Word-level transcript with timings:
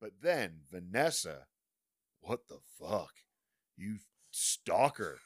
But 0.00 0.12
then 0.22 0.60
Vanessa, 0.70 1.46
what 2.20 2.48
the 2.48 2.58
fuck? 2.80 3.12
You 3.76 3.96
stalker. 4.30 5.18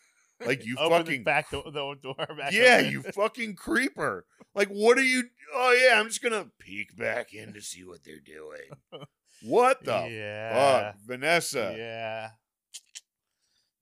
Like 0.45 0.65
you 0.65 0.77
fucking 0.77 1.19
the 1.21 1.25
back 1.25 1.51
door, 1.51 1.65
the 1.67 1.95
door 2.01 2.15
back. 2.37 2.53
Yeah, 2.53 2.79
open. 2.81 2.91
you 2.93 3.03
fucking 3.03 3.55
creeper. 3.57 4.27
Like 4.55 4.69
what 4.69 4.99
are 4.99 5.05
you 5.05 5.25
Oh 5.55 5.79
yeah, 5.81 6.01
I'm 6.01 6.09
just 6.09 6.23
going 6.23 6.33
to 6.33 6.51
peek 6.59 6.97
back 6.97 7.35
in 7.35 7.53
to 7.53 7.61
see 7.61 7.85
what 7.85 8.05
they're 8.05 8.17
doing. 8.25 9.07
What 9.43 9.85
the 9.85 10.09
yeah, 10.11 10.93
fuck, 10.93 11.01
Vanessa? 11.07 11.75
yeah. 11.77 12.31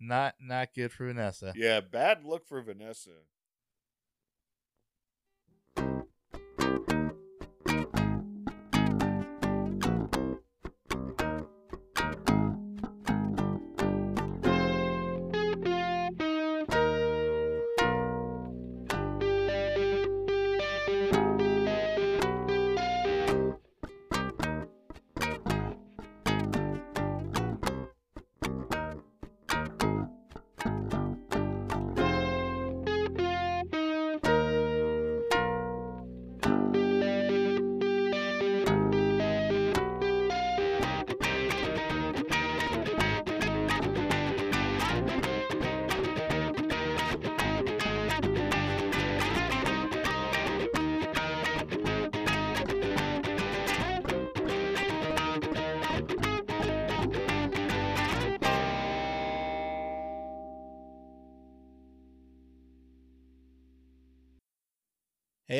Not 0.00 0.34
not 0.40 0.70
good 0.74 0.92
for 0.92 1.06
Vanessa. 1.06 1.52
Yeah, 1.54 1.80
bad 1.80 2.24
look 2.24 2.48
for 2.48 2.62
Vanessa. 2.62 3.10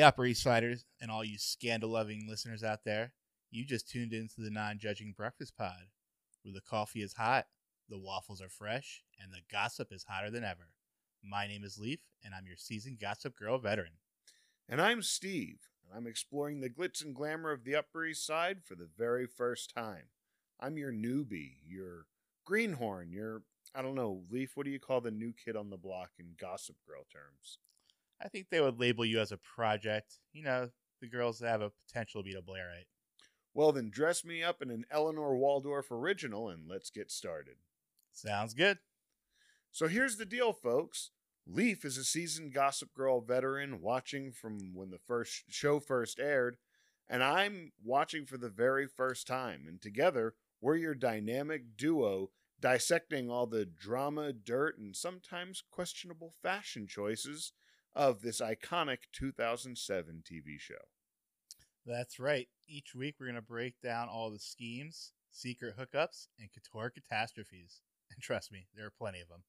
Upper 0.03 0.25
East 0.25 0.43
Siders, 0.43 0.85
and 0.99 1.11
all 1.11 1.23
you 1.23 1.37
scandal 1.37 1.91
loving 1.91 2.25
listeners 2.27 2.63
out 2.63 2.83
there. 2.85 3.13
You 3.49 3.65
just 3.65 3.89
tuned 3.89 4.13
into 4.13 4.41
the 4.41 4.49
non 4.49 4.79
judging 4.79 5.13
breakfast 5.15 5.57
pod, 5.57 5.89
where 6.43 6.53
the 6.53 6.61
coffee 6.61 7.01
is 7.01 7.13
hot, 7.13 7.47
the 7.89 7.99
waffles 7.99 8.41
are 8.41 8.49
fresh, 8.49 9.03
and 9.21 9.31
the 9.31 9.41
gossip 9.51 9.91
is 9.91 10.05
hotter 10.07 10.31
than 10.31 10.43
ever. 10.43 10.69
My 11.23 11.47
name 11.47 11.63
is 11.63 11.77
Leif, 11.77 11.99
and 12.23 12.33
I'm 12.33 12.47
your 12.47 12.55
seasoned 12.55 12.99
Gossip 12.99 13.37
Girl 13.37 13.57
veteran. 13.57 13.93
And 14.69 14.81
I'm 14.81 15.01
Steve, 15.01 15.59
and 15.83 15.95
I'm 15.95 16.07
exploring 16.07 16.61
the 16.61 16.69
glitz 16.69 17.03
and 17.03 17.13
glamour 17.13 17.51
of 17.51 17.63
the 17.63 17.75
Upper 17.75 18.05
East 18.05 18.25
Side 18.25 18.63
for 18.63 18.75
the 18.75 18.89
very 18.97 19.27
first 19.27 19.73
time. 19.75 20.05
I'm 20.59 20.77
your 20.77 20.91
newbie, 20.91 21.57
your 21.67 22.05
greenhorn, 22.45 23.11
your, 23.11 23.43
I 23.75 23.81
don't 23.81 23.95
know, 23.95 24.23
Leif, 24.31 24.55
what 24.55 24.65
do 24.65 24.71
you 24.71 24.79
call 24.79 25.01
the 25.01 25.11
new 25.11 25.33
kid 25.33 25.55
on 25.55 25.69
the 25.69 25.77
block 25.77 26.11
in 26.17 26.35
Gossip 26.39 26.77
Girl 26.87 27.03
terms? 27.11 27.57
I 28.23 28.27
think 28.27 28.47
they 28.49 28.61
would 28.61 28.79
label 28.79 29.05
you 29.05 29.19
as 29.19 29.31
a 29.31 29.37
project. 29.37 30.19
You 30.33 30.43
know, 30.43 30.69
the 31.01 31.07
girls 31.07 31.39
that 31.39 31.49
have 31.49 31.61
a 31.61 31.71
potential 31.87 32.21
to 32.21 32.25
be 32.25 32.35
a 32.35 32.41
Blairite. 32.41 32.87
Well, 33.53 33.71
then 33.71 33.89
dress 33.89 34.23
me 34.23 34.43
up 34.43 34.61
in 34.61 34.69
an 34.69 34.85
Eleanor 34.89 35.35
Waldorf 35.35 35.91
original 35.91 36.49
and 36.49 36.69
let's 36.69 36.89
get 36.89 37.11
started. 37.11 37.55
Sounds 38.13 38.53
good. 38.53 38.77
So 39.71 39.87
here's 39.87 40.17
the 40.17 40.25
deal, 40.25 40.53
folks. 40.53 41.11
Leif 41.47 41.83
is 41.83 41.97
a 41.97 42.03
seasoned 42.03 42.53
Gossip 42.53 42.93
Girl 42.93 43.19
veteran 43.19 43.81
watching 43.81 44.31
from 44.31 44.73
when 44.73 44.91
the 44.91 44.99
first 44.99 45.43
show 45.49 45.79
first 45.79 46.19
aired, 46.19 46.57
and 47.09 47.23
I'm 47.23 47.71
watching 47.83 48.25
for 48.25 48.37
the 48.37 48.49
very 48.49 48.87
first 48.87 49.27
time. 49.27 49.65
And 49.67 49.81
together, 49.81 50.35
we're 50.61 50.75
your 50.75 50.93
dynamic 50.93 51.75
duo 51.75 52.29
dissecting 52.59 53.29
all 53.29 53.47
the 53.47 53.65
drama, 53.65 54.31
dirt, 54.31 54.77
and 54.77 54.95
sometimes 54.95 55.63
questionable 55.71 56.31
fashion 56.43 56.85
choices 56.87 57.53
of 57.95 58.21
this 58.21 58.41
iconic 58.41 58.97
2007 59.13 60.23
TV 60.23 60.59
show. 60.59 60.75
That's 61.85 62.19
right. 62.19 62.47
Each 62.67 62.93
week, 62.95 63.15
we're 63.19 63.27
going 63.27 63.35
to 63.35 63.41
break 63.41 63.75
down 63.81 64.07
all 64.07 64.29
the 64.29 64.39
schemes, 64.39 65.13
secret 65.31 65.75
hookups, 65.77 66.27
and 66.39 66.49
couture 66.51 66.91
catastrophes. 66.91 67.81
And 68.11 68.21
trust 68.21 68.51
me, 68.51 68.67
there 68.75 68.85
are 68.85 68.93
plenty 68.95 69.21
of 69.21 69.29
them. 69.29 69.43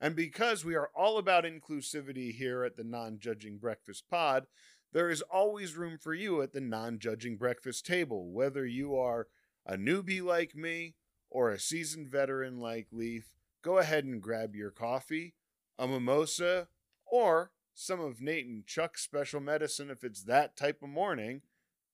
And 0.00 0.16
because 0.16 0.64
we 0.64 0.74
are 0.74 0.90
all 0.94 1.18
about 1.18 1.44
inclusivity 1.44 2.32
here 2.32 2.64
at 2.64 2.76
the 2.76 2.84
Non 2.84 3.18
Judging 3.20 3.58
Breakfast 3.58 4.04
Pod, 4.10 4.46
there 4.94 5.10
is 5.10 5.22
always 5.22 5.76
room 5.76 5.98
for 5.98 6.14
you 6.14 6.40
at 6.40 6.52
the 6.52 6.60
non 6.60 7.00
judging 7.00 7.36
breakfast 7.36 7.84
table, 7.84 8.30
whether 8.30 8.64
you 8.64 8.96
are 8.96 9.26
a 9.66 9.76
newbie 9.76 10.22
like 10.22 10.54
me 10.54 10.94
or 11.28 11.50
a 11.50 11.58
seasoned 11.58 12.08
veteran 12.08 12.60
like 12.60 12.86
Leif. 12.92 13.34
Go 13.62 13.78
ahead 13.78 14.04
and 14.04 14.22
grab 14.22 14.54
your 14.54 14.70
coffee, 14.70 15.34
a 15.78 15.88
mimosa, 15.88 16.68
or 17.04 17.50
some 17.74 18.00
of 18.00 18.20
Nate 18.20 18.46
and 18.46 18.66
Chuck's 18.66 19.02
special 19.02 19.40
medicine 19.40 19.90
if 19.90 20.04
it's 20.04 20.22
that 20.24 20.56
type 20.56 20.82
of 20.82 20.88
morning, 20.88 21.42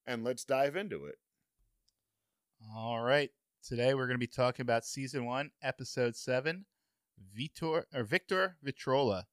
and 0.07 0.23
let's 0.23 0.45
dive 0.45 0.77
into 0.77 1.07
it. 1.07 1.17
All 2.77 3.01
right. 3.01 3.31
Today, 3.63 3.95
we're 3.95 4.07
going 4.07 4.15
to 4.15 4.19
be 4.19 4.27
talking 4.27 4.63
about 4.63 4.85
season 4.85 5.27
one, 5.27 5.51
episode 5.63 6.17
seven, 6.17 6.67
Vitor 7.37 7.85
or 7.95 8.05
Victor 8.05 8.57
Vitrola. 8.65 9.25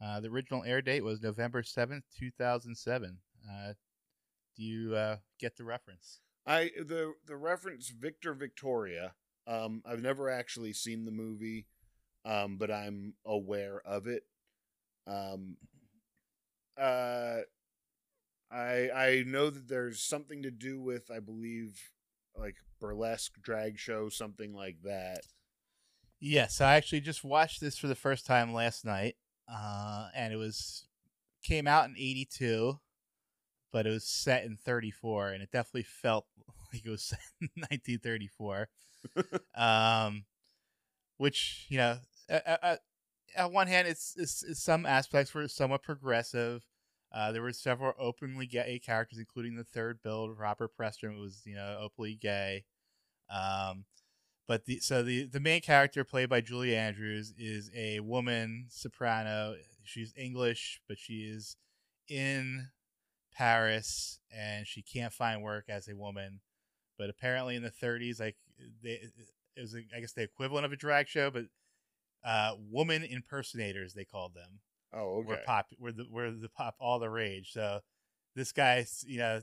Uh, 0.00 0.20
the 0.20 0.28
original 0.28 0.62
air 0.64 0.80
date 0.80 1.02
was 1.02 1.20
November 1.20 1.62
seventh, 1.62 2.04
two 2.16 2.30
thousand 2.30 2.76
seven. 2.76 3.18
Uh, 3.48 3.72
do 4.56 4.62
you 4.62 4.94
uh, 4.94 5.16
get 5.40 5.56
the 5.56 5.64
reference? 5.64 6.20
I 6.46 6.70
the 6.78 7.14
the 7.26 7.36
reference 7.36 7.88
Victor 7.88 8.32
Victoria. 8.34 9.14
Um, 9.46 9.82
I've 9.84 10.02
never 10.02 10.30
actually 10.30 10.72
seen 10.72 11.04
the 11.04 11.10
movie, 11.10 11.66
um, 12.24 12.58
but 12.58 12.70
I'm 12.70 13.14
aware 13.24 13.80
of 13.84 14.06
it. 14.06 14.24
Um, 15.08 15.56
uh, 16.78 17.38
I 18.50 18.90
I 18.94 19.24
know 19.26 19.50
that 19.50 19.68
there's 19.68 20.00
something 20.00 20.42
to 20.42 20.50
do 20.50 20.80
with 20.80 21.10
I 21.10 21.20
believe 21.20 21.80
like 22.36 22.56
burlesque 22.80 23.40
drag 23.42 23.78
show 23.78 24.08
something 24.08 24.54
like 24.54 24.82
that. 24.84 25.20
Yes, 26.20 26.60
I 26.60 26.74
actually 26.74 27.00
just 27.00 27.24
watched 27.24 27.60
this 27.60 27.78
for 27.78 27.86
the 27.86 27.94
first 27.94 28.26
time 28.26 28.52
last 28.52 28.84
night, 28.84 29.16
uh, 29.52 30.08
and 30.14 30.32
it 30.32 30.36
was 30.36 30.86
came 31.42 31.66
out 31.66 31.86
in 31.86 31.94
'82, 31.96 32.78
but 33.72 33.86
it 33.86 33.90
was 33.90 34.04
set 34.04 34.44
in 34.44 34.56
'34, 34.56 35.30
and 35.30 35.42
it 35.42 35.50
definitely 35.52 35.84
felt 35.84 36.26
like 36.72 36.84
it 36.84 36.90
was 36.90 37.04
set 37.04 37.20
in 37.40 37.48
1934. 37.56 38.68
um, 39.54 40.24
which 41.18 41.66
you 41.68 41.78
know, 41.78 41.98
at 43.36 43.52
one 43.52 43.66
hand, 43.66 43.88
it's, 43.88 44.14
it's, 44.16 44.42
it's 44.42 44.62
some 44.62 44.86
aspects 44.86 45.34
were 45.34 45.48
somewhat 45.48 45.82
progressive. 45.82 46.64
Uh, 47.12 47.32
there 47.32 47.42
were 47.42 47.52
several 47.52 47.92
openly 47.98 48.46
gay 48.46 48.80
characters, 48.84 49.18
including 49.18 49.56
the 49.56 49.64
third 49.64 49.98
billed, 50.02 50.38
Robert 50.38 50.74
Preston 50.76 51.14
who 51.14 51.22
was 51.22 51.42
you 51.46 51.54
know 51.54 51.78
openly 51.80 52.14
gay. 52.14 52.64
Um, 53.30 53.84
but 54.46 54.66
the 54.66 54.78
so 54.80 55.02
the 55.02 55.24
the 55.24 55.40
main 55.40 55.60
character 55.62 56.04
played 56.04 56.28
by 56.28 56.40
Julie 56.42 56.76
Andrews 56.76 57.32
is 57.38 57.70
a 57.74 58.00
woman 58.00 58.66
soprano. 58.68 59.54
She's 59.84 60.12
English, 60.16 60.82
but 60.86 60.98
she 60.98 61.20
is 61.20 61.56
in 62.08 62.68
Paris 63.34 64.18
and 64.36 64.66
she 64.66 64.82
can't 64.82 65.12
find 65.12 65.42
work 65.42 65.66
as 65.68 65.88
a 65.88 65.96
woman. 65.96 66.40
But 66.98 67.08
apparently 67.10 67.54
in 67.54 67.62
the 67.62 67.70
30s, 67.70 68.18
like 68.20 68.36
they, 68.82 69.00
it 69.56 69.60
was, 69.60 69.74
I 69.74 70.00
guess, 70.00 70.12
the 70.12 70.22
equivalent 70.22 70.66
of 70.66 70.72
a 70.72 70.76
drag 70.76 71.08
show, 71.08 71.30
but 71.30 71.44
uh, 72.24 72.52
woman 72.58 73.02
impersonators 73.02 73.94
they 73.94 74.04
called 74.04 74.34
them. 74.34 74.60
Oh, 74.92 75.18
okay. 75.18 75.28
Were 75.28 75.40
pop, 75.44 75.66
were 75.78 75.92
the 75.92 76.06
were 76.10 76.30
the 76.30 76.48
pop 76.48 76.76
all 76.80 76.98
the 76.98 77.10
rage. 77.10 77.52
So 77.52 77.80
this 78.34 78.52
guy, 78.52 78.86
you 79.06 79.18
know, 79.18 79.40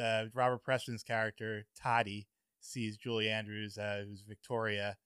uh, 0.00 0.24
Robert 0.34 0.62
Preston's 0.62 1.02
character 1.02 1.66
Toddy 1.80 2.28
sees 2.60 2.96
Julie 2.96 3.28
Andrews, 3.28 3.78
uh, 3.78 4.04
who's 4.06 4.22
Victoria, 4.26 4.96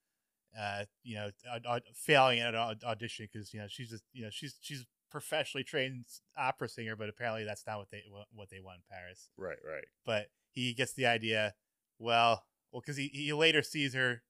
uh, 0.58 0.84
you 1.02 1.16
know, 1.16 1.30
aud- 1.66 1.82
failing 1.94 2.40
at 2.40 2.54
an 2.54 2.78
audition 2.84 3.28
because 3.32 3.52
you 3.52 3.60
know 3.60 3.66
she's 3.68 3.90
just 3.90 4.04
you 4.12 4.22
know 4.22 4.30
she's 4.30 4.56
she's 4.60 4.84
professionally 5.10 5.64
trained 5.64 6.04
opera 6.36 6.68
singer, 6.68 6.96
but 6.96 7.08
apparently 7.08 7.44
that's 7.44 7.66
not 7.66 7.78
what 7.78 7.90
they 7.90 8.02
what 8.32 8.50
they 8.50 8.60
want 8.60 8.78
in 8.78 8.82
Paris. 8.90 9.28
Right, 9.36 9.58
right. 9.66 9.84
But 10.06 10.26
he 10.50 10.74
gets 10.74 10.94
the 10.94 11.06
idea. 11.06 11.54
Well, 11.98 12.44
well, 12.72 12.80
because 12.80 12.96
he 12.96 13.08
he 13.08 13.32
later 13.32 13.62
sees 13.62 13.94
her 13.94 14.22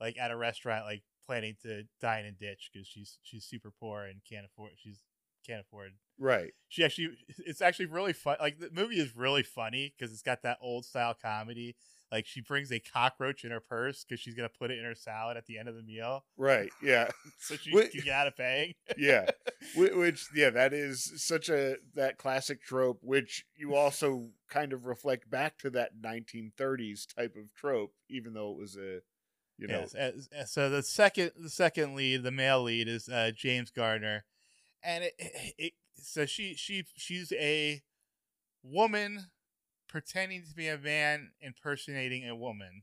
like 0.00 0.18
at 0.18 0.30
a 0.30 0.36
restaurant, 0.36 0.84
like 0.84 1.02
planning 1.26 1.56
to 1.62 1.82
dine 2.00 2.24
and 2.24 2.38
ditch 2.38 2.70
because 2.72 2.86
she's 2.86 3.18
she's 3.22 3.44
super 3.44 3.70
poor 3.80 4.04
and 4.04 4.20
can't 4.28 4.46
afford 4.46 4.72
she's 4.76 5.00
can't 5.46 5.60
afford. 5.60 5.92
Right. 6.18 6.52
She 6.68 6.82
actually, 6.82 7.10
it's 7.38 7.60
actually 7.60 7.86
really 7.86 8.12
fun. 8.12 8.36
Like 8.40 8.58
the 8.58 8.70
movie 8.72 8.98
is 8.98 9.14
really 9.14 9.44
funny 9.44 9.94
because 9.96 10.12
it's 10.12 10.22
got 10.22 10.42
that 10.42 10.58
old 10.60 10.84
style 10.84 11.14
comedy. 11.14 11.76
Like 12.10 12.26
she 12.26 12.40
brings 12.40 12.72
a 12.72 12.80
cockroach 12.80 13.44
in 13.44 13.50
her 13.52 13.60
purse 13.60 14.04
because 14.04 14.20
she's 14.20 14.34
gonna 14.34 14.48
put 14.48 14.70
it 14.72 14.78
in 14.78 14.84
her 14.84 14.94
salad 14.94 15.36
at 15.36 15.46
the 15.46 15.58
end 15.58 15.68
of 15.68 15.74
the 15.76 15.82
meal, 15.82 16.24
Right. 16.36 16.70
Yeah. 16.82 17.08
so 17.38 17.56
she 17.56 17.72
Wait. 17.74 17.92
can 17.92 18.00
get 18.04 18.12
out 18.12 18.26
of 18.28 18.36
paying. 18.36 18.74
yeah 18.96 19.26
which 19.76 20.28
yeah 20.34 20.50
that 20.50 20.72
is 20.72 21.12
such 21.16 21.48
a 21.48 21.76
that 21.94 22.16
classic 22.18 22.60
trope 22.62 22.98
which 23.02 23.44
you 23.56 23.74
also 23.74 24.30
kind 24.48 24.72
of 24.72 24.84
reflect 24.84 25.28
back 25.30 25.58
to 25.58 25.70
that 25.70 25.90
1930s 26.00 27.12
type 27.14 27.36
of 27.36 27.52
trope 27.54 27.92
even 28.08 28.32
though 28.34 28.50
it 28.52 28.56
was 28.58 28.76
a 28.76 29.00
you 29.58 29.66
know 29.66 29.80
Yes. 29.80 29.94
as- 29.94 30.28
as- 30.32 30.52
So 30.52 30.68
the 30.70 30.82
second, 30.82 31.32
the 31.36 31.50
second 31.50 31.94
lead, 31.94 32.22
the 32.22 32.30
male 32.30 32.62
lead 32.62 32.88
is 32.88 33.08
uh, 33.08 33.30
James 33.34 33.70
Gardner, 33.70 34.24
and 34.82 35.04
it, 35.04 35.14
it, 35.18 35.54
it 35.58 35.72
so 35.96 36.26
she 36.26 36.54
she 36.54 36.84
she's 36.94 37.32
a 37.32 37.82
woman 38.62 39.26
pretending 39.88 40.42
to 40.48 40.54
be 40.54 40.68
a 40.68 40.76
man 40.78 41.30
impersonating 41.40 42.28
a 42.28 42.34
woman, 42.34 42.82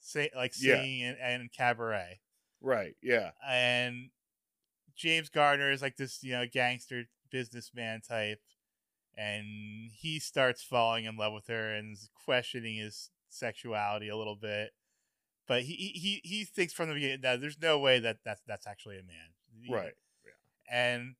say 0.00 0.30
like 0.34 0.52
Yeah. 0.58 0.76
singing 0.76 1.00
in, 1.00 1.16
in 1.16 1.48
cabaret, 1.56 2.20
right 2.60 2.94
yeah 3.02 3.30
and 3.46 4.10
James 4.96 5.30
Gardner 5.30 5.70
is 5.70 5.80
like 5.82 5.96
this 5.96 6.22
you 6.22 6.32
know 6.32 6.44
gangster 6.50 7.04
businessman 7.30 8.00
type, 8.02 8.40
and 9.16 9.90
he 9.92 10.18
starts 10.18 10.62
falling 10.62 11.04
in 11.04 11.16
love 11.16 11.32
with 11.32 11.46
her 11.48 11.74
and 11.74 11.96
questioning 12.24 12.76
his 12.76 13.10
sexuality 13.28 14.08
a 14.08 14.16
little 14.16 14.36
bit. 14.36 14.72
But 15.50 15.62
he 15.62 15.74
he 15.74 16.20
he- 16.22 16.44
thinks 16.44 16.72
from 16.72 16.88
the 16.88 16.94
beginning 16.94 17.22
that 17.22 17.40
there's 17.40 17.60
no 17.60 17.76
way 17.80 17.98
that 17.98 18.18
that's 18.24 18.40
that's 18.46 18.68
actually 18.68 19.00
a 19.00 19.02
man, 19.02 19.34
right 19.68 19.94
And 20.70 21.16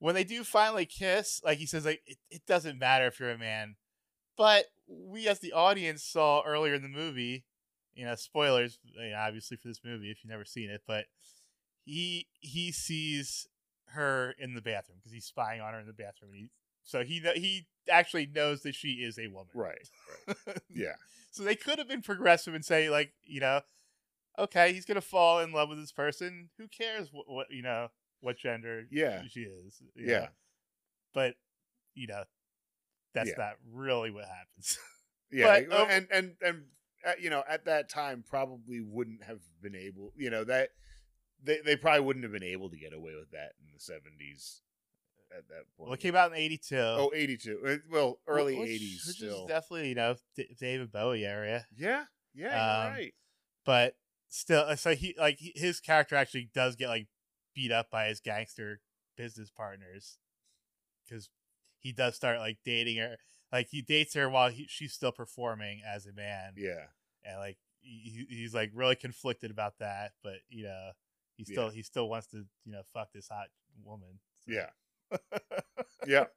when 0.00 0.16
they 0.16 0.24
do 0.24 0.42
finally 0.42 0.86
kiss, 0.86 1.40
like 1.44 1.58
he 1.58 1.66
says, 1.66 1.84
like 1.84 2.02
it, 2.04 2.18
it 2.32 2.46
doesn't 2.46 2.80
matter 2.80 3.06
if 3.06 3.20
you're 3.20 3.30
a 3.30 3.38
man. 3.38 3.76
But 4.36 4.64
we 4.88 5.28
as 5.28 5.38
the 5.38 5.52
audience 5.52 6.02
saw 6.02 6.42
earlier 6.44 6.74
in 6.74 6.82
the 6.82 6.88
movie, 6.88 7.44
you 7.94 8.04
know, 8.04 8.16
spoilers, 8.16 8.80
you 8.82 9.10
know, 9.10 9.18
obviously 9.18 9.56
for 9.56 9.68
this 9.68 9.82
movie 9.84 10.10
if 10.10 10.24
you've 10.24 10.32
never 10.32 10.44
seen 10.44 10.68
it, 10.68 10.82
but 10.84 11.04
he 11.84 12.26
he 12.40 12.72
sees 12.72 13.46
her 13.90 14.34
in 14.36 14.54
the 14.54 14.62
bathroom 14.62 14.98
because 14.98 15.12
he's 15.12 15.26
spying 15.26 15.60
on 15.60 15.74
her 15.74 15.78
in 15.78 15.86
the 15.86 15.92
bathroom. 15.92 16.32
And 16.32 16.40
he, 16.40 16.50
so 16.84 17.02
he 17.04 17.20
he 17.34 17.66
actually 17.90 18.26
knows 18.26 18.62
that 18.62 18.74
she 18.74 18.88
is 18.94 19.18
a 19.18 19.26
woman. 19.28 19.48
right 19.54 19.88
right 20.26 20.58
yeah 20.74 20.94
So 21.30 21.42
they 21.42 21.56
could 21.56 21.78
have 21.78 21.88
been 21.88 22.02
progressive 22.02 22.54
and 22.54 22.64
say 22.64 22.88
like, 22.90 23.12
you 23.24 23.40
know, 23.40 23.62
okay, 24.38 24.72
he's 24.72 24.84
gonna 24.84 25.00
fall 25.00 25.40
in 25.40 25.52
love 25.52 25.68
with 25.68 25.78
this 25.78 25.92
person. 25.92 26.50
Who 26.58 26.68
cares 26.68 27.08
what, 27.12 27.28
what 27.28 27.46
you 27.50 27.62
know 27.62 27.88
what 28.20 28.38
gender 28.38 28.84
Yeah. 28.90 29.22
she 29.30 29.40
is? 29.40 29.82
yeah? 29.96 30.28
But 31.12 31.34
you 31.94 32.06
know, 32.06 32.24
that's 33.14 33.30
Yeah. 33.30 33.34
not 33.38 33.54
really 33.72 34.10
what 34.10 34.24
happens. 34.26 34.78
yeah 35.32 35.60
But, 35.68 35.72
um, 35.76 35.86
and 35.90 36.08
and 36.10 36.32
and 36.42 36.62
uh, 37.06 37.12
you 37.20 37.30
know 37.30 37.42
at 37.48 37.64
that 37.66 37.88
time 37.88 38.24
probably 38.28 38.80
wouldn't 38.80 39.22
have 39.24 39.40
been 39.62 39.74
able 39.74 40.12
you 40.16 40.30
know 40.30 40.44
that 40.44 40.70
they, 41.42 41.58
they 41.64 41.76
probably 41.76 42.00
wouldn't 42.00 42.22
have 42.24 42.32
been 42.32 42.42
able 42.42 42.70
to 42.70 42.76
get 42.76 42.92
away 42.92 43.14
with 43.14 43.30
that 43.32 43.52
in 43.60 43.66
the 43.72 43.78
70s 43.78 44.60
at 45.36 45.48
that 45.48 45.64
point 45.76 45.88
well, 45.88 45.92
it 45.94 46.00
came 46.00 46.14
out 46.16 46.30
in 46.32 46.38
'82. 46.38 46.76
oh 46.78 47.10
82 47.14 47.60
Uh, 47.66 47.76
well 47.90 48.18
early 48.26 48.56
which, 48.58 48.70
80s 48.70 49.06
which 49.06 49.16
still 49.16 49.42
is 49.44 49.48
definitely 49.48 49.88
you 49.90 49.94
know 49.94 50.16
D- 50.36 50.54
David 50.58 50.92
Bowie 50.92 51.24
area, 51.26 51.66
Yeah, 51.76 52.04
yeah, 52.34 52.84
Um, 52.86 52.92
right. 52.92 53.14
but 53.64 53.96
still, 54.28 54.76
so 54.76 54.94
he 54.94 55.14
like 55.18 55.38
his 55.40 55.80
character 55.80 56.16
actually 56.16 56.50
does 56.54 56.76
get 56.76 56.88
like 56.88 57.08
beat 57.54 57.70
up 57.72 57.90
by 57.90 58.06
his 58.08 58.20
gangster 58.20 58.80
business 59.16 59.50
partners 59.50 60.18
because 61.04 61.28
he 61.78 61.92
does 61.92 62.16
start 62.16 62.38
like 62.38 62.58
dating 62.64 62.96
her. 62.98 63.16
Like 63.52 63.68
he 63.70 63.82
dates 63.82 64.14
her 64.14 64.28
while 64.28 64.50
he, 64.50 64.66
she's 64.68 64.92
still 64.92 65.12
performing 65.12 65.80
as 65.86 66.06
a 66.06 66.12
man, 66.12 66.54
Yeah, 66.56 66.86
and 67.24 67.38
like 67.38 67.58
he, 67.80 68.26
he- 68.28 68.36
he's 68.36 68.54
like 68.54 68.70
really 68.74 68.96
conflicted 68.96 69.50
about 69.52 69.78
that. 69.78 70.12
But 70.24 70.38
you 70.48 70.64
know, 70.64 70.90
he 71.36 71.44
still 71.44 71.68
he 71.70 71.82
still 71.82 72.08
wants 72.08 72.26
to 72.28 72.38
you 72.64 72.72
know 72.72 72.82
fuck 72.92 73.12
this 73.12 73.28
hot 73.28 73.48
woman. 73.84 74.18
So- 74.44 74.52
yeah, 74.52 74.70
yeah. 76.06 76.24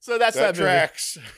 So 0.00 0.18
that's 0.18 0.34
that 0.36 0.56
that, 0.56 0.60
tracks. 0.60 1.16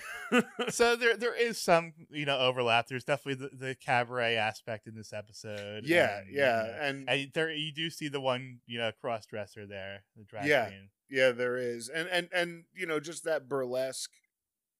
So 0.71 0.97
there 0.97 1.17
there 1.19 1.35
is 1.37 1.61
some 1.61 1.93
you 2.11 2.25
know 2.25 2.39
overlap. 2.39 2.89
There's 2.89 3.05
definitely 3.05 3.47
the, 3.51 3.57
the 3.67 3.75
cabaret 3.75 4.37
aspect 4.37 4.87
in 4.87 4.95
this 4.97 5.13
episode. 5.13 5.85
yeah, 5.85 6.21
and, 6.21 6.27
yeah, 6.35 6.63
you 6.63 6.69
know, 6.71 6.79
and 6.81 7.09
and 7.11 7.31
there 7.35 7.53
you 7.53 7.73
do 7.73 7.91
see 7.91 8.09
the 8.09 8.23
one 8.23 8.61
you 8.67 8.79
know 8.79 8.91
cross 9.01 9.27
dresser 9.27 9.67
there, 9.67 10.03
the 10.17 10.25
drag 10.25 10.47
Yeah. 10.47 10.67
queen. 10.69 10.89
yeah, 11.11 11.31
there 11.33 11.57
is, 11.59 11.89
and 11.91 12.09
and 12.09 12.29
and 12.33 12.65
you 12.75 12.87
know, 12.87 12.99
just 13.01 13.25
that 13.25 13.49
burlesque, 13.49 14.11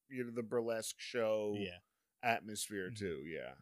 you 0.09 0.23
know, 0.25 0.31
the 0.31 0.43
burlesque 0.43 0.95
show 0.97 1.55
Yeah. 1.57 1.77
atmosphere 2.23 2.89
Mhm. 2.89 2.97
too. 2.97 3.23
Yeah, 3.27 3.53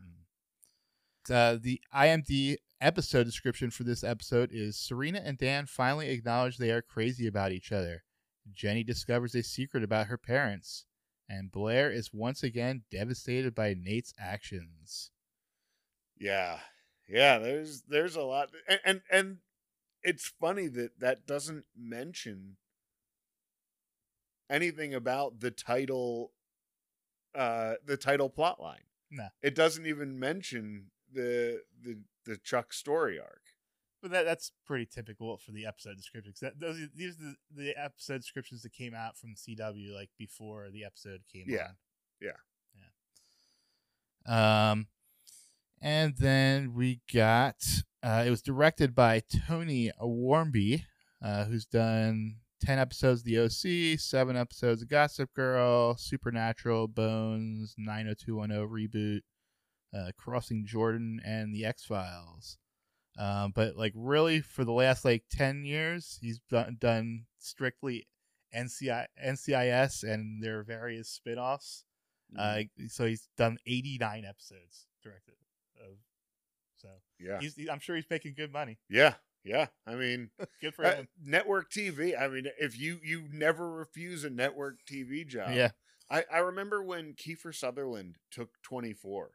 Uh, 1.30 1.57
the 1.62 1.81
IMD 1.94 2.57
episode 2.83 3.24
description 3.24 3.71
for 3.71 3.83
this 3.83 4.03
episode 4.03 4.50
is 4.51 4.77
Serena 4.77 5.21
and 5.24 5.38
Dan 5.38 5.65
finally 5.65 6.09
acknowledge 6.09 6.57
they 6.57 6.71
are 6.71 6.81
crazy 6.81 7.25
about 7.27 7.53
each 7.53 7.71
other. 7.71 8.03
Jenny 8.51 8.83
discovers 8.83 9.33
a 9.35 9.41
secret 9.41 9.83
about 9.83 10.07
her 10.07 10.18
parents, 10.18 10.85
and 11.30 11.50
Blair 11.51 11.89
is 11.89 12.13
once 12.13 12.44
again 12.44 12.83
devastated 12.91 13.56
by 13.56 13.74
Nate's 13.74 14.13
actions. 14.19 15.12
yeah, 16.19 16.59
yeah. 17.07 17.39
There's 17.39 17.83
there's 17.88 18.18
a 18.18 18.21
lot, 18.21 18.50
and 18.68 18.80
and, 18.83 19.01
and 19.09 19.38
it's 20.03 20.27
funny 20.39 20.68
that 20.68 21.00
that 21.00 21.25
doesn't 21.25 21.63
mention 21.77 22.57
anything 24.50 24.94
about 24.94 25.39
the 25.39 25.51
title, 25.51 26.33
uh, 27.33 27.75
the 27.86 27.95
title 27.97 28.29
plot 28.29 28.62
line. 28.62 28.83
No. 29.09 29.27
it 29.44 29.53
doesn't 29.53 29.86
even 29.86 30.19
mention 30.19 30.88
the 31.13 31.62
the 31.83 31.98
the 32.25 32.38
Chuck 32.38 32.74
story 32.74 33.19
arc. 33.19 33.42
But 34.01 34.12
that 34.12 34.25
that's 34.25 34.51
pretty 34.65 34.86
typical 34.86 35.38
for 35.38 35.51
the 35.51 35.65
episode 35.65 35.95
descriptions. 35.95 36.39
That 36.42 36.60
those 36.60 36.77
these 36.95 37.15
are 37.15 37.36
the, 37.56 37.63
the 37.63 37.81
episode 37.81 38.18
descriptions 38.19 38.62
that 38.63 38.74
came 38.74 38.94
out 38.94 39.18
from 39.18 39.36
CW 39.36 39.94
like 39.94 40.10
before 40.18 40.69
the 40.71 40.83
episode 40.83 41.21
came 41.31 41.45
Yeah. 41.48 41.68
on. 41.69 41.75
Yeah. 42.21 42.31
Yeah. 44.25 44.71
Um, 44.71 44.88
and 45.81 46.15
then 46.18 46.74
we 46.74 47.01
got 47.13 47.56
uh, 48.01 48.24
it 48.25 48.30
was 48.30 48.42
directed 48.42 48.94
by 48.95 49.21
Tony 49.48 49.92
Wharmby, 50.01 50.83
uh, 51.24 51.45
who's 51.45 51.65
done 51.65 52.36
ten 52.62 52.80
episodes 52.80 53.21
of 53.21 53.25
The 53.25 53.39
OC, 53.39 54.00
seven 54.00 54.36
episodes 54.38 54.81
of 54.81 54.89
Gossip 54.89 55.33
Girl, 55.33 55.95
Supernatural, 55.98 56.88
Bones, 56.88 57.75
nine 57.77 58.06
hundred 58.06 58.19
two 58.19 58.36
one 58.38 58.50
zero 58.50 58.67
reboot, 58.67 59.22
uh, 59.93 60.12
Crossing 60.17 60.65
Jordan, 60.65 61.19
and 61.23 61.53
The 61.53 61.65
X 61.65 61.85
Files. 61.85 62.57
Um, 63.17 63.51
but 63.55 63.75
like 63.77 63.93
really 63.95 64.41
for 64.41 64.65
the 64.65 64.71
last 64.71 65.05
like 65.05 65.23
10 65.29 65.65
years 65.65 66.17
he's 66.19 66.39
done, 66.50 66.77
done 66.79 67.25
strictly 67.38 68.07
NCI, 68.55 69.05
NCIS 69.23 70.03
and 70.03 70.43
their 70.43 70.63
various 70.63 71.09
spin-offs. 71.09 71.83
Uh, 72.35 72.62
so 72.88 73.05
he's 73.05 73.29
done 73.38 73.59
89 73.67 74.25
episodes 74.25 74.88
directed 75.03 75.35
of 75.79 75.97
so 76.75 76.89
yeah, 77.19 77.39
he's 77.39 77.55
he- 77.55 77.69
I'm 77.69 77.79
sure 77.79 77.95
he's 77.95 78.09
making 78.09 78.33
good 78.35 78.51
money. 78.51 78.77
Yeah, 78.89 79.13
yeah. 79.43 79.67
I 79.88 79.95
mean, 79.95 80.31
good 80.62 80.73
for 80.73 80.85
uh, 80.85 80.95
him. 80.95 81.07
network 81.23 81.71
TV. 81.71 82.19
I 82.19 82.27
mean, 82.27 82.47
if 82.59 82.77
you 82.77 83.00
you 83.03 83.25
never 83.31 83.71
refuse 83.71 84.23
a 84.23 84.29
network 84.29 84.79
TV 84.91 85.25
job, 85.25 85.51
yeah. 85.53 85.69
I, 86.09 86.25
I 86.31 86.39
remember 86.39 86.83
when 86.83 87.13
Kiefer 87.13 87.55
Sutherland 87.55 88.17
took 88.31 88.62
24 88.63 89.31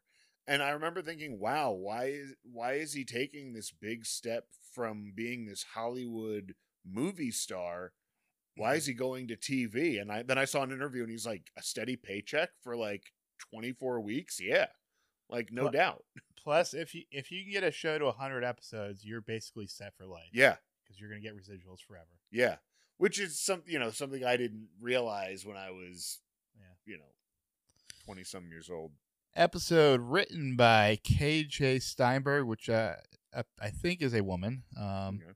and 0.48 0.62
I 0.62 0.70
remember 0.70 1.02
thinking, 1.02 1.38
wow, 1.38 1.72
why 1.72 2.06
is 2.06 2.32
why 2.42 2.72
is 2.72 2.94
he 2.94 3.04
taking 3.04 3.52
this 3.52 3.70
big 3.70 4.06
step 4.06 4.46
from 4.74 5.12
being 5.14 5.44
this 5.44 5.64
Hollywood 5.74 6.54
movie 6.90 7.30
star? 7.30 7.92
Why 8.56 8.70
mm-hmm. 8.70 8.76
is 8.78 8.86
he 8.86 8.94
going 8.94 9.28
to 9.28 9.36
TV? 9.36 10.00
And 10.00 10.10
I 10.10 10.22
then 10.22 10.38
I 10.38 10.46
saw 10.46 10.62
an 10.62 10.72
interview 10.72 11.02
and 11.02 11.10
he's 11.10 11.26
like 11.26 11.50
a 11.58 11.62
steady 11.62 11.96
paycheck 11.96 12.48
for 12.62 12.76
like 12.76 13.12
24 13.50 14.00
weeks. 14.00 14.40
Yeah. 14.40 14.66
Like 15.28 15.52
no 15.52 15.64
Well- 15.64 15.72
doubt. 15.72 16.04
plus 16.42 16.72
if 16.72 16.94
you 16.94 17.02
if 17.10 17.30
you 17.30 17.42
can 17.42 17.52
get 17.52 17.62
a 17.62 17.70
show 17.70 17.98
to 17.98 18.06
100 18.06 18.42
episodes 18.42 19.04
you're 19.04 19.20
basically 19.20 19.66
set 19.66 19.94
for 19.96 20.06
life 20.06 20.30
Yeah. 20.32 20.56
because 20.82 20.98
you're 20.98 21.10
gonna 21.10 21.20
get 21.20 21.36
residuals 21.36 21.80
forever 21.86 22.18
Yeah. 22.30 22.56
Which 22.96 23.20
is 23.20 23.38
some 23.38 23.62
you 23.66 23.78
know, 23.78 23.90
something 23.90 24.24
I 24.24 24.38
didn't 24.38 24.68
realize 24.80 25.44
when 25.44 25.58
I 25.58 25.70
was, 25.70 26.20
yeah 26.56 26.74
you 26.86 26.96
know, 26.96 27.12
20 28.06 28.24
some 28.24 28.50
years 28.50 28.70
old. 28.70 28.92
Episode 29.38 30.00
written 30.00 30.57
by 30.57 30.99
KJ 31.04 31.80
Steinberg 31.83 32.45
which 32.47 32.68
uh, 32.68 32.95
I 33.61 33.71
think 33.71 34.02
is 34.02 34.14
a 34.14 34.23
woman 34.25 34.64
um 34.78 35.21
Okay. 35.23 35.33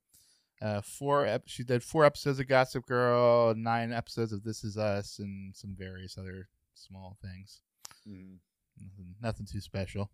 Uh, 0.60 0.80
four. 0.80 1.26
Ep- 1.26 1.48
she 1.48 1.64
did 1.64 1.82
four 1.82 2.04
episodes 2.04 2.38
of 2.38 2.46
Gossip 2.46 2.86
Girl, 2.86 3.52
nine 3.56 3.92
episodes 3.92 4.32
of 4.32 4.44
This 4.44 4.62
Is 4.62 4.78
Us, 4.78 5.18
and 5.18 5.52
some 5.56 5.74
various 5.76 6.16
other 6.16 6.48
small 6.74 7.16
things. 7.20 7.62
Mhm. 8.08 8.38
Nothing, 8.80 9.14
nothing 9.20 9.46
too 9.46 9.60
special. 9.60 10.08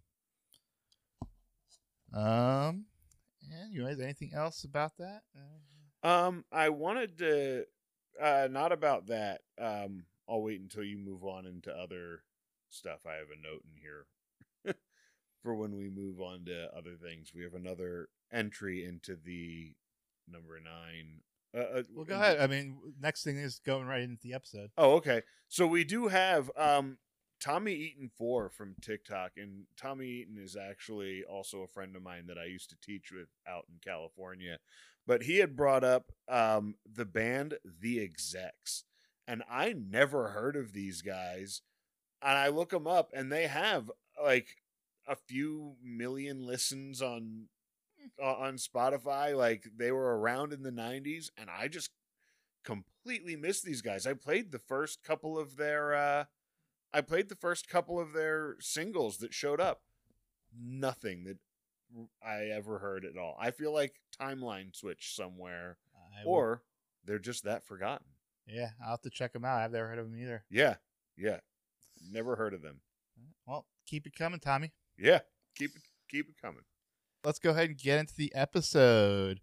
Um. 2.15 2.87
Anyways, 3.67 4.01
anything 4.01 4.33
else 4.35 4.65
about 4.65 4.93
that? 4.99 5.23
Um, 6.03 6.45
I 6.51 6.71
wanted 6.71 7.19
to 7.19 7.65
uh 8.19 8.49
not 8.51 8.73
about 8.73 9.09
that. 9.09 9.43
Um, 9.59 10.05
I'll 10.29 10.41
wait 10.43 10.61
until 10.63 10.83
you 10.85 10.97
move 10.97 11.25
on 11.25 11.45
into 11.45 11.71
other 11.73 12.23
stuff. 12.71 13.01
I 13.07 13.15
have 13.15 13.29
a 13.33 13.41
note 13.41 13.63
in 13.65 13.81
here 13.81 14.07
for 15.43 15.55
when 15.55 15.77
we 15.77 15.89
move 15.89 16.21
on 16.21 16.45
to 16.47 16.69
other 16.77 16.97
things. 17.01 17.33
We 17.35 17.43
have 17.45 17.55
another 17.55 18.09
entry 18.33 18.85
into 18.85 19.17
the 19.17 19.75
number 20.31 20.59
nine. 20.61 21.21
Uh, 21.57 21.79
uh, 21.79 21.83
Well, 21.95 22.05
go 22.05 22.15
ahead. 22.15 22.41
I 22.41 22.47
mean, 22.47 22.79
next 23.01 23.25
thing 23.25 23.37
is 23.39 23.61
going 23.65 23.87
right 23.87 24.03
into 24.03 24.21
the 24.23 24.35
episode. 24.35 24.71
Oh, 24.77 24.93
okay. 24.97 25.23
So 25.49 25.67
we 25.67 25.85
do 25.85 26.09
have 26.09 26.51
um 26.57 26.99
Tommy 27.41 27.73
Eaton 27.73 28.11
four 28.19 28.51
from 28.51 28.75
TikTok, 28.83 29.33
and 29.37 29.65
Tommy 29.77 30.07
Eaton 30.07 30.37
is 30.39 30.57
actually 30.57 31.23
also 31.25 31.63
a 31.63 31.69
friend 31.69 31.95
of 31.97 32.03
mine 32.03 32.27
that 32.27 32.37
I 32.39 32.45
used 32.47 32.69
to 32.71 32.77
teach 32.83 33.11
with 33.13 33.29
out 33.49 33.65
in 33.69 33.77
California. 33.83 34.59
But 35.07 35.23
he 35.23 35.39
had 35.39 35.57
brought 35.57 35.85
up 35.85 36.13
um 36.29 36.75
the 36.85 37.07
band 37.07 37.55
The 37.81 38.01
Execs, 38.01 38.85
and 39.27 39.43
I 39.51 39.73
never 39.73 40.29
heard 40.29 40.57
of 40.57 40.73
these 40.73 41.01
guys. 41.01 41.63
And 42.23 42.37
I 42.37 42.49
look 42.49 42.71
them 42.71 42.87
up, 42.87 43.11
and 43.15 43.31
they 43.31 43.47
have 43.47 43.91
like 44.23 44.49
a 45.07 45.17
few 45.17 45.77
million 45.83 46.45
listens 46.45 47.01
on 47.01 47.45
uh, 48.23 48.35
on 48.35 48.57
Spotify. 48.57 49.37
Like 49.37 49.69
they 49.77 49.93
were 49.93 50.19
around 50.19 50.53
in 50.53 50.63
the 50.63 50.71
'90s, 50.73 51.31
and 51.37 51.49
I 51.51 51.69
just 51.69 51.91
completely 52.65 53.37
missed 53.37 53.65
these 53.65 53.83
guys. 53.83 54.07
I 54.07 54.15
played 54.15 54.51
the 54.51 54.59
first 54.59 55.03
couple 55.03 55.39
of 55.39 55.57
their 55.57 55.95
uh 55.95 56.25
I 56.93 57.01
played 57.03 57.29
the 57.29 57.37
first 57.37 57.69
couple 57.69 58.01
of 58.01 58.13
their 58.13 58.57
singles 58.61 59.19
that 59.19 59.33
showed 59.35 59.61
up. 59.61 59.83
Nothing 60.59 61.25
that 61.25 61.39
I 62.23 62.47
ever 62.47 62.79
heard 62.79 63.05
at 63.05 63.17
all. 63.17 63.37
I 63.41 63.51
feel 63.51 63.73
like 63.73 64.01
timeline 64.21 64.75
switch 64.75 65.15
somewhere 65.15 65.79
or 66.27 66.63
they're 67.05 67.19
just 67.19 67.45
that 67.45 67.65
forgotten. 67.65 68.07
yeah, 68.47 68.71
I'll 68.83 68.93
have 68.93 69.03
to 69.03 69.11
check 69.11 69.33
them 69.33 69.45
out. 69.45 69.61
I've 69.61 69.73
never 69.73 69.89
heard 69.89 69.99
of 69.99 70.11
them 70.11 70.19
either. 70.21 70.45
Yeah. 70.51 70.77
Yeah. 71.17 71.39
Never 72.11 72.37
heard 72.37 72.55
of 72.55 72.63
them. 72.63 72.81
Well, 73.47 73.67
keep 73.87 74.07
it 74.07 74.15
coming, 74.17 74.41
Tommy. 74.41 74.73
Yeah. 74.97 75.21
Keep 75.57 75.77
it 75.77 75.83
keep 76.11 76.29
it 76.29 76.37
coming. 76.41 76.63
Let's 77.25 77.39
go 77.39 77.51
ahead 77.51 77.69
and 77.71 77.79
get 77.79 77.99
into 77.99 78.15
the 78.17 78.33
episode. 78.35 79.41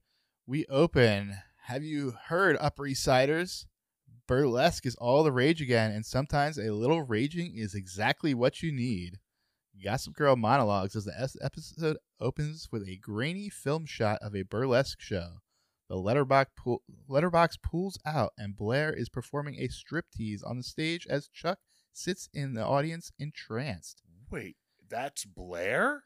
We 0.48 0.66
open. 0.68 1.38
Have 1.66 1.84
you 1.84 2.16
heard, 2.28 2.58
Upper 2.60 2.88
East 2.88 3.04
Siders? 3.04 3.68
Burlesque 4.28 4.86
is 4.86 4.96
all 4.96 5.24
the 5.24 5.32
rage 5.32 5.62
again, 5.62 5.92
and 5.92 6.06
sometimes 6.06 6.58
a 6.58 6.74
little 6.74 7.02
raging 7.04 7.56
is 7.56 7.76
exactly 7.76 8.34
what 8.34 8.64
you 8.64 8.72
need. 8.72 9.20
Gossip 9.84 10.14
Girl 10.14 10.36
monologues 10.36 10.96
as 10.96 11.06
the 11.06 11.36
episode 11.42 11.98
opens 12.20 12.70
with 12.72 12.88
a 12.88 12.98
grainy 12.98 13.50
film 13.50 13.86
shot 13.86 14.20
of 14.22 14.36
a 14.36 14.44
burlesque 14.44 15.02
show. 15.02 15.42
The 15.90 15.98
letterbox, 15.98 16.52
pool- 16.58 16.82
letterbox 17.08 17.58
pulls 17.58 18.00
out, 18.06 18.32
and 18.38 18.56
Blair 18.56 18.92
is 18.92 19.10
performing 19.10 19.56
a 19.60 19.68
striptease 19.68 20.42
on 20.44 20.58
the 20.58 20.64
stage 20.64 21.06
as 21.08 21.28
Chuck 21.28 21.60
sits 21.98 22.30
in 22.34 22.54
the 22.54 22.66
audience 22.66 23.12
entranced. 23.20 24.02
Wait, 24.30 24.56
that's 24.90 25.26
Blair? 25.26 26.04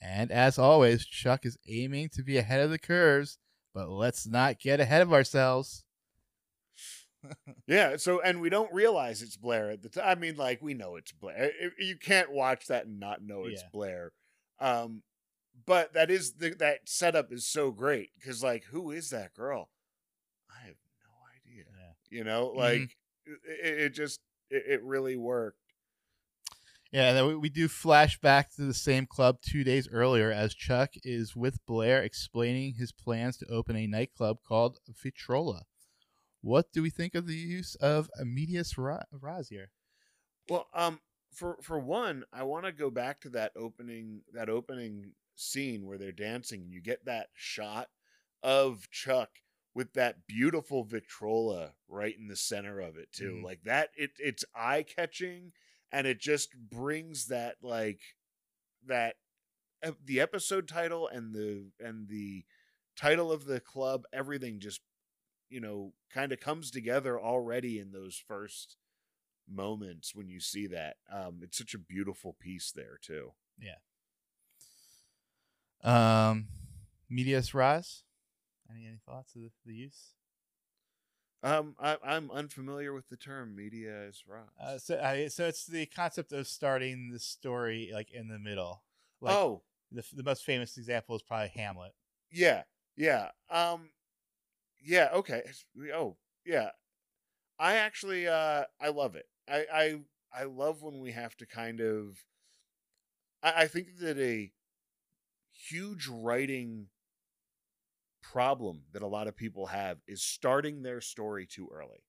And 0.00 0.30
as 0.32 0.58
always, 0.58 1.04
Chuck 1.06 1.44
is 1.46 1.56
aiming 1.68 2.08
to 2.14 2.22
be 2.22 2.36
ahead 2.38 2.60
of 2.60 2.70
the 2.70 2.78
curves, 2.78 3.38
but 3.74 3.88
let's 3.88 4.26
not 4.26 4.58
get 4.58 4.80
ahead 4.80 5.02
of 5.02 5.12
ourselves. 5.12 5.84
Yeah, 7.68 7.98
so 7.98 8.20
and 8.20 8.40
we 8.40 8.50
don't 8.50 8.72
realize 8.72 9.22
it's 9.22 9.36
Blair 9.36 9.70
at 9.70 9.80
the 9.80 9.88
time. 9.88 10.04
I 10.06 10.14
mean, 10.16 10.34
like 10.36 10.60
we 10.60 10.74
know 10.74 10.96
it's 10.96 11.12
Blair. 11.12 11.52
You 11.78 11.96
can't 11.96 12.32
watch 12.32 12.66
that 12.66 12.86
and 12.86 12.98
not 12.98 13.22
know 13.22 13.44
it's 13.44 13.62
Yeah. 13.62 13.68
Blair. 13.72 14.12
Um, 14.58 15.02
but 15.64 15.92
that 15.92 16.10
is 16.10 16.32
the 16.32 16.50
that 16.56 16.88
setup 16.88 17.32
is 17.32 17.46
so 17.46 17.70
great 17.70 18.10
because 18.18 18.42
like, 18.42 18.64
who 18.64 18.90
is 18.90 19.10
that 19.10 19.34
girl? 19.34 19.70
I 20.50 20.66
have 20.66 20.74
no 21.04 21.12
idea. 21.52 21.64
Yeah. 21.70 22.18
You 22.18 22.24
know, 22.24 22.46
like 22.56 22.96
it, 23.24 23.80
it 23.82 23.88
just 23.90 24.18
it, 24.52 24.64
it 24.66 24.84
really 24.84 25.16
worked. 25.16 25.58
Yeah, 26.92 27.24
we, 27.24 27.36
we 27.36 27.48
do 27.48 27.68
flash 27.68 28.20
back 28.20 28.54
to 28.54 28.62
the 28.62 28.74
same 28.74 29.06
club 29.06 29.38
two 29.40 29.64
days 29.64 29.88
earlier 29.90 30.30
as 30.30 30.54
Chuck 30.54 30.90
is 31.02 31.34
with 31.34 31.64
Blair 31.66 32.02
explaining 32.02 32.74
his 32.74 32.92
plans 32.92 33.38
to 33.38 33.46
open 33.46 33.76
a 33.76 33.86
nightclub 33.86 34.38
called 34.46 34.78
Vitrola. 34.90 35.62
What 36.42 36.70
do 36.72 36.82
we 36.82 36.90
think 36.90 37.14
of 37.14 37.26
the 37.26 37.34
use 37.34 37.76
of 37.76 38.10
medias 38.22 38.76
res 38.76 39.48
here? 39.48 39.70
Well, 40.50 40.66
um, 40.74 41.00
for 41.32 41.56
for 41.62 41.78
one, 41.78 42.24
I 42.32 42.42
want 42.42 42.66
to 42.66 42.72
go 42.72 42.90
back 42.90 43.20
to 43.22 43.30
that 43.30 43.52
opening 43.56 44.22
that 44.34 44.50
opening 44.50 45.12
scene 45.34 45.86
where 45.86 45.98
they're 45.98 46.12
dancing, 46.12 46.62
and 46.62 46.72
you 46.72 46.82
get 46.82 47.04
that 47.06 47.28
shot 47.34 47.88
of 48.42 48.90
Chuck 48.90 49.30
with 49.74 49.94
that 49.94 50.26
beautiful 50.26 50.84
Victrola 50.84 51.74
right 51.88 52.16
in 52.18 52.28
the 52.28 52.36
center 52.36 52.80
of 52.80 52.96
it 52.96 53.12
too. 53.12 53.36
Mhm. 53.36 53.44
Like 53.44 53.62
that, 53.64 53.90
it 53.96 54.12
it's 54.18 54.44
eye 54.54 54.82
catching, 54.82 55.52
and 55.90 56.06
it 56.06 56.20
just 56.20 56.54
brings 56.56 57.26
that 57.26 57.56
like 57.62 58.00
that 58.86 59.16
the 60.04 60.20
episode 60.20 60.68
title 60.68 61.08
and 61.08 61.34
the 61.34 61.72
and 61.80 62.08
the 62.08 62.44
title 62.96 63.32
of 63.32 63.44
the 63.46 63.60
club, 63.60 64.04
everything 64.12 64.60
just 64.60 64.80
you 65.48 65.60
know 65.60 65.94
kind 66.10 66.32
of 66.32 66.40
comes 66.40 66.70
together 66.70 67.20
already 67.20 67.78
in 67.78 67.92
those 67.92 68.16
first 68.16 68.76
moments 69.48 70.14
when 70.14 70.28
you 70.28 70.40
see 70.40 70.66
that. 70.68 70.96
Um, 71.10 71.40
it's 71.42 71.58
such 71.58 71.74
a 71.74 71.78
beautiful 71.78 72.34
piece 72.34 72.72
there 72.72 72.98
too. 73.00 73.32
Yeah 73.58 73.76
um, 75.82 76.46
medias 77.08 77.54
res. 77.54 78.04
Any 78.72 78.86
any 78.86 78.98
thoughts 79.06 79.34
of 79.34 79.42
the, 79.42 79.50
the 79.66 79.74
use? 79.74 80.14
Um, 81.44 81.74
I, 81.80 81.96
I'm 82.04 82.30
unfamiliar 82.30 82.92
with 82.92 83.08
the 83.08 83.16
term 83.16 83.56
media 83.56 84.04
is 84.04 84.22
right. 84.28 84.42
Uh, 84.60 84.78
so, 84.78 85.00
I, 85.02 85.26
so 85.26 85.46
it's 85.46 85.66
the 85.66 85.86
concept 85.86 86.30
of 86.32 86.46
starting 86.46 87.10
the 87.10 87.18
story 87.18 87.90
like 87.92 88.12
in 88.12 88.28
the 88.28 88.38
middle. 88.38 88.84
Like 89.20 89.36
oh, 89.36 89.62
the 89.90 90.04
the 90.14 90.22
most 90.22 90.44
famous 90.44 90.76
example 90.76 91.16
is 91.16 91.22
probably 91.22 91.50
Hamlet. 91.54 91.94
yeah, 92.30 92.62
yeah. 92.96 93.30
Um, 93.50 93.90
yeah. 94.80 95.08
Okay. 95.14 95.42
Oh, 95.94 96.16
yeah. 96.44 96.70
I 97.58 97.74
actually, 97.74 98.26
uh, 98.26 98.64
I 98.80 98.88
love 98.88 99.14
it. 99.14 99.26
I, 99.48 99.66
I, 99.72 100.00
I 100.34 100.44
love 100.44 100.82
when 100.82 101.00
we 101.00 101.12
have 101.12 101.36
to 101.36 101.46
kind 101.46 101.80
of. 101.80 102.18
I, 103.42 103.62
I 103.62 103.66
think 103.66 103.98
that 104.00 104.18
a 104.18 104.52
huge 105.52 106.08
writing 106.08 106.88
problem 108.22 108.84
that 108.92 109.02
a 109.02 109.06
lot 109.08 109.28
of 109.28 109.36
people 109.36 109.66
have 109.66 110.00
is 110.06 110.22
starting 110.22 110.82
their 110.82 111.00
story 111.00 111.46
too 111.46 111.68
early. 111.72 112.04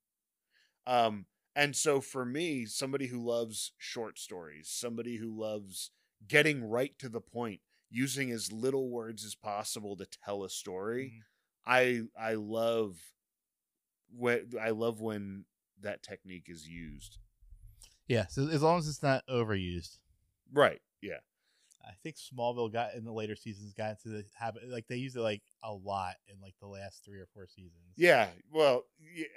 Um, 0.86 1.26
and 1.56 1.74
so 1.76 2.00
for 2.00 2.24
me, 2.24 2.66
somebody 2.66 3.06
who 3.06 3.24
loves 3.24 3.72
short 3.78 4.18
stories, 4.18 4.68
somebody 4.70 5.16
who 5.16 5.38
loves 5.38 5.90
getting 6.26 6.64
right 6.64 6.98
to 6.98 7.08
the 7.08 7.20
point, 7.20 7.60
using 7.90 8.30
as 8.30 8.52
little 8.52 8.90
words 8.90 9.24
as 9.24 9.34
possible 9.34 9.96
to 9.96 10.06
tell 10.06 10.44
a 10.44 10.50
story, 10.50 11.12
Mhm. 11.12 11.22
I 11.66 12.02
I 12.18 12.34
love 12.34 13.14
when 14.10 14.52
I 14.60 14.70
love 14.70 15.00
when 15.00 15.46
that 15.80 16.02
technique 16.02 16.48
is 16.48 16.68
used. 16.68 17.18
Yeah, 18.06 18.26
so 18.26 18.48
as 18.48 18.62
long 18.62 18.78
as 18.78 18.88
it's 18.88 19.02
not 19.02 19.26
overused. 19.26 19.98
Right. 20.52 20.80
Yeah. 21.00 21.20
I 21.86 21.92
think 22.02 22.16
Smallville 22.16 22.72
got 22.72 22.94
in 22.94 23.04
the 23.04 23.12
later 23.12 23.36
seasons 23.36 23.72
got 23.74 23.90
into 23.90 24.08
the 24.08 24.24
habit 24.38 24.68
like 24.70 24.86
they 24.88 24.96
use 24.96 25.16
it 25.16 25.20
like 25.20 25.42
a 25.62 25.72
lot 25.72 26.14
in 26.28 26.40
like 26.40 26.54
the 26.60 26.66
last 26.66 27.04
three 27.04 27.18
or 27.20 27.26
four 27.34 27.46
seasons. 27.46 27.94
Yeah. 27.96 28.28
Well, 28.52 28.84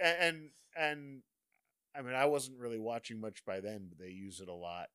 and 0.01 0.49
and 0.77 1.21
I 1.95 2.01
mean, 2.01 2.13
I 2.13 2.25
wasn't 2.25 2.59
really 2.59 2.79
watching 2.79 3.19
much 3.19 3.43
by 3.45 3.59
then, 3.59 3.87
but 3.89 3.97
they 3.99 4.11
use 4.11 4.39
it 4.39 4.47
a 4.47 4.53
lot. 4.53 4.87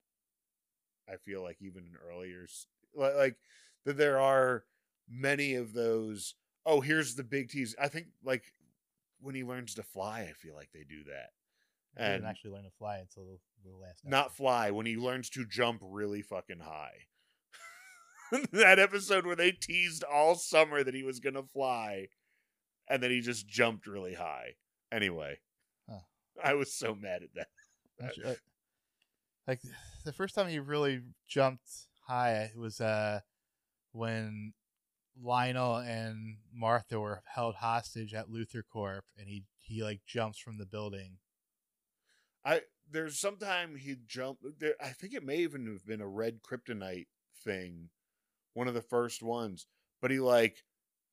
I 1.09 1.17
feel 1.17 1.43
like 1.43 1.57
even 1.61 1.85
in 1.85 1.97
earlier, 2.09 2.47
like 2.95 3.37
that 3.85 3.97
there 3.97 4.21
are 4.21 4.65
many 5.09 5.55
of 5.55 5.73
those. 5.73 6.35
Oh, 6.65 6.81
here's 6.81 7.17
the 7.17 7.25
big 7.25 7.51
tease. 7.51 7.75
I 7.81 7.89
think 7.89 8.07
like 8.25 8.45
when 9.21 9.35
he 9.35 9.45
learns 9.45 9.75
to 9.75 9.83
fly, 9.83 10.21
I 10.31 10.33
feel 10.33 10.55
like 10.55 10.71
they 10.73 10.85
do 10.89 11.03
that. 11.05 11.31
He 11.97 12.03
didn't 12.03 12.15
And 12.15 12.27
actually 12.27 12.53
learn 12.53 12.65
to 12.65 12.71
fly 12.79 12.99
until 12.99 13.25
the 13.65 13.71
last. 13.77 14.01
not 14.05 14.27
episode. 14.27 14.37
fly 14.37 14.71
when 14.71 14.87
he 14.87 14.97
learns 14.97 15.29
to 15.31 15.45
jump 15.45 15.81
really 15.83 16.23
fucking 16.23 16.61
high. 16.61 17.07
that 18.53 18.79
episode 18.79 19.27
where 19.27 19.37
they 19.37 19.53
teased 19.53 20.05
all 20.05 20.35
summer 20.35 20.83
that 20.83 20.95
he 20.95 21.03
was 21.03 21.21
gonna 21.21 21.43
fly, 21.43 22.09
and 22.89 23.03
then 23.03 23.11
he 23.11 23.21
just 23.21 23.47
jumped 23.47 23.87
really 23.87 24.15
high. 24.15 24.55
Anyway, 24.91 25.39
Huh. 25.89 26.01
I 26.43 26.55
was 26.55 26.73
so 26.75 26.95
mad 26.95 27.23
at 27.23 27.35
that. 27.35 27.49
Like 29.47 29.61
the 30.05 30.13
first 30.13 30.35
time 30.35 30.49
he 30.49 30.59
really 30.59 31.03
jumped 31.29 31.69
high 32.07 32.53
was 32.57 32.81
uh 32.81 33.21
when 33.93 34.55
Lionel 35.21 35.77
and 35.77 36.39
Martha 36.53 36.99
were 36.99 37.23
held 37.27 37.57
hostage 37.57 38.15
at 38.15 38.29
LuthorCorp, 38.29 39.03
and 39.17 39.29
he 39.29 39.45
he 39.59 39.83
like 39.83 40.01
jumps 40.07 40.39
from 40.39 40.59
the 40.59 40.67
building. 40.67 41.19
I 42.45 42.63
there's 42.91 43.19
sometime 43.19 43.77
he 43.77 43.97
jumped. 44.07 44.43
There, 44.59 44.75
I 44.81 44.89
think 44.89 45.15
it 45.15 45.25
may 45.25 45.39
even 45.39 45.67
have 45.67 45.85
been 45.87 46.01
a 46.01 46.09
red 46.09 46.41
kryptonite 46.43 47.07
thing, 47.45 47.91
one 48.55 48.69
of 48.69 48.75
the 48.75 48.83
first 48.83 49.23
ones. 49.23 49.67
But 50.01 50.11
he 50.11 50.19
like 50.21 50.65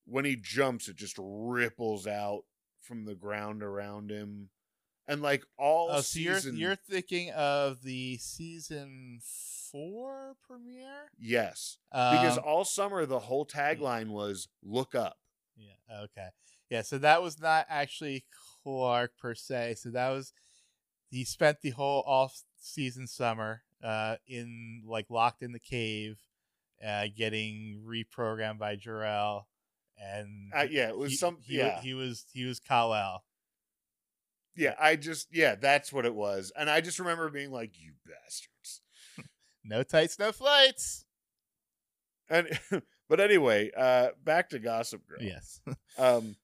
when 0.06 0.24
he 0.24 0.36
jumps, 0.36 0.88
it 0.88 0.96
just 0.96 1.16
ripples 1.18 2.06
out 2.06 2.42
from 2.80 3.04
the 3.04 3.14
ground 3.14 3.62
around 3.62 4.10
him. 4.10 4.50
And 5.08 5.22
like 5.22 5.44
all 5.58 5.88
Oh, 5.90 6.00
so 6.02 6.18
you're 6.20 6.34
season, 6.36 6.56
you're 6.56 6.76
thinking 6.76 7.30
of 7.32 7.82
the 7.82 8.18
season 8.18 9.20
four 9.72 10.36
premiere? 10.46 11.10
yes, 11.18 11.78
because 11.92 12.38
Um, 12.38 12.44
all 12.46 12.64
summer 12.64 13.06
the 13.06 13.18
whole 13.18 13.44
tagline 13.46 14.08
was 14.10 14.48
"Look 14.62 14.94
up." 14.94 15.16
Yeah. 15.56 16.02
Okay. 16.04 16.28
Yeah. 16.70 16.82
So 16.82 16.98
that 16.98 17.22
was 17.22 17.40
not 17.40 17.66
actually 17.68 18.24
Clark 18.62 19.12
per 19.18 19.34
se. 19.34 19.76
So 19.78 19.90
that 19.90 20.10
was 20.10 20.32
he 21.10 21.24
spent 21.24 21.60
the 21.60 21.70
whole 21.70 22.02
off 22.06 22.42
season 22.56 23.06
summer 23.06 23.62
uh 23.82 24.16
in 24.28 24.82
like 24.86 25.06
locked 25.10 25.42
in 25.42 25.52
the 25.52 25.58
cave, 25.58 26.18
uh 26.86 27.06
getting 27.16 27.82
reprogrammed 27.86 28.58
by 28.58 28.76
Jor-El, 28.76 29.46
and 29.98 30.52
Uh, 30.54 30.66
yeah, 30.70 30.88
it 30.88 30.96
was 30.98 31.12
he, 31.12 31.16
some. 31.16 31.38
he, 31.42 31.58
yeah, 31.58 31.80
he 31.80 31.94
was 31.94 32.26
he 32.32 32.44
was 32.44 32.60
Kal-El. 32.60 33.22
yeah. 34.56 34.74
I 34.80 34.96
just 34.96 35.28
yeah, 35.34 35.54
that's 35.56 35.92
what 35.92 36.06
it 36.06 36.14
was, 36.14 36.52
and 36.56 36.68
I 36.70 36.80
just 36.80 36.98
remember 36.98 37.28
being 37.30 37.50
like, 37.50 37.72
"You 37.78 37.92
bastards." 38.06 38.80
No 39.62 39.82
tights, 39.82 40.18
no 40.18 40.32
flights. 40.32 41.04
And 42.30 42.48
but 43.10 43.20
anyway, 43.20 43.70
uh, 43.76 44.08
back 44.24 44.48
to 44.50 44.58
Gossip 44.58 45.06
Girl. 45.06 45.18
Yes. 45.20 45.60
Um, 45.98 46.36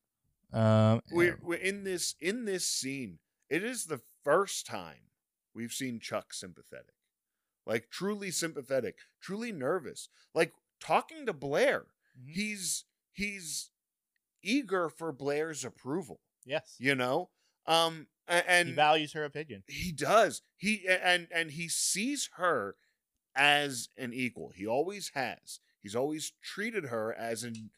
Um. 0.53 1.01
we're, 1.11 1.39
we're 1.43 1.55
in 1.59 1.85
this 1.85 2.15
in 2.21 2.45
this 2.45 2.67
scene. 2.67 3.19
It 3.49 3.65
is 3.65 3.87
the 3.87 4.01
first 4.23 4.67
time 4.67 5.09
we've 5.55 5.73
seen 5.73 5.99
Chuck 5.99 6.35
sympathetic, 6.35 6.95
like 7.67 7.91
truly 7.91 8.31
sympathetic, 8.31 8.97
truly 9.21 9.53
nervous, 9.53 10.09
like 10.35 10.53
talking 10.81 11.27
to 11.27 11.33
Blair. 11.33 11.87
Mhm. 12.19 12.31
He's 12.33 12.85
he's 13.13 13.71
eager 14.43 14.89
for 14.89 15.13
Blair's 15.13 15.65
approval. 15.65 16.21
yes. 16.45 16.77
You 16.79 16.95
know, 16.95 17.31
um, 17.67 18.07
and 18.29 18.69
he 18.69 18.75
values 18.75 19.13
her 19.13 19.25
opinion. 19.25 19.63
he 19.67 19.93
does. 19.93 20.43
He 20.57 20.87
and 20.89 21.29
and 21.33 21.51
he 21.53 21.69
sees 21.69 22.31
her 22.37 22.77
as 23.35 23.89
an 23.97 24.13
equal. 24.15 24.51
He 24.55 24.67
always 24.67 25.11
has. 25.15 25.61
He's 25.83 25.95
always 25.97 26.33
treated 26.43 26.87
her 26.87 27.13
as 27.15 27.43
an 27.45 27.71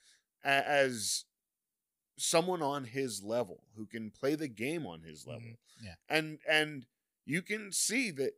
as 0.44 1.24
someone 2.16 2.62
on 2.62 2.84
his 2.84 3.22
level 3.22 3.64
who 3.76 3.86
can 3.86 4.10
play 4.10 4.34
the 4.34 4.48
game 4.48 4.86
on 4.86 5.02
his 5.02 5.26
level. 5.26 5.42
Mhm. 5.42 5.56
Yeah. 5.82 5.94
And 6.08 6.38
and 6.48 6.86
you 7.24 7.42
can 7.42 7.72
see 7.72 8.10
that 8.12 8.32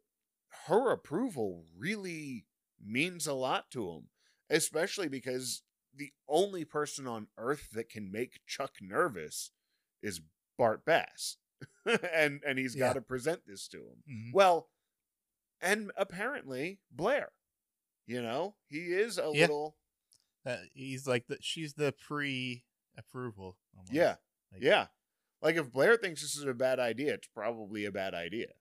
her 0.66 0.90
approval 0.90 1.64
really 1.76 2.46
means 2.82 3.26
a 3.26 3.34
lot 3.34 3.70
to 3.72 3.90
him, 3.90 4.08
especially 4.48 5.08
because 5.08 5.62
the 5.94 6.12
only 6.28 6.64
person 6.64 7.06
on 7.06 7.28
earth 7.36 7.68
that 7.72 7.88
can 7.88 8.10
make 8.10 8.40
Chuck 8.46 8.74
nervous 8.80 9.50
is 10.02 10.20
Bart 10.56 10.84
Bass. 10.84 11.36
and 12.12 12.40
and 12.46 12.58
he's 12.58 12.74
Yeah. 12.74 12.88
got 12.88 12.92
to 12.94 13.00
present 13.02 13.42
this 13.46 13.68
to 13.68 13.78
him. 13.78 14.02
Mhm. 14.10 14.32
Well, 14.32 14.70
and 15.60 15.90
apparently 15.96 16.80
Blair, 16.90 17.32
you 18.06 18.22
know, 18.22 18.56
he 18.66 18.92
is 18.92 19.18
a 19.18 19.30
Yeah. 19.34 19.42
little 19.42 19.76
Uh, 20.46 20.56
he's 20.72 21.06
like 21.06 21.26
the 21.26 21.36
she's 21.42 21.74
the 21.74 21.92
pre 21.92 22.64
approval. 22.96 23.58
yeah, 23.90 24.16
Like- 24.52 24.62
yeah. 24.62 24.86
Like 25.42 25.56
if 25.56 25.70
Blair 25.70 25.96
thinks 25.98 26.22
this 26.22 26.34
is 26.36 26.44
a 26.44 26.54
bad 26.54 26.78
idea, 26.78 27.14
it's 27.14 27.28
probably 27.28 27.84
a 27.84 27.92
bad 27.92 28.14
idea. 28.14 28.54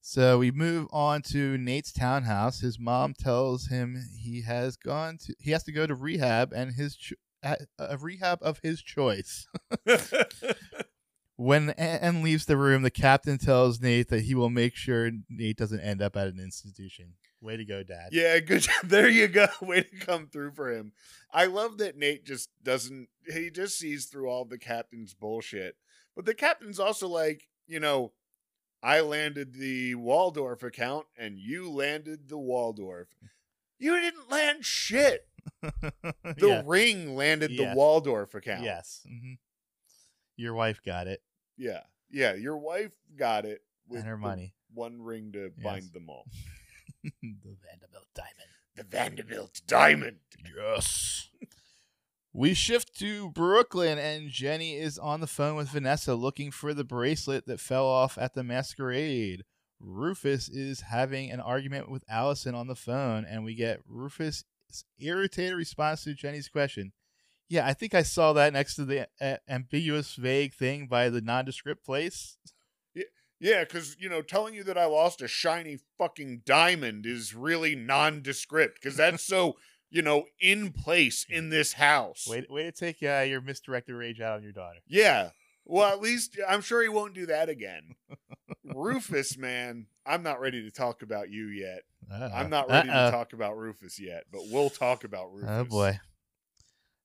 So 0.00 0.38
we 0.38 0.50
move 0.50 0.88
on 0.92 1.22
to 1.30 1.58
Nate's 1.58 1.92
townhouse. 1.92 2.60
His 2.60 2.78
mom 2.78 3.14
tells 3.14 3.66
him 3.66 4.02
he 4.18 4.42
has 4.42 4.76
gone 4.76 5.18
to 5.26 5.34
he 5.38 5.50
has 5.50 5.62
to 5.64 5.72
go 5.72 5.86
to 5.86 5.94
rehab 5.94 6.52
and 6.52 6.72
his 6.74 6.96
cho- 6.96 7.16
a 7.42 7.56
a 7.78 7.96
rehab 7.98 8.38
of 8.42 8.60
his 8.62 8.82
choice. 8.82 9.46
When 11.36 11.70
Anne 11.70 12.22
leaves 12.22 12.44
the 12.44 12.58
room, 12.58 12.82
the 12.82 12.90
captain 12.90 13.38
tells 13.38 13.80
Nate 13.80 14.08
that 14.10 14.24
he 14.24 14.34
will 14.34 14.50
make 14.50 14.76
sure 14.76 15.10
Nate 15.30 15.56
doesn't 15.56 15.80
end 15.80 16.02
up 16.02 16.14
at 16.14 16.26
an 16.28 16.38
institution. 16.38 17.14
Way 17.40 17.56
to 17.56 17.64
go, 17.64 17.82
Dad. 17.82 18.10
yeah, 18.12 18.38
good. 18.40 18.60
job. 18.60 18.74
There 18.84 19.08
you 19.08 19.26
go. 19.26 19.46
Way 19.62 19.84
to 19.84 19.96
come 20.00 20.26
through 20.26 20.50
for 20.50 20.70
him. 20.70 20.92
I 21.32 21.46
love 21.46 21.78
that 21.78 21.96
Nate 21.96 22.26
just 22.26 22.50
doesn't. 22.62 23.08
He 23.26 23.48
just 23.48 23.78
sees 23.78 24.04
through 24.04 24.28
all 24.28 24.44
the 24.44 24.58
captain's 24.58 25.14
bullshit. 25.14 25.76
But 26.14 26.26
the 26.26 26.34
captain's 26.34 26.78
also 26.78 27.08
like, 27.08 27.48
you 27.66 27.80
know, 27.80 28.12
I 28.82 29.00
landed 29.00 29.54
the 29.54 29.94
Waldorf 29.96 30.62
account 30.62 31.06
and 31.18 31.38
you 31.38 31.70
landed 31.70 32.28
the 32.28 32.38
Waldorf. 32.38 33.08
You 33.78 33.98
didn't 34.00 34.30
land 34.30 34.64
shit. 34.64 35.26
The 35.62 36.36
yeah. 36.48 36.62
ring 36.66 37.16
landed 37.16 37.50
Yeah. 37.50 37.70
the 37.70 37.76
Waldorf 37.76 38.34
account. 38.34 38.62
Yes. 38.62 39.00
hmm 39.08 39.34
Your 40.36 40.54
wife 40.54 40.80
got 40.84 41.06
it 41.06 41.22
Yeah. 41.56 41.80
Yeah. 42.10 42.34
Your 42.34 42.58
wife 42.58 42.94
got 43.16 43.44
it 43.46 43.62
with 43.88 44.00
and 44.00 44.08
her 44.08 44.16
money. 44.18 44.54
one 44.72 45.00
ring 45.02 45.32
to 45.32 45.52
Yes. 45.56 45.64
bind 45.64 45.92
them 45.92 46.08
all. 46.10 46.26
the 47.02 47.10
Vanderbilt 47.22 48.08
diamond. 48.14 48.50
The 48.76 48.84
Vanderbilt 48.84 49.60
diamond. 49.66 50.18
Yes. 50.56 51.28
We 52.32 52.54
shift 52.54 52.96
to 53.00 53.30
Brooklyn, 53.30 53.98
and 53.98 54.30
Jenny 54.30 54.76
is 54.76 54.98
on 54.98 55.20
the 55.20 55.26
phone 55.26 55.56
with 55.56 55.70
Vanessa 55.70 56.14
looking 56.14 56.52
for 56.52 56.72
the 56.72 56.84
bracelet 56.84 57.46
that 57.46 57.58
fell 57.58 57.86
off 57.86 58.16
at 58.16 58.34
the 58.34 58.44
masquerade. 58.44 59.44
Rufus 59.80 60.48
is 60.48 60.82
having 60.82 61.30
an 61.30 61.40
argument 61.40 61.90
with 61.90 62.04
Alison 62.08 62.54
on 62.54 62.68
the 62.68 62.76
phone, 62.76 63.24
and 63.24 63.44
we 63.44 63.54
get 63.54 63.80
Rufus' 63.88 64.44
irritated 64.98 65.56
response 65.56 66.04
to 66.04 66.14
Jenny's 66.14 66.48
question. 66.48 66.92
Yeah, 67.48 67.66
I 67.66 67.72
think 67.74 67.94
I 67.94 68.02
saw 68.02 68.32
that 68.34 68.52
next 68.52 68.76
to 68.76 68.84
the 68.84 69.08
uh, 69.20 69.38
ambiguous, 69.48 70.14
vague 70.14 70.54
thing 70.54 70.86
by 70.86 71.08
the 71.08 71.20
nondescript 71.20 71.84
place. 71.84 72.36
Yeah, 73.40 73.64
because, 73.64 73.96
you 73.98 74.10
know, 74.10 74.20
telling 74.20 74.52
you 74.52 74.62
that 74.64 74.76
I 74.76 74.84
lost 74.84 75.22
a 75.22 75.26
shiny 75.26 75.78
fucking 75.96 76.42
diamond 76.44 77.06
is 77.06 77.34
really 77.34 77.74
nondescript 77.74 78.78
because 78.80 78.98
that's 78.98 79.24
so, 79.24 79.56
you 79.90 80.02
know, 80.02 80.24
in 80.40 80.72
place 80.72 81.26
in 81.28 81.50
this 81.50 81.74
house. 81.74 82.26
Way, 82.28 82.46
way 82.48 82.64
to 82.64 82.72
take 82.72 83.02
uh, 83.02 83.24
your 83.26 83.40
misdirected 83.40 83.94
rage 83.94 84.20
out 84.20 84.36
on 84.36 84.42
your 84.42 84.52
daughter. 84.52 84.78
Yeah. 84.86 85.30
Well, 85.64 85.88
at 85.92 86.00
least 86.00 86.38
I'm 86.48 86.62
sure 86.62 86.82
he 86.82 86.88
won't 86.88 87.14
do 87.14 87.26
that 87.26 87.48
again. 87.48 87.96
Rufus, 88.64 89.36
man, 89.36 89.86
I'm 90.06 90.22
not 90.22 90.40
ready 90.40 90.62
to 90.62 90.70
talk 90.70 91.02
about 91.02 91.30
you 91.30 91.46
yet. 91.48 91.82
I'm 92.10 92.50
not 92.50 92.68
ready 92.68 92.88
Uh-oh. 92.88 93.06
to 93.06 93.10
talk 93.10 93.32
about 93.32 93.56
Rufus 93.56 94.00
yet, 94.00 94.24
but 94.32 94.42
we'll 94.50 94.70
talk 94.70 95.04
about 95.04 95.32
Rufus. 95.32 95.50
Oh 95.50 95.64
boy. 95.64 96.00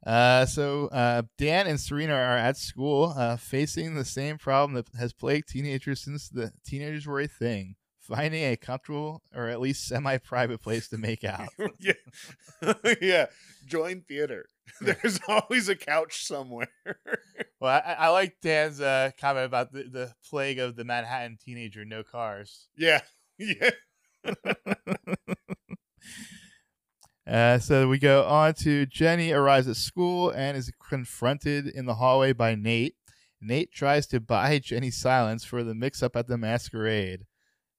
Uh, 0.06 0.46
so 0.46 0.88
uh, 0.88 1.24
Dan 1.38 1.66
and 1.66 1.80
Serena 1.80 2.14
are 2.14 2.38
at 2.38 2.58
school, 2.58 3.14
uh, 3.18 3.38
facing 3.38 3.96
the 3.96 4.06
same 4.06 4.38
problem 4.38 4.74
that 4.76 4.88
has 5.00 5.14
plagued 5.14 5.48
teenagers 5.50 6.04
since 6.04 6.30
the 6.30 6.52
teenagers 6.64 7.08
were 7.08 7.20
a 7.20 7.28
thing: 7.28 7.76
finding 8.08 8.44
a 8.44 8.56
comfortable 8.56 9.22
or 9.36 9.48
at 9.48 9.60
least 9.60 9.88
semi-private 9.88 10.62
place 10.62 10.88
to 10.90 10.98
make 10.98 11.24
out. 11.24 11.50
yeah. 11.80 11.94
yeah. 13.02 13.26
Join 13.66 14.02
theater. 14.02 14.50
There's 14.82 15.20
always 15.28 15.70
a 15.70 15.76
couch 15.76 16.26
somewhere. 16.26 16.68
well, 17.60 17.82
I, 17.86 17.94
I 17.94 18.08
like 18.10 18.38
Dan's 18.42 18.82
uh, 18.82 19.12
comment 19.20 19.46
about 19.46 19.72
the, 19.72 19.84
the 19.84 20.14
plague 20.30 20.60
of 20.60 20.76
the 20.76 20.84
Manhattan 20.84 21.38
teenager, 21.44 21.86
no 21.86 22.04
cars. 22.04 22.68
yeah. 22.78 23.02
Yeah. 23.38 23.72
Uh, 27.28 27.58
so 27.58 27.88
we 27.88 27.98
go 27.98 28.24
on 28.24 28.54
to 28.54 28.86
Jenny 28.86 29.32
arrives 29.32 29.68
at 29.68 29.76
school 29.76 30.30
and 30.30 30.56
is 30.56 30.72
confronted 30.90 31.68
in 31.68 31.86
the 31.86 31.96
hallway 31.96 32.34
by 32.34 32.54
Nate. 32.54 32.96
Nate 33.42 33.72
tries 33.72 34.06
to 34.08 34.20
buy 34.20 34.60
Jenny 34.60 34.92
silence 34.92 35.44
for 35.44 35.64
the 35.64 35.74
mix 35.74 36.04
up 36.04 36.16
at 36.16 36.28
the 36.28 36.38
masquerade. 36.38 37.26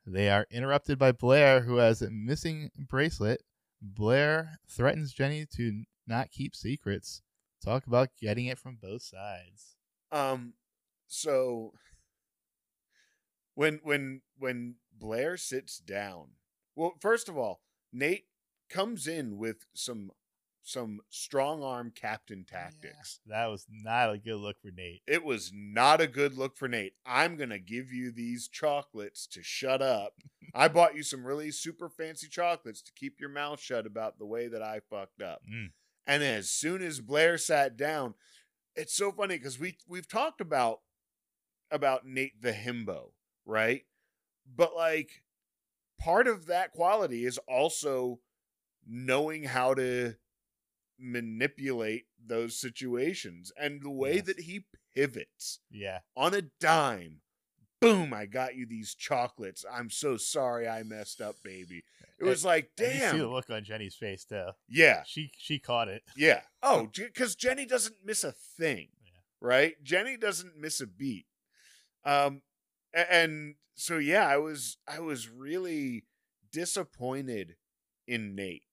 They 0.06 0.30
are 0.30 0.46
interrupted 0.50 0.98
by 0.98 1.12
Blair, 1.12 1.62
who 1.62 1.76
has 1.76 2.00
a 2.00 2.10
missing 2.10 2.70
bracelet. 2.76 3.42
Blair 3.82 4.60
threatens 4.68 5.12
Jenny 5.12 5.46
to 5.56 5.82
not 6.06 6.30
keep 6.30 6.54
secrets. 6.54 7.22
Talk 7.64 7.86
about 7.86 8.10
getting 8.20 8.46
it 8.46 8.58
from 8.58 8.78
both 8.80 9.02
sides. 9.02 9.76
Um 10.12 10.54
so 11.08 11.72
when 13.54 13.80
when 13.82 14.22
when 14.38 14.76
Blair 14.92 15.36
sits 15.36 15.78
down. 15.78 16.30
Well, 16.74 16.94
first 17.00 17.28
of 17.28 17.36
all, 17.36 17.60
Nate 17.92 18.26
comes 18.68 19.06
in 19.06 19.38
with 19.38 19.66
some 19.74 20.12
some 20.66 21.00
strong 21.10 21.62
arm 21.62 21.92
captain 21.94 22.44
tactics. 22.44 23.20
That 23.26 23.46
was 23.46 23.66
not 23.70 24.12
a 24.12 24.18
good 24.18 24.38
look 24.38 24.60
for 24.60 24.72
Nate. 24.76 25.00
It 25.06 25.24
was 25.24 25.52
not 25.54 26.00
a 26.00 26.08
good 26.08 26.36
look 26.36 26.56
for 26.56 26.66
Nate. 26.66 26.94
I'm 27.06 27.36
going 27.36 27.50
to 27.50 27.60
give 27.60 27.92
you 27.92 28.10
these 28.10 28.48
chocolates 28.48 29.28
to 29.28 29.44
shut 29.44 29.80
up. 29.80 30.14
I 30.52 30.66
bought 30.76 30.96
you 30.96 31.04
some 31.04 31.24
really 31.24 31.52
super 31.52 31.88
fancy 31.88 32.26
chocolates 32.26 32.82
to 32.82 32.92
keep 32.92 33.20
your 33.20 33.28
mouth 33.28 33.60
shut 33.60 33.86
about 33.86 34.18
the 34.18 34.26
way 34.26 34.48
that 34.48 34.60
I 34.60 34.80
fucked 34.90 35.22
up. 35.22 35.42
Mm. 35.48 35.70
And 36.04 36.24
as 36.24 36.50
soon 36.50 36.82
as 36.82 37.00
Blair 37.00 37.38
sat 37.38 37.76
down, 37.76 38.14
it's 38.74 38.94
so 38.94 39.12
funny 39.12 39.38
because 39.38 39.60
we 39.60 39.78
we've 39.88 40.08
talked 40.08 40.40
about 40.40 40.80
about 41.70 42.06
Nate 42.06 42.42
the 42.42 42.52
himbo, 42.52 43.12
right? 43.44 43.84
But 44.52 44.74
like 44.74 45.22
part 46.00 46.26
of 46.26 46.46
that 46.46 46.72
quality 46.72 47.24
is 47.24 47.38
also 47.48 48.18
knowing 48.84 49.44
how 49.44 49.74
to 49.74 50.16
manipulate 50.98 52.06
those 52.24 52.58
situations 52.58 53.52
and 53.58 53.82
the 53.82 53.90
way 53.90 54.16
Yes. 54.16 54.26
that 54.26 54.40
he 54.40 54.64
pivots 54.94 55.60
Yeah. 55.70 56.00
on 56.16 56.34
a 56.34 56.42
dime. 56.42 57.22
Boom, 57.80 58.14
I 58.14 58.24
got 58.26 58.54
you 58.56 58.64
these 58.66 58.94
chocolates. 58.94 59.64
I'm 59.70 59.90
so 59.90 60.16
sorry 60.16 60.66
I 60.66 60.82
messed 60.82 61.20
up, 61.20 61.42
baby. 61.42 61.84
It 62.00 62.20
And- 62.20 62.28
was 62.28 62.44
like, 62.44 62.70
And 62.78 62.94
you 62.94 63.10
see 63.10 63.18
the 63.18 63.28
look 63.28 63.50
on 63.50 63.64
Jenny's 63.64 63.94
face 63.94 64.24
too. 64.24 64.52
Yeah, 64.66 65.02
She 65.04 65.30
she 65.36 65.58
caught 65.58 65.88
it. 65.88 66.02
yeah. 66.16 66.42
Oh, 66.62 66.86
because 66.94 67.36
Jenny 67.36 67.66
doesn't 67.66 68.02
miss 68.04 68.24
a 68.24 68.32
thing, 68.32 68.88
Yeah. 69.04 69.20
right? 69.40 69.82
Jenny 69.84 70.16
doesn't 70.16 70.56
miss 70.56 70.80
a 70.80 70.86
beat. 70.86 71.26
Um, 72.04 72.42
and 72.94 73.56
so 73.74 73.98
yeah, 73.98 74.26
I 74.26 74.38
was 74.38 74.78
I 74.88 75.00
was 75.00 75.28
really 75.28 76.06
disappointed 76.50 77.56
in 78.06 78.34
Nate. 78.34 78.64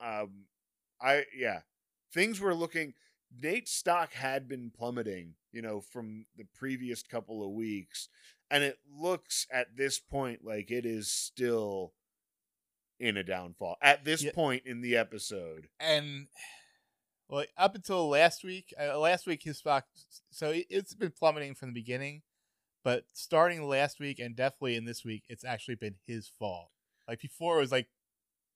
Um, 0.00 0.46
I 1.00 1.24
yeah, 1.36 1.60
things 2.12 2.40
were 2.40 2.54
looking. 2.54 2.94
Nate's 3.42 3.72
stock 3.72 4.12
had 4.12 4.48
been 4.48 4.70
plummeting, 4.70 5.34
you 5.52 5.60
know, 5.62 5.80
from 5.80 6.26
the 6.36 6.44
previous 6.54 7.02
couple 7.02 7.44
of 7.44 7.50
weeks, 7.52 8.08
and 8.50 8.62
it 8.62 8.78
looks 8.88 9.46
at 9.52 9.76
this 9.76 9.98
point 9.98 10.44
like 10.44 10.70
it 10.70 10.86
is 10.86 11.10
still 11.10 11.94
in 13.00 13.16
a 13.16 13.24
downfall. 13.24 13.76
At 13.82 14.04
this 14.04 14.22
Yeah. 14.22 14.32
point 14.32 14.62
in 14.66 14.80
the 14.82 14.96
episode, 14.96 15.68
and 15.80 16.28
well, 17.28 17.44
up 17.56 17.74
until 17.74 18.08
last 18.08 18.44
week, 18.44 18.72
uh, 18.78 18.98
last 18.98 19.26
week 19.26 19.42
his 19.42 19.58
stock, 19.58 19.86
so 20.30 20.50
it, 20.50 20.66
it's 20.70 20.94
been 20.94 21.10
plummeting 21.10 21.54
from 21.54 21.70
the 21.70 21.80
beginning, 21.80 22.22
but 22.84 23.04
starting 23.14 23.66
last 23.66 23.98
week 23.98 24.18
and 24.20 24.36
definitely 24.36 24.76
in 24.76 24.84
this 24.84 25.04
week, 25.04 25.24
it's 25.28 25.44
actually 25.44 25.74
been 25.74 25.96
his 26.06 26.28
fault. 26.38 26.70
Like 27.08 27.20
before, 27.20 27.56
it 27.56 27.62
was 27.62 27.72
like 27.72 27.88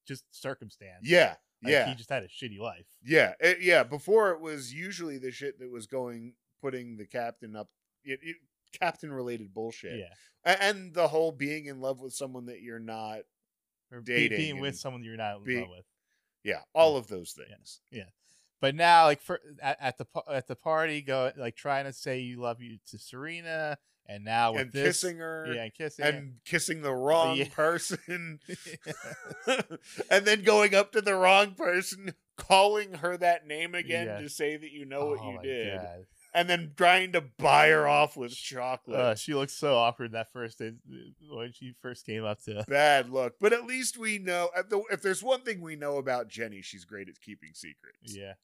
just 0.06 0.24
circumstance. 0.30 1.00
yeah, 1.02 1.36
Like, 1.62 1.72
yeah, 1.72 1.88
he 1.88 1.94
just 1.96 2.10
had 2.10 2.22
a 2.22 2.28
shitty 2.28 2.58
life. 2.58 2.86
yeah, 3.04 3.34
it- 3.40 3.60
yeah. 3.60 3.82
Before 3.82 4.30
it 4.30 4.40
was 4.40 4.72
usually 4.72 5.18
the 5.18 5.32
shit 5.32 5.58
that 5.58 5.70
was 5.70 5.86
going 5.86 6.34
putting 6.60 6.96
the 6.96 7.06
captain 7.06 7.56
up, 7.56 7.68
it, 8.04 8.20
it, 8.22 8.36
captain 8.78 9.12
related 9.12 9.52
bullshit, 9.52 9.98
Yeah, 9.98 10.56
and 10.60 10.92
the 10.94 11.08
whole 11.08 11.32
being 11.32 11.66
in 11.66 11.80
love 11.80 12.00
with 12.00 12.12
someone 12.14 12.46
that 12.46 12.60
you're 12.60 12.78
not. 12.78 13.20
or 13.90 14.00
be- 14.00 14.14
Dating 14.28 14.38
being 14.38 14.60
with 14.60 14.76
someone 14.78 15.02
you're 15.02 15.16
not 15.16 15.38
in 15.38 15.44
be- 15.44 15.60
love 15.60 15.70
with. 15.70 15.84
Yeah, 16.44 16.60
all 16.74 16.96
of 16.96 17.08
those 17.08 17.32
things. 17.32 17.80
Yeah. 17.90 18.04
But 18.60 18.74
now, 18.74 19.04
like 19.04 19.20
for 19.20 19.40
at, 19.62 19.78
at 19.80 19.98
the 19.98 20.06
at 20.30 20.46
the 20.48 20.56
party, 20.56 21.00
go 21.02 21.32
like 21.36 21.56
trying 21.56 21.84
to 21.84 21.92
say 21.92 22.20
you 22.20 22.40
love 22.40 22.60
you 22.60 22.78
to 22.88 22.98
Serena, 22.98 23.78
and 24.08 24.24
now 24.24 24.52
with 24.52 24.62
and 24.62 24.72
this, 24.72 25.02
kissing 25.02 25.18
her, 25.18 25.52
yeah, 25.54 25.62
and 25.64 25.74
kissing, 25.74 26.04
her. 26.04 26.10
and 26.10 26.34
kissing 26.44 26.82
the 26.82 26.94
wrong 26.94 27.36
yeah. 27.38 27.48
person, 27.50 27.98
and 30.10 30.24
then 30.24 30.42
going 30.42 30.74
up 30.74 30.92
to 30.92 31.00
the 31.00 31.14
wrong 31.14 31.52
person, 31.54 32.14
calling 32.36 32.94
her 32.94 33.16
that 33.16 33.46
name 33.46 33.74
again 33.74 34.06
Yeah. 34.06 34.20
to 34.20 34.28
say 34.28 34.56
that 34.56 34.70
you 34.72 34.84
know 34.86 35.06
what 35.06 35.18
Oh 35.20 35.32
you 35.32 35.38
did, 35.42 35.78
God. 35.78 36.06
and 36.34 36.48
then 36.48 36.72
trying 36.76 37.12
to 37.12 37.20
buy 37.20 37.68
her 37.68 37.86
off 37.88 38.16
with 38.16 38.34
chocolate. 38.34 38.96
Uh, 38.98 39.14
she 39.14 39.34
looks 39.34 39.52
so 39.54 39.74
awkward 39.76 40.12
that 40.12 40.32
first 40.32 40.58
day 40.58 40.72
when 41.30 41.52
she 41.52 41.74
first 41.82 42.06
came 42.06 42.24
up 42.24 42.40
to. 42.44 42.64
Bad 42.68 43.10
look, 43.10 43.34
but 43.40 43.52
at 43.52 43.64
least 43.66 43.98
we 43.98 44.18
know. 44.18 44.50
If 44.90 45.02
there's 45.02 45.22
one 45.22 45.40
thing 45.42 45.60
we 45.60 45.76
know 45.76 45.96
about 45.96 46.28
Jenny, 46.28 46.62
she's 46.62 46.84
great 46.84 47.08
at 47.08 47.20
keeping 47.20 47.50
secrets. 47.54 48.14
Yeah. 48.16 48.34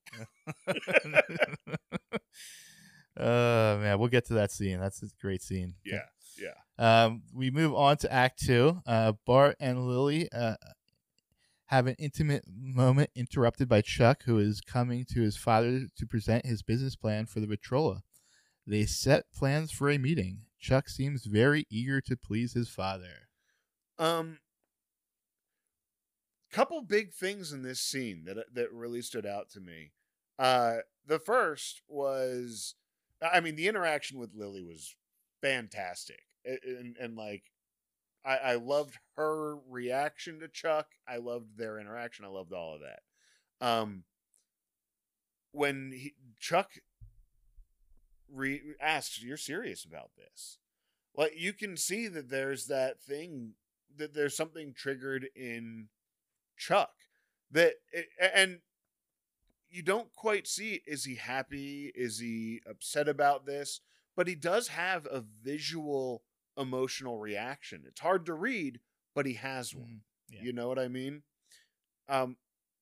Uh 3.16 3.78
man, 3.80 3.98
we'll 3.98 4.08
get 4.08 4.26
to 4.26 4.34
that 4.34 4.50
scene. 4.50 4.80
That's 4.80 5.02
a 5.02 5.06
great 5.20 5.42
scene. 5.42 5.74
yeah, 5.84 6.02
yeah. 6.38 6.54
Um, 6.76 7.22
we 7.32 7.50
move 7.50 7.74
on 7.74 7.96
to 7.98 8.12
Act 8.12 8.40
Two. 8.44 8.82
Uh, 8.86 9.12
Bart 9.24 9.56
and 9.60 9.86
Lily 9.86 10.28
uh, 10.32 10.56
have 11.66 11.86
an 11.86 11.94
intimate 11.98 12.44
moment 12.48 13.10
interrupted 13.14 13.68
by 13.68 13.80
Chuck, 13.80 14.24
who 14.24 14.38
is 14.38 14.60
coming 14.60 15.04
to 15.12 15.20
his 15.20 15.36
father 15.36 15.86
to 15.96 16.06
present 16.06 16.46
his 16.46 16.62
business 16.62 16.96
plan 16.96 17.26
for 17.26 17.40
the 17.40 17.46
Vitrola. 17.46 18.00
They 18.66 18.86
set 18.86 19.32
plans 19.32 19.70
for 19.70 19.90
a 19.90 19.98
meeting. 19.98 20.42
Chuck 20.58 20.88
seems 20.88 21.26
very 21.26 21.66
eager 21.70 22.00
to 22.00 22.16
please 22.16 22.54
his 22.54 22.68
father. 22.68 23.28
Um, 23.98 24.38
couple 26.50 26.80
big 26.82 27.12
things 27.12 27.52
in 27.52 27.62
this 27.62 27.80
scene 27.80 28.24
that 28.24 28.36
that 28.54 28.72
really 28.72 29.02
stood 29.02 29.26
out 29.26 29.50
to 29.50 29.60
me. 29.60 29.90
Uh, 30.38 30.76
the 31.06 31.18
first 31.18 31.82
was, 31.88 32.74
I 33.32 33.40
mean, 33.40 33.56
the 33.56 33.68
interaction 33.68 34.18
with 34.18 34.34
Lily 34.34 34.62
was 34.62 34.96
fantastic, 35.40 36.22
and 36.44 36.96
and 37.00 37.16
like, 37.16 37.44
I 38.24 38.36
I 38.36 38.54
loved 38.54 38.98
her 39.16 39.56
reaction 39.68 40.40
to 40.40 40.48
Chuck. 40.48 40.88
I 41.08 41.16
loved 41.16 41.56
their 41.56 41.78
interaction. 41.78 42.24
I 42.24 42.28
loved 42.28 42.52
all 42.52 42.74
of 42.74 42.80
that. 42.80 43.66
Um, 43.66 44.04
when 45.52 45.92
he, 45.92 46.14
Chuck 46.38 46.70
re- 48.32 48.74
asks, 48.80 49.22
"You're 49.22 49.36
serious 49.36 49.84
about 49.84 50.10
this?" 50.16 50.58
Like 51.16 51.32
you 51.36 51.52
can 51.52 51.76
see 51.76 52.08
that 52.08 52.28
there's 52.28 52.66
that 52.66 53.00
thing 53.00 53.54
that 53.96 54.14
there's 54.14 54.36
something 54.36 54.74
triggered 54.74 55.28
in 55.36 55.88
Chuck 56.56 56.92
that 57.50 57.74
and 58.20 58.60
you 59.74 59.82
don't 59.82 60.12
quite 60.14 60.46
see 60.46 60.82
is 60.86 61.04
he 61.04 61.16
happy? 61.16 61.92
Is 61.94 62.18
he 62.18 62.60
upset 62.68 63.08
about 63.08 63.46
this? 63.46 63.80
But 64.16 64.28
he 64.28 64.34
does 64.36 64.68
have 64.68 65.06
a 65.06 65.24
visual 65.42 66.22
emotional 66.56 67.18
reaction. 67.18 67.82
It's 67.86 68.00
hard 68.00 68.26
to 68.26 68.34
read 68.34 68.80
but 69.14 69.26
he 69.26 69.34
has 69.34 69.74
one. 69.74 69.84
Mhm, 69.84 70.00
yeah. 70.34 70.42
you 70.42 70.52
know 70.52 70.66
what 70.68 70.78
i 70.78 70.88
mean? 70.88 71.22
Um 72.08 72.36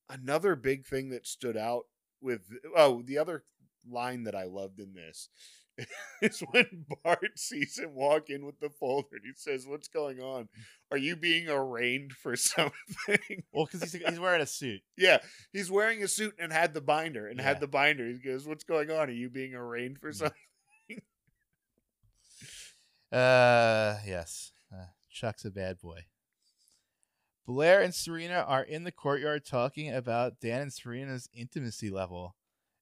another 0.09 0.57
big 0.57 0.85
thing 0.87 1.11
that 1.11 1.27
stood 1.27 1.57
out 1.57 1.85
with 2.21 2.51
oh 2.77 3.03
the 3.03 3.19
other 3.19 3.45
line 3.89 4.25
that 4.25 4.35
i 4.35 4.45
loved 4.45 4.81
in 4.81 4.95
this 4.95 5.29
is 6.23 6.41
when 6.51 6.85
Bart 7.03 7.39
sees 7.39 7.79
him 7.79 7.95
walk 7.95 8.29
in 8.31 8.45
with 8.45 8.61
the 8.61 8.69
folder 8.69 9.09
and 9.17 9.23
he 9.25 9.33
says, 9.35 9.67
What's 9.67 9.89
going 9.89 10.21
on? 10.21 10.49
Are 10.91 10.99
you 10.99 11.17
being 11.17 11.49
arraigned 11.49 12.13
for 12.13 12.37
something? 12.37 13.43
Well, 13.53 13.67
because 13.67 13.91
he's 13.93 14.03
he's 14.07 14.21
wearing 14.21 14.43
a 14.43 14.47
suit. 14.47 14.83
yeah, 14.99 15.19
he's 15.53 15.71
wearing 15.71 16.03
a 16.03 16.09
suit 16.09 16.35
and 16.39 16.53
had 16.53 16.75
the 16.75 16.81
binder 16.83 17.27
and 17.27 17.39
Yeah. 17.39 17.45
had 17.47 17.61
the 17.61 17.69
binder. 17.69 18.07
He 18.07 18.19
goes, 18.19 18.47
What's 18.47 18.65
going 18.65 18.91
on? 18.91 19.09
Are 19.09 19.13
you 19.13 19.31
being 19.31 19.55
arraigned 19.55 19.99
for 19.99 20.13
something? 20.13 20.37
Uh, 23.11 23.97
yes. 24.07 24.53
Uh, 24.73 24.87
Chuck's 25.11 25.45
a 25.45 25.51
bad 25.51 25.79
boy. 25.79 26.07
Blair 27.47 27.83
and 27.83 27.95
Serena 27.95 28.45
are 28.47 28.63
in 28.63 28.85
the 28.85 28.93
courtyard 28.93 29.45
talking 29.45 29.93
about 29.93 30.41
Dan 30.41 30.63
and 30.63 30.73
Serena's 30.73 31.29
intimacy 31.35 31.91
level. 31.91 32.37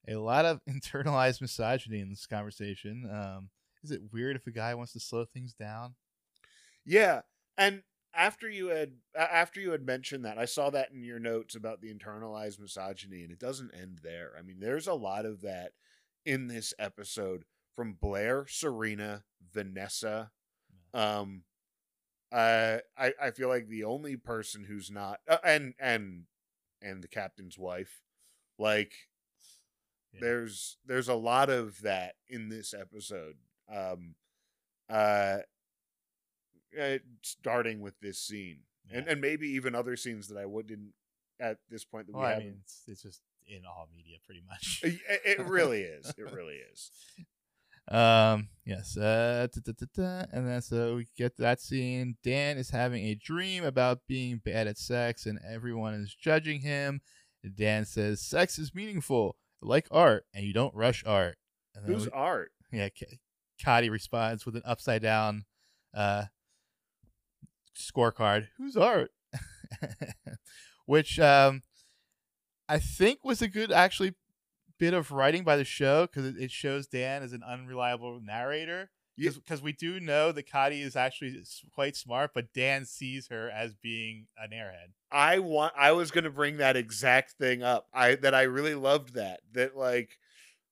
A 0.09 0.17
lot 0.17 0.45
of 0.45 0.61
internalized 0.69 1.41
misogyny 1.41 2.01
in 2.01 2.09
this 2.11 2.27
conversation. 2.27 3.09
Um, 3.11 3.51
is 3.83 3.91
it 3.91 4.13
weird 4.13 4.37
if 4.37 4.47
a 4.47 4.51
guy 4.51 4.75
wants 4.75 4.93
to 4.93 5.01
slow 5.01 5.25
things 5.25 5.55
down? 5.55 5.95
Yeah, 6.85 7.23
and 7.57 7.83
after 8.15 8.49
you 8.49 8.69
had 8.69 8.93
after 9.15 9.61
you 9.61 9.71
had 9.71 9.85
mentioned 9.85 10.25
that, 10.25 10.39
I 10.39 10.45
saw 10.45 10.71
that 10.71 10.91
in 10.93 11.03
your 11.05 11.19
notes 11.19 11.55
about 11.55 11.81
the 11.81 11.93
internalized 11.93 12.61
misogyny, 12.61 13.23
and 13.23 13.31
it 13.31 13.39
doesn't 13.39 13.75
end 13.75 14.01
there. 14.03 14.33
I 14.39 14.43
mean, 14.43 14.59
there's 14.61 14.87
a 14.87 14.95
lot 14.95 15.27
of 15.27 15.43
that 15.43 15.73
in 16.25 16.49
this 16.49 16.75
episode 16.79 17.45
from 17.75 17.95
Blair, 17.95 18.47
Serena, 18.49 19.25
Vanessa. 19.53 20.31
Um, 20.93 21.45
uh, 22.33 22.79
I 22.97 23.13
I 23.21 23.31
feel 23.31 23.49
like 23.49 23.69
the 23.69 23.85
only 23.85 24.17
person 24.17 24.65
who's 24.65 24.91
not 24.91 25.21
uh, 25.29 25.39
and 25.45 25.75
and 25.79 26.25
and 26.83 27.03
the 27.03 27.09
captain's 27.09 27.59
wife, 27.59 28.03
like 28.59 28.93
Yeah. 30.13 30.21
there's 30.23 30.77
there's 30.87 31.09
a 31.09 31.15
lot 31.15 31.51
of 31.51 31.81
that 31.83 32.15
in 32.29 32.49
this 32.49 32.75
episode. 32.75 33.37
Um, 33.73 34.15
uh, 34.89 35.39
uh, 36.81 36.99
starting 37.23 37.81
with 37.81 37.95
this 38.01 38.19
scene, 38.19 38.61
and 38.91 39.07
Yeah. 39.07 39.13
and 39.13 39.21
maybe 39.21 39.49
even 39.51 39.75
other 39.75 39.97
scenes 39.97 40.29
that 40.29 40.39
I 40.39 40.47
wouldn't 40.47 40.95
at 41.39 41.59
this 41.69 41.85
point 41.85 42.07
that 42.07 42.13
Well, 42.15 42.23
we 42.23 42.29
I 42.29 42.31
haven't. 42.35 42.47
mean, 42.47 42.61
it's, 42.65 42.83
it's 42.87 43.03
just 43.03 43.21
in 43.47 43.63
all 43.67 43.89
media, 43.95 44.19
pretty 44.25 44.43
much. 44.49 44.81
it, 44.85 45.01
it 45.25 45.41
really 45.47 45.83
is. 45.83 46.13
It 46.17 46.31
really 46.33 46.59
is. 46.73 46.91
Um. 47.89 48.49
Yes. 48.65 48.97
Uh. 48.97 49.49
da, 49.53 49.73
da, 49.73 49.87
da. 49.95 50.25
And 50.33 50.47
then 50.47 50.63
so 50.63 50.97
we 50.97 51.09
get 51.17 51.37
that 51.39 51.61
scene. 51.61 52.17
Dan 52.23 52.57
is 52.59 52.71
having 52.71 53.05
a 53.05 53.15
dream 53.17 53.65
about 53.65 54.01
being 54.07 54.41
bad 54.45 54.67
at 54.69 54.79
sex, 54.79 55.27
and 55.27 55.39
everyone 55.49 55.95
is 55.95 56.15
judging 56.15 56.61
him. 56.61 57.01
Dan 57.57 57.85
says, 57.87 58.21
"Sex 58.21 58.59
is 58.59 58.75
meaningful, 58.75 59.35
like 59.63 59.87
art, 59.91 60.25
and 60.35 60.45
you 60.45 60.53
don't 60.53 60.75
rush 60.75 61.03
art." 61.07 61.37
And 61.75 61.87
Who's 61.87 62.07
we- 62.07 62.13
art? 62.13 62.53
yeah, 62.73 62.89
K- 62.89 63.19
Kati 63.63 63.91
responds 63.91 64.45
with 64.47 64.57
an 64.57 64.63
upside 64.65 65.03
down 65.03 65.45
uh, 65.95 66.25
scorecard. 67.77 68.49
Who's 68.59 68.77
art? 68.77 69.11
Which 70.87 71.19
um, 71.21 71.63
I 72.69 72.79
think 72.79 73.25
was 73.25 73.43
a 73.43 73.49
good 73.49 73.71
actually 73.71 74.15
bit 74.79 74.95
of 74.95 75.11
writing 75.13 75.45
by 75.45 75.57
the 75.57 75.65
show 75.65 76.07
because 76.07 76.25
it, 76.27 76.37
it 76.39 76.51
shows 76.51 76.87
Dan 76.87 77.23
as 77.23 77.33
an 77.33 77.43
unreliable 77.47 78.21
narrator. 78.21 78.91
Because 79.21 79.63
we 79.63 79.73
do 79.73 80.01
know 80.01 80.33
that 80.33 80.49
Kati 80.49 80.83
is 80.83 80.97
actually 80.97 81.37
quite 81.73 81.97
smart, 81.97 82.33
but 82.35 82.53
Dan 82.55 82.85
sees 82.85 83.29
her 83.29 83.51
as 83.51 83.75
being 83.75 84.27
an 84.39 84.51
airhead. 84.51 84.93
I 85.13 85.39
want 85.39 85.75
I 85.77 85.93
was 85.93 86.11
going 86.11 86.25
to 86.25 86.31
bring 86.31 86.57
that 86.57 86.77
exact 86.77 87.33
thing 87.33 87.63
up. 87.63 87.87
I 87.93 88.15
that 88.17 88.35
I 88.35 88.43
really 88.43 88.75
loved 88.75 89.15
that 89.15 89.41
that 89.53 89.77
like 89.77 90.19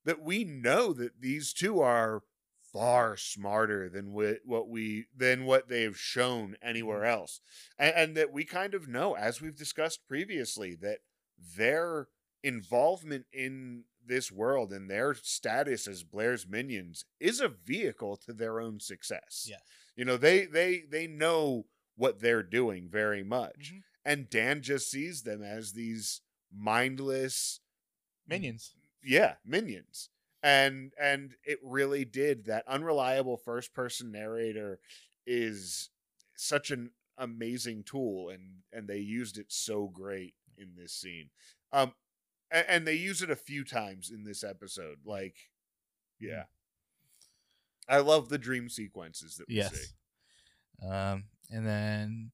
that 0.05 0.21
we 0.21 0.43
know 0.43 0.93
that 0.93 1.21
these 1.21 1.53
two 1.53 1.79
are 1.79 2.23
far 2.71 3.17
smarter 3.17 3.89
than 3.89 4.13
what 4.13 4.39
what 4.45 4.69
we 4.69 5.05
than 5.15 5.45
what 5.45 5.67
they've 5.67 5.97
shown 5.97 6.49
mm-hmm. 6.49 6.69
anywhere 6.69 7.05
else. 7.05 7.41
And, 7.77 7.93
and 7.95 8.17
that 8.17 8.31
we 8.31 8.45
kind 8.45 8.73
of 8.73 8.87
know 8.87 9.15
as 9.15 9.41
we've 9.41 9.55
discussed 9.55 10.07
previously 10.07 10.75
that 10.81 10.99
their 11.57 12.07
involvement 12.43 13.25
in 13.33 13.83
this 14.09 14.31
world 14.33 14.73
and 14.73 14.89
their 14.91 15.15
status 15.15 15.87
as 15.87 16.03
Blair's 16.03 16.47
minions 16.47 17.05
is 17.21 17.39
a 17.41 17.49
vehicle 17.49 18.17
to 18.17 18.33
their 18.33 18.59
own 18.59 18.81
success. 18.81 19.47
Yes. 19.49 19.61
You 19.95 20.05
know, 20.05 20.17
they 20.17 20.45
they 20.47 20.81
they 20.89 21.07
know 21.07 21.67
what 21.95 22.19
they're 22.21 22.43
doing 22.43 22.89
very 22.89 23.23
much 23.23 23.73
Mhm. 23.73 23.83
and 24.05 24.29
Dan 24.29 24.61
just 24.63 24.91
sees 24.91 25.23
them 25.23 25.43
as 25.43 25.73
these 25.73 26.21
mindless 26.53 27.61
Minions. 28.27 28.75
yeah 29.03 29.35
minions 29.45 30.09
and 30.43 30.93
and 30.99 31.35
it 31.45 31.59
really 31.63 32.05
did 32.05 32.45
that 32.45 32.67
unreliable 32.67 33.37
first 33.37 33.73
person 33.73 34.11
narrator 34.11 34.79
is 35.27 35.89
such 36.35 36.71
an 36.71 36.91
amazing 37.17 37.83
tool 37.83 38.29
and 38.29 38.63
and 38.73 38.87
they 38.87 38.99
used 38.99 39.37
it 39.37 39.47
so 39.51 39.87
great 39.87 40.33
in 40.57 40.75
this 40.75 40.93
scene 40.93 41.29
um 41.73 41.93
and, 42.51 42.65
and 42.67 42.87
they 42.87 42.95
use 42.95 43.21
it 43.21 43.29
a 43.29 43.35
few 43.35 43.63
times 43.63 44.09
in 44.11 44.23
this 44.23 44.43
episode 44.43 44.97
like 45.05 45.35
yeah 46.19 46.43
i 47.87 47.97
love 47.99 48.29
the 48.29 48.37
dream 48.37 48.69
sequences 48.69 49.35
that 49.35 49.47
we 49.47 49.55
see 49.69 49.85
Um, 50.81 51.25
and 51.51 51.67
then 51.67 52.31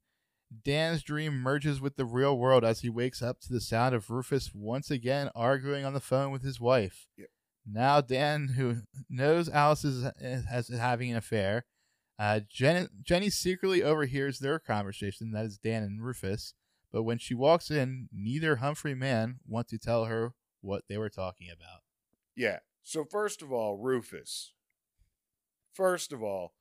Dan's 0.64 1.02
dream 1.02 1.34
merges 1.34 1.82
with 1.82 1.96
the 1.96 2.06
real 2.06 2.38
world 2.38 2.64
as 2.64 2.82
he 2.82 2.90
wakes 2.90 3.22
up 3.22 3.40
to 3.42 3.52
the 3.52 3.60
sound 3.60 3.96
of 3.96 4.10
Rufus 4.12 4.52
once 4.54 4.92
again 4.92 5.30
arguing 5.36 5.84
on 5.84 5.94
the 5.94 6.00
phone 6.00 6.32
with 6.32 6.44
his 6.44 6.60
wife. 6.62 7.08
Yep. 7.18 7.28
Now 7.66 8.02
Dan, 8.02 8.50
who 8.50 8.82
knows 9.10 9.50
Alice 9.50 9.84
is 9.84 10.06
has 10.46 10.68
having 10.68 11.10
an 11.12 11.18
affair, 11.18 11.66
uh, 12.20 12.42
Jen, 12.48 12.90
Jenny 13.02 13.32
secretly 13.32 13.82
overhears 13.82 14.38
their 14.38 14.60
conversation. 14.60 15.32
That 15.32 15.46
is 15.46 15.58
Dan 15.58 15.82
and 15.82 16.04
Rufus. 16.04 16.54
But 16.96 17.04
when 17.04 17.18
she 17.18 17.34
walks 17.34 17.70
in, 17.70 18.08
neither 18.14 18.56
Humphrey 18.56 18.96
man 18.96 19.40
want 19.46 19.68
to 19.68 19.78
tell 19.78 20.06
her 20.06 20.32
what 20.62 20.84
they 20.88 20.98
were 20.98 21.10
talking 21.10 21.50
about. 21.52 21.82
Yeah. 22.38 22.60
So 22.84 23.04
first 23.04 23.42
of 23.42 23.52
all, 23.52 23.76
Rufus. 23.76 24.54
First 25.74 26.14
of 26.14 26.24
all, 26.24 26.54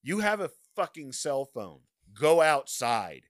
you 0.00 0.20
have 0.20 0.38
a 0.38 0.52
fucking 0.76 1.10
cell 1.10 1.44
phone. 1.44 1.80
Go 2.14 2.42
outside. 2.42 3.22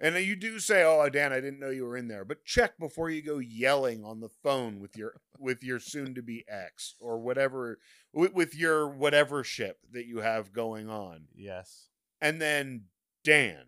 And 0.00 0.16
you 0.16 0.34
do 0.34 0.60
say, 0.60 0.82
"Oh, 0.82 1.06
Dan, 1.10 1.30
I 1.30 1.42
didn't 1.42 1.60
know 1.60 1.68
you 1.68 1.84
were 1.84 1.98
in 1.98 2.08
there." 2.08 2.24
But 2.24 2.46
check 2.46 2.78
before 2.78 3.10
you 3.10 3.20
go 3.20 3.36
yelling 3.36 4.02
on 4.02 4.20
the 4.20 4.30
phone 4.30 4.80
with 4.80 4.96
your 4.96 5.20
with 5.38 5.62
your 5.62 5.78
soon-to-be 5.78 6.46
ex 6.48 6.94
or 7.02 7.18
whatever 7.18 7.78
with, 8.14 8.32
with 8.32 8.54
your 8.54 8.88
whatever 8.88 9.44
ship 9.44 9.80
that 9.92 10.06
you 10.06 10.20
have 10.20 10.54
going 10.54 10.88
on. 10.88 11.26
Yes. 11.34 11.90
And 12.18 12.40
then 12.40 12.84
Dan, 13.22 13.66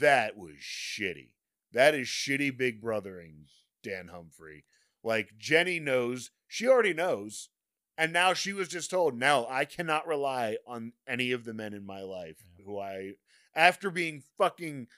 that 0.00 0.36
was 0.36 0.56
shitty. 0.60 1.30
That 1.72 1.94
is 1.94 2.08
shitty 2.08 2.56
big 2.56 2.80
brothering, 2.80 3.46
Dan 3.82 4.08
Humphrey. 4.08 4.64
Like 5.02 5.36
Jenny 5.38 5.78
knows, 5.78 6.30
she 6.48 6.66
already 6.66 6.94
knows, 6.94 7.50
and 7.98 8.12
now 8.12 8.32
she 8.34 8.52
was 8.52 8.68
just 8.68 8.90
told, 8.90 9.16
"No, 9.18 9.46
I 9.48 9.64
cannot 9.64 10.06
rely 10.06 10.58
on 10.66 10.92
any 11.06 11.32
of 11.32 11.44
the 11.44 11.54
men 11.54 11.72
in 11.74 11.84
my 11.84 12.00
life 12.02 12.38
Yeah. 12.58 12.64
who 12.64 12.78
I 12.78 13.12
after 13.54 13.90
being 13.90 14.22
fucking 14.36 14.88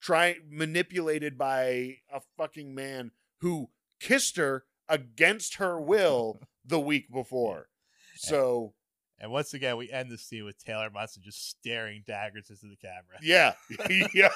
try 0.00 0.36
manipulated 0.48 1.38
by 1.38 1.98
a 2.12 2.20
fucking 2.36 2.74
man 2.74 3.10
who 3.38 3.70
kissed 4.00 4.36
her 4.36 4.64
against 4.88 5.54
her 5.56 5.80
will 5.80 6.40
the 6.64 6.80
week 6.80 7.10
before." 7.10 7.68
So, 8.16 8.74
And 9.20 9.30
once 9.30 9.54
again, 9.54 9.76
we 9.76 9.90
end 9.90 10.10
the 10.10 10.18
scene 10.18 10.44
with 10.44 10.62
Taylor 10.64 10.90
Momsen 10.90 11.20
just 11.22 11.48
staring 11.48 12.02
daggers 12.06 12.50
into 12.50 12.66
the 12.66 12.76
camera. 12.76 13.18
yeah. 13.22 13.54
yep. 14.14 14.32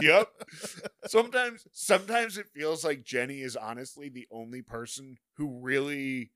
Yep. 0.00 0.28
sometimes 1.06 1.66
sometimes 1.72 2.38
it 2.38 2.46
feels 2.54 2.84
like 2.84 3.02
Jenny 3.02 3.40
is 3.40 3.56
honestly 3.56 4.08
the 4.08 4.28
only 4.30 4.62
person 4.62 5.16
who 5.36 5.58
really 5.60 6.30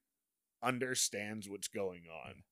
understands 0.63 1.49
what's 1.49 1.69
going 1.69 2.03
on. 2.27 2.43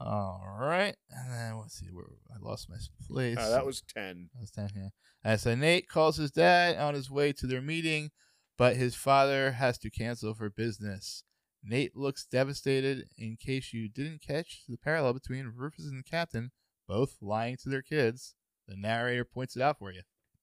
All 0.00 0.44
right, 0.60 0.94
and 1.10 1.32
then 1.32 1.58
let's 1.58 1.74
see 1.74 1.88
where 1.90 2.04
I 2.30 2.38
lost 2.40 2.70
my 2.70 2.76
place. 3.08 3.36
Uh, 3.36 3.50
that 3.50 3.66
was 3.66 3.82
10. 3.82 4.30
That 4.32 4.40
was 4.40 4.50
down 4.52 4.68
here. 4.72 4.92
Uh, 5.24 5.36
so 5.36 5.56
Nate 5.56 5.88
calls 5.88 6.18
his 6.18 6.30
dad 6.30 6.76
on 6.76 6.94
his 6.94 7.10
way 7.10 7.32
to 7.32 7.48
their 7.48 7.60
meeting, 7.60 8.10
but 8.56 8.76
his 8.76 8.94
father 8.94 9.52
has 9.52 9.76
to 9.78 9.90
cancel 9.90 10.34
for 10.34 10.50
business. 10.50 11.24
Nate 11.62 11.96
looks 11.96 12.24
devastated. 12.24 13.08
In 13.16 13.36
case 13.36 13.72
you 13.72 13.88
didn't 13.88 14.22
catch 14.22 14.62
the 14.68 14.76
parallel 14.76 15.14
between 15.14 15.52
Rufus 15.54 15.86
and 15.86 15.98
the 15.98 16.08
captain, 16.08 16.50
both 16.86 17.16
lying 17.20 17.56
to 17.62 17.68
their 17.68 17.82
kids, 17.82 18.34
the 18.66 18.76
narrator 18.76 19.24
points 19.24 19.56
it 19.56 19.62
out 19.62 19.78
for 19.78 19.92
you. 19.92 20.02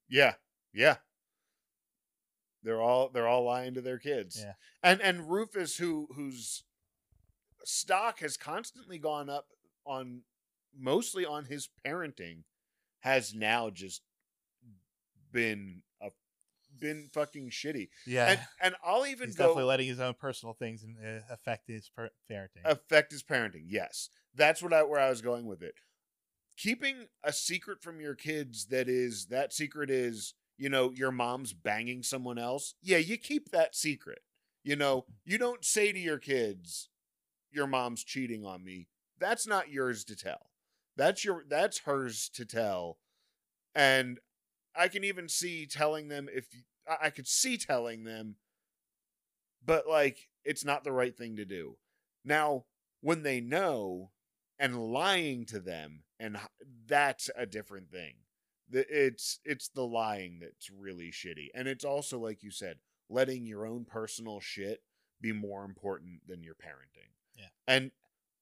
Yeah. 0.10 0.34
Yeah. 0.74 0.98
They're 2.64 2.82
all 2.82 3.10
they're 3.10 3.28
all 3.28 3.46
lying 3.46 3.76
to 3.76 3.82
their 3.82 4.00
kids. 4.00 4.44
Yeah. 4.44 4.54
And 4.84 5.02
and 5.02 5.30
Rufus 5.30 5.78
who 5.78 6.08
whose 6.16 6.64
stock 7.64 8.20
has 8.20 8.38
constantly 8.38 8.98
gone 8.98 9.30
up 9.30 9.48
on 9.86 10.22
mostly 10.78 11.26
on 11.26 11.46
his 11.46 11.70
parenting 11.86 12.44
has 13.02 13.34
now 13.34 13.70
just 13.70 14.02
been 15.32 15.82
a 16.02 16.10
been 16.80 17.10
fucking 17.14 17.50
shitty. 17.50 17.90
Yeah, 18.06 18.32
And 18.32 18.40
and 18.62 18.76
I'll 18.86 19.06
even 19.06 19.28
he's 19.30 19.36
go 19.36 19.46
definitely 19.46 19.64
letting 19.66 19.88
his 19.88 20.00
own 20.00 20.14
personal 20.14 20.54
things 20.54 20.84
in- 20.84 20.98
uh, 21.04 21.22
affect 21.34 21.68
his 21.68 21.90
per- 21.90 22.10
parenting. 22.30 22.64
affect 22.66 23.12
his 23.12 23.24
parenting. 23.24 23.64
Yes, 23.68 24.10
that's 24.34 24.62
what 24.64 24.74
I 24.74 24.84
where 24.84 25.00
I 25.00 25.10
was 25.10 25.22
going 25.22 25.46
with 25.46 25.62
it. 25.62 25.76
Keeping 26.58 27.08
a 27.24 27.34
secret 27.34 27.82
from 27.82 28.00
your 28.00 28.16
kids 28.16 28.68
that 28.68 28.88
is 28.88 29.26
that 29.28 29.52
secret 29.54 29.90
is 29.90 30.34
you 30.58 30.70
know 30.70 30.92
your 30.92 31.12
mom's 31.12 31.52
banging 31.54 32.02
someone 32.02 32.38
else. 32.38 32.76
Yeah, 32.82 32.98
you 32.98 33.18
keep 33.18 33.52
that 33.52 33.76
secret. 33.76 34.20
You 34.64 34.76
know 34.78 35.06
you 35.26 35.38
don't 35.38 35.66
say 35.66 35.92
to 35.92 36.00
your 36.00 36.18
kids, 36.18 36.90
"Your 37.52 37.68
mom's 37.68 38.04
cheating 38.04 38.46
on 38.46 38.64
me." 38.64 38.88
That's 39.20 39.46
not 39.46 39.70
yours 39.70 40.04
to 40.06 40.16
tell. 40.16 40.50
That's 40.96 41.26
your 41.26 41.44
that's 41.48 41.80
hers 41.80 42.30
to 42.36 42.46
tell. 42.46 43.00
And 43.74 44.20
I 44.78 44.88
can 44.88 45.04
even 45.04 45.30
see 45.30 45.66
telling 45.66 46.08
them 46.08 46.28
if 46.34 46.48
I 46.88 47.08
I 47.08 47.10
could 47.10 47.28
see 47.28 47.58
telling 47.58 48.04
them, 48.04 48.36
but 49.66 49.88
like 49.88 50.30
it's 50.44 50.66
not 50.66 50.84
the 50.84 50.92
right 50.92 51.16
thing 51.16 51.36
to 51.38 51.46
do. 51.46 51.78
Now, 52.24 52.66
when 53.02 53.24
they 53.24 53.42
know 53.42 54.12
and 54.60 54.78
lying 54.92 55.46
to 55.48 55.60
them, 55.60 56.04
and 56.20 56.38
that's 56.88 57.30
a 57.36 57.46
different 57.46 57.92
thing. 57.92 58.14
The- 58.70 58.86
It's 58.90 59.40
it's 59.44 59.68
the 59.70 59.86
lying 59.86 60.40
that's 60.40 60.70
really 60.70 61.12
shitty, 61.12 61.48
and 61.54 61.68
it's 61.68 61.86
also 61.86 62.20
like 62.20 62.42
you 62.44 62.52
said, 62.52 62.80
letting 63.10 63.46
your 63.46 63.66
own 63.66 63.86
personal 63.86 64.40
shit 64.40 64.82
be 65.22 65.32
more 65.32 65.64
important 65.66 66.28
than 66.28 66.44
your 66.44 66.56
parenting. 66.56 67.12
Yeah. 67.36 67.48
and 67.68 67.92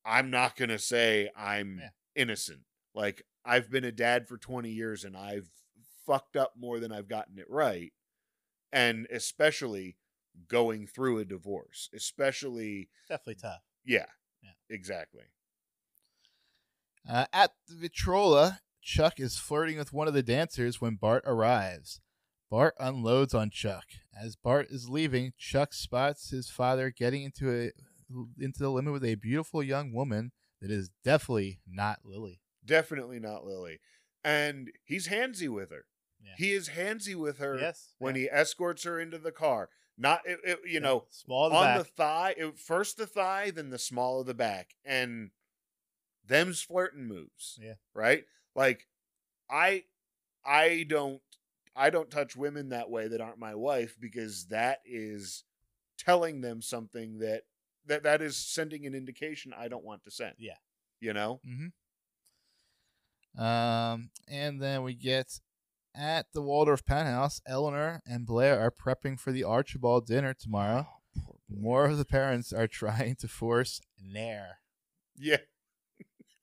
I'm 0.06 0.30
not 0.30 0.56
gonna 0.56 0.78
say 0.80 1.30
I'm 1.36 1.80
Yeah. 1.80 1.90
innocent. 2.16 2.62
Like 2.94 3.24
I've 3.46 3.70
been 3.72 3.84
a 3.86 3.92
dad 3.92 4.28
for 4.28 4.38
20 4.38 4.72
years, 4.72 5.04
and 5.04 5.18
I've 5.18 5.50
fucked 6.06 6.36
up 6.36 6.54
more 6.58 6.80
than 6.80 6.92
I've 6.92 7.08
gotten 7.08 7.38
it 7.40 7.50
right, 7.50 7.94
and 8.72 9.08
especially 9.12 9.98
going 10.48 10.88
through 10.88 11.20
a 11.20 11.26
divorce, 11.26 11.90
especially 11.94 12.90
definitely 13.08 13.36
tough. 13.36 13.62
yeah, 13.86 14.06
Yeah. 14.44 14.52
exactly. 14.70 15.24
Uh, 17.10 17.26
at 17.34 17.52
the 17.68 17.76
Vitrola, 17.90 18.60
Chuck 18.82 19.20
is 19.20 19.38
flirting 19.38 19.78
with 19.78 19.94
one 19.94 20.08
of 20.08 20.14
the 20.14 20.24
dancers 20.24 20.80
when 20.82 20.96
Bart 20.96 21.24
arrives. 21.26 22.00
Bart 22.50 22.76
unloads 22.80 23.34
on 23.34 23.50
Chuck. 23.50 23.86
As 24.20 24.36
Bart 24.36 24.68
is 24.70 24.90
leaving, 24.90 25.34
Chuck 25.38 25.74
spots 25.74 26.30
his 26.30 26.50
father 26.50 26.90
getting 26.92 27.24
into 27.24 27.52
a 27.52 27.72
into 28.40 28.60
the 28.60 28.70
limo 28.70 28.92
with 28.92 29.04
a 29.04 29.16
beautiful 29.16 29.64
young 29.64 29.92
woman 29.92 30.32
that 30.62 30.70
is 30.70 30.92
definitely 31.04 31.60
not 31.68 32.00
Lily. 32.04 32.42
Definitely 32.64 33.20
not 33.20 33.44
Lily, 33.46 33.80
and 34.24 34.72
he's 34.86 35.08
handsy 35.08 35.50
with 35.50 35.72
her. 35.72 35.86
Yeah. 36.24 36.34
He 36.38 36.52
is 36.54 36.70
handsy 36.70 37.16
with 37.16 37.38
her 37.40 37.58
Yes. 37.60 37.94
when 38.00 38.16
yeah. 38.16 38.22
he 38.22 38.30
escorts 38.32 38.84
her 38.84 39.00
into 39.00 39.18
the 39.18 39.32
car. 39.32 39.70
Not 39.98 40.22
it, 40.26 40.40
it- 40.44 40.60
you 40.66 40.74
Yeah, 40.74 40.80
know 40.80 41.06
small 41.10 41.50
the 41.50 41.56
on 41.56 41.64
back. 41.66 41.78
the 41.80 41.84
thigh. 41.84 42.36
It, 42.38 42.58
first 42.58 42.98
the 42.98 43.06
thigh, 43.08 43.52
then 43.52 43.70
the 43.70 43.78
small 43.80 44.22
of 44.22 44.26
the 44.28 44.34
back, 44.34 44.76
and 44.86 45.32
them's 46.26 46.62
flirting 46.62 47.06
moves. 47.06 47.60
Yeah. 47.62 47.74
right. 47.94 48.24
Like 48.56 48.88
I, 49.50 49.84
I 50.46 50.86
don't, 50.88 51.22
I 51.76 51.90
don't 51.90 52.10
touch 52.10 52.36
women 52.36 52.70
that 52.70 52.90
way 52.90 53.08
that 53.08 53.22
aren't 53.22 53.38
my 53.40 53.56
wife 53.56 53.96
because 54.00 54.46
that 54.48 54.80
is 54.86 55.44
telling 55.98 56.42
them 56.42 56.62
something 56.62 57.20
that 57.20 57.44
that 57.86 58.04
that 58.04 58.22
is 58.22 58.38
sending 58.38 58.86
an 58.86 58.96
indication 58.96 59.54
I 59.58 59.68
don't 59.68 59.84
want 59.84 60.04
to 60.06 60.12
send. 60.12 60.36
Yeah. 60.40 60.56
You 61.02 61.14
know? 61.14 61.42
Mm-hmm. 61.48 61.68
Um, 63.44 64.10
and 64.28 64.62
then 64.62 64.84
we 64.84 64.94
get 64.94 65.40
at 65.96 66.28
the 66.34 66.42
Waldorf 66.42 66.86
penthouse. 66.86 67.42
Eleanor 67.46 68.02
and 68.06 68.26
Blair 68.26 68.60
are 68.60 68.72
prepping 68.72 69.20
for 69.20 69.32
the 69.32 69.44
Archibald 69.44 70.06
dinner 70.08 70.34
tomorrow. 70.34 70.88
More 71.50 71.86
of 71.86 71.98
the 71.98 72.06
parents 72.06 72.52
are 72.52 72.68
trying 72.82 73.16
to 73.18 73.28
force 73.28 73.80
Nair, 74.02 74.60
Yeah. 75.18 75.38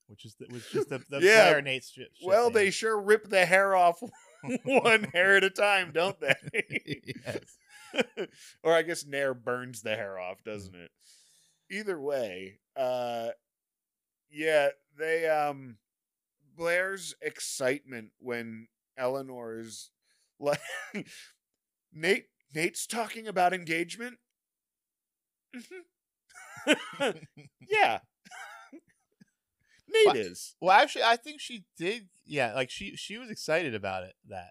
which 0.07 0.25
is 0.25 0.35
the, 0.39 0.47
which 0.51 0.75
is 0.75 0.87
the, 0.87 0.99
the 1.11 1.19
Yeah. 1.23 1.51
Blair 1.51 1.63
Nate 1.63 1.85
ship 1.85 2.09
Well, 2.25 2.45
name. 2.47 2.53
they 2.55 2.71
sure 2.71 3.01
rip 3.01 3.29
the 3.29 3.45
hair 3.47 3.75
off 3.75 4.01
one 4.65 5.05
hair 5.05 5.37
at 5.37 5.45
a 5.45 5.51
time, 5.51 5.91
don't 5.93 6.19
they? 6.21 7.03
yes. 7.25 7.59
or 8.63 8.73
I 8.73 8.83
guess 8.83 9.05
Nair 9.05 9.35
burns 9.35 9.83
the 9.83 9.97
hair 9.97 10.19
off, 10.19 10.43
doesn't 10.45 10.75
Mm. 10.75 10.85
it? 10.85 10.91
Either 11.73 12.01
way, 12.01 12.59
uh 12.77 13.31
yeah, 14.31 14.69
they 14.99 15.29
um 15.29 15.77
Blair's 16.57 17.15
excitement 17.21 18.11
when 18.21 18.69
Eleanor 18.97 19.59
is 19.59 19.91
like 20.39 20.61
Nate 21.93 22.27
Nate's 22.55 22.87
talking 22.87 23.27
about 23.29 23.53
engagement. 23.53 24.19
Mhm. 25.55 27.17
yeah. 27.69 28.01
Nate 29.89 30.17
is. 30.17 30.55
Well, 30.61 30.79
actually, 30.79 31.05
I 31.05 31.17
think 31.17 31.41
she 31.41 31.65
did. 31.77 32.09
Yeah, 32.25 32.55
like 32.55 32.71
she 32.71 32.95
she 32.97 33.19
was 33.19 33.31
excited 33.31 33.75
about 33.75 34.05
it 34.05 34.15
that 34.29 34.51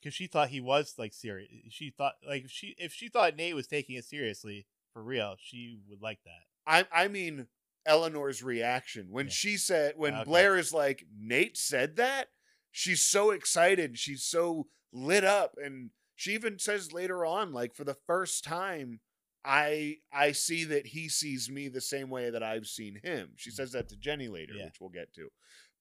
because 0.00 0.14
she 0.14 0.26
thought 0.26 0.48
he 0.48 0.60
was 0.60 0.94
like 0.98 1.12
serious. 1.12 1.48
She 1.70 1.90
thought 1.96 2.14
like 2.26 2.44
if 2.44 2.50
she 2.50 2.74
if 2.78 2.92
she 2.92 3.08
thought 3.08 3.36
Nate 3.36 3.54
was 3.54 3.66
taking 3.68 3.96
it 3.96 4.04
seriously 4.04 4.66
for 4.92 5.02
real, 5.02 5.36
she 5.38 5.78
would 5.88 6.02
like 6.02 6.18
that. 6.24 6.42
I 6.66 6.86
I 7.04 7.08
mean 7.08 7.46
Eleanor's 7.86 8.42
reaction 8.42 9.06
when 9.10 9.26
Yeah. 9.26 9.32
she 9.32 9.56
said 9.56 9.94
when 9.96 10.14
Okay. 10.14 10.24
Blair 10.24 10.56
is 10.56 10.72
like 10.72 11.04
Nate 11.16 11.56
said 11.56 11.96
that 11.96 12.28
she's 12.72 13.02
so 13.02 13.30
excited 13.30 13.98
she's 13.98 14.24
so 14.24 14.66
lit 14.92 15.22
up 15.24 15.54
and 15.62 15.90
she 16.16 16.32
even 16.32 16.58
says 16.58 16.92
later 16.92 17.24
on 17.24 17.52
like 17.52 17.74
for 17.74 17.84
the 17.84 17.96
first 18.06 18.42
time 18.44 19.00
I 19.44 19.96
I 20.12 20.32
see 20.32 20.64
that 20.64 20.86
he 20.88 21.08
sees 21.08 21.50
me 21.50 21.68
the 21.68 21.80
same 21.80 22.10
way 22.10 22.30
that 22.30 22.44
I've 22.44 22.66
seen 22.66 23.00
him. 23.02 23.30
She 23.36 23.50
says 23.50 23.72
that 23.72 23.88
to 23.88 23.96
Jenny 23.96 24.28
later, 24.28 24.52
Mm. 24.54 24.58
Yeah. 24.58 24.64
which 24.66 24.76
we'll 24.80 24.90
get 24.90 25.12
to. 25.14 25.30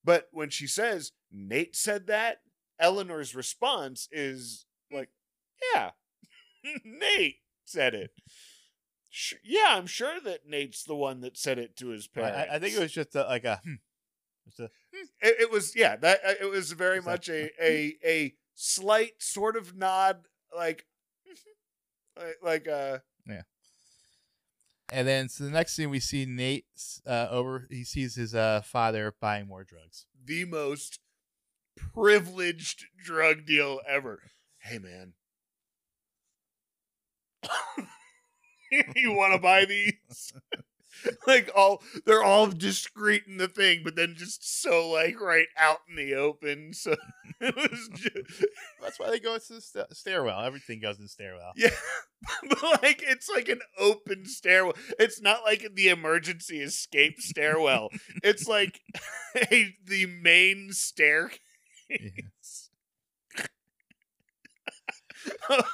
But 0.04 0.30
when 0.32 0.50
she 0.50 0.66
says 0.66 1.12
Nate 1.32 1.76
said 1.76 2.08
that, 2.08 2.42
Eleanor's 2.80 3.36
response 3.36 4.08
is 4.12 4.66
like, 4.92 5.10
"Yeah, 5.76 5.92
Nate 6.84 7.42
said 7.64 7.94
it." 7.94 8.12
Sh- 9.10 9.36
yeah, 9.44 9.68
I'm 9.78 9.86
sure 9.86 10.20
that 10.22 10.48
Nate's 10.48 10.84
the 10.84 10.96
one 10.96 11.22
that 11.22 11.38
said 11.38 11.60
it 11.60 11.76
to 11.78 11.90
his 11.90 12.08
parents. 12.08 12.50
I- 12.50 12.56
I 12.56 12.60
think 12.60 12.76
it 12.76 12.80
was 12.80 12.92
just 12.94 13.14
a, 13.16 13.26
like 13.26 13.44
a. 13.44 13.58
Hmm, 13.64 13.76
just 14.48 14.60
a 14.60 14.72
It, 14.94 15.36
it 15.42 15.52
was 15.52 15.76
yeah. 15.76 15.96
That 15.96 16.20
uh, 16.26 16.34
it 16.42 16.50
was 16.50 16.72
very 16.74 16.98
like- 16.98 17.06
much 17.06 17.30
a 17.30 17.50
a 17.64 17.96
a 18.06 18.34
slight 18.56 19.14
sort 19.20 19.56
of 19.58 19.76
nod, 19.76 20.26
like 20.56 20.86
like, 22.44 22.68
uh 22.68 23.00
yeah 23.28 23.42
and 24.92 25.08
then 25.08 25.30
so 25.30 25.46
the 25.46 25.50
next 25.50 25.74
scene 25.74 25.90
we 25.90 26.00
see 26.02 26.26
Nate 26.26 26.66
uh, 27.08 27.28
over. 27.32 27.66
He 27.70 27.84
sees 27.86 28.16
his 28.16 28.36
uh, 28.36 28.62
father 28.64 29.16
buying 29.22 29.48
more 29.48 29.64
drugs. 29.64 30.06
the 30.26 30.44
most 30.46 31.00
privileged 31.94 32.86
drug 33.04 33.46
deal 33.46 33.80
ever. 33.88 34.22
Hey 34.60 34.78
man, 34.80 35.14
you 38.96 39.14
want 39.14 39.34
to 39.34 39.40
buy 39.40 39.66
these? 39.70 40.34
like 41.28 41.50
all 41.56 41.82
they're 42.06 42.24
all 42.24 42.48
discreet 42.48 43.24
in 43.28 43.38
the 43.38 43.48
thing, 43.48 43.82
but 43.84 43.96
then 43.96 44.16
just 44.18 44.62
so 44.62 44.90
like 44.90 45.20
right 45.20 45.48
out 45.58 45.80
in 45.90 45.96
the 45.96 46.14
open. 46.16 46.74
So 46.74 46.96
it 47.42 47.56
was 47.56 47.90
just 47.96 48.44
That's 48.82 49.00
why 49.00 49.10
they 49.10 49.20
go 49.20 49.38
to 49.38 49.54
the 49.54 49.62
sta- 49.62 49.86
stairwell. 49.94 50.42
Everything 50.42 50.80
goes 50.80 50.98
in 50.98 51.04
the 51.06 51.10
stairwell. 51.10 51.52
yeah, 51.56 51.70
but 52.50 52.64
like 52.84 53.04
it's 53.08 53.30
like 53.30 53.50
an 53.50 53.62
open 53.80 54.26
stairwell. 54.26 54.76
It's 55.00 55.22
not 55.22 55.44
like 55.44 55.68
the 55.74 55.90
emergency 55.90 56.60
escape 56.62 57.20
stairwell. 57.20 57.90
it's 58.24 58.48
like 58.48 58.82
a, 59.36 59.76
the 59.86 60.06
main 60.06 60.72
staircase. 60.72 61.40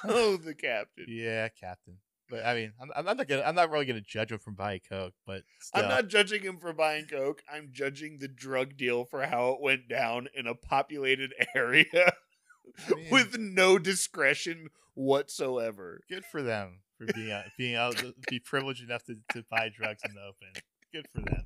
oh, 0.05 0.37
the 0.37 0.53
captain. 0.53 1.05
Yeah, 1.07 1.47
Captain. 1.49 1.97
But 2.29 2.45
I 2.45 2.53
mean, 2.55 2.73
I'm, 2.81 2.91
I'm 2.95 3.17
not 3.17 3.27
gonna. 3.27 3.41
I'm 3.43 3.55
not 3.55 3.69
really 3.71 3.85
gonna 3.85 4.01
judge 4.01 4.31
him 4.31 4.39
from 4.39 4.55
buying 4.55 4.81
coke, 4.87 5.13
but 5.25 5.43
still. 5.59 5.83
I'm 5.83 5.89
not 5.89 6.07
judging 6.09 6.41
him 6.41 6.57
for 6.59 6.73
buying 6.73 7.05
coke. 7.05 7.41
I'm 7.51 7.69
judging 7.71 8.17
the 8.19 8.27
drug 8.27 8.75
deal 8.75 9.05
for 9.05 9.25
how 9.25 9.49
it 9.51 9.61
went 9.61 9.87
down 9.87 10.27
in 10.35 10.45
a 10.47 10.53
populated 10.55 11.33
area 11.55 11.85
I 12.89 12.93
mean, 12.95 13.07
with 13.11 13.37
no 13.37 13.77
discretion 13.79 14.67
whatsoever. 14.93 16.01
good 16.09 16.25
for 16.25 16.41
them 16.43 16.79
for 16.97 17.05
being 17.13 17.31
uh, 17.31 17.43
being 17.57 17.75
able 17.75 17.93
to 17.93 18.13
be 18.29 18.39
privileged 18.39 18.83
enough 18.83 19.03
to, 19.05 19.15
to 19.33 19.45
buy 19.49 19.69
drugs 19.73 20.01
in 20.03 20.13
the 20.13 20.21
open. 20.21 20.61
Good 20.91 21.07
for 21.13 21.21
them. 21.21 21.43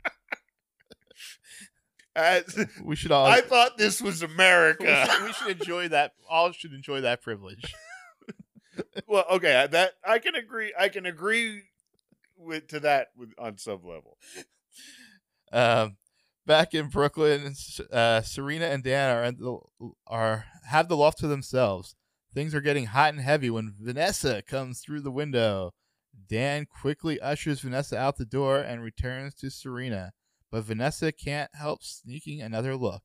As- 2.16 2.68
We 2.84 2.96
should 2.96 3.12
all. 3.12 3.26
I 3.26 3.42
thought 3.42 3.78
this 3.78 4.02
was 4.02 4.22
we, 4.26 4.34
America. 4.34 5.08
should, 5.10 5.24
we 5.24 5.34
should 5.34 5.62
enjoy 5.62 5.88
that. 5.90 6.14
All 6.30 6.52
should 6.52 6.74
enjoy 6.74 7.02
that 7.02 7.22
privilege. 7.22 7.74
Well, 9.08 9.26
okay, 9.32 9.68
that 9.72 9.94
I 10.06 10.20
can 10.20 10.36
agree. 10.36 10.74
I 10.78 10.90
can 10.90 11.06
agree 11.06 11.64
with 12.38 12.68
to 12.68 12.80
that 12.82 13.10
with 13.16 13.34
on 13.38 13.58
some 13.58 13.82
level. 13.84 14.18
Um, 15.52 15.98
back 16.46 16.74
in 16.74 16.88
Brooklyn, 16.88 17.56
uh, 17.92 18.22
Serena 18.22 18.66
and 18.66 18.84
Dan 18.84 19.16
are, 19.16 19.32
the, 19.32 19.60
are 20.08 20.46
have 20.68 20.88
the 20.88 20.98
loft 20.98 21.20
to 21.20 21.28
themselves. 21.28 21.96
Things 22.34 22.56
are 22.56 22.62
getting 22.62 22.86
hot 22.88 23.14
and 23.14 23.22
heavy 23.22 23.50
when 23.50 23.76
Vanessa 23.80 24.42
comes 24.42 24.80
through 24.80 25.02
the 25.02 25.12
window. 25.12 25.74
Dan 26.30 26.66
quickly 26.66 27.20
ushers 27.20 27.60
Vanessa 27.60 27.98
out 27.98 28.18
the 28.18 28.26
door 28.26 28.60
and 28.60 28.82
returns 28.82 29.34
to 29.36 29.50
Serena, 29.50 30.12
but 30.50 30.64
Vanessa 30.64 31.12
can't 31.12 31.52
help 31.54 31.84
sneaking 31.84 32.42
another 32.42 32.76
look. 32.76 33.04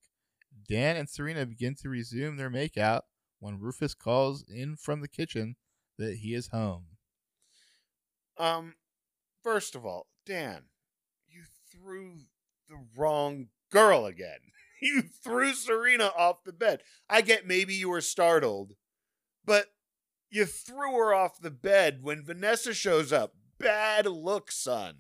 Dan 0.69 0.97
and 0.97 1.09
Serena 1.09 1.47
begin 1.47 1.75
to 1.83 1.89
resume 1.89 2.37
their 2.37 2.51
makeout 2.51 3.03
when 3.39 3.59
Rufus 3.59 3.95
calls 3.95 4.45
in 4.49 4.77
from 4.77 5.01
the 5.01 5.09
kitchen 5.09 5.57
that 5.99 6.17
he 6.17 6.35
is 6.35 6.49
home. 6.49 6.85
Um, 8.39 8.75
first 9.43 9.75
of 9.75 9.87
all, 9.87 10.07
Dan, 10.27 10.65
you 11.29 11.43
threw 11.73 12.19
the 12.69 12.79
wrong 12.97 13.49
girl 13.71 14.07
again. 14.07 14.39
You 14.83 15.01
threw 15.25 15.55
Serena 15.55 16.13
off 16.19 16.45
the 16.45 16.53
bed. 16.53 16.83
I 17.09 17.23
get 17.23 17.47
maybe 17.47 17.73
you 17.73 17.89
were 17.89 18.03
startled, 18.03 18.75
but 19.43 19.69
you 20.29 20.45
threw 20.45 20.93
her 20.99 21.15
off 21.15 21.41
the 21.41 21.51
bed 21.51 22.01
when 22.03 22.23
Vanessa 22.23 22.75
shows 22.75 23.11
up. 23.11 23.33
Bad 23.59 24.05
look, 24.05 24.53
son. 24.53 24.97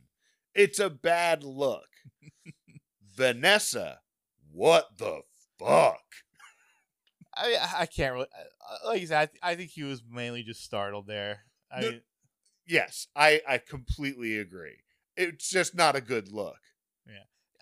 It's 0.54 0.78
a 0.78 0.88
bad 0.88 1.44
look. 1.44 1.88
Vanessa, 3.16 4.00
what 4.50 4.96
the 4.96 5.20
fuck? 5.58 6.00
I 7.34 7.58
I 7.80 7.86
can't 7.86 8.14
really 8.14 8.26
like 8.84 9.02
I 9.02 9.04
said. 9.04 9.18
I, 9.18 9.26
th- 9.26 9.40
I 9.42 9.54
think 9.54 9.70
he 9.70 9.82
was 9.82 10.02
mainly 10.10 10.42
just 10.42 10.62
startled 10.62 11.06
there. 11.06 11.40
I 11.70 11.80
No- 11.80 11.90
mean, 11.90 12.00
Yes, 12.68 13.06
I, 13.14 13.40
I 13.48 13.58
completely 13.58 14.38
agree. 14.38 14.78
It's 15.16 15.48
just 15.48 15.76
not 15.76 15.94
a 15.94 16.00
good 16.00 16.32
look. 16.32 16.58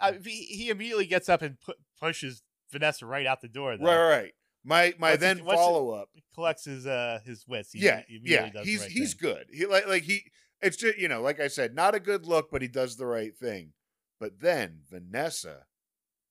I, 0.01 0.13
he, 0.25 0.45
he 0.47 0.71
immediately 0.71 1.07
gets 1.07 1.29
up 1.29 1.41
and 1.41 1.61
pu- 1.61 1.75
pushes 2.01 2.43
Vanessa 2.73 3.07
right 3.07 3.27
out 3.27 3.41
the 3.41 3.49
door. 3.49 3.77
Though. 3.77 3.85
Right, 3.85 4.09
right. 4.09 4.33
My 4.65 4.95
my 4.99 5.15
then 5.17 5.39
it- 5.39 5.45
follow 5.45 5.91
up. 5.91 6.09
Collects 6.35 6.65
his 6.65 6.85
uh 6.87 7.21
his 7.25 7.47
wits. 7.47 7.73
He, 7.73 7.79
yeah, 7.81 8.03
he 8.09 8.21
yeah. 8.25 8.51
He's 8.65 8.81
right 8.81 8.91
he's 8.91 9.15
thing. 9.15 9.31
good. 9.31 9.47
He 9.53 9.67
like 9.67 9.87
like 9.87 10.03
he. 10.03 10.25
It's 10.61 10.77
just 10.77 10.99
you 10.99 11.07
know, 11.07 11.23
like 11.23 11.39
I 11.39 11.47
said, 11.49 11.75
not 11.77 11.95
a 11.95 12.01
good 12.01 12.27
look, 12.27 12.51
but 12.51 12.61
he 12.61 12.67
does 12.69 12.97
the 12.97 13.07
right 13.07 13.37
thing. 13.37 13.73
But 14.19 14.41
then 14.41 14.81
Vanessa, 14.91 15.67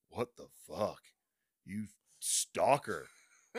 what 0.09 0.36
the 0.36 0.47
fuck, 0.67 0.99
you 1.65 1.86
stalker! 2.19 3.07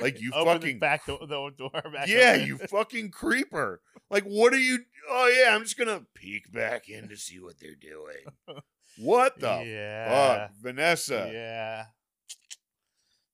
Like 0.01 0.21
you 0.21 0.31
fucking 0.45 0.79
back 0.79 1.07
door, 1.07 1.21
the 1.21 1.51
door 1.57 1.71
back. 1.93 2.09
yeah, 2.09 2.35
you 2.35 2.59
fucking 2.59 3.11
creeper! 3.11 3.81
Like 4.11 4.25
what 4.25 4.53
are 4.53 4.59
you? 4.59 4.81
Oh 5.09 5.33
yeah, 5.37 5.55
I'm 5.55 5.63
just 5.63 5.79
gonna 5.79 6.03
peek 6.15 6.53
back 6.53 6.88
in 6.88 7.09
to 7.09 7.17
see 7.17 7.38
what 7.40 7.59
they're 7.61 7.75
doing. 7.75 8.61
What 8.97 9.40
the 9.40 9.65
yeah, 9.67 10.47
fuck, 10.47 10.51
Vanessa? 10.63 11.29
yeah. 11.33 11.87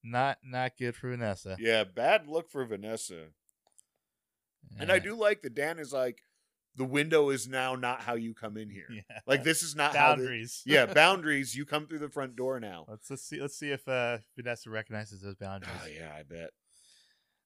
Not 0.02 0.38
not 0.42 0.72
good 0.78 0.96
for 0.96 1.10
Vanessa. 1.10 1.56
Yeah, 1.60 1.84
bad 1.84 2.26
look 2.26 2.50
for 2.50 2.64
Vanessa. 2.64 3.26
And 4.78 4.90
I 4.90 4.98
do 4.98 5.14
like 5.14 5.42
that 5.42 5.54
Dan 5.54 5.78
is 5.78 5.92
like, 5.92 6.22
the 6.80 6.86
window 6.86 7.28
is 7.28 7.46
now 7.46 7.74
not 7.74 8.00
how 8.00 8.14
you 8.14 8.32
come 8.32 8.56
in 8.56 8.70
here. 8.70 8.86
Yeah. 8.90 9.02
Like 9.26 9.44
this 9.44 9.62
is 9.62 9.76
not 9.76 9.94
how. 9.94 10.16
The, 10.16 10.22
boundaries. 10.22 10.62
yeah, 10.66 10.86
boundaries. 10.94 11.54
You 11.54 11.66
come 11.66 11.86
through 11.86 11.98
the 11.98 12.08
front 12.08 12.36
door 12.36 12.58
now. 12.58 12.86
let's 12.88 13.10
let's 13.10 13.22
see 13.22 13.38
let's 13.38 13.58
see 13.58 13.70
if 13.70 13.86
uh, 13.86 14.18
Vanessa 14.34 14.70
recognizes 14.70 15.20
those 15.20 15.34
boundaries. 15.34 15.74
Oh 15.84 15.86
yeah, 15.86 16.10
I 16.18 16.22
bet. 16.22 16.50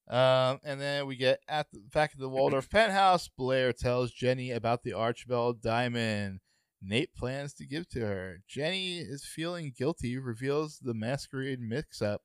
Um, 0.07 0.61
and 0.63 0.81
then 0.81 1.07
we 1.07 1.17
get 1.17 1.41
at 1.49 1.67
the 1.73 1.81
back 1.93 2.15
of 2.15 2.21
the 2.21 2.29
Waldorf 2.29 2.71
penthouse. 2.71 3.29
Blair 3.37 3.73
tells 3.73 4.13
Jenny 4.13 4.53
about 4.53 4.85
the 4.85 4.93
Archibald 4.93 5.61
diamond. 5.61 6.39
Nate 6.81 7.13
plans 7.13 7.55
to 7.55 7.67
give 7.67 7.89
to 7.89 8.01
her. 8.01 8.43
Jenny 8.47 8.99
is 8.99 9.25
feeling 9.25 9.73
guilty, 9.77 10.17
reveals 10.17 10.79
the 10.79 10.95
masquerade 10.95 11.59
mix 11.61 12.01
up. 12.01 12.21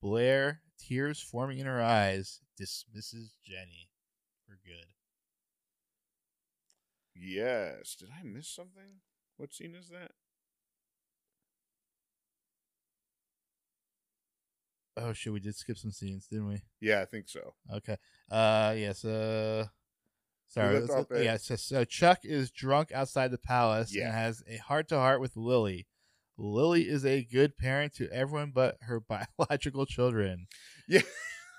Blair, 0.00 0.60
tears 0.78 1.20
forming 1.20 1.58
in 1.58 1.66
her 1.66 1.82
eyes, 1.82 2.40
dismisses 2.56 3.34
Jenny 3.44 3.88
for 4.46 4.58
good. 4.64 4.91
Yes. 7.14 7.94
Did 7.98 8.08
I 8.10 8.22
miss 8.24 8.48
something? 8.48 9.00
What 9.36 9.52
scene 9.52 9.74
is 9.74 9.88
that? 9.88 10.12
Oh 14.96 15.12
shit, 15.12 15.32
we 15.32 15.40
did 15.40 15.56
skip 15.56 15.78
some 15.78 15.90
scenes, 15.90 16.26
didn't 16.26 16.48
we? 16.48 16.62
Yeah, 16.80 17.00
I 17.00 17.06
think 17.06 17.28
so. 17.28 17.54
Okay. 17.72 17.96
Uh 18.30 18.74
yes, 18.76 19.04
uh 19.04 19.66
sorry. 20.48 20.74
left 20.80 20.90
let's- 20.90 20.94
off 21.10 21.12
at- 21.16 21.24
yeah, 21.24 21.36
so, 21.38 21.56
so 21.56 21.84
Chuck 21.84 22.20
is 22.24 22.50
drunk 22.50 22.92
outside 22.92 23.30
the 23.30 23.38
palace 23.38 23.94
Yeah. 23.94 24.06
and 24.06 24.14
has 24.14 24.42
a 24.46 24.58
heart 24.58 24.88
to 24.88 24.96
heart 24.96 25.20
with 25.20 25.36
Lily. 25.36 25.86
Lily 26.36 26.88
is 26.88 27.04
a 27.06 27.24
good 27.24 27.56
parent 27.56 27.94
to 27.94 28.10
everyone 28.10 28.52
but 28.54 28.76
her 28.82 29.00
biological 29.38 29.86
children. 29.86 30.46
Yeah. 30.88 31.02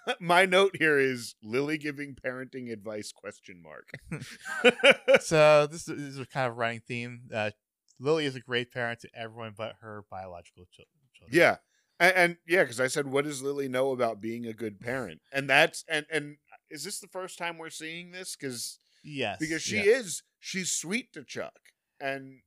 My 0.19 0.45
note 0.45 0.75
here 0.77 0.99
is 0.99 1.35
Lily 1.43 1.77
giving 1.77 2.15
parenting 2.15 2.71
advice 2.71 3.11
question 3.11 3.61
mark. 3.61 3.89
so 5.21 5.67
this 5.71 5.87
is, 5.87 5.97
this 5.97 6.13
is 6.15 6.19
a 6.19 6.25
kind 6.25 6.49
of 6.49 6.57
running 6.57 6.81
theme. 6.87 7.21
Uh, 7.33 7.51
Lily 7.99 8.25
is 8.25 8.35
a 8.35 8.39
great 8.39 8.71
parent 8.71 8.99
to 9.01 9.09
everyone 9.15 9.53
but 9.55 9.75
her 9.81 10.03
biological 10.09 10.65
chil- 10.71 10.85
children. 11.13 11.37
yeah. 11.39 11.57
And, 11.99 12.15
and 12.15 12.37
yeah, 12.47 12.63
because 12.63 12.81
I 12.81 12.87
said, 12.87 13.07
what 13.07 13.23
does 13.23 13.41
Lily 13.43 13.67
know 13.69 13.91
about 13.91 14.19
being 14.19 14.45
a 14.47 14.53
good 14.53 14.79
parent? 14.79 15.21
And 15.31 15.47
that's 15.49 15.85
and 15.87 16.05
and 16.11 16.37
is 16.69 16.83
this 16.83 16.99
the 16.99 17.07
first 17.07 17.37
time 17.37 17.57
we're 17.57 17.69
seeing 17.69 18.11
this? 18.11 18.35
Because 18.35 18.79
Yes. 19.05 19.37
because 19.39 19.61
she 19.61 19.77
yeah. 19.77 19.83
is 19.99 20.23
she's 20.39 20.71
sweet 20.71 21.13
to 21.13 21.23
Chuck. 21.23 21.59
And 22.01 22.39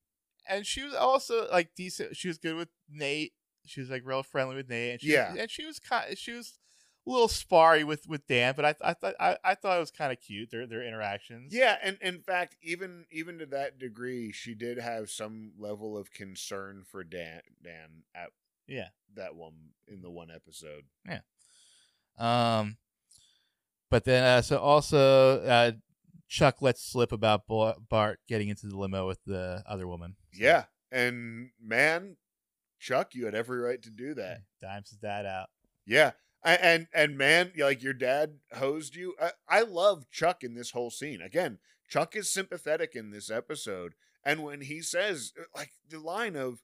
and 0.49 0.67
she 0.67 0.83
was 0.83 0.95
also 0.95 1.49
like 1.51 1.71
decent. 1.77 2.17
She 2.17 2.29
was 2.29 2.39
good 2.39 2.57
with 2.57 2.69
Nate. 2.91 3.33
She 3.65 3.81
was 3.81 3.89
like 3.89 4.03
real 4.05 4.23
friendly 4.25 4.57
with 4.57 4.69
Nate. 4.69 4.93
And 4.93 5.01
she, 5.01 5.13
Yeah. 5.13 5.35
and 5.39 5.51
she 5.51 5.65
was 5.65 5.79
kind. 5.79 6.19
She 6.19 6.33
was 6.33 6.59
a 7.07 7.11
little 7.11 7.29
sparry 7.29 7.85
with 7.85 8.07
with 8.09 8.27
Dan, 8.27 8.55
but 8.57 8.65
I 8.65 8.75
I 8.83 8.95
thought 8.95 9.15
I, 9.21 9.37
I 9.45 9.55
thought 9.55 9.77
it 9.77 9.81
was 9.81 9.91
kind 9.91 10.13
of 10.13 10.21
cute 10.21 10.51
their 10.51 10.67
their 10.67 10.83
interactions. 10.83 11.55
yeah, 11.55 11.77
and 11.83 11.99
in 12.01 12.21
fact, 12.21 12.57
even 12.63 13.07
even 13.11 13.39
to 13.39 13.47
that 13.47 13.79
degree, 13.79 14.33
she 14.33 14.55
did 14.55 14.79
have 14.79 15.11
some 15.11 15.53
level 15.59 15.97
of 15.97 16.11
concern 16.13 16.83
for 16.91 17.05
Dan 17.05 17.41
Dan 17.63 18.03
at 18.15 18.31
Yeah. 18.67 18.89
that 19.15 19.35
one 19.37 19.71
in 19.87 20.03
the 20.03 20.11
one 20.11 20.31
episode. 20.31 20.85
Yeah. 21.09 21.21
Um, 22.19 22.77
but 23.91 24.05
then 24.05 24.25
uh, 24.25 24.43
so 24.43 24.59
also 24.59 25.43
uh, 25.43 25.73
Chuck 26.29 26.61
lets 26.61 26.83
slip 26.83 27.13
about 27.13 27.47
Bo- 27.47 27.77
Bart 27.89 28.21
getting 28.27 28.49
into 28.49 28.67
the 28.67 28.77
limo 28.77 29.07
with 29.07 29.23
the 29.25 29.63
other 29.67 29.87
woman. 29.87 30.17
Yeah. 30.33 30.65
And 30.91 31.51
man, 31.63 32.17
Chuck, 32.81 33.15
you 33.15 33.27
had 33.27 33.35
every 33.35 33.59
right 33.59 33.81
to 33.83 33.91
do 33.91 34.15
that. 34.15 34.41
dimes 34.61 34.91
his 34.91 34.99
dad 34.99 35.27
out. 35.27 35.49
Yeah. 35.87 36.13
And 36.47 36.87
and 36.95 37.19
man, 37.19 37.53
like 37.59 37.83
your 37.83 37.93
dad 37.93 38.39
hosed 38.55 38.95
you. 38.95 39.15
I, 39.21 39.33
I 39.49 39.61
love 39.63 40.09
Chuck 40.11 40.45
in 40.45 40.55
this 40.55 40.71
whole 40.71 40.91
scene. 40.91 41.21
Again, 41.21 41.59
Chuck 41.89 42.15
is 42.15 42.31
sympathetic 42.33 42.95
in 42.95 43.11
this 43.11 43.31
episode. 43.31 43.95
And 44.25 44.43
when 44.45 44.61
he 44.61 44.81
says 44.81 45.33
uh, 45.39 45.45
like 45.57 45.73
the 45.89 45.99
line 45.99 46.37
of 46.37 46.63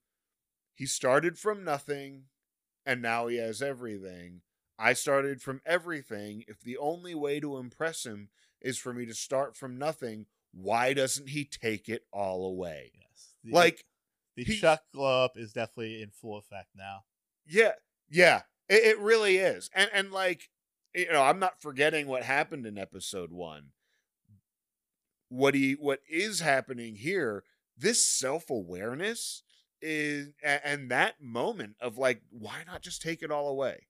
he 0.74 0.86
started 0.86 1.36
from 1.38 1.64
nothing 1.64 2.24
and 2.86 3.02
now 3.02 3.26
he 3.26 3.36
has 3.38 3.60
everything. 3.60 4.42
I 4.78 4.92
started 4.94 5.42
from 5.42 5.60
everything. 5.66 6.44
If 6.48 6.60
the 6.60 6.78
only 6.78 7.14
way 7.14 7.40
to 7.40 7.56
impress 7.58 8.04
him 8.06 8.28
is 8.60 8.78
for 8.78 8.92
me 8.92 9.04
to 9.06 9.14
start 9.14 9.56
from 9.56 9.78
nothing, 9.78 10.26
why 10.52 10.92
doesn't 10.92 11.28
he 11.28 11.44
take 11.44 11.88
it 11.88 12.02
all 12.12 12.46
away? 12.46 12.92
Yes, 12.94 13.34
the, 13.44 13.52
Like 13.52 13.84
the 14.36 14.44
he- 14.44 14.58
Chuck 14.58 14.82
glow 14.94 15.24
up 15.24 15.36
is 15.36 15.52
definitely 15.52 16.02
in 16.02 16.10
full 16.10 16.38
effect 16.38 16.68
now. 16.76 17.04
Yeah, 17.46 17.72
yeah, 18.08 18.42
it, 18.72 18.84
it 18.84 18.98
really 18.98 19.36
is, 19.36 19.70
and 19.74 19.90
and 19.92 20.10
like 20.10 20.48
you 20.94 21.12
know, 21.12 21.22
I'm 21.22 21.38
not 21.38 21.60
forgetting 21.60 22.06
what 22.06 22.22
happened 22.22 22.66
in 22.66 22.78
episode 22.78 23.32
one. 23.32 23.68
What 25.28 25.54
he 25.54 25.72
what 25.72 26.00
is 26.08 26.40
happening 26.40 26.96
here? 26.96 27.44
This 27.76 28.04
self 28.04 28.50
awareness 28.50 29.42
is, 29.80 30.28
and 30.42 30.90
that 30.90 31.22
moment 31.22 31.76
of 31.80 31.98
like, 31.98 32.22
why 32.30 32.64
not 32.66 32.82
just 32.82 33.02
take 33.02 33.22
it 33.22 33.30
all 33.30 33.48
away? 33.48 33.86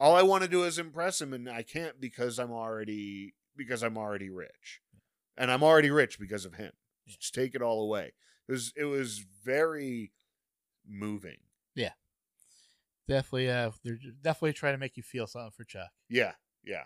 All 0.00 0.16
I 0.16 0.22
want 0.22 0.42
to 0.42 0.50
do 0.50 0.64
is 0.64 0.78
impress 0.78 1.20
him, 1.20 1.32
and 1.32 1.48
I 1.48 1.62
can't 1.62 2.00
because 2.00 2.38
I'm 2.38 2.52
already 2.52 3.34
because 3.56 3.82
I'm 3.82 3.96
already 3.96 4.30
rich, 4.30 4.80
and 5.36 5.50
I'm 5.50 5.62
already 5.62 5.90
rich 5.90 6.18
because 6.18 6.44
of 6.44 6.54
him. 6.54 6.72
Just 7.06 7.34
take 7.34 7.54
it 7.54 7.62
all 7.62 7.82
away. 7.82 8.12
It 8.48 8.52
was 8.52 8.72
it 8.76 8.84
was 8.84 9.24
very 9.44 10.12
moving. 10.86 11.38
Definitely, 13.06 13.50
uh, 13.50 13.70
they're 13.84 13.98
definitely 14.22 14.54
trying 14.54 14.74
to 14.74 14.78
make 14.78 14.96
you 14.96 15.02
feel 15.02 15.26
something 15.26 15.52
for 15.56 15.64
Chuck. 15.64 15.90
Yeah, 16.08 16.32
yeah. 16.64 16.84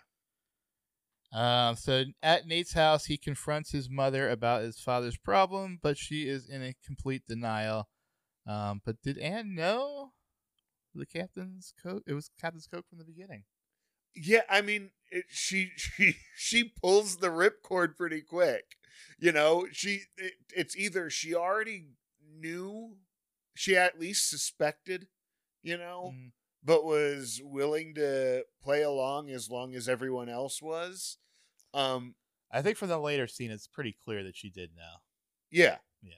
Um, 1.31 1.75
so 1.75 2.05
at 2.23 2.47
Nate's 2.47 2.73
house, 2.73 3.05
he 3.05 3.17
confronts 3.17 3.71
his 3.71 3.89
mother 3.89 4.29
about 4.29 4.63
his 4.63 4.79
father's 4.79 5.17
problem, 5.17 5.79
but 5.81 5.97
she 5.97 6.27
is 6.27 6.49
in 6.49 6.63
a 6.63 6.75
complete 6.85 7.23
denial. 7.27 7.87
Um, 8.47 8.81
but 8.83 9.01
did 9.03 9.17
Anne 9.17 9.53
know 9.53 10.13
the 10.95 11.05
captain's 11.05 11.73
coat? 11.81 12.03
It 12.07 12.13
was 12.13 12.31
captain's 12.41 12.67
coat 12.67 12.85
from 12.89 12.97
the 12.97 13.05
beginning. 13.05 13.43
Yeah, 14.15 14.41
I 14.49 14.61
mean, 14.61 14.89
it, 15.11 15.25
she 15.29 15.71
she 15.75 16.15
she 16.35 16.73
pulls 16.81 17.17
the 17.17 17.29
ripcord 17.29 17.95
pretty 17.95 18.21
quick. 18.21 18.75
You 19.19 19.31
know, 19.31 19.67
she 19.71 20.01
it, 20.17 20.33
it's 20.55 20.75
either 20.75 21.09
she 21.09 21.35
already 21.35 21.89
knew, 22.39 22.97
she 23.53 23.77
at 23.77 23.99
least 23.99 24.29
suspected, 24.29 25.07
you 25.63 25.77
know, 25.77 26.13
Mm, 26.13 26.31
but 26.63 26.83
was 26.83 27.41
willing 27.43 27.93
to 27.95 28.45
play 28.61 28.81
along 28.81 29.29
as 29.29 29.49
long 29.49 29.75
as 29.75 29.87
everyone 29.89 30.29
else 30.29 30.61
was. 30.61 31.17
Um, 31.73 32.15
I 32.51 32.61
think 32.61 32.77
from 32.77 32.89
the 32.89 32.99
later 32.99 33.27
scene, 33.27 33.51
it's 33.51 33.67
pretty 33.67 33.95
clear 34.03 34.23
that 34.23 34.35
she 34.35 34.49
did 34.49 34.75
know. 34.75 34.97
yeah, 35.51 35.77
Yeah. 36.01 36.13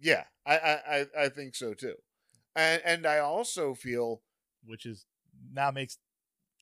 yeah, 0.00 0.24
I 0.46 0.58
I 0.58 0.72
I, 1.00 1.06
I 1.24 1.28
think 1.28 1.54
so 1.54 1.74
too, 1.74 1.96
and 2.54 2.82
and 2.84 3.06
I 3.06 3.18
also 3.18 3.74
feel 3.74 4.22
which 4.64 4.86
is 4.86 5.06
now 5.52 5.70
makes 5.70 5.98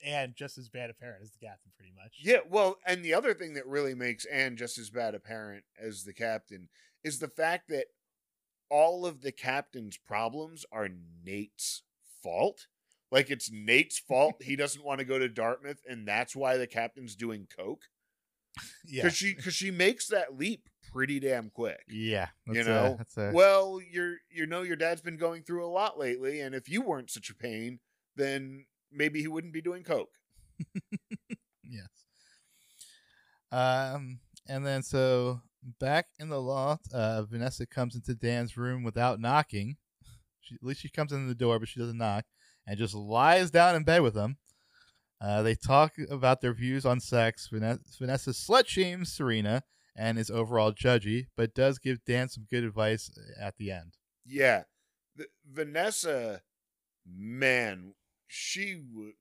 Anne 0.04 0.34
just 0.36 0.58
as 0.58 0.68
bad 0.68 0.90
a 0.90 0.94
parent 0.94 1.22
as 1.22 1.32
the 1.32 1.38
captain, 1.44 1.72
pretty 1.76 1.92
much. 1.92 2.20
Yeah, 2.22 2.40
well, 2.48 2.76
and 2.86 3.04
the 3.04 3.14
other 3.14 3.34
thing 3.34 3.54
that 3.54 3.66
really 3.66 3.94
makes 3.94 4.24
Anne 4.26 4.56
just 4.56 4.78
as 4.78 4.90
bad 4.90 5.14
a 5.14 5.20
parent 5.20 5.64
as 5.78 6.04
the 6.04 6.12
captain 6.12 6.68
is 7.02 7.18
the 7.18 7.28
fact 7.28 7.68
that 7.68 7.86
all 8.70 9.06
of 9.06 9.22
the 9.22 9.32
captain's 9.32 9.96
problems 9.96 10.64
are 10.70 10.88
Nate's 11.24 11.82
fault. 12.28 12.66
Like 13.10 13.30
it's 13.30 13.50
Nate's 13.50 13.98
fault 13.98 14.34
he 14.42 14.54
doesn't 14.54 14.84
want 14.84 14.98
to 14.98 15.04
go 15.04 15.18
to 15.18 15.28
Dartmouth, 15.28 15.80
and 15.88 16.06
that's 16.06 16.36
why 16.36 16.56
the 16.58 16.66
captain's 16.66 17.16
doing 17.16 17.46
coke. 17.56 17.84
yeah, 18.86 19.02
Because 19.04 19.16
she 19.16 19.34
because 19.34 19.54
she 19.54 19.70
makes 19.70 20.08
that 20.08 20.36
leap 20.38 20.68
pretty 20.92 21.18
damn 21.20 21.48
quick. 21.50 21.80
yeah. 21.88 22.28
You 22.46 22.64
know, 22.64 22.94
a, 22.94 22.96
that's 22.98 23.16
a, 23.16 23.30
Well, 23.32 23.80
you're 23.90 24.16
you 24.30 24.46
know 24.46 24.62
your 24.62 24.76
dad's 24.76 25.00
been 25.00 25.16
going 25.16 25.42
through 25.42 25.64
a 25.66 25.70
lot 25.70 25.98
lately, 25.98 26.40
and 26.40 26.54
if 26.54 26.68
you 26.68 26.82
weren't 26.82 27.10
such 27.10 27.30
a 27.30 27.34
pain, 27.34 27.78
then 28.16 28.66
maybe 28.92 29.20
he 29.20 29.28
wouldn't 29.28 29.52
be 29.54 29.62
doing 29.62 29.82
coke. 29.84 30.10
Yes. 31.70 31.88
Um, 33.52 34.20
and 34.48 34.64
then 34.66 34.82
so 34.82 35.42
back 35.78 36.06
in 36.18 36.30
the 36.30 36.40
loft, 36.40 36.90
uh, 36.94 37.24
Vanessa 37.24 37.66
comes 37.66 37.94
into 37.94 38.14
Dan's 38.14 38.56
room 38.56 38.82
without 38.84 39.20
knocking. 39.20 39.76
She, 40.48 40.54
at 40.56 40.62
least 40.62 40.80
she 40.80 40.88
comes 40.88 41.12
in 41.12 41.28
the 41.28 41.34
door, 41.34 41.58
but 41.58 41.68
she 41.68 41.80
doesn't 41.80 41.98
knock, 41.98 42.24
and 42.66 42.78
just 42.78 42.94
lies 42.94 43.50
down 43.50 43.76
in 43.76 43.84
bed 43.84 44.02
with 44.02 44.16
him. 44.16 44.38
Uh, 45.20 45.42
they 45.42 45.54
talk 45.54 45.94
about 46.10 46.40
their 46.40 46.54
views 46.54 46.86
on 46.86 47.00
sex. 47.00 47.48
Vanessa, 47.50 48.30
slut 48.30 48.66
shames 48.66 49.12
Serena 49.12 49.64
and 49.96 50.16
is 50.16 50.30
overall 50.30 50.72
judgy, 50.72 51.26
but 51.36 51.54
does 51.54 51.78
give 51.78 52.04
Dan 52.04 52.28
some 52.28 52.46
good 52.48 52.62
advice 52.62 53.10
at 53.40 53.56
the 53.56 53.72
end. 53.72 53.94
Yeah, 54.24 54.62
the, 55.16 55.26
Vanessa, 55.50 56.42
man, 57.04 57.94
she 58.28 58.80
would. 58.92 59.14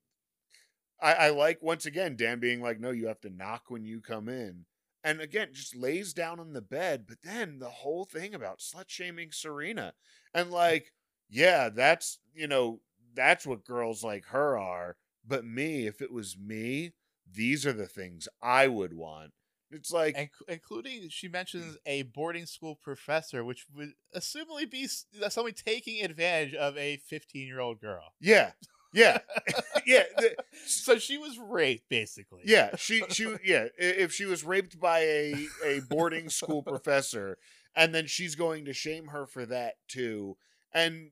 I, 1.01 1.13
I 1.13 1.29
like 1.29 1.61
once 1.61 1.85
again 1.85 2.15
Dan 2.15 2.39
being 2.39 2.61
like, 2.61 2.79
"No, 2.79 2.91
you 2.91 3.07
have 3.07 3.21
to 3.21 3.29
knock 3.29 3.63
when 3.69 3.83
you 3.83 4.01
come 4.01 4.29
in," 4.29 4.65
and 5.03 5.19
again 5.19 5.49
just 5.51 5.75
lays 5.75 6.13
down 6.13 6.39
on 6.39 6.53
the 6.53 6.61
bed. 6.61 7.05
But 7.07 7.21
then 7.23 7.57
the 7.57 7.69
whole 7.69 8.05
thing 8.05 8.35
about 8.35 8.59
slut 8.59 8.85
shaming 8.87 9.31
Serena, 9.31 9.93
and 10.33 10.51
like, 10.51 10.91
yeah, 11.29 11.69
that's 11.69 12.19
you 12.33 12.47
know 12.47 12.81
that's 13.13 13.45
what 13.45 13.65
girls 13.65 14.03
like 14.03 14.25
her 14.27 14.57
are. 14.57 14.97
But 15.25 15.45
me, 15.45 15.87
if 15.87 16.01
it 16.01 16.11
was 16.11 16.37
me, 16.37 16.93
these 17.29 17.65
are 17.65 17.73
the 17.73 17.87
things 17.87 18.27
I 18.41 18.67
would 18.67 18.93
want. 18.93 19.31
It's 19.69 19.91
like, 19.91 20.15
and 20.17 20.29
including 20.47 21.09
she 21.09 21.27
mentions 21.27 21.77
a 21.85 22.03
boarding 22.03 22.45
school 22.45 22.75
professor, 22.81 23.43
which 23.43 23.65
would 23.75 23.91
assumably 24.15 24.69
be 24.69 24.83
s- 24.83 25.05
uh, 25.21 25.27
somebody 25.27 25.53
taking 25.53 26.03
advantage 26.05 26.53
of 26.53 26.77
a 26.77 26.97
15 26.97 27.45
year 27.45 27.59
old 27.59 27.81
girl. 27.81 28.13
yeah, 28.21 28.51
yeah, 28.93 29.19
yeah. 29.85 30.03
so 30.65 30.97
she 30.97 31.17
was 31.17 31.37
raped, 31.37 31.89
basically. 31.89 32.43
Yeah, 32.45 32.75
she 32.77 33.03
she 33.09 33.35
yeah. 33.43 33.67
If 33.77 34.13
she 34.13 34.25
was 34.25 34.45
raped 34.45 34.79
by 34.79 34.99
a 34.99 35.47
a 35.65 35.81
boarding 35.89 36.29
school 36.29 36.63
professor, 36.63 37.37
and 37.75 37.93
then 37.93 38.07
she's 38.07 38.35
going 38.35 38.63
to 38.65 38.73
shame 38.73 39.07
her 39.07 39.25
for 39.27 39.45
that 39.47 39.75
too. 39.89 40.37
And 40.73 41.11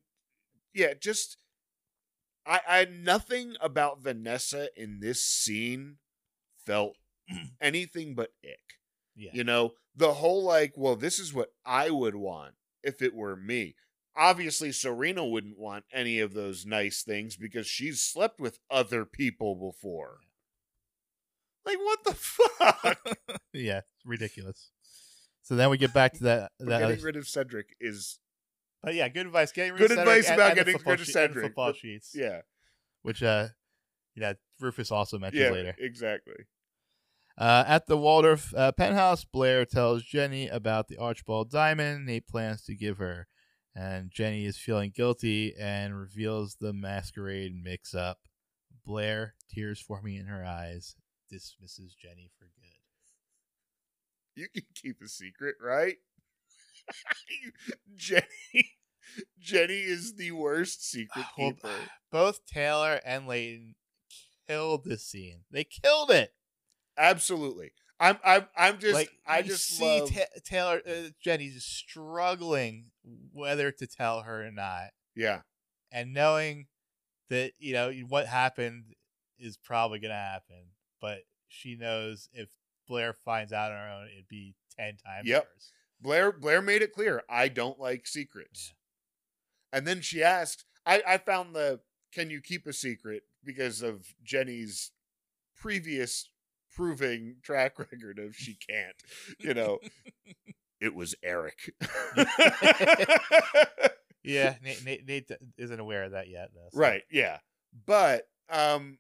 yeah, 0.76 0.94
just 1.00 1.38
I 2.46 2.60
I 2.68 2.86
nothing 2.86 3.56
about 3.60 4.02
Vanessa 4.02 4.70
in 4.76 5.00
this 5.00 5.22
scene 5.22 5.98
felt 6.66 6.98
anything 7.62 8.14
but 8.14 8.32
ick. 8.44 8.60
Yeah. 9.16 9.32
You 9.34 9.46
know, 9.46 9.74
the 9.96 10.14
whole 10.14 10.44
like, 10.44 10.74
well, 10.76 10.96
this 10.96 11.20
is 11.20 11.34
what 11.34 11.50
I 11.66 11.90
would 11.90 12.16
want 12.16 12.56
if 12.84 13.02
it 13.02 13.16
were 13.16 13.36
me. 13.36 13.76
Obviously, 14.18 14.72
Serena 14.72 15.26
wouldn't 15.26 15.58
want 15.58 15.86
any 15.92 16.20
of 16.20 16.34
those 16.34 16.66
nice 16.66 17.04
things 17.04 17.36
because 17.36 17.68
she's 17.68 18.02
slept 18.02 18.40
with 18.40 18.60
other 18.70 19.06
people 19.06 19.56
before. 19.56 20.20
Like, 21.66 21.78
what 21.80 22.04
the 22.04 22.14
fuck? 22.14 23.18
yeah, 23.54 23.82
ridiculous. 24.06 24.72
So 25.42 25.56
then 25.56 25.70
we 25.70 25.78
get 25.78 25.94
back 25.94 26.14
to 26.14 26.24
that. 26.24 26.52
That 26.60 26.80
getting 26.80 27.04
rid 27.04 27.18
of 27.18 27.28
Cedric 27.28 27.76
is, 27.80 28.20
but 28.86 28.96
yeah, 28.96 29.10
good 29.10 29.26
advice. 29.26 29.52
Getting 29.52 29.76
Good 29.76 29.92
advice 29.92 30.28
and- 30.28 30.36
about 30.36 30.58
and 30.58 30.66
getting 30.66 30.82
rid 30.86 31.00
of 31.02 31.08
Cedric, 31.08 31.44
Football 31.46 31.70
but- 31.70 31.78
sheets, 31.78 32.12
yeah, 32.16 32.42
which 33.02 33.22
uh, 33.22 33.48
yeah, 34.16 34.34
Rufus 34.60 34.92
also 34.92 35.20
mentions 35.20 35.44
yeah, 35.44 35.50
later. 35.52 35.76
exactly. 35.78 36.46
Uh, 37.38 37.66
at 37.68 37.86
the 37.88 37.98
Waldorf 37.98 38.54
uh, 38.56 38.72
penthouse, 38.72 39.26
Blair 39.26 39.66
tells 39.66 40.04
Jenny 40.04 40.48
about 40.48 40.88
the 40.88 40.98
Archibald 40.98 41.52
diamond 41.52 42.06
Nate 42.06 42.28
plans 42.28 42.64
to 42.64 42.76
give 42.76 42.98
her, 43.00 43.28
and 43.76 44.10
Jenny 44.10 44.46
is 44.46 44.58
feeling 44.58 44.94
guilty 44.96 45.54
and 45.60 46.00
reveals 46.00 46.56
the 46.62 46.72
masquerade 46.72 47.52
mix-up. 47.62 48.20
Blair, 48.86 49.34
tears 49.50 49.82
forming 49.82 50.16
in 50.16 50.28
her 50.28 50.46
eyes, 50.46 50.96
dismisses 51.30 51.94
Jenny 52.02 52.30
for 52.40 52.46
good. 52.46 52.70
You 54.42 54.48
can 54.54 54.64
keep 54.76 55.02
a 55.04 55.08
secret, 55.10 55.56
right? 55.62 55.96
Jenny, 57.96 58.72
Jenny 59.40 59.80
is 59.80 60.16
the 60.16 60.32
worst 60.32 60.88
secret 60.90 61.26
Well, 61.38 61.52
keeper. 61.52 61.70
Both 62.12 62.46
Taylor 62.46 63.00
and 63.06 63.28
Leighton 63.28 63.76
killed 64.48 64.86
this 64.86 65.04
scene. 65.06 65.42
They 65.52 65.64
killed 65.64 66.12
it. 66.12 66.34
Absolutely. 66.98 67.72
I'm. 68.00 68.18
I'm. 68.26 68.48
I'm 68.58 68.78
just. 68.80 68.94
like 68.94 69.10
I 69.26 69.42
just 69.42 69.68
see 69.68 70.02
love. 70.02 70.14
Ta- 70.14 70.40
Taylor, 70.44 70.82
uh, 70.88 71.10
Jenny's 71.22 71.64
struggling 71.64 72.92
whether 73.34 73.72
to 73.72 73.88
tell 73.88 74.22
her 74.22 74.46
or 74.46 74.52
not. 74.52 74.90
yeah. 75.16 75.42
and 75.92 76.14
knowing 76.14 76.68
that 77.30 77.54
you 77.58 77.74
know 77.74 77.92
what 78.10 78.28
happened 78.28 78.84
is 79.40 79.58
probably 79.58 80.00
going 80.00 80.12
to 80.12 80.16
happen, 80.16 80.72
but 81.02 81.20
she 81.48 81.76
knows 81.76 82.28
if 82.34 82.50
Blair 82.88 83.14
finds 83.14 83.54
out 83.54 83.72
on 83.72 83.78
her 83.78 83.94
own, 84.02 84.08
it'd 84.14 84.28
be 84.28 84.56
ten 84.78 84.98
times 84.98 85.28
Yep. 85.28 85.44
worse. 85.56 85.72
Blair. 86.02 86.32
Blair 86.32 86.62
made 86.62 86.82
it 86.82 86.94
clear. 86.94 87.24
I 87.30 87.48
don't 87.48 87.80
like 87.80 88.08
secrets. 88.08 88.74
And 89.74 89.86
then 89.88 90.02
she 90.02 90.24
asked. 90.24 90.66
I. 90.86 91.02
I 91.08 91.18
found 91.18 91.56
the. 91.56 91.80
Can 92.14 92.30
you 92.30 92.40
keep 92.42 92.66
a 92.68 92.74
secret 92.74 93.24
because 93.44 93.82
of 93.82 94.06
Jenny's 94.24 94.92
previous 95.56 96.30
proving 96.74 97.38
track 97.44 97.78
record 97.80 98.20
of 98.20 98.36
she 98.36 98.58
can't. 98.70 98.96
You 99.40 99.54
know. 99.54 99.80
it 100.82 100.94
was 100.96 101.16
Eric. 101.24 101.74
Yeah, 104.28 104.56
Nate, 104.64 104.84
Nate, 104.84 105.08
Nate 105.08 105.32
isn't 105.56 105.80
aware 105.80 106.04
of 106.04 106.14
that 106.14 106.28
yet, 106.30 106.50
though. 106.56 106.68
so- 106.74 106.80
Right. 106.80 107.04
Yeah. 107.12 107.38
But 107.86 108.28
um, 108.50 108.98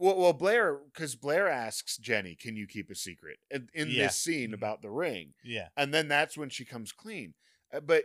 well, 0.00 0.16
well 0.18 0.32
Blair, 0.32 0.78
because 0.92 1.14
Blair 1.14 1.46
asks 1.48 1.96
Jenny, 1.98 2.34
"Can 2.34 2.56
you 2.56 2.66
keep 2.66 2.90
a 2.90 2.94
secret?" 2.96 3.38
in, 3.50 3.68
in 3.74 3.88
Yeah. 3.88 4.06
this 4.06 4.16
scene 4.16 4.50
Mhm. 4.50 4.54
about 4.54 4.82
the 4.82 4.90
ring, 4.90 5.34
Yeah, 5.44 5.68
and 5.76 5.94
then 5.94 6.08
that's 6.08 6.36
when 6.36 6.48
she 6.50 6.64
comes 6.64 6.90
clean. 6.90 7.34
Uh, 7.72 7.78
but 7.80 8.04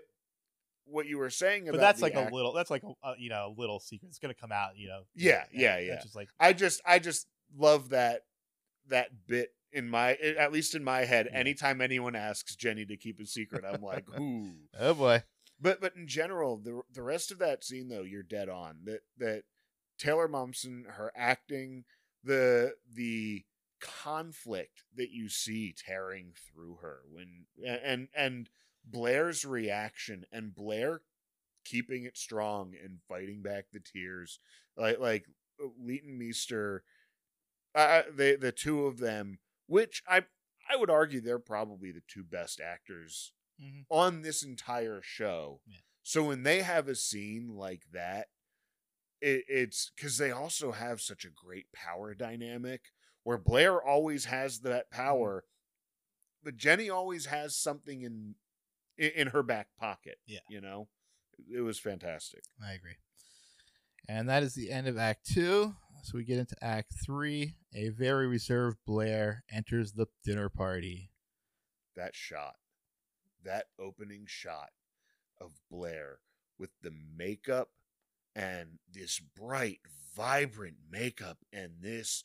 what 0.88 1.08
you 1.08 1.18
were 1.18 1.32
saying 1.32 1.64
about 1.68 1.78
but 1.78 1.82
that's 1.82 2.02
like 2.02 2.14
act- 2.14 2.32
a 2.32 2.36
little. 2.36 2.54
That's 2.54 2.70
like 2.70 2.84
a, 2.84 2.94
a 3.08 3.16
you 3.18 3.30
know 3.30 3.48
a 3.58 3.60
little 3.60 3.80
secret. 3.80 4.10
It's 4.10 4.20
going 4.20 4.34
to 4.34 4.40
come 4.40 4.52
out. 4.52 4.78
You 4.78 4.90
know. 4.90 5.02
Yeah, 5.16 5.46
and 5.52 5.60
yeah, 5.62 5.80
yeah. 5.80 6.00
Just 6.02 6.16
like 6.16 6.30
I 6.40 6.54
just, 6.54 6.82
I 6.86 7.00
just 7.00 7.28
love 7.58 7.90
that 7.90 8.22
that 8.88 9.26
bit 9.28 9.50
in 9.72 9.90
my, 9.90 10.14
at 10.14 10.52
least 10.54 10.76
in 10.76 10.84
my 10.84 11.06
head. 11.06 11.28
Yeah. 11.32 11.40
Anytime 11.40 11.82
anyone 11.82 12.16
asks 12.16 12.56
Jenny 12.56 12.86
to 12.86 12.96
keep 12.98 13.20
a 13.20 13.26
secret, 13.26 13.66
I'm 13.66 13.82
like, 13.82 14.06
ooh. 14.20 14.54
oh 14.80 14.94
boy. 14.94 15.24
But 15.60 15.82
but 15.82 15.96
in 15.96 16.08
general, 16.08 16.58
the 16.58 16.82
the 16.94 17.02
rest 17.02 17.32
of 17.32 17.40
that 17.40 17.64
scene 17.64 17.88
though, 17.88 18.04
you're 18.04 18.22
dead 18.24 18.50
on. 18.50 18.80
That 18.84 19.00
that 19.18 19.44
Taylor 19.98 20.28
Momsen, 20.28 20.86
her 20.88 21.12
acting, 21.16 21.86
the 22.24 22.74
the 22.94 23.44
conflict 23.82 24.84
that 24.96 25.12
you 25.12 25.30
see 25.30 25.74
tearing 25.78 26.34
through 26.36 26.78
her 26.82 27.00
when 27.12 27.46
and 27.84 28.08
and 28.16 28.50
Blair's 28.84 29.46
reaction 29.46 30.26
and 30.32 30.56
Blair 30.56 31.02
keeping 31.66 32.06
it 32.06 32.18
strong 32.18 32.74
and 32.84 33.00
fighting 33.08 33.42
back 33.42 33.66
the 33.72 33.80
tears 33.80 34.40
like 34.78 35.00
like 35.00 35.26
Leighton 35.80 36.18
Meester 36.18 36.84
uh, 37.76 38.04
the 38.16 38.38
the 38.40 38.52
two 38.52 38.86
of 38.86 38.98
them 39.00 39.38
which 39.68 40.02
I 40.08 40.24
I 40.70 40.76
would 40.78 40.90
argue 40.90 41.22
they're 41.22 41.38
probably 41.40 41.92
the 41.92 42.02
two 42.08 42.24
best 42.24 42.60
actors 42.60 43.34
hmm 43.60 43.82
on 43.90 44.22
this 44.22 44.44
entire 44.44 45.02
show. 45.02 45.62
Yeah. 45.66 45.78
So 46.04 46.24
when 46.24 46.44
they 46.44 46.62
have 46.62 46.88
a 46.88 46.96
scene 46.96 47.56
like 47.56 47.84
that, 47.94 48.28
it, 49.22 49.44
it's 49.48 49.92
because 49.96 50.18
they 50.18 50.32
also 50.32 50.72
have 50.72 51.02
such 51.02 51.26
a 51.26 51.30
great 51.30 51.68
power 51.74 52.14
dynamic 52.14 52.82
where 53.24 53.38
Blair 53.38 53.82
always 53.84 54.26
has 54.26 54.60
that 54.60 54.92
Mm-hmm. 54.92 55.02
power, 55.02 55.44
but 56.44 56.58
Jenny 56.58 56.90
always 56.90 57.26
has 57.28 57.56
something 57.56 58.02
in 58.04 58.36
in, 58.98 59.12
in 59.16 59.28
her 59.28 59.44
back 59.44 59.68
pocket. 59.80 60.18
Yeah. 60.28 60.40
you 60.50 60.62
know, 60.62 60.88
it 61.54 61.62
was 61.62 61.80
fantastic. 61.80 62.44
I 62.64 62.74
agree. 62.74 62.96
And 64.08 64.30
that 64.30 64.44
is 64.44 64.54
the 64.54 64.72
end 64.72 64.88
of 64.88 64.98
Act 64.98 65.26
Two. 65.26 65.76
So 66.04 66.18
we 66.18 66.24
get 66.24 66.38
into 66.38 66.56
Act 66.64 66.94
Three. 67.04 67.56
A 67.74 67.90
very 67.90 68.28
reserved 68.28 68.78
Blair 68.86 69.44
enters 69.52 69.94
the 69.94 70.06
dinner 70.24 70.50
party. 70.50 71.10
That 71.96 72.14
shot, 72.16 72.56
that 73.44 73.66
opening 73.80 74.26
shot 74.28 74.70
of 75.42 75.52
Blair 75.72 76.20
with 76.60 76.70
the 76.84 76.92
makeup 77.18 77.70
and 78.36 78.80
this 78.92 79.20
bright, 79.20 79.80
vibrant 80.16 80.78
makeup 80.92 81.38
and 81.54 81.74
this 81.82 82.24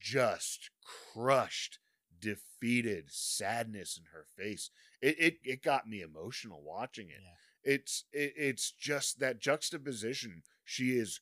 just 0.00 0.70
crushed, 1.12 1.78
defeated 2.18 3.06
sadness 3.10 3.98
in 3.98 4.04
her 4.12 4.26
face. 4.36 4.70
It 5.00 5.16
it, 5.18 5.38
it 5.44 5.62
got 5.62 5.88
me 5.88 6.00
emotional 6.00 6.62
watching 6.62 7.08
it. 7.10 7.20
Yeah. 7.22 7.74
It's 7.74 8.04
it, 8.12 8.32
it's 8.36 8.72
just 8.72 9.18
that 9.20 9.40
juxtaposition. 9.40 10.42
She 10.64 10.92
is 10.96 11.20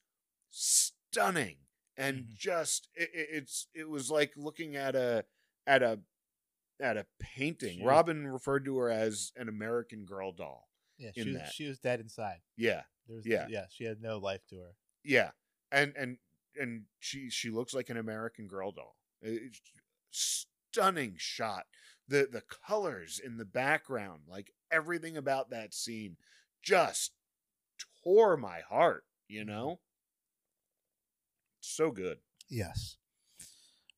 stunning 0.50 1.56
and 1.96 2.18
Mhm. 2.24 2.34
just 2.34 2.88
it, 2.94 3.10
it- 3.14 3.28
it's 3.32 3.66
it 3.74 3.88
was 3.88 4.10
like 4.10 4.32
looking 4.36 4.76
at 4.76 4.94
a 4.94 5.24
at 5.66 5.82
a 5.82 6.00
at 6.80 6.96
a 6.96 7.06
painting. 7.18 7.78
She- 7.78 7.84
Robin 7.84 8.26
referred 8.26 8.64
to 8.66 8.76
her 8.78 8.90
as 8.90 9.32
an 9.36 9.48
American 9.48 10.04
Girl 10.06 10.32
doll. 10.32 10.68
Yeah, 10.98 11.10
she 11.14 11.32
was, 11.32 11.42
she 11.52 11.66
was 11.68 11.78
dead 11.78 12.00
inside. 12.00 12.40
Yeah, 12.56 12.82
There 13.10 13.16
was, 13.16 13.26
Yeah. 13.26 13.46
yeah, 13.50 13.66
she 13.70 13.82
had 13.84 14.00
no 14.00 14.18
life 14.18 14.46
to 14.50 14.56
her. 14.56 14.74
yeah, 15.02 15.32
and 15.72 15.92
and 15.96 16.18
and 16.54 16.84
she 17.00 17.28
she 17.28 17.50
looks 17.50 17.74
like 17.74 17.90
an 17.90 17.96
American 17.96 18.46
Girl 18.46 18.70
doll. 18.70 18.96
It's 19.20 19.60
stunning 20.10 21.14
shot. 21.18 21.66
The 22.06 22.28
the 22.30 22.42
colors 22.66 23.20
in 23.22 23.36
the 23.36 23.44
background, 23.44 24.22
like 24.28 24.52
everything 24.70 25.16
about 25.16 25.50
that 25.50 25.74
scene, 25.74 26.16
just 26.62 27.10
tore 28.04 28.36
my 28.36 28.60
heart. 28.60 29.04
You 29.28 29.44
know, 29.44 29.80
so 31.60 31.90
good. 31.90 32.18
Yes. 32.48 32.96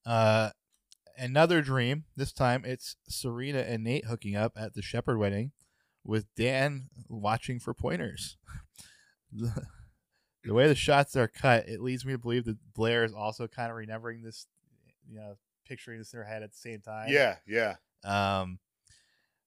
Uh, 0.05 0.51
another 1.17 1.63
dream. 1.63 2.05
This 2.17 2.33
time 2.33 2.65
it's 2.65 2.97
Serena 3.09 3.61
and 3.61 3.85
Nate 3.85 4.07
hooking 4.07 4.37
up 4.37 4.53
at 4.57 4.75
the 4.75 4.83
Shepherd 4.83 5.19
wedding, 5.19 5.53
with 6.05 6.27
Dan 6.37 6.89
watching 7.09 7.59
for 7.61 7.75
pointers. 7.75 8.37
the, 9.33 9.67
the 10.45 10.55
way 10.55 10.69
the 10.69 10.75
shots 10.75 11.17
are 11.17 11.29
cut, 11.29 11.69
it 11.69 11.81
leads 11.81 12.05
me 12.05 12.13
to 12.13 12.19
believe 12.19 12.45
that 12.45 12.59
Blair 12.75 13.05
is 13.05 13.15
also 13.15 13.47
kind 13.47 13.71
of 13.71 13.77
remembering 13.77 14.23
this, 14.23 14.47
you 15.09 15.17
know, 15.17 15.37
picturing 15.67 15.99
this 15.99 16.13
in 16.13 16.19
her 16.19 16.25
head 16.25 16.43
at 16.43 16.53
the 16.53 16.59
same 16.59 16.81
time. 16.81 17.09
Yeah, 17.09 17.37
yeah. 17.47 17.77
Um, 18.05 18.59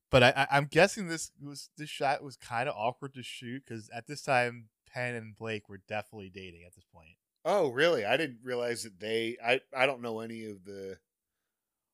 but 0.09 0.23
I, 0.23 0.33
I, 0.35 0.47
I'm 0.57 0.65
guessing 0.65 1.07
this 1.07 1.31
was 1.43 1.69
this 1.77 1.89
shot 1.89 2.23
was 2.23 2.37
kind 2.37 2.69
of 2.69 2.75
awkward 2.77 3.13
to 3.15 3.23
shoot 3.23 3.63
because 3.65 3.89
at 3.93 4.07
this 4.07 4.21
time 4.21 4.69
Penn 4.91 5.15
and 5.15 5.35
Blake 5.35 5.67
were 5.67 5.81
definitely 5.89 6.31
dating 6.33 6.63
at 6.65 6.73
this 6.73 6.85
point. 6.93 7.17
Oh, 7.43 7.69
really? 7.69 8.05
I 8.05 8.17
didn't 8.17 8.39
realize 8.43 8.83
that 8.83 8.99
they. 8.99 9.37
I 9.45 9.59
I 9.75 9.85
don't 9.85 10.01
know 10.01 10.21
any 10.21 10.45
of 10.45 10.63
the. 10.63 10.97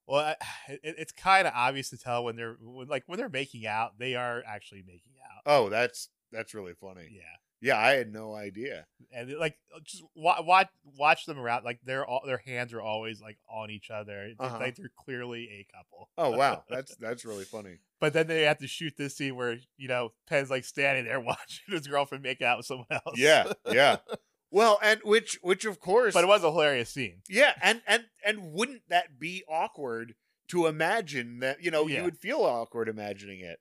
Well, 0.08 0.20
I, 0.20 0.36
it, 0.70 0.96
it's 0.98 1.12
kind 1.12 1.48
of 1.48 1.54
obvious 1.56 1.90
to 1.90 1.98
tell 1.98 2.24
when 2.24 2.36
they're 2.36 2.58
when, 2.62 2.88
like 2.88 3.04
when 3.08 3.18
they're 3.18 3.30
making 3.30 3.66
out, 3.66 3.98
they 3.98 4.16
are 4.16 4.44
actually 4.48 4.84
making 4.86 5.14
out. 5.24 5.42
Oh, 5.46 5.70
that's 5.70 6.10
that's 6.32 6.54
really 6.54 6.74
funny. 6.74 7.10
Yeah, 7.12 7.22
Yeah, 7.62 7.78
I 7.78 7.92
had 7.92 8.12
no 8.12 8.34
idea. 8.34 8.86
and 9.14 9.32
like 9.38 9.56
uh, 9.76 9.80
just 9.84 10.04
watch 10.16 10.42
watch 10.44 10.68
watch 10.98 11.26
them 11.26 11.38
around. 11.38 11.64
Like 11.64 11.80
they're 11.86 12.06
all 12.06 12.22
their 12.26 12.42
hands 12.46 12.74
are 12.74 12.82
always 12.82 13.22
like 13.22 13.38
on 13.50 13.70
each 13.70 13.90
other. 13.92 14.24
It's 14.24 14.40
Uh-huh. 14.40 14.58
like 14.60 14.76
they're 14.76 14.92
clearly 14.98 15.44
a 15.50 15.68
couple. 15.76 16.10
Oh 16.18 16.32
wow, 16.38 16.64
that's 16.70 16.96
that's 16.98 17.24
really 17.26 17.44
funny. 17.46 17.78
But 18.00 18.14
then 18.14 18.26
they 18.28 18.44
have 18.44 18.58
to 18.60 18.68
shoot 18.68 18.94
this 18.98 19.16
scene 19.16 19.36
where 19.36 19.58
you 19.78 19.88
know 19.88 20.14
Penn's 20.28 20.50
like 20.50 20.66
standing 20.66 21.06
there 21.06 21.20
watching 21.32 21.66
his 21.70 21.88
girlfriend 21.88 22.24
make 22.24 22.42
out 22.42 22.58
with 22.58 22.66
someone 22.66 22.88
else. 22.92 23.18
Yeah, 23.18 23.52
yeah. 23.72 23.98
Well, 24.54 24.80
and 24.84 25.00
which 25.06 25.40
which 25.42 25.64
of 25.64 25.80
course, 25.80 26.14
but 26.14 26.26
it 26.26 26.28
was 26.28 26.44
a 26.44 26.52
hilarious 26.52 26.90
scene. 26.90 27.22
yeah, 27.30 27.54
and 27.62 27.82
and 27.88 28.04
and 28.26 28.52
wouldn't 28.52 28.82
that 28.90 29.18
be 29.18 29.46
awkward 29.48 30.14
to 30.50 30.68
imagine 30.68 31.40
that? 31.40 31.64
You 31.64 31.72
know, 31.72 31.88
Yeah. 31.88 32.00
you 32.00 32.04
would 32.04 32.18
feel 32.18 32.40
awkward 32.42 32.90
imagining 32.90 33.40
it. 33.40 33.60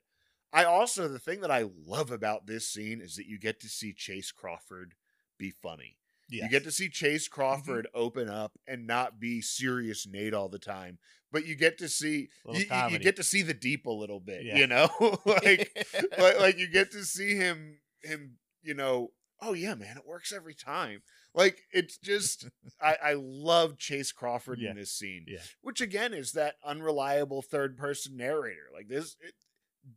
I 0.53 0.65
also 0.65 1.07
the 1.07 1.19
thing 1.19 1.41
that 1.41 1.51
I 1.51 1.65
love 1.85 2.11
about 2.11 2.45
this 2.47 2.67
scene 2.67 3.01
is 3.01 3.15
that 3.15 3.27
you 3.27 3.39
get 3.39 3.59
to 3.61 3.69
see 3.69 3.93
Chace 3.93 4.31
Crawford 4.31 4.95
be 5.37 5.51
funny. 5.51 5.97
Yeah, 6.29 6.45
You 6.45 6.49
get 6.49 6.63
to 6.63 6.71
see 6.71 6.87
Chace 6.89 7.27
mm-hmm. 7.27 7.33
Crawford 7.33 7.87
open 7.93 8.29
up 8.29 8.53
and 8.67 8.87
not 8.87 9.19
be 9.19 9.41
serious 9.41 10.07
Nate 10.07 10.33
all 10.33 10.47
the 10.49 10.59
time, 10.59 10.97
but 11.31 11.45
you 11.45 11.55
get 11.55 11.77
to 11.79 11.89
see 11.89 12.29
you, 12.49 12.59
you- 12.59 12.89
you 12.89 12.99
get 12.99 13.17
to 13.17 13.23
see 13.23 13.41
the 13.41 13.53
deep 13.53 13.85
a 13.85 13.91
little 13.91 14.19
bit, 14.19 14.43
Yeah. 14.45 14.57
you 14.57 14.67
know, 14.67 14.89
like 15.25 15.87
like 16.17 16.39
like 16.39 16.57
you 16.57 16.67
get 16.67 16.91
to 16.91 17.03
see 17.03 17.35
him 17.35 17.79
him 18.03 18.37
you 18.63 18.73
know 18.73 19.11
oh 19.41 19.53
yeah 19.53 19.73
man 19.75 19.97
it 19.97 20.05
works 20.07 20.31
every 20.31 20.53
time 20.53 21.01
like 21.33 21.61
it's 21.71 21.97
just 21.97 22.47
i 22.81 22.95
i 23.03 23.13
love 23.15 23.77
chace 23.77 24.11
crawford 24.11 24.59
Yeah. 24.59 24.71
in 24.71 24.75
this 24.75 24.91
scene 24.91 25.25
Yeah. 25.27 25.39
which 25.61 25.81
again 25.81 26.13
is 26.13 26.31
that 26.33 26.55
unreliable 26.65 27.41
third 27.41 27.77
person 27.77 28.17
narrator 28.17 28.69
like 28.73 28.87
this 28.87 29.15
it, 29.21 29.33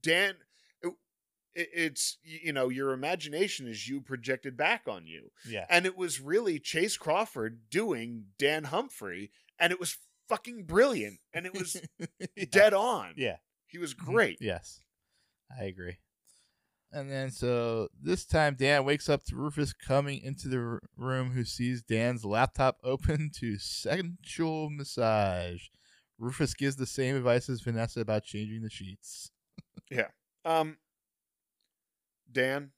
dan 0.02 0.34
it, 0.82 0.92
it- 1.54 1.68
it's 1.72 2.18
you 2.22 2.52
know 2.52 2.68
your 2.68 2.92
imagination 2.92 3.66
is 3.68 3.88
you 3.88 4.00
projected 4.00 4.56
back 4.56 4.82
on 4.88 5.06
you 5.06 5.30
yeah, 5.48 5.66
and 5.70 5.86
it 5.86 5.96
was 5.96 6.20
really 6.20 6.58
chace 6.58 6.96
crawford 6.96 7.60
doing 7.70 8.24
dan 8.38 8.64
humphrey 8.64 9.30
and 9.58 9.72
it 9.72 9.78
was 9.80 9.96
fucking 10.28 10.64
brilliant 10.64 11.18
and 11.32 11.46
it 11.46 11.52
was 11.52 11.76
Yeah. 12.36 12.44
dead 12.50 12.74
on 12.74 13.14
Yeah. 13.16 13.36
he 13.66 13.78
was 13.78 13.94
mm-hmm. 13.94 14.12
great 14.12 14.38
Yes, 14.40 14.80
I 15.56 15.64
agree. 15.64 15.98
And 16.90 17.10
then 17.10 17.30
so 17.32 17.88
this 18.00 18.24
time 18.24 18.54
Dan 18.56 18.84
wakes 18.84 19.08
up 19.08 19.24
to 19.24 19.36
Rufus 19.36 19.72
coming 19.72 20.22
into 20.22 20.46
the 20.48 20.78
room 20.96 21.32
who 21.32 21.44
sees 21.44 21.82
Dan's 21.82 22.24
laptop 22.24 22.76
open 22.84 23.30
to 23.40 23.58
sensual 23.58 24.70
massage. 24.70 25.62
Rufus 26.18 26.54
gives 26.54 26.76
the 26.76 26.86
same 26.86 27.16
advice 27.16 27.48
as 27.48 27.60
Vanessa 27.62 28.00
about 28.00 28.22
changing 28.22 28.62
the 28.62 28.70
sheets. 28.70 29.32
Um, 30.44 30.78
Dan, 32.30 32.70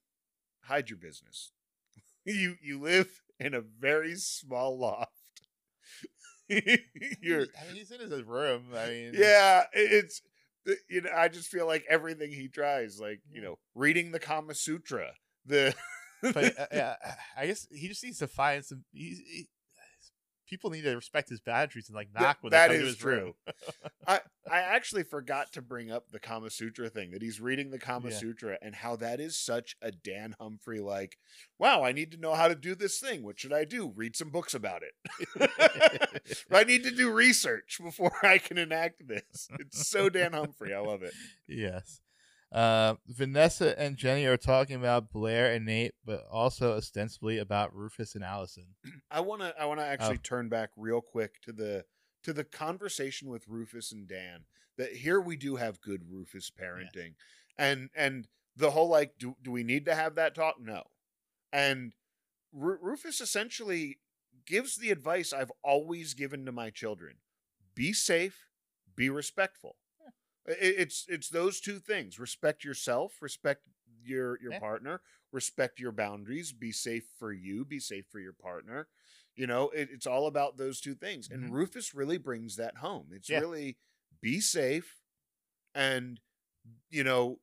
hide 0.64 0.90
your 0.90 0.98
business. 0.98 1.52
you 2.24 2.56
you 2.62 2.80
live 2.80 3.22
in 3.38 3.54
a 3.54 3.60
very 3.60 4.14
small 4.16 4.78
loft. 4.78 5.12
You're 6.48 7.42
I 7.42 7.66
mean, 7.66 7.74
he's 7.74 7.90
in 7.90 8.00
his 8.00 8.22
room. 8.22 8.66
I 8.76 8.88
mean, 8.88 9.12
yeah. 9.14 9.64
It's 9.72 10.22
you 10.88 11.02
know 11.02 11.10
I 11.14 11.28
just 11.28 11.48
feel 11.48 11.66
like 11.66 11.84
everything 11.88 12.30
he 12.30 12.48
tries, 12.48 13.00
like 13.00 13.20
you 13.30 13.40
know, 13.40 13.58
reading 13.74 14.12
the 14.12 14.18
Kama 14.18 14.54
Sutra, 14.54 15.12
the 15.44 15.74
but 16.22 16.36
uh, 16.58 16.66
yeah, 16.72 16.94
I 17.36 17.46
guess 17.46 17.66
he 17.70 17.88
just 17.88 18.04
needs 18.04 18.18
to 18.18 18.26
find 18.26 18.64
some. 18.64 18.84
He's, 18.92 19.18
he, 19.18 19.48
people 20.46 20.70
need 20.70 20.82
to 20.82 20.94
respect 20.94 21.28
his 21.28 21.40
boundaries 21.40 21.88
and 21.88 21.96
like 21.96 22.08
knock 22.14 22.38
when 22.40 22.50
that 22.50 22.68
to 22.68 22.74
is 22.74 23.02
room. 23.02 23.34
I 24.06 24.20
I 24.50 24.60
actually 24.60 25.02
forgot 25.02 25.52
to 25.52 25.62
bring 25.62 25.90
up 25.90 26.10
the 26.10 26.18
Kama 26.20 26.50
Sutra 26.50 26.88
thing 26.88 27.10
that 27.10 27.22
he's 27.22 27.40
reading 27.40 27.70
the 27.70 27.78
Kama 27.78 28.10
Yeah. 28.10 28.16
Sutra 28.16 28.58
and 28.62 28.74
how 28.74 28.96
that 28.96 29.20
is 29.20 29.36
such 29.36 29.76
a 29.82 29.90
Dan 29.90 30.34
Humphrey 30.40 30.80
like, 30.80 31.18
wow, 31.58 31.82
I 31.82 31.92
need 31.92 32.12
to 32.12 32.18
know 32.18 32.34
how 32.34 32.48
to 32.48 32.54
do 32.54 32.74
this 32.74 32.98
thing. 33.00 33.22
What 33.24 33.40
should 33.40 33.52
I 33.52 33.64
do? 33.64 33.92
Read 33.94 34.14
some 34.16 34.30
books 34.30 34.54
about 34.54 34.82
it. 34.82 35.50
I 36.52 36.64
need 36.64 36.84
to 36.84 36.90
do 36.90 37.10
research 37.10 37.78
before 37.82 38.12
I 38.22 38.38
can 38.38 38.58
enact 38.58 39.06
this. 39.08 39.48
It's 39.58 39.88
so 39.88 40.08
Dan 40.08 40.32
Humphrey. 40.32 40.72
I 40.74 40.80
love 40.80 41.02
it. 41.02 41.12
Yes. 41.48 42.00
Uh, 42.56 42.94
Vanessa 43.06 43.78
and 43.78 43.96
Jenny 43.98 44.24
are 44.24 44.38
talking 44.38 44.76
about 44.76 45.12
Blair 45.12 45.52
and 45.52 45.66
Nate, 45.66 45.92
but 46.04 46.24
also 46.30 46.72
ostensibly 46.72 47.36
about 47.36 47.74
Rufus 47.76 48.14
and 48.14 48.24
Alison. 48.24 48.68
I 49.10 49.20
want 49.20 49.42
to 49.42 49.54
I 49.60 49.66
want 49.66 49.80
to 49.80 49.86
actually 49.86 50.16
Oh. 50.16 50.22
turn 50.22 50.48
back 50.48 50.70
real 50.76 51.02
quick 51.02 51.40
to 51.42 51.52
the 51.52 51.84
to 52.22 52.32
the 52.32 52.44
conversation 52.44 53.28
with 53.28 53.46
Rufus 53.46 53.92
and 53.92 54.08
Dan. 54.08 54.44
That 54.78 54.92
here 54.92 55.20
we 55.20 55.36
do 55.36 55.56
have 55.56 55.80
good 55.82 56.02
Rufus 56.10 56.50
parenting. 56.50 57.14
And 57.58 57.90
and 57.94 58.26
the 58.56 58.70
whole 58.70 58.88
like 58.88 59.18
do 59.18 59.36
do 59.42 59.50
we 59.50 59.62
need 59.62 59.84
to 59.84 59.94
have 59.94 60.14
that 60.14 60.34
talk? 60.34 60.56
No. 60.58 60.84
And 61.52 61.92
Ru- 62.52 62.78
Rufus 62.80 63.20
essentially 63.20 63.98
gives 64.46 64.76
the 64.76 64.90
advice 64.90 65.32
I've 65.34 65.52
always 65.62 66.14
given 66.14 66.46
to 66.46 66.52
my 66.52 66.70
children. 66.70 67.16
Be 67.74 67.92
safe, 67.92 68.46
be 68.94 69.10
respectful. 69.10 69.76
It's 70.46 71.06
it's 71.08 71.28
those 71.28 71.60
two 71.60 71.78
things. 71.78 72.18
Respect 72.18 72.64
yourself, 72.64 73.20
respect 73.22 73.62
your 74.02 74.38
your 74.40 74.52
Yeah. 74.52 74.58
partner, 74.60 75.00
respect 75.32 75.78
your 75.80 75.92
boundaries, 75.92 76.52
be 76.52 76.72
safe 76.72 77.04
for 77.18 77.32
you, 77.32 77.64
be 77.64 77.80
safe 77.80 78.06
for 78.10 78.20
your 78.20 78.32
partner. 78.32 78.88
You 79.36 79.46
know, 79.46 79.70
it, 79.70 79.88
it's 79.92 80.06
all 80.06 80.26
about 80.26 80.56
those 80.56 80.80
two 80.80 80.94
things. 80.94 81.28
And 81.30 81.42
Mhm. 81.44 81.52
Rufus 81.52 81.94
really 81.94 82.18
brings 82.18 82.56
that 82.56 82.78
home. 82.78 83.08
It's 83.12 83.30
Yeah. 83.30 83.40
really 83.40 83.76
be 84.20 84.40
safe 84.40 85.00
and 85.74 86.20
you 86.90 87.04
know, 87.04 87.38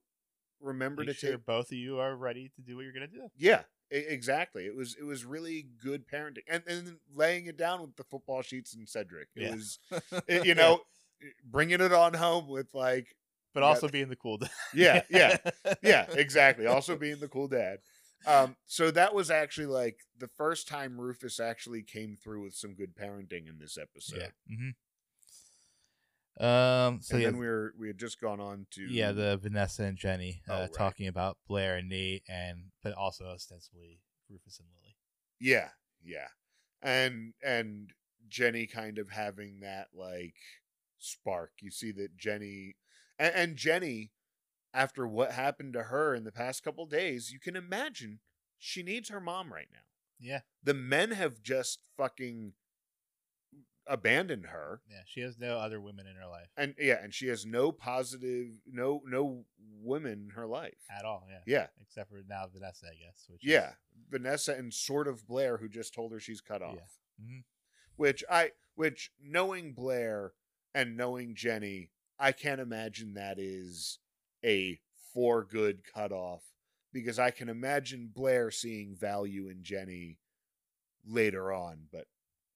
remember 0.62 1.04
Make 1.04 1.12
to 1.14 1.14
sure 1.14 1.38
take 1.38 1.46
both 1.46 1.72
of 1.72 1.78
you 1.78 2.00
are 2.00 2.16
ready 2.16 2.50
to 2.56 2.62
do 2.62 2.76
what 2.76 2.84
you're 2.84 2.94
gonna 2.94 3.08
do. 3.08 3.30
yeah, 3.38 3.64
exactly. 3.92 4.66
It 4.66 4.76
was 4.76 4.96
it 5.00 5.04
was 5.04 5.26
really 5.26 5.68
good 5.84 6.08
parenting, 6.08 6.44
and 6.48 6.64
and 6.68 6.88
then 6.88 7.00
laying 7.14 7.48
it 7.48 7.58
down 7.58 7.82
with 7.82 7.96
the 7.96 8.04
football 8.04 8.42
sheets 8.42 8.74
and 8.74 8.88
Cedric. 8.88 9.30
It 9.36 9.42
Yeah. 9.42 9.50
was 9.50 9.80
it- 10.28 10.46
you 10.46 10.56
know 10.56 10.82
bringing 11.44 11.82
it 11.82 11.94
on 11.94 12.14
home 12.14 12.48
with 12.48 12.74
like 12.74 13.08
but 13.54 13.62
Yeah. 13.62 13.68
also 13.68 13.88
being 13.88 14.10
the 14.10 14.16
cool. 14.16 14.38
dad. 14.40 14.50
yeah 14.74 15.02
yeah 15.10 15.38
yeah 15.84 16.06
exactly. 16.12 16.66
Also 16.66 16.96
being 16.96 17.20
the 17.20 17.28
cool 17.28 17.48
dad. 17.48 17.80
Um, 18.26 18.56
so 18.66 18.90
that 18.92 19.14
was 19.14 19.30
actually 19.30 19.68
like 19.68 19.98
the 20.18 20.30
first 20.38 20.68
time 20.68 21.00
Rufus 21.00 21.40
actually 21.40 21.84
came 21.84 22.18
through 22.22 22.42
with 22.44 22.56
some 22.56 22.74
good 22.74 22.96
parenting 22.96 23.48
in 23.50 23.58
this 23.60 23.78
episode. 23.78 24.20
yeah. 24.20 24.56
hmm 24.58 24.70
Um. 26.44 27.00
So 27.02 27.16
and 27.16 27.22
yeah, 27.24 27.30
then 27.30 27.38
we 27.38 27.46
were 27.46 27.74
we 27.78 27.88
had 27.88 28.00
just 28.00 28.20
gone 28.20 28.40
on 28.40 28.66
to 28.72 28.82
yeah, 28.90 29.12
the 29.12 29.38
Vanessa 29.38 29.84
and 29.84 29.98
Jenny 29.98 30.42
uh, 30.50 30.54
Oh, 30.54 30.60
right. 30.62 30.74
talking 30.74 31.08
about 31.08 31.38
Blair 31.48 31.76
and 31.78 31.90
Nate, 31.90 32.24
and 32.28 32.72
but 32.82 32.94
also 32.94 33.26
ostensibly 33.26 34.00
Rufus 34.30 34.60
and 34.60 34.68
Lily. 34.82 34.96
Yeah, 35.40 35.70
yeah. 36.04 36.28
And 36.82 37.34
and 37.46 37.92
Jenny 38.30 38.66
kind 38.66 38.98
of 38.98 39.10
having 39.10 39.60
that 39.60 39.90
like 39.94 40.34
spark. 41.04 41.52
You 41.62 41.72
see 41.72 41.92
that 41.94 42.18
Jenny 42.18 42.76
and, 43.20 43.34
and 43.36 43.56
Jenny 43.56 44.12
after 44.74 45.08
what 45.08 45.32
happened 45.34 45.74
to 45.74 45.84
her 45.84 46.16
in 46.16 46.24
the 46.24 46.32
past 46.32 46.64
couple 46.64 46.86
days, 46.86 47.32
you 47.32 47.40
can 47.40 47.56
imagine 47.56 48.20
she 48.58 48.82
needs 48.82 49.10
her 49.10 49.20
mom 49.22 49.54
right 49.54 49.68
now. 49.72 49.80
Yeah. 50.20 50.40
The 50.64 50.74
men 50.74 51.12
have 51.12 51.42
just 51.44 51.80
fucking 51.98 52.54
abandoned 53.86 54.46
her 54.46 54.82
Yeah. 54.90 55.02
She 55.06 55.20
has 55.22 55.38
no 55.38 55.58
other 55.60 55.82
women 55.82 56.08
in 56.08 56.16
her 56.16 56.26
life 56.28 56.48
and 56.56 56.74
yeah, 56.80 57.04
and 57.04 57.14
she 57.14 57.28
has 57.28 57.46
no 57.46 57.72
positive 57.74 58.48
no 58.66 59.02
no 59.06 59.44
women 59.82 60.24
in 60.24 60.30
her 60.36 60.48
life. 60.48 60.78
at 60.90 61.04
all. 61.04 61.28
Yeah. 61.30 61.40
Yeah. 61.46 61.68
Except 61.82 62.10
for 62.10 62.22
now 62.28 62.46
Vanessa, 62.54 62.86
I 62.88 62.96
guess. 62.96 63.26
Which 63.28 63.44
is- 63.44 63.52
Yeah. 63.52 63.74
Vanessa 64.10 64.54
and 64.54 64.74
sort 64.74 65.08
of 65.10 65.28
Blair 65.28 65.58
who 65.58 65.68
just 65.68 65.94
told 65.94 66.14
her 66.14 66.20
she's 66.22 66.40
cut 66.42 66.62
off. 66.62 66.76
Yeah. 67.20 67.26
Mhm. 67.26 67.44
which 67.98 68.24
I 68.32 68.52
which 68.76 69.12
knowing 69.22 69.74
Blair 69.74 70.34
and 70.74 70.98
knowing 70.98 71.36
Jenny, 71.36 71.90
I 72.20 72.32
can't 72.32 72.62
imagine 72.62 73.14
that 73.14 73.40
is 73.40 74.00
a 74.44 74.80
for 75.14 75.44
good 75.44 75.82
cutoff 75.94 76.42
because 76.92 77.20
I 77.20 77.32
can 77.32 77.50
imagine 77.50 78.12
Blair 78.14 78.52
seeing 78.52 78.96
value 78.96 79.48
in 79.48 79.64
Jenny 79.64 80.20
later 81.06 81.52
on, 81.52 81.88
but 81.92 82.06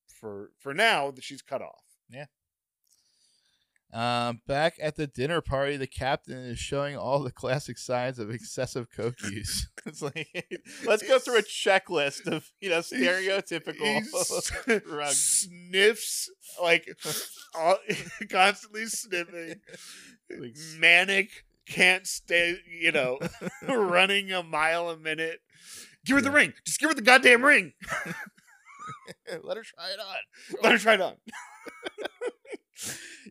for 0.07 0.51
for 0.57 0.74
now 0.74 1.11
that 1.11 1.24
she's 1.24 1.41
cut 1.41 1.61
off. 1.61 1.84
Um, 3.93 4.41
back 4.45 4.75
at 4.81 4.97
the 4.97 5.07
dinner 5.07 5.39
party, 5.39 5.77
the 5.77 5.88
captain 5.88 6.38
is 6.38 6.59
showing 6.59 6.97
all 6.97 7.23
the 7.23 7.31
classic 7.31 7.77
signs 7.77 8.19
of 8.19 8.29
excessive 8.29 8.88
coke 8.93 9.21
use. 9.23 9.69
it's 9.85 10.01
like, 10.01 10.27
let's 10.85 11.07
go 11.07 11.19
through 11.19 11.38
a 11.38 11.43
checklist 11.43 12.27
of 12.27 12.51
you 12.59 12.69
know 12.69 12.79
stereotypical 12.79 14.01
He 14.65 15.09
sniffs 15.13 16.29
like 16.61 16.89
all, 17.55 17.77
constantly 18.29 18.88
sniffing, 18.88 19.61
Like 20.38 20.55
manic, 20.77 21.29
can't 21.65 22.05
stay, 22.05 22.57
you 22.69 22.91
know, 22.91 23.19
running 23.67 24.33
a 24.33 24.43
mile 24.43 24.89
a 24.89 24.97
minute. 24.97 25.39
Give 26.05 26.17
her 26.17 26.21
the 26.21 26.31
ring. 26.31 26.53
Just 26.65 26.79
give 26.79 26.89
her 26.89 26.95
the 26.95 27.01
goddamn 27.01 27.43
ring. 27.43 27.73
Let 29.43 29.57
her 29.57 29.63
try 29.63 29.89
it 29.91 29.99
on. 29.99 30.61
Let 30.61 30.71
her 30.73 30.77
try 30.77 30.93
it 30.95 31.01
on. 31.01 31.15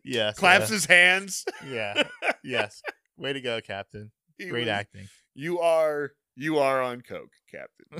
Yes. 0.07 0.37
Claps 0.39 0.69
his 0.69 0.85
hands. 0.85 1.43
yeah. 1.67 2.03
Yes. 2.43 2.81
Way 3.17 3.33
to 3.33 3.41
go, 3.41 3.59
Captain. 3.61 4.11
He 4.37 4.45
Great 4.47 4.61
was- 4.61 4.69
acting. 4.69 5.07
You 5.35 5.59
are 5.59 6.11
You 6.35 6.59
are 6.59 6.81
on 6.81 7.01
coke, 7.01 7.33
Captain. 7.51 7.99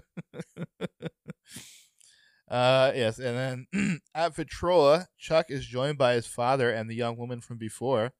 Uh, 2.50 2.94
yes, 2.96 3.20
and 3.20 3.68
then 3.74 4.00
at 4.16 4.34
Vitrola, 4.34 5.08
Chuck 5.18 5.48
is 5.50 5.66
joined 5.66 5.98
by 5.98 6.14
his 6.14 6.28
father 6.28 6.70
and 6.72 6.90
the 6.90 6.96
young 6.96 7.18
woman 7.18 7.42
from 7.42 7.58
before. 7.58 8.14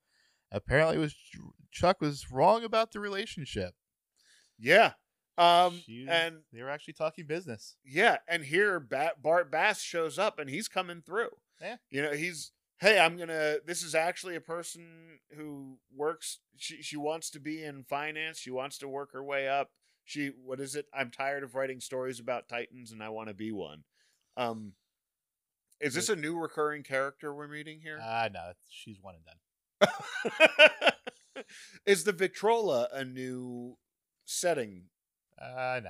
Apparently, 0.52 0.98
was 0.98 1.16
Chuck 1.72 2.02
was 2.02 2.30
wrong 2.30 2.66
about 2.66 2.92
the 2.92 3.00
relationship. 3.00 3.74
Yeah. 4.60 4.94
Um, 5.38 5.82
She 5.86 6.08
and 6.10 6.40
they 6.52 6.62
were 6.62 6.70
actually 6.70 6.96
talking 6.96 7.26
business. 7.26 7.78
yeah, 7.86 8.18
and 8.28 8.44
here 8.44 8.80
ba- 8.82 9.14
Bart 9.22 9.50
Bass 9.52 9.82
shows 9.82 10.18
up 10.20 10.40
and 10.40 10.50
he's 10.50 10.68
coming 10.68 11.02
through. 11.06 11.30
Yeah. 11.62 11.78
You 11.90 12.02
know, 12.02 12.12
he's 12.12 12.52
hey, 12.80 13.00
I'm 13.00 13.18
gonna. 13.18 13.58
This 13.66 13.84
is 13.84 13.96
actually 13.96 14.36
a 14.36 14.42
person 14.42 15.20
who 15.36 15.78
works. 15.96 16.40
She 16.58 16.82
she 16.82 16.98
wants 16.98 17.30
to 17.32 17.40
be 17.40 17.64
in 17.64 17.84
finance. 17.84 18.40
She 18.40 18.52
wants 18.52 18.78
to 18.80 18.88
work 18.88 19.14
her 19.14 19.24
way 19.24 19.48
up. 19.48 19.72
She 20.06 20.32
what 20.44 20.60
is 20.60 20.76
it? 20.76 20.86
I'm 20.94 21.12
tired 21.12 21.44
of 21.44 21.56
writing 21.56 21.82
stories 21.82 22.20
about 22.20 22.48
titans 22.48 22.92
and 22.92 23.04
I 23.04 23.10
want 23.10 23.28
to 23.30 23.34
be 23.34 23.52
one. 23.52 23.84
Um, 24.38 24.74
is 25.80 25.94
this 25.94 26.10
a 26.10 26.16
new 26.16 26.38
recurring 26.38 26.84
character 26.84 27.34
we're 27.34 27.48
meeting 27.48 27.80
here? 27.82 28.00
Ah, 28.02 28.30
no, 28.34 28.54
she's 28.70 28.98
one 29.02 29.16
and 29.16 29.90
done. 29.90 31.44
is 31.86 32.04
the 32.04 32.14
vitrola 32.14 32.88
a 32.92 33.06
new 33.06 33.78
setting? 34.26 34.86
Uh, 35.40 35.82
no. 35.84 35.90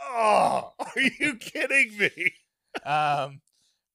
Oh, 0.00 0.72
are 0.78 1.00
you 1.18 1.36
kidding 1.36 1.98
me? 1.98 2.34
um, 2.84 3.40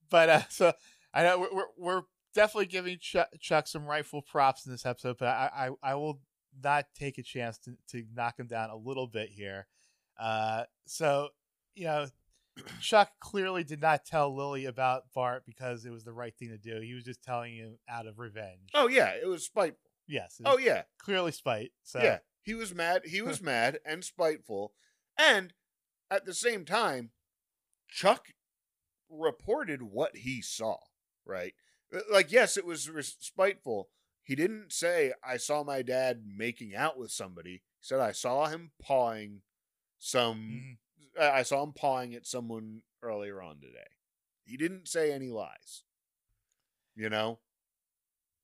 but 0.10 0.30
uh, 0.30 0.42
so 0.50 0.74
I 1.14 1.24
know 1.24 1.40
we're 1.40 1.54
we're, 1.54 1.66
we're 1.78 2.02
definitely 2.34 2.68
giving 2.68 2.98
Chuck, 3.00 3.30
Chuck 3.40 3.68
some 3.68 3.86
rightful 3.86 4.22
props 4.22 4.66
in 4.66 4.72
this 4.72 4.86
episode, 4.86 5.18
but 5.20 5.28
I 5.28 5.70
I, 5.84 5.92
I 5.92 5.96
will 5.96 6.22
not 6.64 6.86
take 6.98 7.18
a 7.18 7.24
chance 7.24 7.58
to, 7.60 7.76
to 7.90 8.04
knock 8.14 8.40
him 8.40 8.48
down 8.48 8.70
a 8.70 8.76
little 8.76 9.08
bit 9.08 9.30
here. 9.30 9.68
Uh, 10.20 10.64
so 10.86 11.30
you 11.76 11.86
know, 11.86 12.08
Chuck 12.82 13.12
clearly 13.20 13.64
did 13.64 13.82
not 13.82 14.06
tell 14.06 14.36
Lily 14.36 14.66
about 14.66 15.04
Bart 15.14 15.44
because 15.46 15.86
it 15.86 15.92
was 15.92 16.04
the 16.04 16.14
right 16.14 16.36
thing 16.36 16.50
to 16.50 16.58
do. 16.58 16.82
He 16.82 16.94
was 16.94 17.04
just 17.04 17.24
telling 17.24 17.56
him 17.56 17.78
out 17.90 18.08
of 18.08 18.20
revenge. 18.20 18.70
Oh 18.74 18.88
yeah, 18.88 19.14
it 19.22 19.28
was 19.28 19.46
spiteful. 19.46 19.80
yes. 20.08 20.38
it 20.40 20.46
Oh 20.48 20.58
yeah, 20.58 20.84
clearly 21.00 21.32
spite. 21.32 21.72
So 21.84 22.02
yeah. 22.02 22.20
He 22.42 22.54
was 22.54 22.74
mad. 22.74 23.04
He 23.06 23.22
was 23.22 23.42
mad 23.44 23.80
and 23.86 24.04
spiteful, 24.04 24.74
and 25.18 25.54
at 26.10 26.26
the 26.26 26.34
same 26.34 26.66
time, 26.66 27.12
Chuck 27.88 28.28
reported 29.10 29.82
what 29.82 30.18
he 30.18 30.42
saw. 30.42 30.78
Right, 31.30 31.54
Uh, 31.96 32.00
like 32.12 32.32
yes, 32.32 32.58
it 32.58 32.66
was 32.66 32.90
spiteful. 33.20 33.90
He 34.24 34.36
didn't 34.36 34.72
say 34.74 35.14
I 35.24 35.38
saw 35.38 35.64
my 35.64 35.82
dad 35.84 36.24
making 36.26 36.76
out 36.76 36.98
with 36.98 37.12
somebody. 37.12 37.52
He 37.52 37.62
said 37.82 38.00
I 38.00 38.12
saw 38.14 38.48
him 38.48 38.72
pawing 38.82 39.42
some. 40.00 40.78
Mhm. 41.18 41.22
I 41.22 41.40
I 41.40 41.44
saw 41.44 41.64
him 41.64 41.74
pawing 41.74 42.16
at 42.16 42.26
someone 42.26 42.82
earlier 43.04 43.42
on 43.42 43.60
today. 43.62 43.88
He 44.44 44.58
didn't 44.58 44.88
say 44.88 45.12
any 45.12 45.30
lies. 45.30 45.84
You 46.96 47.10
know? 47.10 47.40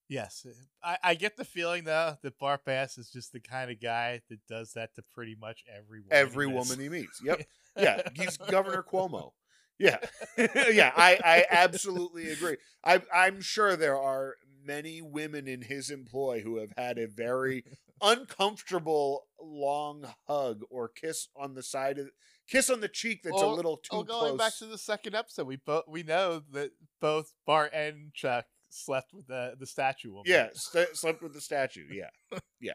Yes, 0.07 0.45
I, 0.83 0.97
I 1.03 1.15
get 1.15 1.36
the 1.36 1.43
feeling 1.43 1.83
though 1.86 2.17
that 2.21 2.38
Bart 2.38 2.63
Bass 2.63 2.99
is 2.99 3.09
just 3.09 3.33
the 3.33 3.39
kind 3.39 3.71
of 3.71 3.81
guy 3.81 4.21
that 4.29 4.45
does 4.47 4.73
that 4.73 4.93
to 4.95 5.01
pretty 5.01 5.36
much 5.36 5.63
every 5.67 5.99
woman. 6.01 6.11
Every 6.11 6.47
he 6.47 6.53
woman 6.53 6.79
he 6.79 6.89
meets. 6.89 7.21
Yep. 7.23 7.41
Yeah, 7.77 8.03
he's 8.13 8.38
Governor 8.38 8.83
Cuomo. 8.89 9.33
Yeah. 9.80 9.97
yeah, 10.38 10.91
I, 10.95 11.19
I 11.23 11.45
absolutely 11.49 12.30
agree. 12.32 12.57
I 12.84 13.01
I'm 13.13 13.41
sure 13.41 13.76
there 13.76 13.99
are 13.99 14.36
many 14.63 15.01
women 15.01 15.47
in 15.47 15.61
his 15.61 15.89
employ 15.91 16.41
who 16.41 16.57
have 16.57 16.71
had 16.78 16.97
a 16.97 17.07
very 17.07 17.63
uncomfortable 18.01 19.28
long 19.39 20.05
hug 20.28 20.61
or 20.69 20.88
kiss 20.89 21.28
on 21.36 21.53
the 21.53 21.61
side 21.63 21.99
of 21.99 22.09
kiss 22.49 22.69
on 22.69 22.80
the 22.82 22.88
cheek 22.88 23.21
that's 23.23 23.41
a 23.41 23.47
little 23.47 23.78
too 23.78 23.89
Oh, 23.91 24.03
going 24.03 24.36
close. 24.36 24.38
back 24.38 24.57
to 24.59 24.65
the 24.65 24.78
second 24.78 25.13
episode, 25.15 25.45
we 25.47 25.57
both 25.57 25.84
we 25.88 26.03
know 26.03 26.41
that 26.51 26.71
both 27.01 27.34
Bart 27.45 27.71
and 27.73 28.13
Chuck 28.13 28.45
slept 28.69 29.13
with 29.13 29.28
the 29.28 29.55
the 29.59 29.65
statue 29.67 30.09
woman. 30.11 30.23
yeah, 30.28 30.49
st- 30.53 30.95
slept 30.97 31.21
with 31.21 31.34
the 31.34 31.41
statue. 31.41 31.86
Yeah. 31.91 32.39
Yeah. 32.59 32.73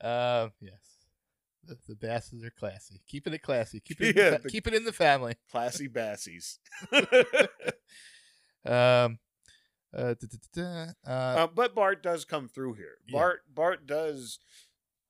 Um. 0.00 0.52
Yes. 0.60 0.93
The, 1.66 1.78
the 1.88 1.94
Basses 1.94 2.42
are 2.44 2.50
classy. 2.50 3.00
Keeping 3.08 3.32
it 3.34 3.42
classy. 3.42 3.80
Keep 3.80 4.00
it. 4.00 4.16
Yeah, 4.16 4.36
in 4.36 4.42
the 4.42 4.48
keep 4.48 4.66
it 4.66 4.74
in 4.74 4.84
the 4.84 4.92
family. 4.92 5.34
Classy 5.50 5.86
bassies. 5.88 6.58
Um. 8.66 9.18
Uh, 9.96 10.14
da, 10.14 10.26
da, 10.26 10.38
da, 10.52 10.86
uh, 11.06 11.44
Uh, 11.44 11.46
but 11.46 11.72
Bart 11.74 12.02
does 12.02 12.24
come 12.24 12.48
through 12.48 12.74
here. 12.74 12.96
Yeah. 13.06 13.12
Bart 13.18 13.40
Bart 13.54 13.86
does 13.86 14.40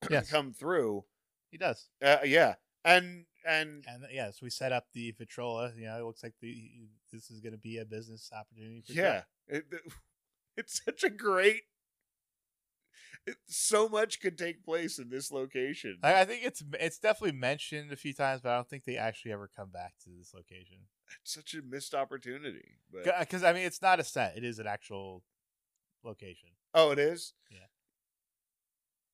Yes. 0.10 0.30
come 0.30 0.52
through. 0.52 1.04
he 1.50 1.56
does. 1.56 1.88
Uh, 2.02 2.18
yeah, 2.24 2.56
and 2.84 3.24
and 3.46 3.84
And 3.88 4.04
yeah, 4.12 4.30
so 4.30 4.40
we 4.42 4.50
set 4.50 4.72
up 4.72 4.88
the 4.92 5.12
Vitrola. 5.18 5.74
You 5.78 5.86
know, 5.86 5.98
it 6.00 6.04
looks 6.04 6.22
like 6.22 6.34
the 6.42 6.70
this 7.12 7.30
is 7.30 7.40
going 7.40 7.52
to 7.54 7.58
be 7.58 7.78
a 7.78 7.84
business 7.86 8.30
opportunity. 8.38 8.82
For 8.86 8.92
yeah, 8.92 9.22
it, 9.48 9.64
it's 10.56 10.82
such 10.84 11.02
a 11.02 11.08
great. 11.10 11.62
So 13.46 13.88
much 13.88 14.20
could 14.20 14.36
take 14.36 14.64
place 14.64 14.98
in 14.98 15.08
this 15.08 15.32
location. 15.32 15.98
I, 16.02 16.20
I 16.20 16.24
think 16.24 16.44
it's 16.44 16.62
it's 16.78 16.98
definitely 16.98 17.38
mentioned 17.38 17.90
a 17.92 17.96
few 17.96 18.12
times, 18.12 18.42
but 18.42 18.50
I 18.50 18.56
don't 18.56 18.68
think 18.68 18.84
they 18.84 18.96
actually 18.98 19.32
ever 19.32 19.48
come 19.56 19.70
back 19.70 19.94
to 20.04 20.10
this 20.10 20.34
location. 20.34 20.78
It's 21.22 21.32
such 21.34 21.54
a 21.54 21.62
missed 21.62 21.94
opportunity. 21.94 22.78
But 22.92 23.04
Because 23.20 23.42
uh, 23.42 23.48
I 23.48 23.52
mean, 23.54 23.64
it's 23.64 23.80
not 23.80 23.98
a 24.00 24.04
set; 24.04 24.36
it 24.36 24.44
is 24.44 24.58
an 24.58 24.66
actual 24.66 25.22
location. 26.04 26.50
oh, 26.74 26.90
it 26.90 26.98
is. 26.98 27.32
Yeah. 27.50 27.58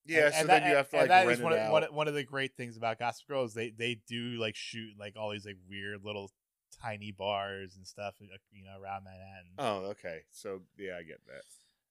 Yeah, 0.06 0.24
And- 0.26 0.34
so 0.34 0.40
and 0.40 0.48
then 0.48 0.62
that- 0.62 0.70
you 0.70 0.76
have 0.76 0.90
to 0.90 0.96
like 0.96 1.08
that 1.08 1.26
rent 1.26 1.38
is 1.38 1.44
one 1.44 1.52
it 1.52 1.56
of, 1.56 1.62
out. 1.66 1.72
one, 1.72 1.84
of- 1.84 1.94
one 1.94 2.08
of 2.08 2.14
the 2.14 2.24
great 2.24 2.56
things 2.56 2.76
about 2.76 2.98
Gossip 2.98 3.28
Girl 3.28 3.44
is 3.44 3.54
they 3.54 3.70
they 3.70 4.00
do 4.08 4.38
like 4.40 4.56
shoot 4.56 4.94
like 4.98 5.14
all 5.16 5.30
these 5.30 5.46
like 5.46 5.58
weird 5.68 6.04
little 6.04 6.30
tiny 6.82 7.12
bars 7.12 7.76
and 7.76 7.86
stuff, 7.86 8.14
you 8.20 8.64
know, 8.64 8.80
around 8.80 9.04
Manhattan. 9.04 9.52
oh, 9.58 9.90
okay. 9.90 10.20
So 10.32 10.62
yeah, 10.78 10.96
I 10.98 11.02
get 11.02 11.20
that. 11.26 11.42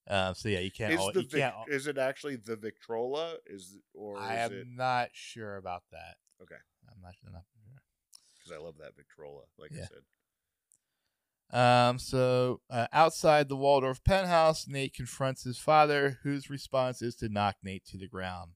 Um, 0.08 0.34
so 0.34 0.48
yeah, 0.48 0.60
you 0.60 0.70
can't. 0.70 0.92
Is 0.94 1.00
you 1.14 1.22
Vic- 1.22 1.30
can't 1.30 1.54
is 1.68 1.86
it 1.86 1.98
actually 1.98 2.36
the 2.36 2.56
Victrola? 2.56 3.36
Is 3.46 3.76
or 3.94 4.18
I 4.18 4.34
is 4.34 4.50
am 4.50 4.58
it 4.58 4.66
not 4.68 5.10
sure 5.12 5.56
about 5.56 5.82
that. 5.92 6.16
Okay. 6.42 6.56
I'm 6.90 7.00
not, 7.02 7.14
I'm 7.26 7.32
not 7.32 7.42
sure. 7.52 7.80
because 8.34 8.52
I 8.52 8.64
love 8.64 8.76
that 8.78 8.96
Victrola, 8.96 9.42
like 9.58 9.70
I 9.72 9.86
said. 9.86 10.02
Um, 11.52 11.98
so 11.98 12.60
uh, 12.70 12.86
outside 12.92 13.48
the 13.48 13.56
Waldorf 13.56 14.02
penthouse, 14.04 14.68
Nate 14.68 14.94
confronts 14.94 15.42
his 15.44 15.58
father, 15.58 16.18
whose 16.22 16.48
response 16.48 17.02
is 17.02 17.16
to 17.16 17.28
knock 17.28 17.56
Nate 17.62 17.84
to 17.86 17.98
the 17.98 18.06
ground. 18.08 18.52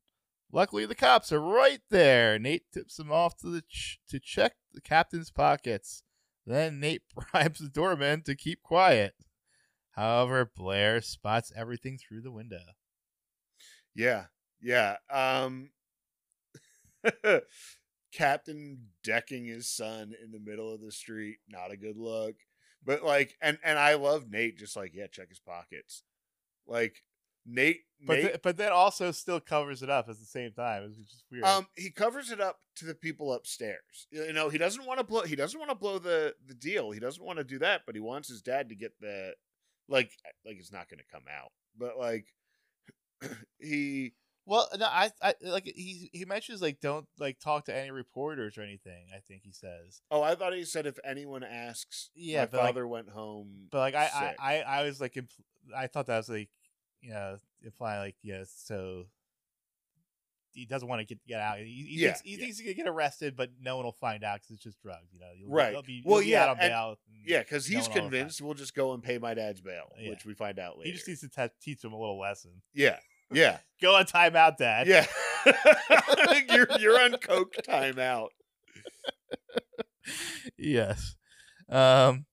Luckily, 0.52 0.86
the 0.86 0.94
cops 0.94 1.32
are 1.32 1.40
right 1.40 1.80
there. 1.90 2.38
Nate 2.38 2.70
tips 2.72 2.98
him 2.98 3.10
off 3.10 3.36
to 3.38 3.48
the 3.48 3.62
ch- 3.62 3.98
to 4.08 4.20
check 4.20 4.54
the 4.72 4.80
captain's 4.80 5.30
pockets. 5.32 6.04
Then 6.46 6.78
Nate 6.78 7.02
bribes 7.32 7.58
the 7.58 7.68
doorman 7.68 8.22
to 8.22 8.36
keep 8.36 8.62
quiet. 8.62 9.14
However, 9.94 10.50
Blair 10.56 11.00
spots 11.00 11.52
everything 11.56 11.98
through 11.98 12.22
the 12.22 12.32
window. 12.32 12.62
Yeah, 13.94 14.24
yeah. 14.60 14.96
Um, 15.10 15.70
Captain 18.12 18.78
decking 19.02 19.46
his 19.46 19.68
son 19.68 20.12
in 20.22 20.30
the 20.30 20.38
middle 20.38 20.72
of 20.72 20.80
the 20.80 20.92
street, 20.92 21.38
not 21.48 21.72
a 21.72 21.76
good 21.76 21.96
look. 21.96 22.36
But 22.84 23.02
like, 23.02 23.34
and 23.40 23.58
and 23.64 23.78
I 23.78 23.94
love 23.94 24.30
Nate. 24.30 24.58
Just 24.58 24.76
like, 24.76 24.92
yeah, 24.94 25.06
check 25.10 25.28
his 25.30 25.40
pockets. 25.40 26.02
Like 26.66 27.02
Nate, 27.46 27.80
But 28.04 28.18
Nate. 28.18 28.42
but 28.42 28.56
then 28.56 28.72
also 28.72 29.10
still 29.10 29.40
covers 29.40 29.82
it 29.82 29.90
up 29.90 30.08
at 30.08 30.18
the 30.18 30.24
same 30.24 30.52
time. 30.52 30.84
It's 30.84 30.96
just 30.96 31.24
weird. 31.30 31.44
um, 31.44 31.66
he 31.76 31.90
covers 31.90 32.30
it 32.30 32.40
up 32.40 32.58
to 32.76 32.84
the 32.84 32.94
people 32.94 33.32
upstairs. 33.32 34.06
You 34.10 34.32
know, 34.32 34.48
he 34.48 34.58
doesn't 34.58 34.86
want 34.86 34.98
to 34.98 35.04
blow. 35.04 35.22
He 35.22 35.36
doesn't 35.36 35.58
want 35.58 35.70
to 35.70 35.76
blow 35.76 35.98
the 35.98 36.34
the 36.46 36.54
deal. 36.54 36.90
He 36.90 37.00
doesn't 37.00 37.24
want 37.24 37.38
to 37.38 37.44
do 37.44 37.58
that. 37.60 37.82
But 37.86 37.94
he 37.94 38.00
wants 38.00 38.28
his 38.28 38.42
dad 38.42 38.68
to 38.68 38.74
get 38.74 38.92
the 39.00 39.34
like 39.88 40.10
eh, 40.26 40.30
like 40.46 40.56
it's 40.58 40.72
not 40.72 40.88
going 40.88 40.98
to 40.98 41.12
come 41.12 41.24
out. 41.30 41.52
But 41.78 41.98
like 41.98 42.26
he 43.58 44.12
Well, 44.46 44.68
no, 44.78 44.86
I, 44.86 45.10
I 45.22 45.34
like 45.42 45.64
he 45.64 46.10
he 46.12 46.24
mentions 46.24 46.60
like 46.62 46.80
don't 46.80 47.06
like 47.18 47.38
talk 47.40 47.64
to 47.66 47.76
any 47.76 47.90
reporters 47.90 48.58
or 48.58 48.62
anything. 48.62 49.06
I 49.14 49.20
think 49.26 49.42
he 49.44 49.52
says, 49.52 50.02
Oh, 50.10 50.22
I 50.22 50.34
thought 50.34 50.54
he 50.54 50.64
said 50.64 50.86
if 50.86 50.98
anyone 51.04 51.42
asks, 51.44 52.10
Yeah, 52.14 52.42
my 52.42 52.46
but, 52.46 52.74
like- 52.76 52.90
went 52.90 53.08
home. 53.08 53.68
but 53.70 53.78
like 53.78 53.94
I. 53.94 54.34
I, 54.38 54.56
I 54.56 54.60
I 54.80 54.84
was 54.84 55.00
like 55.00 55.14
impl- 55.14 55.40
I 55.76 55.86
thought 55.86 56.06
that 56.06 56.18
was 56.18 56.28
like 56.28 56.50
you 57.00 57.10
know 57.10 57.36
implying 57.62 58.00
like 58.00 58.16
yeah 58.22 58.44
so 58.46 59.04
he 60.54 60.66
doesn't 60.66 60.88
want 60.88 61.00
to 61.00 61.04
get 61.06 61.18
get 61.26 61.40
out. 61.40 61.58
He, 61.58 61.64
he 61.64 62.00
Yeah, 62.02 62.08
thinks, 62.08 62.20
he 62.22 62.30
yeah. 62.32 62.36
thinks 62.38 62.58
he 62.58 62.66
could 62.66 62.76
get 62.76 62.86
arrested, 62.88 63.36
but 63.36 63.50
no 63.60 63.76
one 63.76 63.84
will 63.84 63.92
find 63.92 64.24
out 64.24 64.36
because 64.40 64.50
it's 64.52 64.62
just 64.62 64.80
drugs. 64.80 65.08
You 65.12 65.20
know, 65.20 65.26
you'll, 65.38 65.50
Right. 65.50 65.72
You'll 65.72 65.82
be, 65.82 66.02
Well, 66.04 66.20
you'll 66.22 66.26
be 66.26 66.30
yeah, 66.32 66.42
out 66.44 66.48
on 66.50 66.56
and- 66.60 66.70
bail. 66.70 66.88
and 66.88 67.26
yeah, 67.26 67.38
because 67.40 67.66
he's 67.66 67.86
find- 67.88 68.00
convinced 68.00 68.40
we'll 68.40 68.54
just 68.54 68.74
go 68.74 68.92
and 68.94 69.02
pay 69.02 69.18
my 69.18 69.34
dad's 69.34 69.60
bail, 69.60 69.92
Yeah. 69.98 70.10
which 70.10 70.24
we 70.24 70.34
find 70.34 70.58
out 70.58 70.78
later. 70.78 70.88
He 70.88 70.94
just 70.94 71.08
needs 71.08 71.20
to 71.20 71.28
te- 71.28 71.54
teach 71.60 71.84
him 71.84 71.92
a 71.92 71.98
little 71.98 72.18
lesson. 72.18 72.62
yeah, 72.72 72.98
yeah, 73.32 73.58
Go 73.82 73.96
on 73.96 74.04
timeout, 74.06 74.56
Dad. 74.58 74.86
yeah. 74.86 75.06
you're 76.54 76.68
you're 76.78 77.00
on 77.02 77.12
coke 77.18 77.54
timeout. 77.66 78.28
yes. 80.58 81.16
Um, 81.68 82.26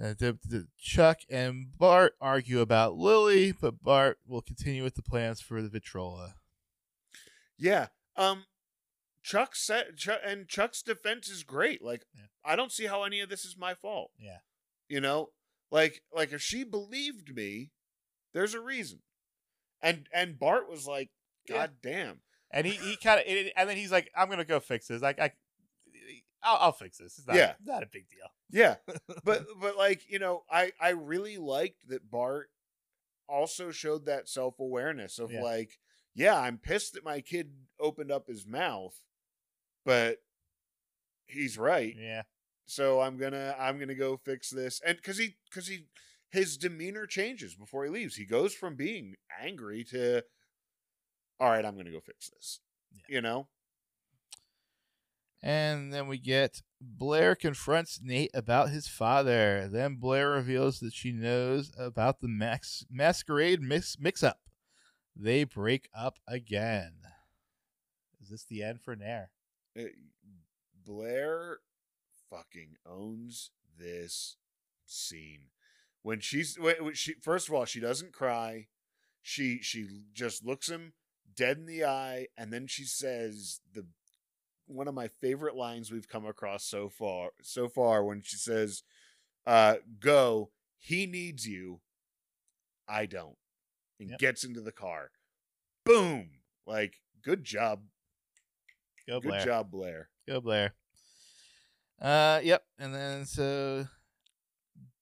uh, 0.00 0.14
the, 0.18 0.38
the 0.44 0.66
Chuck 0.78 1.20
and 1.30 1.66
Bart 1.78 2.14
argue 2.20 2.60
about 2.60 2.96
Lily, 2.96 3.52
but 3.52 3.82
Bart 3.82 4.18
will 4.26 4.42
continue 4.42 4.82
with 4.82 4.94
the 4.94 5.02
plans 5.02 5.40
for 5.40 5.62
the 5.62 5.68
Vitrola. 5.68 6.34
Yeah. 7.58 7.88
Um 8.16 8.44
Chuck 9.22 9.56
said 9.56 9.96
Chuck, 9.96 10.20
and 10.24 10.48
Chuck's 10.48 10.82
defense 10.82 11.28
is 11.28 11.42
great. 11.42 11.82
Like 11.82 12.04
Yeah. 12.14 12.26
I 12.44 12.56
don't 12.56 12.72
see 12.72 12.86
how 12.86 13.04
any 13.04 13.20
of 13.20 13.28
this 13.28 13.44
is 13.44 13.56
my 13.56 13.74
fault. 13.74 14.10
Yeah. 14.18 14.38
You 14.88 15.00
know? 15.00 15.30
Like 15.70 16.02
like 16.12 16.32
if 16.32 16.42
she 16.42 16.64
believed 16.64 17.34
me, 17.34 17.70
there's 18.32 18.54
a 18.54 18.60
reason. 18.60 19.00
And 19.82 20.08
and 20.12 20.38
Bart 20.38 20.68
was 20.68 20.86
like, 20.86 21.10
Yeah. 21.48 21.56
God 21.56 21.70
damn. 21.82 22.20
And 22.50 22.66
he, 22.66 22.74
he 22.74 22.96
kind 22.96 23.20
of 23.20 23.26
and 23.56 23.68
then 23.68 23.76
he's 23.76 23.90
like, 23.92 24.10
I'm 24.16 24.28
gonna 24.28 24.44
go 24.44 24.60
fix 24.60 24.86
this. 24.88 25.02
Like 25.02 25.18
I, 25.18 25.32
I'll, 26.42 26.58
I'll 26.60 26.72
fix 26.72 26.98
this. 26.98 27.18
It's 27.18 27.26
not, 27.26 27.36
Yeah. 27.36 27.54
not 27.64 27.82
a 27.82 27.86
big 27.86 28.06
deal. 28.08 28.28
Yeah. 28.50 28.76
but 29.24 29.46
but 29.60 29.76
like, 29.78 30.02
you 30.08 30.18
know, 30.18 30.44
I 30.50 30.72
I 30.80 30.90
really 30.90 31.38
liked 31.38 31.88
that 31.88 32.10
Bart 32.10 32.50
also 33.28 33.70
showed 33.70 34.04
that 34.04 34.28
self-awareness 34.28 35.18
of 35.18 35.32
Yeah. 35.32 35.42
like, 35.42 35.78
yeah, 36.14 36.38
I'm 36.38 36.58
pissed 36.58 36.94
that 36.94 37.04
my 37.04 37.20
kid 37.20 37.50
opened 37.80 38.10
up 38.12 38.26
his 38.28 38.46
mouth, 38.46 38.94
but 39.84 40.18
he's 41.26 41.56
right. 41.58 41.94
Yeah. 41.98 42.22
so 42.66 43.00
i'm 43.00 43.16
gonna 43.18 43.54
i'm 43.58 43.78
gonna 43.78 43.94
go 43.94 44.16
fix 44.16 44.48
this 44.50 44.80
and 44.86 44.96
because 44.96 45.18
he 45.18 45.36
because 45.50 45.66
he 45.68 45.86
his 46.30 46.56
demeanor 46.56 47.06
changes 47.06 47.54
before 47.54 47.84
he 47.84 47.90
leaves 47.90 48.16
he 48.16 48.24
goes 48.24 48.54
from 48.54 48.74
being 48.74 49.14
angry 49.42 49.84
to 49.84 50.22
all 51.40 51.50
right 51.50 51.64
i'm 51.64 51.76
gonna 51.76 51.90
go 51.90 52.00
fix 52.00 52.30
this 52.30 52.60
Yeah. 52.92 53.16
you 53.16 53.20
know 53.22 53.48
And 55.42 55.92
then 55.92 56.06
we 56.08 56.16
get 56.18 56.62
Blair 56.80 57.34
confronts 57.34 58.00
Nate 58.02 58.30
about 58.32 58.70
his 58.70 58.88
father. 58.88 59.68
Then 59.70 59.96
Blair 59.96 60.30
reveals 60.30 60.80
that 60.80 60.94
she 60.94 61.12
knows 61.12 61.70
about 61.78 62.20
the 62.20 62.28
max- 62.28 62.86
masquerade 62.90 63.60
mix 63.60 63.96
mix 64.00 64.22
up. 64.22 64.40
They 65.16 65.44
break 65.44 65.88
up 65.96 66.18
again. 66.26 66.92
Is 68.20 68.30
this 68.30 68.44
the 68.44 68.62
end 68.62 68.80
for 68.80 68.96
Nair? 68.96 69.30
Uh, 69.78 69.84
blair 70.84 71.58
fucking 72.30 72.76
owns 72.86 73.50
this 73.78 74.36
scene 74.86 75.46
when 76.02 76.20
she's 76.20 76.56
when 76.58 76.92
she 76.94 77.14
first 77.22 77.48
of 77.48 77.54
all 77.54 77.64
she 77.64 77.80
doesn't 77.80 78.12
cry 78.12 78.66
she 79.22 79.60
she 79.62 79.88
just 80.12 80.44
looks 80.44 80.68
him 80.68 80.92
dead 81.34 81.56
in 81.56 81.66
the 81.66 81.84
eye 81.84 82.26
and 82.36 82.52
then 82.52 82.66
she 82.66 82.84
says 82.84 83.60
the 83.72 83.86
one 84.66 84.88
of 84.88 84.94
my 84.94 85.08
favorite 85.08 85.56
lines 85.56 85.90
we've 85.90 86.08
come 86.08 86.26
across 86.26 86.64
so 86.64 86.88
far 86.88 87.30
so 87.42 87.68
far 87.68 88.04
when 88.04 88.22
she 88.22 88.36
says 88.36 88.82
uh 89.46 89.76
go 89.98 90.50
he 90.78 91.06
needs 91.06 91.46
you 91.46 91.80
i 92.86 93.06
don't 93.06 93.36
and 94.00 94.10
Yep. 94.10 94.18
gets 94.18 94.44
into 94.44 94.60
the 94.60 94.72
car 94.72 95.10
boom 95.84 96.30
like 96.66 97.00
good 97.22 97.44
job 97.44 97.82
Go 99.08 99.20
Blair. 99.20 99.38
good 99.40 99.44
job 99.46 99.70
blair 99.70 100.08
Go 100.26 100.40
Blair. 100.40 100.74
Uh, 102.00 102.40
yep. 102.42 102.64
And 102.78 102.94
then 102.94 103.24
so 103.26 103.86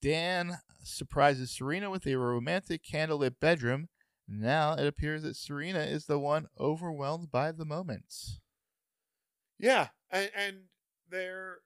Dan 0.01 0.59
surprises 0.83 1.51
Serena 1.53 1.89
with 1.91 2.07
a 2.07 2.17
romantic 2.17 2.83
candlelit 2.85 3.37
bedroom. 3.41 3.89
Now 4.29 4.75
it 4.75 4.87
appears 4.87 5.23
that 5.23 5.37
Serena 5.37 5.81
is 5.81 6.07
the 6.07 6.19
one 6.19 6.49
overwhelmed 6.59 7.31
by 7.31 7.53
the 7.53 7.65
moment. 7.65 8.13
Yeah, 9.59 9.89
and, 10.11 10.31
and 10.37 10.57
they're 11.09 11.59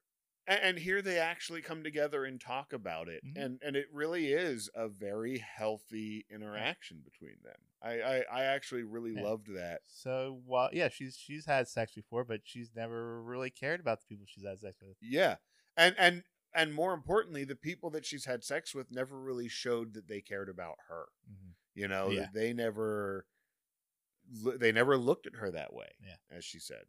and, 0.47 0.61
and 0.63 0.79
here 0.79 1.03
they 1.03 1.19
actually 1.19 1.61
come 1.63 1.83
together 1.83 2.25
and 2.25 2.41
talk 2.41 2.73
about 2.73 3.09
it, 3.09 3.23
Mhm. 3.25 3.37
and 3.45 3.63
and 3.63 3.77
it 3.77 3.87
really 3.93 4.33
is 4.33 4.71
a 4.75 4.89
very 4.89 5.39
healthy 5.39 6.25
interaction 6.31 7.01
between 7.05 7.37
them. 7.43 7.59
I 7.83 8.01
I, 8.01 8.17
I 8.31 8.45
actually 8.45 8.83
really 8.85 9.13
Yeah. 9.15 9.23
loved 9.23 9.49
that. 9.55 9.83
So 9.87 10.41
while 10.45 10.71
yeah, 10.73 10.89
she's 10.89 11.17
she's 11.17 11.47
had 11.47 11.69
sex 11.69 11.93
before, 11.95 12.25
but 12.25 12.41
she's 12.45 12.71
never 12.75 13.23
really 13.23 13.51
cared 13.51 13.81
about 13.81 14.01
the 14.01 14.07
people 14.07 14.27
she's 14.29 14.45
had 14.45 14.59
sex 14.61 14.77
with. 14.81 14.97
Yeah, 15.01 15.37
and 15.77 15.95
and 15.99 16.25
and 16.55 16.73
more 16.73 16.95
importantly, 16.95 17.45
the 17.45 17.55
people 17.57 17.91
that 17.91 18.07
she's 18.07 18.25
had 18.25 18.43
sex 18.43 18.75
with 18.75 18.91
never 18.91 19.21
really 19.21 19.49
showed 19.49 19.93
that 19.95 20.09
they 20.09 20.21
cared 20.23 20.49
about 20.49 20.77
her. 20.89 21.07
Mhm. 21.31 21.55
You 21.75 21.89
know, 21.89 22.09
Yeah. 22.11 22.29
they 22.33 22.53
never 22.55 23.27
they 24.59 24.73
never 24.73 24.97
looked 24.97 25.27
at 25.27 25.37
her 25.37 25.51
that 25.51 25.73
way. 25.73 25.95
Yeah. 26.01 26.17
as 26.31 26.45
she 26.45 26.59
said. 26.59 26.85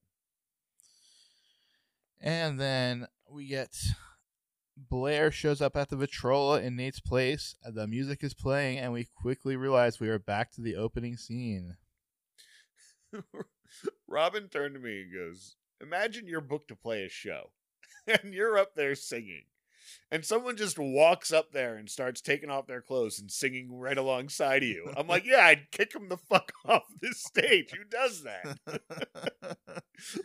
And 2.19 2.59
then 2.59 3.07
we 3.29 3.47
get 3.47 3.75
Blair 4.75 5.31
shows 5.31 5.61
up 5.61 5.75
at 5.75 5.89
the 5.89 5.95
Vitrola 5.95 6.61
in 6.61 6.75
Nate's 6.75 6.99
place. 6.99 7.55
The 7.63 7.87
music 7.87 8.23
is 8.23 8.33
playing, 8.33 8.77
and 8.79 8.93
we 8.93 9.05
quickly 9.05 9.55
realize 9.55 9.99
we 9.99 10.09
are 10.09 10.19
back 10.19 10.51
to 10.53 10.61
the 10.61 10.75
opening 10.75 11.17
scene. 11.17 11.77
Robin 14.07 14.47
turned 14.49 14.75
to 14.75 14.79
me 14.79 15.01
and 15.01 15.13
goes, 15.13 15.55
Imagine 15.81 16.27
you're 16.27 16.41
booked 16.41 16.69
to 16.69 16.75
play 16.75 17.03
a 17.03 17.09
show 17.09 17.51
and 18.07 18.33
you're 18.33 18.57
up 18.57 18.75
there 18.75 18.95
singing. 18.95 19.43
And 20.11 20.23
someone 20.25 20.57
just 20.57 20.77
walks 20.79 21.31
up 21.31 21.51
there 21.51 21.75
and 21.75 21.89
starts 21.89 22.21
taking 22.21 22.49
off 22.49 22.67
their 22.67 22.81
clothes 22.81 23.19
and 23.19 23.31
singing 23.31 23.69
right 23.71 23.97
alongside 23.97 24.63
of 24.63 24.69
you. 24.69 24.91
I'm 24.95 25.07
like, 25.07 25.25
yeah, 25.25 25.45
I'd 25.45 25.71
kick 25.71 25.91
them 25.91 26.09
the 26.09 26.17
fuck 26.17 26.51
off 26.65 26.83
this 27.01 27.21
stage. 27.23 27.71
Who 27.71 27.83
does 27.89 28.23
that? 28.23 28.59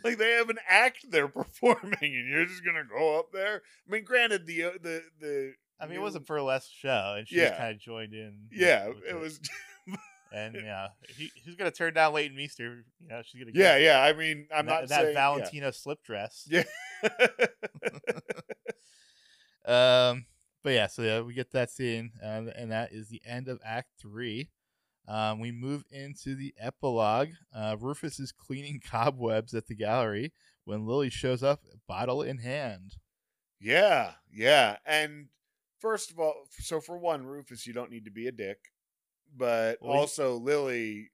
like 0.03 0.17
they 0.17 0.31
have 0.31 0.49
an 0.49 0.59
act 0.67 1.05
they're 1.09 1.27
performing, 1.27 1.97
and 2.01 2.29
you're 2.29 2.45
just 2.45 2.63
gonna 2.65 2.83
go 2.87 3.19
up 3.19 3.31
there. 3.33 3.61
I 3.87 3.91
mean, 3.91 4.03
granted, 4.03 4.45
the 4.45 4.63
uh, 4.65 4.71
the 4.81 5.03
the 5.19 5.53
I 5.79 5.87
mean, 5.87 5.97
it 5.97 6.01
was 6.01 6.15
a 6.15 6.19
burlesque 6.21 6.69
show, 6.73 7.15
and 7.17 7.27
she 7.27 7.37
Yeah. 7.37 7.49
just 7.49 7.59
kind 7.59 7.71
of 7.75 7.79
joined 7.79 8.13
in. 8.13 8.47
yeah, 8.51 8.87
with 8.87 8.97
it 9.09 9.19
was 9.19 9.39
And 10.31 10.55
yeah, 10.55 10.87
he, 11.15 11.29
who's 11.45 11.55
gonna 11.55 11.69
turn 11.71 11.93
down 11.93 12.13
Leighton 12.13 12.35
Meester? 12.35 12.85
You 12.99 13.07
know, 13.07 13.21
she's 13.23 13.39
gonna 13.43 13.51
yeah, 13.53 13.77
yeah. 13.77 14.01
I 14.01 14.13
mean, 14.13 14.47
I'm 14.55 14.65
that, 14.65 14.71
not 14.71 14.89
that 14.89 15.01
saying 15.01 15.13
yeah. 15.15 15.33
Valentino 15.33 15.71
slip 15.71 16.03
dress. 16.03 16.47
Yeah. 16.49 16.63
Um, 19.65 20.25
but 20.63 20.71
yeah, 20.71 20.87
so 20.87 21.01
yeah, 21.01 21.21
we 21.21 21.33
get 21.33 21.51
that 21.51 21.71
scene, 21.71 22.11
uh, 22.23 22.43
and 22.55 22.71
that 22.71 22.91
is 22.91 23.09
the 23.09 23.21
end 23.25 23.47
of 23.47 23.59
Act 23.65 23.89
Three. 23.99 24.49
Um, 25.07 25.39
we 25.39 25.51
move 25.51 25.83
into 25.91 26.35
the 26.35 26.53
epilogue. 26.57 27.29
Uh, 27.53 27.75
Rufus 27.79 28.19
is 28.19 28.31
cleaning 28.31 28.81
cobwebs 28.89 29.53
at 29.53 29.67
the 29.67 29.75
gallery 29.75 30.31
when 30.65 30.85
Lily 30.87 31.09
shows 31.09 31.43
up, 31.43 31.61
bottle 31.87 32.21
in 32.21 32.37
hand. 32.37 32.95
Yeah, 33.59 34.13
yeah. 34.31 34.77
And 34.85 35.27
first 35.79 36.09
of 36.11 36.19
all, 36.19 36.45
so 36.51 36.79
for 36.79 36.97
one, 36.97 37.25
Rufus, 37.25 37.67
you 37.67 37.73
don't 37.73 37.91
need 37.91 38.05
to 38.05 38.11
be 38.11 38.27
a 38.27 38.31
dick. 38.31 38.59
But 39.35 39.79
Well, 39.81 39.93
you- 39.93 39.99
also, 39.99 40.35
Lily, 40.37 41.11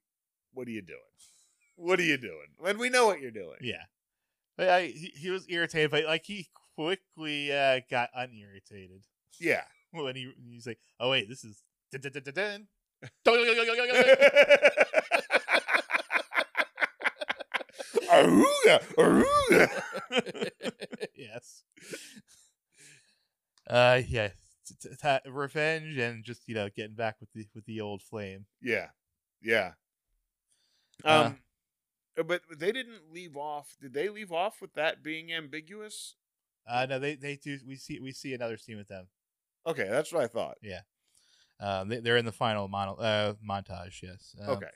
what 0.52 0.68
are 0.68 0.72
you 0.72 0.82
doing? 0.82 0.98
What 1.76 1.98
are 1.98 2.04
you 2.04 2.18
doing? 2.18 2.46
And 2.64 2.78
we 2.78 2.90
know 2.90 3.06
what 3.06 3.20
you're 3.20 3.30
doing. 3.30 3.56
Yeah, 3.62 3.82
but 4.56 4.68
I, 4.68 4.86
he, 4.86 5.12
he 5.16 5.30
was 5.30 5.46
irritated, 5.48 5.90
but 5.90 6.04
like 6.04 6.26
he 6.26 6.48
quickly 6.84 7.52
uh, 7.52 7.80
got 7.90 8.10
unirritated 8.14 9.04
Yeah. 9.38 9.62
when 9.92 10.16
he 10.16 10.32
he's 10.50 10.66
like, 10.66 10.78
"Oh 10.98 11.10
wait, 11.10 11.28
this 11.28 11.44
is." 11.44 11.62
dun, 11.92 12.00
dun, 12.00 12.12
dun, 12.12 12.22
dun, 12.22 12.34
dun." 12.34 12.68
Aruga, 18.10 18.82
aruga. 18.98 19.80
yes. 21.16 21.62
Uh, 23.68 24.02
yeah. 24.08 24.30
t- 24.66 24.74
t- 24.82 24.96
ta- 25.00 25.20
revenge 25.28 25.96
and 25.96 26.24
just 26.24 26.48
you 26.48 26.56
know 26.56 26.68
getting 26.74 26.96
back 26.96 27.14
with 27.20 27.28
the 27.32 27.46
with 27.54 27.64
the 27.66 27.80
old 27.80 28.02
flame. 28.02 28.44
Yeah. 28.60 28.88
Yeah. 29.40 29.72
Uh. 31.04 31.26
Um 31.26 31.38
but 32.26 32.42
they 32.58 32.72
didn't 32.72 33.12
leave 33.12 33.36
off. 33.36 33.76
Did 33.80 33.92
they 33.94 34.08
leave 34.08 34.32
off 34.32 34.60
with 34.60 34.74
that 34.74 35.04
being 35.04 35.32
ambiguous? 35.32 36.16
Uh, 36.66 36.86
no, 36.88 36.98
they 36.98 37.14
they 37.16 37.36
do. 37.36 37.58
We 37.66 37.76
see 37.76 37.98
we 38.00 38.12
see 38.12 38.34
another 38.34 38.56
scene 38.56 38.76
with 38.76 38.88
them. 38.88 39.06
Okay, 39.66 39.88
that's 39.88 40.12
what 40.12 40.22
I 40.22 40.26
thought. 40.26 40.56
Yeah, 40.62 40.80
um, 41.60 41.88
they, 41.88 41.98
they're 42.00 42.16
in 42.16 42.24
the 42.24 42.32
final 42.32 42.68
mono, 42.68 42.94
uh, 42.96 43.34
montage. 43.46 44.02
Yes. 44.02 44.34
Um, 44.42 44.50
Okay. 44.56 44.70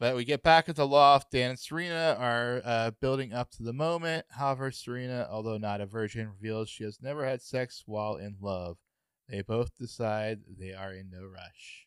But 0.00 0.16
we 0.16 0.24
get 0.24 0.42
back 0.42 0.68
at 0.68 0.74
the 0.74 0.86
loft. 0.86 1.30
Dan 1.30 1.50
and 1.50 1.58
Serena 1.58 2.16
are 2.18 2.60
uh, 2.64 2.90
building 3.00 3.32
up 3.32 3.50
to 3.52 3.62
the 3.62 3.72
moment. 3.72 4.26
However, 4.28 4.72
Serena, 4.72 5.26
although 5.30 5.56
not 5.56 5.80
a 5.80 5.86
virgin, 5.86 6.28
reveals 6.28 6.68
she 6.68 6.82
has 6.82 7.00
never 7.00 7.24
had 7.24 7.40
sex 7.40 7.84
while 7.86 8.16
in 8.16 8.36
love. 8.40 8.76
They 9.28 9.40
both 9.42 9.70
decide 9.78 10.40
they 10.58 10.72
are 10.74 10.92
in 10.92 11.10
no 11.10 11.24
rush. 11.24 11.86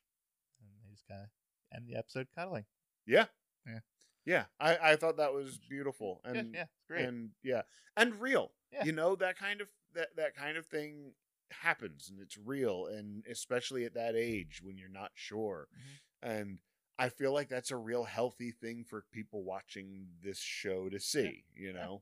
And 0.61 0.69
they 0.71 0.89
just 0.93 1.05
kind 1.07 1.21
of 1.21 1.27
end 1.75 1.85
the 1.87 1.97
episode 1.97 2.27
cuddling. 2.33 2.63
Yeah. 3.05 3.25
Yeah. 3.67 3.79
Yeah. 4.25 4.43
I, 4.59 4.91
I 4.91 4.95
thought 4.95 5.17
that 5.17 5.33
was 5.33 5.59
beautiful. 5.69 6.21
And 6.23 6.53
yeah, 6.53 6.59
yeah, 6.61 6.65
great. 6.87 7.05
and 7.05 7.29
yeah. 7.43 7.63
And 7.97 8.19
real. 8.21 8.51
Yeah. 8.71 8.83
You 8.85 8.91
know, 8.91 9.15
that 9.15 9.37
kind 9.37 9.61
of 9.61 9.67
that 9.93 10.15
that 10.17 10.35
kind 10.35 10.57
of 10.57 10.65
thing 10.65 11.13
happens 11.51 12.09
and 12.09 12.19
it's 12.19 12.37
real 12.37 12.87
and 12.87 13.23
especially 13.31 13.85
at 13.85 13.93
that 13.93 14.15
age 14.15 14.61
when 14.61 14.77
you're 14.77 14.89
not 14.89 15.11
sure. 15.13 15.67
Mm-hmm. 15.73 16.29
And 16.29 16.59
I 16.99 17.09
feel 17.09 17.33
like 17.33 17.47
that's 17.47 17.71
a 17.71 17.77
real 17.77 18.03
healthy 18.03 18.51
thing 18.51 18.83
for 18.83 19.05
people 19.11 19.43
watching 19.43 20.07
this 20.23 20.39
show 20.39 20.89
to 20.89 20.99
see, 20.99 21.43
you 21.55 21.73
know. 21.73 22.01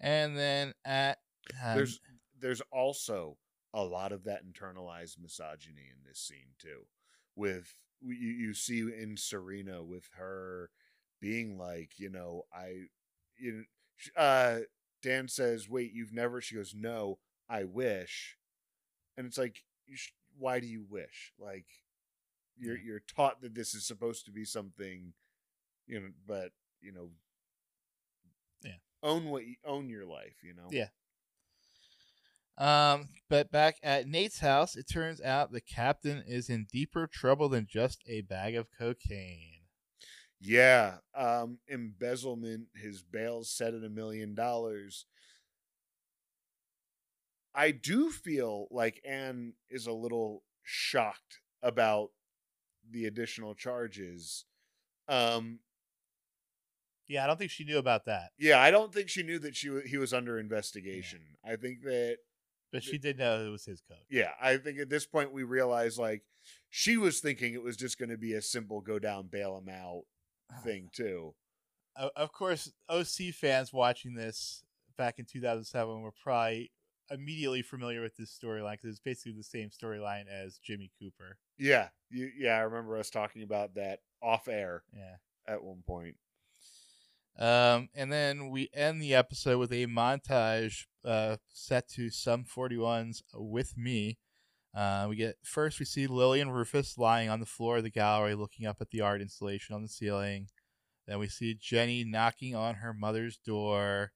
and 0.00 0.36
then 0.36 0.72
at 0.84 1.18
um, 1.62 1.76
there's 1.76 2.00
there's 2.40 2.62
also 2.72 3.36
a 3.74 3.82
lot 3.82 4.12
of 4.12 4.24
that 4.24 4.42
internalized 4.46 5.18
misogyny 5.20 5.90
in 5.90 6.08
this 6.08 6.18
scene 6.18 6.54
too 6.58 6.86
with 7.34 7.74
you, 8.00 8.14
you 8.14 8.54
see 8.54 8.80
in 8.80 9.16
serena 9.16 9.82
with 9.82 10.08
her 10.16 10.70
being 11.20 11.58
like, 11.58 11.98
you 11.98 12.10
know, 12.10 12.42
I, 12.52 12.86
you 13.38 13.52
know, 13.52 13.62
uh, 14.16 14.60
Dan 15.02 15.28
says, 15.28 15.68
"Wait, 15.68 15.92
you've 15.92 16.12
never?" 16.12 16.40
She 16.40 16.54
goes, 16.56 16.74
"No, 16.74 17.18
I 17.48 17.64
wish," 17.64 18.36
and 19.16 19.26
it's 19.26 19.38
like, 19.38 19.62
sh- 19.94 20.10
why 20.38 20.60
do 20.60 20.66
you 20.66 20.84
wish? 20.88 21.32
Like, 21.38 21.66
you're 22.58 22.78
you're 22.78 23.00
taught 23.00 23.40
that 23.42 23.54
this 23.54 23.74
is 23.74 23.86
supposed 23.86 24.24
to 24.26 24.30
be 24.32 24.44
something, 24.44 25.12
you 25.86 26.00
know, 26.00 26.08
but 26.26 26.52
you 26.80 26.92
know, 26.92 27.10
Yeah. 28.62 28.76
own 29.02 29.26
what 29.26 29.46
you 29.46 29.56
own 29.64 29.88
your 29.88 30.04
life, 30.06 30.36
you 30.42 30.54
know. 30.54 30.68
Yeah. 30.70 30.88
Um, 32.58 33.08
but 33.28 33.50
back 33.50 33.76
at 33.82 34.06
Nate's 34.06 34.38
house, 34.40 34.76
it 34.76 34.88
turns 34.88 35.20
out 35.20 35.52
the 35.52 35.60
captain 35.60 36.22
is 36.26 36.48
in 36.48 36.66
deeper 36.72 37.06
trouble 37.06 37.48
than 37.50 37.66
just 37.66 38.02
a 38.06 38.22
bag 38.22 38.54
of 38.54 38.68
cocaine. 38.78 39.55
Yeah, 40.40 40.96
um, 41.14 41.58
embezzlement. 41.68 42.66
His 42.74 43.02
bail's 43.02 43.50
set 43.50 43.74
at 43.74 43.84
a 43.84 43.88
million 43.88 44.34
dollars. 44.34 45.06
I 47.54 47.70
do 47.70 48.10
feel 48.10 48.68
like 48.70 49.00
Anne 49.04 49.54
is 49.70 49.86
a 49.86 49.92
little 49.92 50.42
shocked 50.62 51.40
about 51.62 52.10
the 52.90 53.06
additional 53.06 53.54
charges. 53.54 54.44
Um, 55.08 55.60
Yeah, 57.08 57.24
I 57.24 57.26
don't 57.26 57.38
think 57.38 57.50
she 57.50 57.64
knew 57.64 57.78
about 57.78 58.04
that, 58.06 58.30
yeah, 58.38 58.60
I 58.60 58.70
don't 58.70 58.92
think 58.92 59.08
she 59.08 59.22
knew 59.22 59.38
that 59.38 59.56
she 59.56 59.70
he 59.86 59.96
was 59.96 60.12
under 60.12 60.38
investigation. 60.38 61.20
I 61.44 61.56
think 61.56 61.82
that 61.82 62.18
but 62.72 62.82
she 62.82 62.98
did 62.98 63.16
know 63.16 63.46
it 63.46 63.48
was 63.48 63.64
his 63.64 63.80
coke. 63.80 64.04
yeah, 64.10 64.32
I 64.42 64.58
think 64.58 64.78
at 64.78 64.90
this 64.90 65.06
point 65.06 65.32
we 65.32 65.44
realize 65.44 65.98
like 65.98 66.24
she 66.68 66.96
was 66.96 67.20
thinking 67.20 67.54
it 67.54 67.62
was 67.62 67.76
just 67.76 67.98
going 67.98 68.10
to 68.10 68.18
be 68.18 68.34
a 68.34 68.42
simple 68.42 68.80
go 68.80 68.98
down, 68.98 69.28
bail 69.28 69.56
him 69.56 69.72
out 69.72 70.02
thing 70.64 70.90
too. 70.92 71.34
Of 72.14 72.32
course, 72.32 72.70
OC 72.88 73.32
fans 73.34 73.72
watching 73.72 74.14
this 74.14 74.62
back 74.98 75.18
in 75.18 75.24
2007 75.24 76.02
were 76.02 76.12
probably 76.22 76.70
immediately 77.10 77.62
familiar 77.62 78.02
with 78.02 78.16
this 78.16 78.36
storyline 78.36 78.72
because 78.72 78.90
it's 78.90 79.00
basically 79.00 79.32
the 79.32 79.42
same 79.44 79.70
storyline 79.70 80.24
as 80.28 80.58
Jimmy 80.58 80.90
Cooper. 81.00 81.38
Yeah, 81.58 81.88
you, 82.10 82.30
yeah, 82.36 82.56
I 82.56 82.60
remember 82.60 82.98
us 82.98 83.08
talking 83.10 83.42
about 83.42 83.76
that 83.76 84.00
off 84.22 84.46
air 84.48 84.82
Yeah. 84.94 85.16
at 85.46 85.62
one 85.62 85.82
point. 85.86 86.16
Um, 87.38 87.88
and 87.94 88.10
then 88.10 88.48
we 88.50 88.70
end 88.72 89.00
the 89.00 89.14
episode 89.14 89.58
with 89.58 89.72
a 89.72 89.86
montage 89.86 90.86
uh, 91.04 91.36
set 91.48 91.88
to 91.90 92.08
Sum 92.10 92.44
41's 92.44 93.22
with 93.34 93.76
me. 93.76 94.18
Uh, 94.76 95.06
we 95.08 95.16
get 95.16 95.36
first 95.42 95.78
we 95.80 95.86
see 95.86 96.06
Lily 96.06 96.40
and 96.40 96.54
Rufus 96.54 96.98
lying 96.98 97.30
on 97.30 97.40
the 97.40 97.46
floor 97.46 97.78
of 97.78 97.82
the 97.82 97.90
gallery 97.90 98.34
looking 98.34 98.66
up 98.66 98.76
at 98.82 98.90
the 98.90 99.00
art 99.00 99.22
installation 99.22 99.74
on 99.74 99.82
the 99.82 99.88
ceiling. 99.88 100.48
Then 101.08 101.18
we 101.18 101.28
see 101.28 101.54
Jenny 101.58 102.04
knocking 102.04 102.54
on 102.54 102.74
her 102.76 102.92
mother's 102.92 103.38
door. 103.38 104.12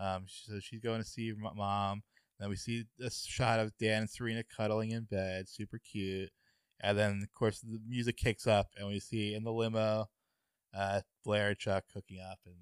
Um, 0.00 0.24
so 0.26 0.58
she's 0.60 0.80
going 0.80 1.00
to 1.00 1.06
see 1.06 1.32
mom. 1.54 2.02
Then 2.40 2.48
we 2.48 2.56
see 2.56 2.84
a 3.00 3.10
shot 3.10 3.60
of 3.60 3.76
Dan 3.78 4.00
and 4.02 4.10
Serena 4.10 4.42
cuddling 4.56 4.90
in 4.90 5.04
bed, 5.04 5.48
super 5.48 5.78
cute. 5.78 6.30
And 6.82 6.98
then 6.98 7.20
of 7.22 7.32
course 7.38 7.60
the 7.60 7.78
music 7.86 8.16
kicks 8.16 8.46
up, 8.46 8.68
and 8.78 8.88
we 8.88 8.98
see 8.98 9.34
in 9.34 9.44
the 9.44 9.52
limo 9.52 10.06
uh, 10.74 11.02
Blair 11.24 11.50
and 11.50 11.58
Chuck 11.58 11.84
hooking 11.94 12.18
up, 12.20 12.38
and 12.46 12.56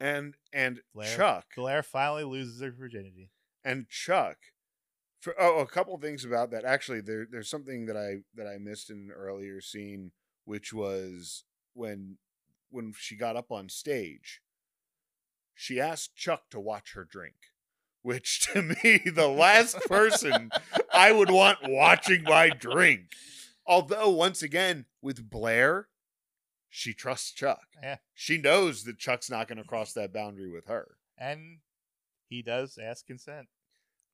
And 0.00 0.34
and 0.52 0.80
Blair- 0.92 1.16
Chuck 1.16 1.46
Blair 1.56 1.82
finally 1.84 2.24
loses 2.24 2.60
her 2.60 2.70
virginity. 2.72 3.30
and 3.64 3.88
Chuck. 3.88 4.36
For 5.24 5.34
oh, 5.40 5.60
a 5.60 5.66
couple 5.66 5.96
things 5.96 6.22
about 6.26 6.50
that. 6.50 6.66
Actually, 6.66 7.00
there 7.00 7.26
there's 7.28 7.48
something 7.48 7.86
that 7.86 7.96
I 7.96 8.18
that 8.34 8.46
I 8.46 8.58
missed 8.58 8.90
in 8.90 8.98
an 8.98 9.10
earlier 9.10 9.58
scene, 9.62 10.12
which 10.44 10.70
was 10.70 11.44
when 11.72 12.18
when 12.68 12.92
she 12.94 13.16
got 13.16 13.34
up 13.34 13.50
on 13.50 13.70
stage. 13.70 14.42
She 15.54 15.80
asked 15.80 16.14
Chuck 16.14 16.50
to 16.50 16.60
watch 16.60 16.92
her 16.92 17.06
drink, 17.10 17.36
which 18.02 18.40
to 18.52 18.60
me, 18.60 18.98
the 18.98 19.28
last 19.28 19.76
person 19.86 20.50
I 20.92 21.10
would 21.10 21.30
want 21.30 21.60
watching 21.62 22.24
my 22.24 22.50
drink. 22.50 23.04
Although, 23.66 24.10
once 24.10 24.42
again, 24.42 24.84
with 25.00 25.30
Blair, 25.30 25.88
she 26.68 26.92
trusts 26.92 27.32
Chuck. 27.32 27.68
Yeah. 27.82 27.96
She 28.12 28.36
knows 28.36 28.84
that 28.84 28.98
Chuck's 28.98 29.30
not 29.30 29.48
going 29.48 29.56
to 29.56 29.64
cross 29.64 29.94
that 29.94 30.12
boundary 30.12 30.50
with 30.50 30.66
her. 30.66 30.98
And 31.16 31.60
he 32.28 32.42
does 32.42 32.76
ask 32.76 33.06
consent. 33.06 33.48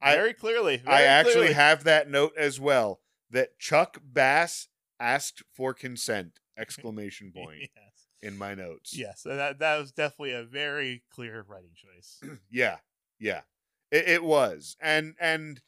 I- 0.03 0.15
Very 0.17 0.35
clearly. 0.35 0.83
I 0.87 1.03
actually 1.03 1.33
clearly. 1.35 1.53
have 1.55 1.85
that 1.85 2.09
note 2.11 2.33
as 2.37 2.59
well 2.61 3.01
that 3.31 3.59
Chuck 3.59 3.99
Bass 4.05 4.69
asked 4.99 5.43
for 5.53 5.73
consent! 5.75 6.41
Exclamation 6.59 7.33
point 7.35 7.61
yes. 7.75 8.07
in 8.23 8.37
my 8.37 8.55
notes. 8.55 8.97
Yes. 8.97 9.23
That, 9.23 9.59
that 9.61 9.79
was 9.79 9.93
definitely 9.93 10.33
a 10.33 10.43
very 10.45 11.03
clear 11.11 11.45
writing 11.49 11.71
choice. 11.75 12.21
yeah, 12.51 12.79
yeah. 13.19 13.43
It, 13.91 14.09
it 14.09 14.25
was, 14.25 14.77
and 14.81 15.15
and, 15.21 15.61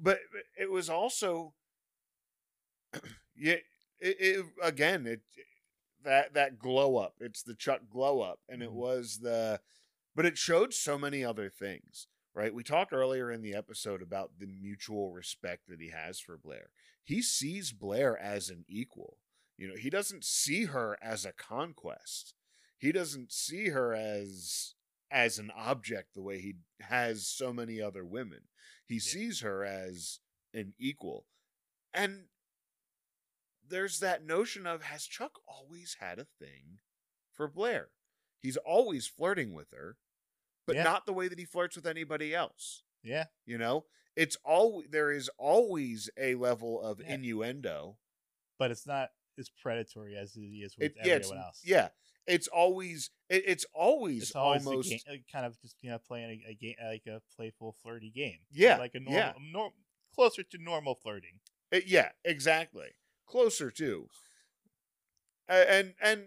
but 0.00 0.20
it 0.58 0.70
was 0.70 0.88
also, 0.88 1.54
yeah. 3.36 3.56
It, 4.02 4.16
it 4.18 4.46
again. 4.62 5.06
It 5.06 5.20
that 6.04 6.32
that 6.34 6.58
glow 6.58 6.96
up. 6.96 7.14
It's 7.20 7.42
the 7.42 7.54
Chuck 7.54 7.82
glow 7.90 8.20
up, 8.22 8.38
and 8.48 8.62
it 8.62 8.70
Mhm. 8.70 8.74
was 8.74 9.18
the, 9.18 9.60
but 10.16 10.24
it 10.24 10.38
showed 10.38 10.72
so 10.72 10.96
many 10.96 11.22
other 11.22 11.50
things. 11.50 12.06
Right. 12.32 12.54
We 12.54 12.62
talked 12.62 12.92
earlier 12.92 13.30
in 13.30 13.42
the 13.42 13.54
episode 13.54 14.02
about 14.02 14.38
the 14.38 14.46
mutual 14.46 15.10
respect 15.10 15.68
that 15.68 15.80
he 15.80 15.88
has 15.90 16.20
for 16.20 16.38
Blair. 16.38 16.70
He 17.02 17.22
sees 17.22 17.72
Blair 17.72 18.16
as 18.16 18.50
an 18.50 18.64
equal. 18.68 19.18
You 19.58 19.68
know, 19.68 19.74
he 19.76 19.90
doesn't 19.90 20.24
see 20.24 20.66
her 20.66 20.96
as 21.02 21.24
a 21.24 21.32
conquest. 21.32 22.34
He 22.78 22.92
doesn't 22.92 23.32
see 23.32 23.68
her 23.68 23.94
as 23.94 24.74
as 25.10 25.38
an 25.40 25.50
object 25.56 26.14
the 26.14 26.22
way 26.22 26.40
he 26.40 26.54
has 26.80 27.26
so 27.26 27.52
many 27.52 27.80
other 27.80 28.04
women. 28.04 28.42
He 28.86 28.94
Yeah. 28.94 29.00
sees 29.00 29.40
her 29.40 29.64
as 29.64 30.20
an 30.54 30.74
equal. 30.78 31.26
And 31.92 32.28
there's 33.66 33.98
that 33.98 34.24
notion 34.24 34.66
of 34.68 34.82
has 34.84 35.04
Chuck 35.06 35.40
always 35.46 35.94
had 35.94 36.20
a 36.20 36.24
thing 36.24 36.78
for 37.32 37.48
Blair? 37.48 37.90
He's 38.40 38.56
always 38.56 39.08
flirting 39.08 39.52
with 39.52 39.72
her, 39.72 39.98
but 40.70 40.76
Yeah. 40.76 40.84
not 40.84 41.04
the 41.04 41.12
way 41.12 41.26
that 41.26 41.38
he 41.38 41.44
flirts 41.44 41.74
with 41.74 41.86
anybody 41.86 42.32
else. 42.34 42.84
Yeah. 43.02 43.26
You 43.44 43.58
know, 43.58 43.86
it's 44.14 44.36
all 44.44 44.82
there 44.88 45.10
is 45.10 45.28
always 45.36 46.08
a 46.16 46.36
level 46.36 46.80
of 46.80 47.00
Yeah. 47.00 47.14
innuendo. 47.14 47.98
But 48.56 48.70
it's 48.70 48.86
not 48.86 49.10
as 49.38 49.48
predatory 49.48 50.16
as 50.16 50.36
it 50.36 50.40
is 50.42 50.76
with 50.76 50.92
It, 50.92 50.96
yeah, 51.04 51.14
everyone 51.14 51.38
it's, 51.38 51.46
else. 51.46 51.62
yeah, 51.64 51.88
it's 52.26 52.46
always 52.48 53.10
it, 53.28 53.42
it's 53.46 53.64
always, 53.72 54.22
It's 54.22 54.36
always 54.36 54.66
almost 54.66 54.90
game, 54.90 55.24
kind 55.32 55.46
of 55.46 55.58
just 55.60 55.76
you 55.80 55.90
know 55.90 55.98
playing 55.98 56.42
a, 56.46 56.50
a 56.50 56.54
game 56.54 56.74
like 56.84 57.06
a 57.06 57.20
playful 57.34 57.72
flirty 57.82 58.10
game. 58.10 58.40
Yeah, 58.52 58.76
like 58.76 58.94
a 58.94 59.00
normal, 59.00 59.18
yeah. 59.18 59.68
closer 60.14 60.42
to 60.44 60.58
normal 60.58 60.94
flirting. 60.94 61.40
Uh, 61.72 61.80
yeah, 61.86 62.10
exactly. 62.24 62.90
Closer 63.26 63.70
to. 63.72 64.08
And 65.48 65.94
and 66.00 66.26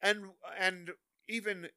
and 0.00 0.30
and 0.58 0.90
even 1.28 1.68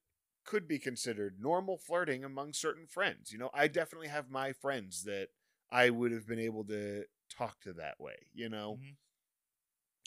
could 0.46 0.68
be 0.68 0.80
considered 0.80 1.40
normal 1.40 1.78
flirting 1.78 2.24
among 2.24 2.54
certain 2.54 2.88
friends. 2.88 3.32
You 3.32 3.40
know, 3.40 3.50
I 3.54 3.68
definitely 3.68 4.10
have 4.10 4.30
my 4.30 4.54
friends 4.54 5.04
that 5.04 5.30
I 5.72 5.90
would 5.90 6.12
have 6.12 6.28
been 6.28 6.40
able 6.40 6.66
to 6.66 7.06
talk 7.30 7.62
to 7.62 7.74
that 7.74 8.00
way, 8.00 8.16
you 8.34 8.50
know. 8.50 8.80
Mhm. 8.82 8.98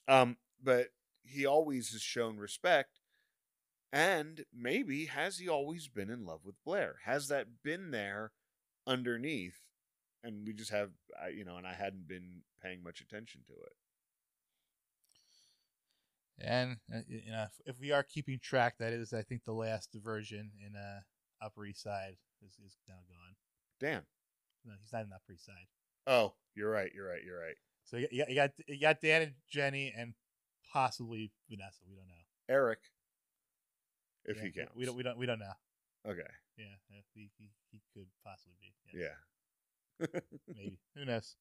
Um 0.09 0.37
but 0.63 0.89
he 1.23 1.47
always 1.47 1.91
has 1.93 2.03
shown 2.03 2.39
respect 2.39 3.01
and 3.93 4.45
maybe 4.55 5.07
has 5.07 5.39
he 5.39 5.49
always 5.49 5.89
been 5.89 6.11
in 6.11 6.25
love 6.27 6.45
with 6.45 6.63
Blair? 6.65 6.97
Has 7.05 7.29
that 7.29 7.63
been 7.63 7.91
there 7.91 8.33
underneath 8.87 9.61
and 10.25 10.47
we 10.47 10.53
just 10.55 10.71
have 10.71 10.93
you 11.35 11.45
know 11.45 11.57
and 11.57 11.67
I 11.67 11.75
hadn't 11.75 12.09
been 12.09 12.43
paying 12.63 12.83
much 12.83 13.01
attention 13.01 13.43
to 13.49 13.55
it. 13.55 13.75
And 16.39 16.77
uh, 16.95 16.99
you 17.09 17.31
know, 17.31 17.45
if, 17.45 17.75
if 17.77 17.81
we 17.81 17.93
are 17.93 18.03
keeping 18.03 18.39
track, 18.43 18.75
that 18.79 18.93
is, 18.93 19.13
I 19.13 19.23
think, 19.23 19.45
the 19.45 19.53
last 19.53 19.91
diversion 19.93 20.51
in 20.65 20.77
uh, 20.77 21.01
Upper 21.45 21.65
East 21.65 21.83
Side 21.83 22.17
is, 22.47 22.53
is 22.65 22.77
now 22.89 22.95
gone. 23.09 23.35
Damn. 23.81 24.03
No, 24.65 24.73
he's 24.81 24.93
not 24.93 25.05
in 25.07 25.13
Upper 25.13 25.33
East 25.33 25.47
Side. 25.47 25.55
Oh, 26.07 26.35
you're 26.55 26.71
right. 26.71 26.91
You're 26.95 27.09
right. 27.09 27.23
You're 27.25 27.41
right. 27.41 27.57
So 27.85 27.97
you, 27.97 28.09
got- 28.19 28.29
you 28.29 28.35
got 28.35 28.51
you 28.69 28.81
got 28.81 29.01
Dan 29.01 29.23
and 29.23 29.33
Jenny 29.51 29.95
and 29.97 30.13
possibly 30.73 31.33
Vanessa. 31.49 31.81
We 31.89 31.95
don't 31.97 32.09
know 32.09 32.15
Eric, 32.49 32.81
if 34.25 34.37
Yeah, 34.37 34.43
he 34.43 34.49
we- 34.49 34.53
counts. 34.53 34.73
We 34.77 34.85
don't. 34.85 34.97
We 34.97 35.03
don't. 35.03 35.19
We 35.19 35.27
don't 35.27 35.39
know. 35.39 35.53
Okay. 36.07 36.21
Yeah, 36.59 36.65
he, 37.15 37.31
he, 37.39 37.51
he 37.73 37.81
could 37.95 38.07
possibly 38.25 38.55
be. 38.61 38.99
yes, 38.99 39.11
Yeah. 40.01 40.21
maybe. 40.57 40.79
Who 40.97 41.05
knows? 41.05 41.35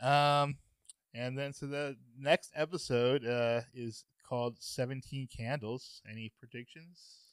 Um, 0.00 0.56
and 1.14 1.38
then 1.38 1.52
so 1.52 1.66
the 1.66 1.96
next 2.18 2.52
episode 2.54 3.24
uh 3.24 3.62
is 3.74 4.04
called 4.28 4.56
Seventeen 4.60 5.28
Candles. 5.34 6.02
Any 6.10 6.32
predictions? 6.38 7.26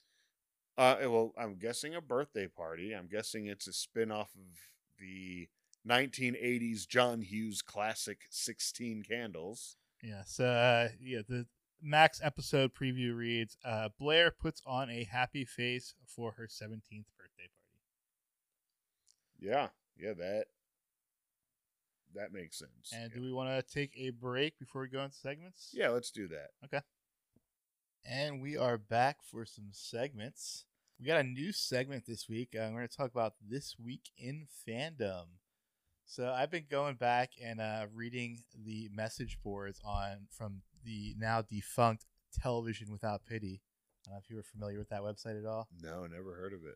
Uh, 0.78 0.96
well, 1.02 1.34
I'm 1.38 1.56
guessing 1.56 1.94
a 1.96 2.02
birthday 2.02 2.48
party. 2.48 2.94
I'm 2.94 3.08
guessing 3.08 3.46
it's 3.46 3.68
a 3.68 3.74
spin-off 3.74 4.32
of 4.34 4.58
the 5.00 5.48
1980s 5.88 6.88
John 6.88 7.22
Hughes 7.22 7.62
classic 7.62 8.22
16 8.32 9.04
Candles. 9.08 9.76
Yes. 10.02 10.40
Uh, 10.40 10.90
yeah. 11.00 11.20
The 11.28 11.46
Max 11.80 12.22
episode 12.24 12.74
preview 12.74 13.16
reads 13.16 13.58
uh, 13.66 13.90
Blair 14.00 14.32
puts 14.32 14.62
on 14.66 14.90
a 14.90 15.04
happy 15.04 15.46
face 15.46 15.94
for 16.08 16.32
her 16.38 16.48
17th 16.48 17.06
birthday 17.18 17.50
party. 17.52 17.82
Yeah, 19.40 19.68
yeah, 19.98 20.14
that 20.14 20.46
that 22.16 22.34
makes 22.34 22.60
sense. 22.60 22.92
And 22.94 23.12
yeah. 23.12 23.18
do 23.18 23.22
we 23.22 23.32
want 23.32 23.50
to 23.50 23.74
take 23.74 23.94
a 23.98 24.12
break 24.12 24.60
before 24.60 24.82
we 24.82 24.88
go 24.88 25.04
into 25.04 25.16
segments? 25.16 25.70
yeah, 25.74 25.90
let's 25.90 26.12
do 26.12 26.28
that. 26.30 26.50
Okay. 26.66 26.82
And 28.06 28.42
we 28.42 28.58
are 28.58 28.78
back 28.78 29.18
for 29.24 29.46
some 29.46 29.70
segments. 29.72 30.66
We 31.00 31.08
got 31.08 31.20
a 31.20 31.24
new 31.24 31.52
segment 31.52 32.06
this 32.06 32.28
week. 32.30 32.50
Uh, 32.56 32.68
we're 32.72 32.80
going 32.80 32.88
to 32.88 32.98
talk 32.98 33.12
about 33.12 33.34
this 33.42 33.76
week 33.84 34.12
in 34.18 34.48
fandom. 34.68 35.26
So 36.06 36.30
I've 36.30 36.52
been 36.52 36.66
going 36.70 36.96
back 36.96 37.32
and 37.42 37.62
uh, 37.62 37.88
reading 37.94 38.44
the 38.66 38.90
message 38.94 39.40
boards 39.44 39.80
on 39.86 40.28
from 40.30 40.62
the 40.84 41.16
now 41.18 41.42
defunct 41.42 42.06
Television 42.42 42.92
Without 42.92 43.26
Pity. 43.26 43.62
I 44.06 44.10
don't 44.10 44.16
know 44.16 44.22
if 44.24 44.30
you 44.30 44.36
were 44.36 44.44
familiar 44.44 44.78
with 44.78 44.90
that 44.90 45.02
website 45.02 45.40
at 45.40 45.46
all. 45.46 45.70
No, 45.82 46.06
never 46.06 46.36
heard 46.36 46.54
of 46.54 46.66
it. 46.66 46.76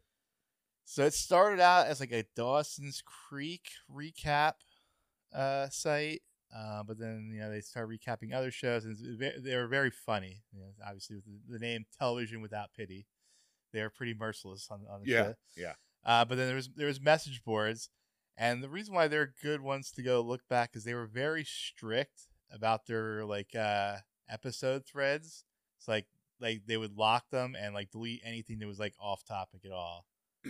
So 0.86 1.04
it 1.04 1.14
started 1.14 1.60
out 1.60 1.88
as 1.88 2.00
like 2.00 2.14
a 2.14 2.26
Dawson's 2.36 3.04
Creek 3.06 3.72
recap 3.94 4.54
uh, 5.34 5.70
site, 5.70 6.22
uh, 6.56 6.84
but 6.84 7.00
then 7.00 7.32
you 7.34 7.40
know 7.40 7.52
they 7.52 7.62
start 7.62 7.90
recapping 7.90 8.34
other 8.34 8.52
shows, 8.52 8.86
and 8.86 8.98
they 9.20 9.56
were 9.56 9.68
very 9.68 9.92
funny. 9.92 10.44
You 10.52 10.62
know, 10.62 10.68
obviously, 10.86 11.18
with 11.18 11.26
the, 11.50 11.60
name 11.60 11.86
Television 11.98 12.42
Without 12.42 12.74
Pity, 12.76 13.06
they 13.74 13.82
were 13.82 13.90
pretty 13.90 14.14
merciless 14.14 14.68
on, 14.72 14.82
on 14.90 15.02
the 15.02 15.10
Yeah, 15.10 15.24
show. 15.24 15.34
yeah. 15.56 15.74
Uh, 16.06 16.26
but 16.26 16.38
then 16.38 16.48
there 16.48 16.56
was 16.56 16.70
there 16.76 16.88
was 16.88 17.02
message 17.02 17.44
boards, 17.44 17.90
and 18.38 18.64
the 18.64 18.70
reason 18.70 18.94
why 18.94 19.08
they're 19.08 19.34
good 19.42 19.62
ones 19.62 19.92
to 19.92 20.02
go 20.02 20.22
look 20.22 20.48
back 20.50 20.72
is 20.76 20.84
they 20.84 20.94
were 20.94 21.08
very 21.08 21.44
strict 21.44 22.28
about 22.52 22.86
their 22.86 23.26
like 23.26 23.56
uh, 23.56 23.98
episode 24.30 24.86
threads. 24.86 25.44
It's 25.78 25.88
like 25.88 26.06
like 26.40 26.62
they 26.66 26.78
would 26.78 26.96
lock 26.96 27.30
them 27.30 27.56
and 27.60 27.74
like 27.74 27.92
delete 27.92 28.22
anything 28.24 28.60
that 28.60 28.68
was 28.68 28.80
like 28.80 28.94
off 29.02 29.24
topic 29.26 29.62
at 29.66 29.72
all. 29.72 30.06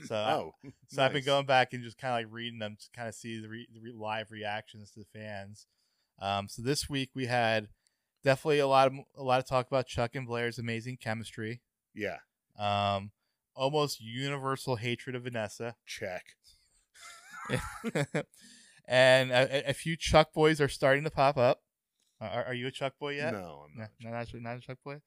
So 0.06 0.16
Oh, 0.16 0.70
so 0.88 1.04
I've 1.04 1.14
been 1.14 1.24
going 1.24 1.46
back 1.46 1.74
and 1.74 1.84
just 1.84 1.98
kind 1.98 2.14
of 2.14 2.18
like 2.28 2.34
reading 2.34 2.60
them 2.60 2.78
to 2.80 2.86
kind 2.96 3.08
of 3.08 3.16
see 3.16 3.40
the, 3.42 3.48
re- 3.50 3.68
the 3.74 3.80
re- 3.80 3.94
live 3.96 4.32
reactions 4.32 4.92
to 4.92 5.00
the 5.00 5.06
fans. 5.20 5.68
Um, 6.20 6.48
so 6.48 6.62
this 6.62 6.90
week 6.90 7.12
we 7.16 7.26
had 7.28 7.68
definitely 8.24 8.60
a 8.60 8.68
lot 8.68 8.88
of 8.88 8.94
a 9.16 9.24
lot 9.24 9.40
of 9.40 9.48
talk 9.48 9.68
about 9.68 9.88
Chuck 9.88 10.16
and 10.16 10.26
Blair's 10.28 10.58
amazing 10.60 10.98
chemistry. 10.98 11.62
Yeah, 11.94 12.18
Um, 12.58 13.12
almost 13.56 14.00
universal 14.02 14.76
hatred 14.76 15.16
of 15.16 15.24
Vanessa, 15.24 15.76
check. 15.86 16.26
and 18.88 19.32
a, 19.32 19.70
a- 19.70 19.74
few 19.74 19.96
Chuck 19.96 20.34
boys 20.34 20.60
are 20.62 20.68
starting 20.68 21.04
to 21.04 21.12
pop 21.12 21.38
up. 21.38 21.62
Are, 22.20 22.46
are 22.46 22.54
you 22.54 22.68
a 22.68 22.72
Chuck 22.72 22.94
boy 23.00 23.16
yet? 23.16 23.34
No, 23.34 23.66
I'm 23.70 23.80
not. 23.80 23.90
no, 24.02 24.10
not, 24.12 24.34
a- 24.34 24.40
not 24.42 24.58
a 24.58 24.62
Chuck 24.62 24.78
boy. 24.84 24.98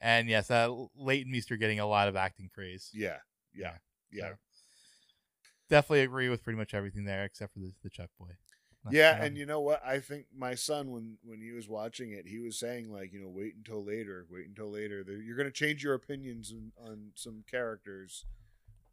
And 0.00 0.28
yes, 0.28 0.50
uh, 0.50 0.74
Leighton 0.96 1.30
Meester 1.30 1.56
getting 1.56 1.78
a 1.80 1.86
lot 1.86 2.08
of 2.08 2.16
acting 2.16 2.48
praise. 2.52 2.90
Yeah, 2.94 3.18
yeah, 3.54 3.74
yeah. 4.12 4.30
So, 4.30 4.34
definitely 5.68 6.02
agree 6.02 6.28
with 6.28 6.42
pretty 6.42 6.58
much 6.58 6.74
everything 6.74 7.04
there 7.04 7.24
except 7.24 7.52
for 7.54 7.60
the, 7.60 7.72
the 7.82 7.90
Chuck 7.90 8.10
boy. 8.18 8.30
Yeah, 8.90 9.22
and 9.22 9.36
you 9.36 9.44
know 9.44 9.60
what? 9.60 9.82
I 9.84 9.98
think 9.98 10.24
my 10.34 10.54
son, 10.54 10.90
when 10.90 11.18
when 11.22 11.38
he 11.40 11.52
was 11.52 11.68
watching 11.68 12.12
it, 12.12 12.26
he 12.26 12.38
was 12.38 12.58
saying 12.58 12.90
like, 12.90 13.12
you 13.12 13.20
know, 13.20 13.28
wait 13.28 13.54
until 13.54 13.84
later, 13.84 14.24
wait 14.30 14.46
until 14.46 14.70
later. 14.70 15.04
You're 15.22 15.36
gonna 15.36 15.50
change 15.50 15.84
your 15.84 15.92
opinions 15.92 16.50
on, 16.50 16.72
on 16.90 17.10
some 17.14 17.44
characters, 17.50 18.24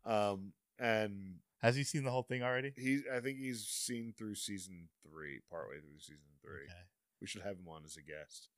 um, 0.04 0.52
and 0.78 1.36
has 1.62 1.78
he 1.78 1.86
seen 1.86 2.04
the 2.04 2.12
whole 2.12 2.24
thing 2.24 2.44
already? 2.44 2.74
He's, 2.76 3.04
I 3.12 3.22
think 3.22 3.40
he's 3.40 3.66
seen 3.66 4.14
through 4.18 4.36
season 4.36 4.90
three, 5.10 5.40
partway 5.50 5.80
through 5.80 6.00
season 6.00 6.20
three. 6.42 6.66
Okay. 6.66 6.84
We 7.22 7.28
should 7.28 7.42
have 7.44 7.54
him 7.58 7.68
on 7.70 7.84
as 7.86 7.96
a 7.96 8.02
guest. 8.02 8.50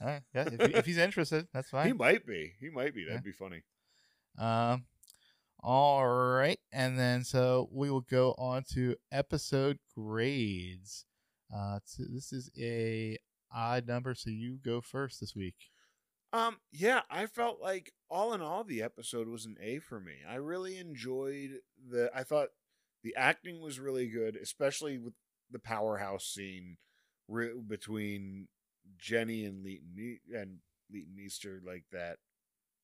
All 0.00 0.08
right. 0.08 0.22
Yeah, 0.34 0.48
if, 0.50 0.74
if 0.78 0.86
he's 0.86 0.96
interested, 0.98 1.46
that's 1.52 1.68
fine. 1.70 1.86
He 1.86 1.92
might 1.92 2.26
be. 2.26 2.54
He 2.58 2.70
might 2.70 2.94
be. 2.94 3.04
That'd 3.04 3.20
Yeah. 3.24 3.30
be 3.30 3.32
funny. 3.32 3.62
Um, 4.38 4.86
all 5.62 6.06
right, 6.06 6.58
and 6.72 6.98
then 6.98 7.24
so 7.24 7.68
we 7.72 7.90
will 7.90 8.00
go 8.00 8.34
on 8.38 8.64
to 8.74 8.96
episode 9.12 9.78
grades. 9.96 11.04
Uh, 11.54 11.78
so 11.84 12.04
this 12.12 12.32
is 12.32 12.50
a 12.58 13.18
odd 13.54 13.86
number, 13.86 14.14
so 14.14 14.30
you 14.30 14.58
go 14.64 14.80
first 14.80 15.20
this 15.20 15.36
week. 15.36 15.54
Um, 16.32 16.56
yeah, 16.72 17.02
I 17.10 17.26
felt 17.26 17.60
like 17.60 17.92
all 18.10 18.32
in 18.32 18.40
all, 18.40 18.64
the 18.64 18.82
episode 18.82 19.28
was 19.28 19.44
an 19.44 19.56
A 19.60 19.78
for 19.78 20.00
me. 20.00 20.14
I 20.28 20.36
really 20.36 20.78
enjoyed 20.78 21.60
the. 21.88 22.10
I 22.14 22.22
thought 22.24 22.48
the 23.04 23.14
acting 23.16 23.60
was 23.60 23.78
really 23.78 24.08
good, 24.08 24.36
especially 24.36 24.98
with 24.98 25.14
the 25.50 25.58
powerhouse 25.58 26.24
scene 26.24 26.78
re- 27.28 27.52
between 27.66 28.48
Jenny 28.98 29.44
and 29.44 29.62
Leighton 29.62 30.18
and 30.34 30.58
Leighton 30.90 31.14
Meester. 31.14 31.60
Like 31.64 31.84
that, 31.92 32.16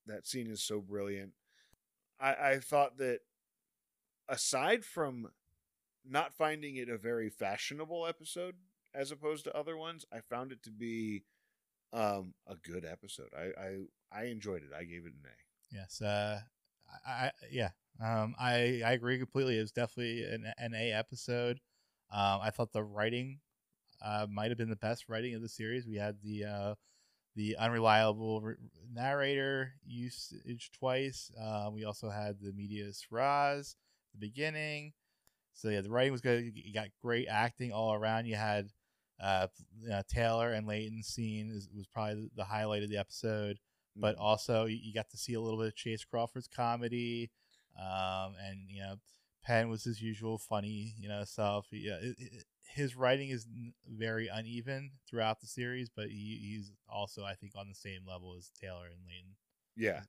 that 0.05 0.27
scene 0.27 0.47
is 0.47 0.63
so 0.63 0.79
brilliant. 0.79 1.31
I 2.19 2.33
I 2.33 2.59
thought 2.59 2.97
that 2.97 3.19
aside 4.27 4.85
from 4.85 5.29
not 6.05 6.33
finding 6.33 6.75
it 6.75 6.89
a 6.89 6.97
very 6.97 7.29
fashionable 7.29 8.07
episode 8.07 8.55
as 8.93 9.11
opposed 9.11 9.43
to 9.45 9.55
other 9.55 9.77
ones, 9.77 10.05
I 10.11 10.19
found 10.21 10.51
it 10.51 10.63
to 10.63 10.71
be 10.71 11.23
um 11.93 12.33
a 12.47 12.55
good 12.55 12.85
episode. 12.85 13.29
I 13.37 13.61
I 13.61 14.21
I 14.21 14.23
enjoyed 14.25 14.63
it. 14.63 14.69
I 14.75 14.83
gave 14.83 15.05
it 15.05 15.13
an 15.13 15.25
A. 15.25 15.75
Yes. 15.75 16.01
Uh, 16.01 16.39
I, 17.05 17.11
I 17.11 17.31
yeah. 17.51 17.69
Um, 18.01 18.35
I 18.39 18.81
I 18.85 18.93
agree 18.93 19.17
completely. 19.17 19.57
It 19.57 19.61
was 19.61 19.71
definitely 19.71 20.23
an 20.23 20.51
an 20.57 20.73
A 20.73 20.91
episode. 20.91 21.59
Um, 22.11 22.39
I 22.41 22.49
thought 22.49 22.71
the 22.71 22.83
writing 22.83 23.39
uh 24.01 24.25
might 24.29 24.49
have 24.49 24.57
been 24.57 24.69
the 24.69 24.75
best 24.75 25.09
writing 25.09 25.35
of 25.35 25.41
the 25.41 25.49
series. 25.49 25.85
We 25.87 25.95
had 25.97 26.17
the 26.23 26.45
uh 26.45 26.75
the 27.39 27.55
unreliable 27.55 28.41
r- 28.43 28.57
narrator 28.93 29.73
usage 29.85 30.71
twice. 30.77 31.31
Uh, 31.41 31.69
we 31.71 31.85
also 31.85 32.09
had 32.09 32.35
the 32.41 32.51
medias 32.51 33.07
res 33.09 33.77
the 34.13 34.19
beginning. 34.19 34.91
So 35.53 35.69
yeah, 35.69 35.81
the 35.81 35.89
writing 35.89 36.11
was 36.11 36.21
good. 36.21 36.51
You 36.53 36.73
got 36.73 36.89
great 37.01 37.27
acting 37.29 37.71
all 37.71 37.93
around. 37.93 38.25
You 38.25 38.35
had 38.35 38.71
uh, 39.21 39.47
uh 39.91 40.03
Taylor 40.09 40.51
and 40.51 40.67
Leighton's 40.67 41.07
scene 41.07 41.49
is, 41.49 41.69
was 41.75 41.87
probably 41.87 42.29
the, 42.35 42.43
highlight 42.43 42.83
of 42.83 42.89
the 42.89 42.97
episode 42.97 43.59
but 43.95 44.15
Mhm. 44.15 44.21
also 44.21 44.65
you, 44.65 44.77
you 44.81 44.93
got 44.93 45.09
to 45.09 45.17
see 45.17 45.33
a 45.33 45.41
little 45.41 45.59
bit 45.59 45.67
of 45.67 45.75
Chace 45.75 46.05
Crawford's 46.05 46.47
comedy, 46.47 47.31
um, 47.77 48.35
and 48.41 48.69
you 48.69 48.81
know 48.81 48.95
Penn 49.43 49.69
was 49.69 49.83
his 49.83 50.01
usual 50.01 50.37
funny 50.37 50.93
you 50.99 51.09
know 51.09 51.23
self. 51.25 51.67
Yeah, 51.71 51.95
it, 51.95 52.15
it, 52.19 52.45
his 52.75 52.95
writing 52.95 53.29
is 53.29 53.47
very 53.87 54.27
uneven 54.27 54.91
throughout 55.09 55.41
the 55.41 55.47
series, 55.47 55.89
but 55.89 56.07
he, 56.07 56.39
he's 56.41 56.71
also 56.87 57.23
I 57.23 57.33
think 57.33 57.53
on 57.55 57.67
the 57.67 57.75
same 57.75 58.01
level 58.07 58.35
as 58.37 58.51
Taylor 58.59 58.85
and 58.85 59.01
Leighton. 59.05 59.35
yeah, 59.75 60.01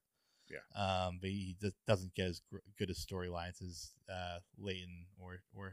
Um, 0.74 1.18
but 1.20 1.30
he 1.30 1.56
just 1.60 1.76
doesn't 1.86 2.14
get 2.14 2.26
as 2.26 2.42
gr- 2.50 2.58
good 2.78 2.90
as 2.90 3.04
storylines 3.04 3.62
as 3.62 3.90
uh, 4.12 4.38
Leighton 4.58 5.06
or 5.18 5.40
or 5.54 5.72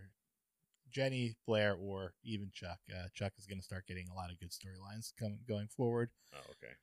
Jenny 0.90 1.36
Blair 1.46 1.76
or 1.76 2.14
even 2.24 2.50
Chuck. 2.54 2.80
Uh, 2.90 3.08
Chuck 3.14 3.34
is 3.38 3.46
going 3.46 3.60
to 3.60 3.66
start 3.66 3.88
getting 3.88 4.08
a 4.10 4.16
lot 4.16 4.32
of 4.32 4.40
good 4.40 4.52
storylines 4.52 5.12
coming 5.20 5.40
going 5.48 5.68
forward 5.68 6.10
oh 6.34 6.40
okay. 6.52 6.74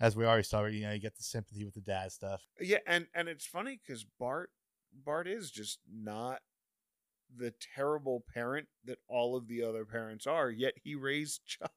as 0.00 0.16
we 0.16 0.24
already 0.24 0.42
saw, 0.42 0.64
you 0.64 0.82
know, 0.82 0.92
you 0.92 0.98
get 0.98 1.16
the 1.16 1.22
sympathy 1.22 1.64
with 1.64 1.74
the 1.74 1.80
dad 1.80 2.10
stuff. 2.12 2.42
Yeah, 2.60 2.78
and 2.86 3.06
and 3.14 3.28
it's 3.28 3.46
funny 3.46 3.78
because 3.84 4.04
Bart 4.18 4.50
Bart 4.92 5.28
is 5.28 5.50
just 5.50 5.78
not 5.90 6.40
the 7.34 7.52
terrible 7.74 8.24
parent 8.32 8.68
that 8.84 8.98
all 9.08 9.36
of 9.36 9.48
the 9.48 9.62
other 9.62 9.84
parents 9.84 10.26
are. 10.26 10.50
Yet 10.50 10.74
he 10.82 10.94
raised 10.94 11.42
Chuck. 11.46 11.70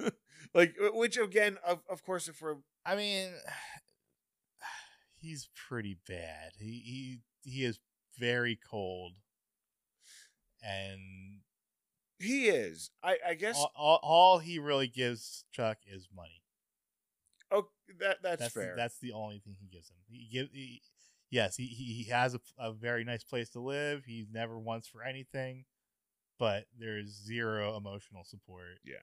like, 0.54 0.74
which 0.92 1.16
again, 1.16 1.58
of 1.66 1.80
of 1.88 2.04
course, 2.04 2.28
if 2.28 2.40
we're 2.40 2.56
I 2.84 2.96
mean, 2.96 3.30
he's 5.16 5.48
pretty 5.68 5.98
bad. 6.08 6.52
He 6.58 7.20
he 7.44 7.50
he 7.50 7.64
is 7.64 7.80
very 8.18 8.58
cold, 8.70 9.12
and 10.62 11.40
he 12.18 12.48
is, 12.48 12.90
I 13.02 13.16
I 13.26 13.34
guess. 13.34 13.56
all, 13.56 13.72
all, 13.76 14.00
all 14.02 14.38
he 14.38 14.58
really 14.58 14.88
gives 14.88 15.44
Chuck 15.52 15.78
is 15.86 16.08
money. 16.14 16.42
oh, 17.50 17.68
that 18.00 18.18
that's, 18.22 18.40
That's 18.40 18.54
fair. 18.54 18.70
The, 18.70 18.76
that's 18.76 18.98
the 18.98 19.12
only 19.12 19.38
thing 19.38 19.56
he 19.60 19.66
gives 19.66 19.90
him. 19.90 19.96
He 20.08 20.28
give 20.32 20.48
he, 20.52 20.82
yes, 21.32 21.56
he 21.56 21.66
he 21.66 22.04
he 22.04 22.10
has 22.10 22.34
a, 22.36 22.40
a 22.58 22.72
very 22.72 23.02
nice 23.02 23.24
place 23.24 23.48
to 23.50 23.60
live. 23.60 24.04
He 24.04 24.26
never 24.30 24.56
wants 24.56 24.86
for 24.86 25.02
anything, 25.02 25.64
but 26.38 26.66
there's 26.78 27.08
zero 27.26 27.76
emotional 27.76 28.22
support. 28.22 28.78
yeah, 28.84 28.94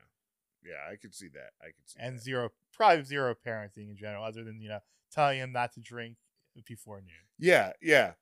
yeah. 0.64 0.90
I 0.90 0.96
could 0.96 1.14
see 1.14 1.28
that. 1.34 1.52
I 1.62 1.66
could 1.66 1.88
see 1.88 2.00
and 2.00 2.16
that. 2.16 2.22
zero 2.22 2.52
probably 2.74 3.04
zero 3.04 3.36
parenting 3.36 3.90
in 3.90 3.98
general 3.98 4.24
other 4.24 4.46
than 4.46 4.62
you 4.62 4.70
know 4.70 4.80
telling 5.12 5.40
him 5.40 5.52
not 5.52 5.74
to 5.74 5.82
drink 5.82 6.16
before 6.68 7.02
noon 7.02 7.28
Yeah, 7.38 7.74
yeah. 7.82 8.14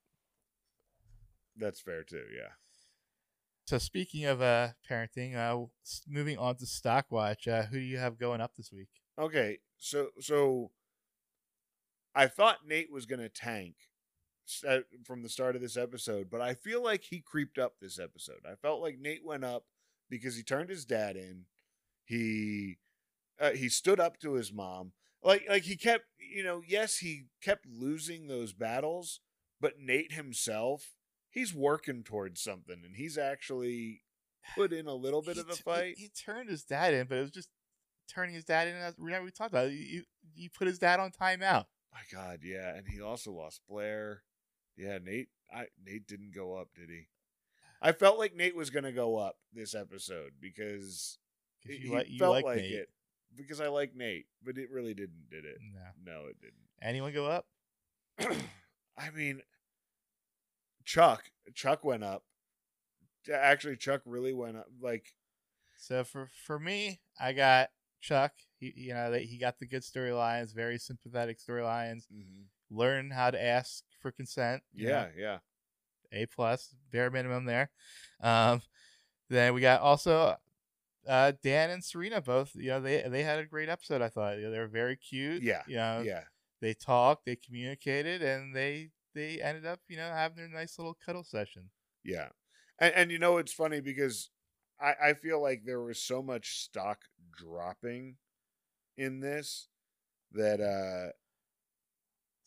That's 1.55 1.81
fair 1.81 2.03
too. 2.03 2.25
Yeah. 2.35 2.49
so 3.65 3.77
speaking 3.79 4.25
of 4.25 4.41
uh 4.41 4.69
parenting 4.89 5.35
uh 5.35 5.65
moving 6.07 6.37
on 6.37 6.55
to 6.57 6.65
stockwatch 6.65 7.47
uh 7.47 7.63
who 7.63 7.77
do 7.77 7.83
you 7.83 7.97
have 7.97 8.17
going 8.19 8.41
up 8.41 8.55
this 8.55 8.71
week 8.71 8.89
Okay, 9.19 9.57
so 9.77 10.09
so 10.19 10.69
I 12.13 12.27
thought 12.27 12.65
Nate 12.67 12.91
was 12.91 13.05
going 13.07 13.19
to 13.21 13.29
tank 13.29 13.75
from 15.05 15.23
the 15.23 15.29
start 15.29 15.55
of 15.55 15.61
this 15.61 15.77
episode, 15.77 16.29
but 16.29 16.41
I 16.41 16.53
feel 16.53 16.81
like 16.83 17.03
he 17.03 17.19
creeped 17.19 17.57
up 17.57 17.75
this 17.79 17.99
episode. 17.99 18.39
I 18.49 18.55
felt 18.55 18.81
like 18.81 18.97
Nate 18.99 19.25
went 19.25 19.43
up 19.43 19.65
because 20.09 20.35
he 20.35 20.43
turned 20.43 20.69
his 20.69 20.85
dad 20.85 21.15
in. 21.17 21.45
He 22.05 22.77
Uh, 23.39 23.51
he 23.51 23.69
stood 23.69 23.99
up 23.99 24.19
to 24.19 24.33
his 24.33 24.51
mom. 24.51 24.93
Like 25.23 25.45
like 25.49 25.63
he 25.63 25.75
kept, 25.75 26.05
you 26.17 26.43
know, 26.43 26.61
yes, 26.65 26.97
he 26.97 27.25
kept 27.41 27.65
losing 27.67 28.27
those 28.27 28.53
battles, 28.53 29.19
but 29.59 29.79
Nate 29.79 30.13
himself, 30.13 30.95
he's 31.29 31.53
working 31.53 32.03
towards 32.03 32.41
something 32.41 32.81
and 32.85 32.95
he's 32.95 33.17
actually 33.17 34.03
put 34.55 34.71
in 34.71 34.87
a 34.87 34.93
little 34.95 35.21
bit 35.21 35.35
He 35.35 35.41
of 35.41 35.47
t- 35.49 35.55
he- 35.55 35.61
fight. 35.63 35.97
He, 35.97 36.07
turned 36.09 36.49
his 36.49 36.63
dad 36.63 36.93
in, 36.93 37.07
but 37.07 37.17
it 37.17 37.21
was 37.21 37.31
just 37.31 37.49
turning 38.09 38.33
his 38.35 38.45
dad 38.45 38.67
in. 38.67 38.75
Remember 38.97 39.25
we 39.25 39.31
talked 39.31 39.51
about 39.51 39.67
it. 39.67 39.73
You, 39.73 40.03
you 40.35 40.49
put 40.49 40.67
his 40.67 40.79
dad 40.79 40.99
on 40.99 41.11
timeout. 41.11 41.65
My 41.93 42.01
God, 42.11 42.39
yeah, 42.43 42.75
and 42.75 42.87
he 42.87 43.01
also 43.01 43.31
lost 43.31 43.61
Blair. 43.67 44.23
Yeah, 44.77 44.99
Nate. 45.03 45.29
I 45.53 45.67
Nate 45.83 46.07
didn't 46.07 46.33
go 46.33 46.55
up, 46.55 46.69
did 46.75 46.89
he? 46.89 47.07
I 47.81 47.91
felt 47.91 48.17
like 48.17 48.35
Nate 48.35 48.55
was 48.55 48.69
gonna 48.69 48.91
go 48.91 49.17
up 49.17 49.37
this 49.53 49.75
episode 49.75 50.31
because 50.41 51.17
you, 51.65 51.93
like 51.93 52.09
you 52.09 52.19
felt 52.19 52.33
like, 52.33 52.45
like 52.45 52.57
Nate. 52.57 52.71
it 52.73 52.89
because 53.35 53.61
I 53.61 53.67
like 53.67 53.95
Nate, 53.95 54.25
but 54.43 54.57
it 54.57 54.71
really 54.71 54.93
didn't, 54.93 55.29
did 55.29 55.45
it? 55.45 55.57
No. 55.73 56.13
No, 56.13 56.27
it 56.27 56.39
didn't. 56.41 56.55
Anyone 56.81 57.13
go 57.13 57.25
up? 57.27 57.45
I 58.19 59.09
mean, 59.15 59.41
Chuck. 60.85 61.25
Chuck 61.53 61.83
went 61.83 62.03
up. 62.03 62.23
Actually, 63.31 63.75
Chuck 63.75 64.01
really 64.05 64.33
went 64.33 64.57
up. 64.57 64.67
Like, 64.81 65.13
So 65.77 66.03
for 66.03 66.29
for 66.45 66.59
me, 66.59 67.01
I 67.19 67.33
got 67.33 67.69
Chuck. 68.01 68.33
He 68.59 68.73
you 68.75 68.93
know 68.93 69.11
that 69.11 69.23
he 69.23 69.37
got 69.37 69.59
the 69.59 69.67
good 69.67 69.83
storylines, 69.83 70.55
very 70.55 70.77
sympathetic 70.77 71.39
storylines. 71.39 72.03
Mm-hmm. 72.13 72.43
Learn 72.75 73.11
how 73.11 73.31
to 73.31 73.41
ask 73.41 73.83
for 73.99 74.11
consent. 74.11 74.63
yeah, 74.73 75.07
yeah, 75.17 75.39
A 76.11 76.25
plus, 76.27 76.75
bare 76.91 77.09
minimum 77.11 77.45
there. 77.45 77.69
Um, 78.21 78.61
then 79.29 79.53
we 79.53 79.61
got 79.61 79.81
also 79.81 80.35
uh, 81.07 81.31
Dan 81.43 81.69
and 81.69 81.83
Serena 81.83 82.21
both. 82.21 82.51
You 82.55 82.69
know 82.69 82.81
they 82.81 83.01
they 83.07 83.23
had 83.23 83.39
a 83.39 83.45
great 83.45 83.69
episode. 83.69 84.01
I 84.01 84.09
thought 84.09 84.37
you 84.37 84.43
know, 84.43 84.51
they 84.51 84.59
were 84.59 84.67
very 84.67 84.95
cute. 84.97 85.41
yeah, 85.43 85.63
You 85.67 85.75
know, 85.77 86.01
yeah. 86.05 86.23
they 86.61 86.73
talked, 86.73 87.25
they 87.25 87.35
communicated, 87.35 88.21
and 88.21 88.55
they 88.55 88.89
they 89.13 89.41
ended 89.41 89.65
up 89.65 89.79
you 89.87 89.97
know 89.97 90.09
having 90.09 90.37
their 90.37 90.47
nice 90.49 90.77
little 90.77 90.97
cuddle 91.05 91.23
session. 91.23 91.69
Yeah. 92.03 92.29
And 92.79 92.93
and 92.93 93.11
you 93.11 93.19
know 93.19 93.37
it's 93.37 93.53
funny 93.53 93.81
because 93.81 94.29
I, 94.79 94.93
I 95.09 95.13
feel 95.13 95.41
like 95.41 95.63
there 95.65 95.81
was 95.81 96.01
so 96.01 96.21
much 96.21 96.59
stock 96.63 96.99
dropping 97.35 98.17
in 98.97 99.19
this 99.19 99.67
that 100.33 100.59
uh 100.61 101.11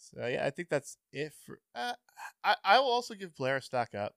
So 0.00 0.26
yeah, 0.26 0.44
I 0.46 0.50
think 0.50 0.68
that's 0.68 0.96
it 1.12 1.32
for. 1.46 1.60
Uh, 1.74 1.92
I 2.42 2.56
I 2.64 2.78
will 2.80 2.90
also 2.90 3.14
give 3.14 3.34
Blair 3.36 3.56
a 3.56 3.62
stock 3.62 3.94
up. 3.94 4.14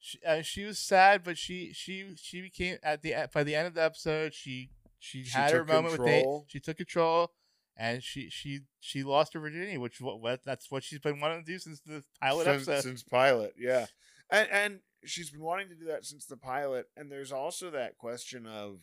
She, 0.00 0.18
uh, 0.24 0.42
she 0.42 0.64
was 0.64 0.78
sad, 0.78 1.24
but 1.24 1.36
she 1.36 1.72
she 1.72 2.14
she 2.16 2.40
became 2.40 2.78
at 2.82 3.02
the 3.02 3.14
by 3.34 3.42
the 3.42 3.54
end 3.56 3.66
of 3.66 3.74
the 3.74 3.82
episode 3.82 4.32
she 4.32 4.70
she, 5.00 5.24
She 5.24 5.30
had 5.30 5.52
her 5.52 5.58
took 5.60 5.68
moment 5.68 5.92
with 5.92 6.02
Nate. 6.02 6.22
control. 6.22 6.44
She 6.48 6.60
took 6.60 6.76
control, 6.76 7.32
and 7.76 8.02
she 8.02 8.30
she 8.30 8.60
she 8.80 9.02
lost 9.02 9.34
her 9.34 9.40
virginity, 9.40 9.76
which 9.76 10.00
what, 10.00 10.20
what 10.20 10.40
that's 10.44 10.70
what 10.70 10.84
she's 10.84 11.00
been 11.00 11.18
wanting 11.20 11.44
to 11.44 11.52
do 11.52 11.58
since 11.58 11.80
the 11.80 12.04
pilot 12.20 12.44
since, 12.44 12.68
episode. 12.68 12.82
since 12.88 13.02
pilot, 13.02 13.54
yeah. 13.58 13.86
And 14.30 14.48
and 14.50 14.80
she's 15.04 15.30
been 15.30 15.42
wanting 15.42 15.68
to 15.68 15.74
do 15.74 15.86
that 15.86 16.04
since 16.04 16.26
the 16.26 16.36
pilot 16.36 16.86
and 16.96 17.10
there's 17.10 17.30
also 17.32 17.70
that 17.70 17.96
question 17.96 18.46
of 18.46 18.80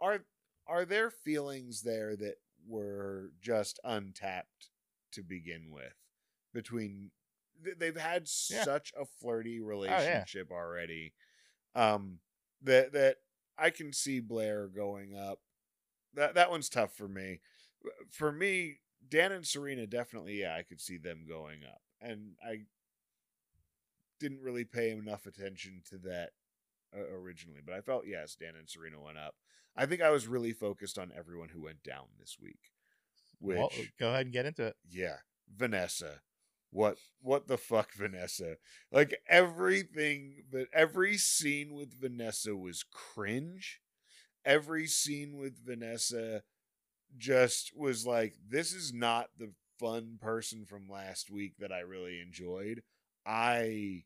are 0.00 0.20
are 0.66 0.84
there 0.84 1.10
feelings 1.10 1.82
there 1.82 2.16
that 2.16 2.36
were 2.66 3.30
just 3.40 3.78
untapped 3.84 4.70
to 5.12 5.22
begin 5.22 5.70
with 5.70 5.94
between 6.52 7.10
they've 7.78 7.96
had 7.96 8.28
Yeah. 8.50 8.60
Oh, 8.60 8.64
such 8.64 8.92
a 8.98 9.04
flirty 9.04 9.52
yeah. 9.52 9.66
relationship 9.66 10.50
already 10.50 11.12
um 11.74 12.18
that 12.62 12.92
that 12.92 13.16
I 13.56 13.70
can 13.70 13.92
see 13.92 14.20
Blair 14.20 14.66
going 14.66 15.14
up 15.16 15.40
that 16.14 16.34
that 16.34 16.50
one's 16.50 16.68
tough 16.68 16.94
for 16.94 17.08
me 17.08 17.40
for 18.10 18.32
me 18.32 18.80
Dan 19.08 19.32
and 19.32 19.46
Serena 19.46 19.86
definitely 19.86 20.40
yeah 20.40 20.54
I 20.56 20.62
could 20.62 20.80
see 20.80 20.98
them 20.98 21.24
going 21.28 21.60
up 21.64 21.80
and 22.00 22.32
I 22.44 22.62
didn't 24.20 24.42
really 24.42 24.64
pay 24.64 24.90
enough 24.90 25.26
attention 25.26 25.82
to 25.90 25.98
that 25.98 26.30
Uh, 26.96 27.14
originally 27.16 27.60
but 27.64 27.74
I 27.74 27.80
felt 27.80 28.04
yes 28.06 28.36
Dan 28.38 28.54
and 28.58 28.68
Serena 28.68 29.00
went 29.00 29.18
up. 29.18 29.34
I 29.76 29.86
think 29.86 30.00
I 30.00 30.10
was 30.10 30.28
really 30.28 30.52
focused 30.52 30.98
on 30.98 31.12
everyone 31.16 31.48
who 31.48 31.62
went 31.62 31.82
down 31.82 32.06
this 32.18 32.36
week 32.40 32.70
which 33.40 33.58
Well, 33.58 33.70
go 33.98 34.08
ahead 34.10 34.26
and 34.26 34.32
get 34.32 34.46
into 34.46 34.66
it. 34.66 34.76
yeah 34.88 35.16
vanessa. 35.54 36.20
What 36.70 36.96
what 37.20 37.46
the 37.48 37.58
fuck 37.58 37.92
vanessa? 37.96 38.56
Like 38.90 39.14
everything 39.28 40.44
but 40.50 40.68
every 40.72 41.16
scene 41.16 41.74
with 41.74 42.00
vanessa 42.00 42.54
was 42.56 42.84
cringe. 42.92 43.80
Every 44.44 44.86
scene 44.86 45.36
with 45.36 45.64
vanessa 45.64 46.42
just 47.16 47.72
was 47.76 48.06
like 48.06 48.34
this 48.48 48.72
is 48.72 48.92
not 48.92 49.28
the 49.38 49.52
fun 49.78 50.18
person 50.20 50.64
from 50.64 50.88
last 50.88 51.30
week 51.30 51.54
that 51.58 51.72
i 51.72 51.80
really 51.80 52.20
enjoyed. 52.20 52.82
I 53.26 54.04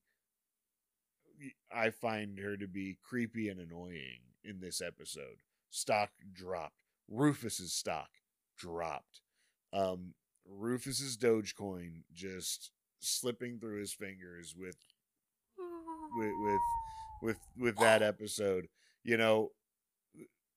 i 1.73 1.91
find 1.91 2.39
her 2.39 2.57
to 2.57 2.67
be 2.67 2.99
creepy 3.03 3.49
and 3.49 3.61
annoying 3.61 4.21
in 4.45 4.61
this 4.61 4.81
episode. 4.81 5.43
Stock 5.71 6.11
dropped. 6.33 6.83
Rufus's 7.09 7.73
stock 7.73 8.11
dropped. 8.57 9.21
Um 9.73 10.15
Rufus's 10.47 11.17
Dogecoin 11.17 12.03
just 12.13 12.71
slipping 13.01 13.59
through 13.59 13.81
his 13.81 13.93
fingers 13.93 14.55
with 14.57 14.77
with 16.17 16.33
with 16.41 16.61
with 17.23 17.39
with 17.57 17.77
that 17.77 18.03
episode. 18.03 18.69
You 19.05 19.17
know, 19.17 19.53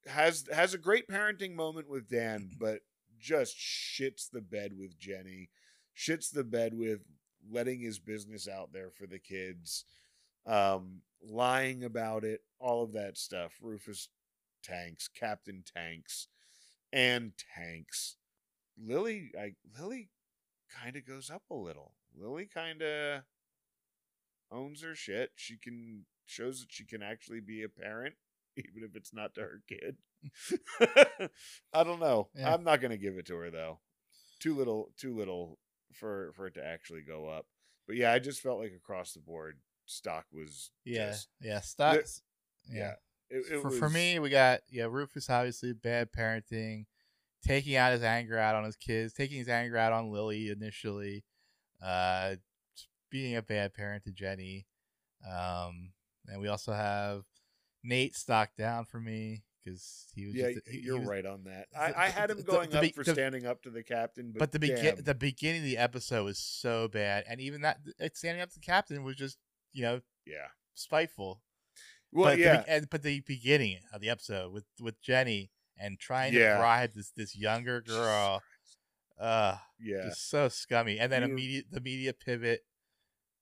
has 0.08 0.46
has 0.52 0.74
a 0.74 0.80
great 0.80 1.08
parenting 1.08 1.56
moment 1.56 1.90
with 1.90 2.10
Dan, 2.10 2.52
but 2.60 2.80
just 3.20 3.56
shits 3.58 4.30
the 4.30 4.42
bed 4.42 4.74
with 4.78 4.98
Jenny, 4.98 5.50
shits 5.96 6.32
the 6.32 6.44
bed 6.44 6.74
with 6.74 7.02
letting 7.50 7.82
his 7.82 8.00
business 8.00 8.48
out 8.48 8.72
there 8.74 8.90
for 8.90 9.08
the 9.08 9.20
kids, 9.20 9.86
um, 10.46 11.02
lying 11.24 11.84
about 11.84 12.24
it, 12.24 12.42
all 12.60 12.84
of 12.84 12.94
that 12.94 13.18
stuff. 13.18 13.54
Rufus 13.62 14.10
tanks, 14.64 15.08
Captain 15.08 15.64
tanks, 15.76 16.28
and 16.92 17.34
tanks. 17.56 18.18
Lily, 18.82 19.32
I 19.40 19.54
Lily 19.80 20.10
kind 20.82 20.96
of 20.96 21.06
goes 21.06 21.30
up 21.30 21.44
a 21.50 21.56
little. 21.56 21.94
Lily 22.16 22.48
kind 22.52 22.82
of 22.82 23.22
owns 24.52 24.82
her 24.82 24.96
shit. 24.96 25.32
She 25.36 25.58
can 25.58 26.06
shows 26.26 26.62
that 26.62 26.72
she 26.72 26.86
can 26.86 27.02
actually 27.02 27.42
be 27.42 27.64
a 27.64 27.70
parent, 27.70 28.16
even 28.58 28.84
if 28.84 28.96
it's 28.96 29.14
not 29.14 29.36
to 29.36 29.42
her 29.42 29.62
kid. 29.68 29.98
I 31.74 31.84
don't 31.84 32.00
know. 32.00 32.30
Yeah. 32.36 32.54
I'm 32.54 32.64
not 32.64 32.82
gonna 32.82 32.98
give 32.98 33.18
it 33.18 33.26
to 33.28 33.36
her 33.36 33.52
though. 33.52 33.80
Too 34.40 34.56
little, 34.56 34.92
too 34.98 35.16
little 35.16 35.60
for 35.94 36.32
for 36.36 36.48
it 36.48 36.56
to 36.56 36.66
actually 36.66 37.02
go 37.02 37.28
up. 37.28 37.46
But 37.88 37.96
yeah, 37.96 38.14
I 38.14 38.20
just 38.20 38.42
felt 38.42 38.60
like 38.60 38.74
across 38.76 39.14
the 39.14 39.20
board, 39.20 39.60
stock 39.92 40.26
was 40.32 40.72
Yeah, 40.86 41.08
just 41.12 41.28
yeah, 41.42 41.60
stocks. 41.62 42.22
yeah. 42.70 42.94
It, 43.30 43.46
it 43.52 43.62
for, 43.62 43.70
was, 43.70 43.80
for 43.80 43.90
me, 43.90 44.20
we 44.20 44.30
got 44.30 44.62
yeah 44.70 44.88
Rufus 44.90 45.30
obviously 45.30 45.74
bad 45.74 46.10
parenting, 46.12 46.86
taking 47.46 47.76
out 47.76 47.94
his 47.94 48.04
anger 48.04 48.38
out 48.38 48.56
on 48.56 48.64
his 48.66 48.76
kids, 48.76 49.14
taking 49.14 49.38
his 49.38 49.48
anger 49.50 49.78
out 49.78 49.94
on 49.94 50.12
Lily 50.12 50.50
initially, 50.50 51.24
uh, 51.82 52.36
being 53.10 53.36
a 53.36 53.42
bad 53.42 53.74
parent 53.74 54.04
to 54.06 54.12
Jenny, 54.12 54.66
um, 55.30 55.92
and 56.28 56.42
we 56.42 56.48
also 56.48 56.74
have 56.74 57.24
Nate 57.84 58.16
stock 58.16 58.52
down 58.58 58.86
for 58.86 59.00
me 59.00 59.44
because 59.64 60.08
he 60.16 60.26
was 60.26 60.36
Yeah, 60.36 60.52
just, 60.54 60.68
he- 60.68 60.80
he 60.80 60.86
you're 60.86 61.00
was- 61.00 61.08
right 61.08 61.26
on 61.26 61.44
that. 61.46 61.68
the- 61.72 61.80
I, 61.80 62.06
I 62.06 62.10
had 62.10 62.30
him 62.32 62.42
going 62.44 62.70
the 62.70 62.80
up 62.80 62.96
for 62.96 63.04
the- 63.04 63.14
standing 63.14 63.46
up 63.46 63.62
to 63.64 63.70
the 63.70 63.84
captain, 63.84 64.32
but, 64.32 64.40
But 64.40 64.52
the 64.52 64.60
begin 64.60 65.04
the 65.04 65.16
beginning 65.16 65.60
of 65.62 65.66
the 65.66 65.78
episode 65.78 66.26
was 66.26 66.38
so 66.40 66.88
bad, 66.88 67.24
and 67.28 67.40
even 67.40 67.62
that 67.62 67.80
standing 68.14 68.42
up 68.42 68.50
to 68.50 68.56
the 68.56 68.66
captain 68.66 69.04
was 69.04 69.16
just 69.16 69.38
you 69.74 69.84
know 69.84 70.02
yeah. 70.26 70.48
spiteful. 70.74 71.42
Well, 72.12 72.26
but 72.32 72.40
yeah, 72.40 72.58
the, 72.58 72.70
and, 72.70 72.90
but 72.90 73.04
the 73.04 73.22
beginning 73.22 73.80
of 73.94 74.02
the 74.02 74.10
episode 74.10 74.52
with 74.52 74.66
with 74.80 75.02
Jenny 75.02 75.52
and 75.78 76.00
trying 76.00 76.34
Yeah. 76.34 76.56
to 76.56 76.60
bribe 76.60 76.92
this 76.94 77.12
this 77.12 77.36
younger 77.36 77.82
girl, 77.82 78.42
uh, 79.20 79.58
yeah, 79.80 80.04
just 80.06 80.30
so 80.30 80.50
scummy. 80.50 81.00
And 81.00 81.12
then 81.12 81.24
immediate 81.24 81.66
the 81.72 81.80
media 81.80 82.14
pivot. 82.14 82.62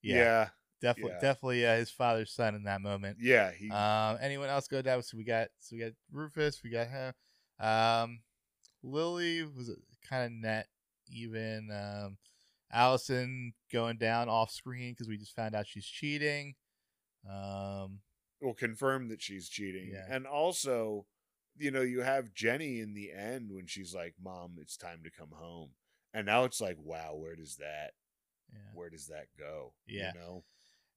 yeah, 0.03 0.15
Yeah, 0.15 0.49
definitely, 0.81 1.11
yeah. 1.13 1.19
definitely 1.19 1.65
uh, 1.65 1.75
his 1.77 1.89
father's 1.89 2.31
son 2.31 2.53
in 2.55 2.63
that 2.63 2.81
moment. 2.81 3.17
Yeah. 3.19 3.51
He, 3.51 3.71
Um, 3.71 4.17
anyone 4.21 4.49
else 4.49 4.67
go 4.67 4.81
down? 4.81 5.01
So 5.03 5.17
we 5.17 5.23
got 5.23 5.47
so 5.59 5.75
we 5.75 5.81
got 5.81 5.93
Rufus, 6.11 6.61
we 6.63 6.69
got 6.69 6.87
him. 6.87 7.13
Um, 7.59 8.19
Lily 8.83 9.43
was 9.43 9.71
kind 10.07 10.25
of 10.25 10.31
net 10.31 10.67
even. 11.11 11.69
Um, 11.71 12.17
Alison 12.71 13.53
going 13.71 13.97
down 13.97 14.29
off 14.29 14.51
screen 14.51 14.91
because 14.93 15.07
we 15.07 15.17
just 15.17 15.35
found 15.35 15.55
out 15.55 15.67
she's 15.67 15.85
cheating. 15.85 16.55
Um, 17.29 17.99
will 18.41 18.53
confirm 18.53 19.09
that 19.09 19.21
she's 19.21 19.49
cheating, 19.49 19.91
Yeah. 19.93 20.05
and 20.09 20.25
also, 20.25 21.05
you 21.57 21.71
know, 21.71 21.81
you 21.81 22.01
have 22.01 22.33
Jenny 22.33 22.79
in 22.79 22.93
the 22.93 23.11
end 23.11 23.51
when 23.51 23.67
she's 23.67 23.93
like, 23.93 24.15
"Mom, 24.21 24.55
it's 24.59 24.77
time 24.77 25.03
to 25.03 25.11
come 25.11 25.31
home," 25.31 25.71
and 26.13 26.25
now 26.25 26.45
it's 26.45 26.61
like, 26.61 26.77
"Wow, 26.79 27.15
where 27.15 27.35
does 27.35 27.57
that 27.57 27.93
yeah. 28.51 28.59
where 28.73 28.89
does 28.89 29.07
that 29.07 29.27
go?" 29.37 29.73
Yeah. 29.85 30.13
you 30.13 30.19
know, 30.19 30.45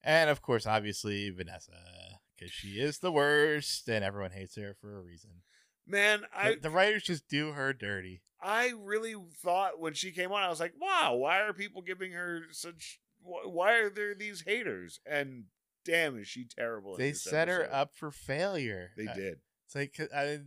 And 0.04 0.30
of 0.30 0.40
course, 0.42 0.66
obviously 0.66 1.30
Vanessa, 1.30 2.20
because 2.36 2.52
she 2.52 2.80
is 2.80 2.98
the 3.00 3.12
worst, 3.12 3.88
and 3.88 4.04
everyone 4.04 4.32
hates 4.32 4.54
her 4.56 4.74
for 4.80 4.96
a 4.98 5.02
reason. 5.02 5.42
Man, 5.86 6.20
The- 6.22 6.38
I 6.38 6.54
the 6.56 6.70
writers 6.70 7.02
just 7.02 7.28
do 7.28 7.52
her 7.52 7.72
dirty. 7.72 8.22
I 8.40 8.72
really 8.76 9.14
thought 9.42 9.78
when 9.80 9.94
she 9.94 10.10
came 10.10 10.32
on, 10.32 10.42
I 10.42 10.48
was 10.48 10.58
like, 10.60 10.74
wow, 10.80 11.14
why 11.14 11.40
are 11.40 11.52
people 11.52 11.80
giving 11.82 12.12
her 12.12 12.42
such? 12.50 13.00
Why 13.22 13.74
are 13.74 13.90
there 13.90 14.14
these 14.16 14.42
haters? 14.42 15.00
And 15.06 15.44
damn, 15.84 16.18
is 16.18 16.26
she 16.26 16.44
terrible? 16.44 16.96
They 16.96 17.10
this 17.12 17.22
set 17.22 17.46
her 17.48 17.68
up 17.72 17.94
for 17.94 18.10
failure. 18.10 18.90
They 18.96 19.06
Uh, 19.06 19.14
did. 19.14 19.40
It's 19.66 19.74
like 19.76 20.12
I, 20.14 20.40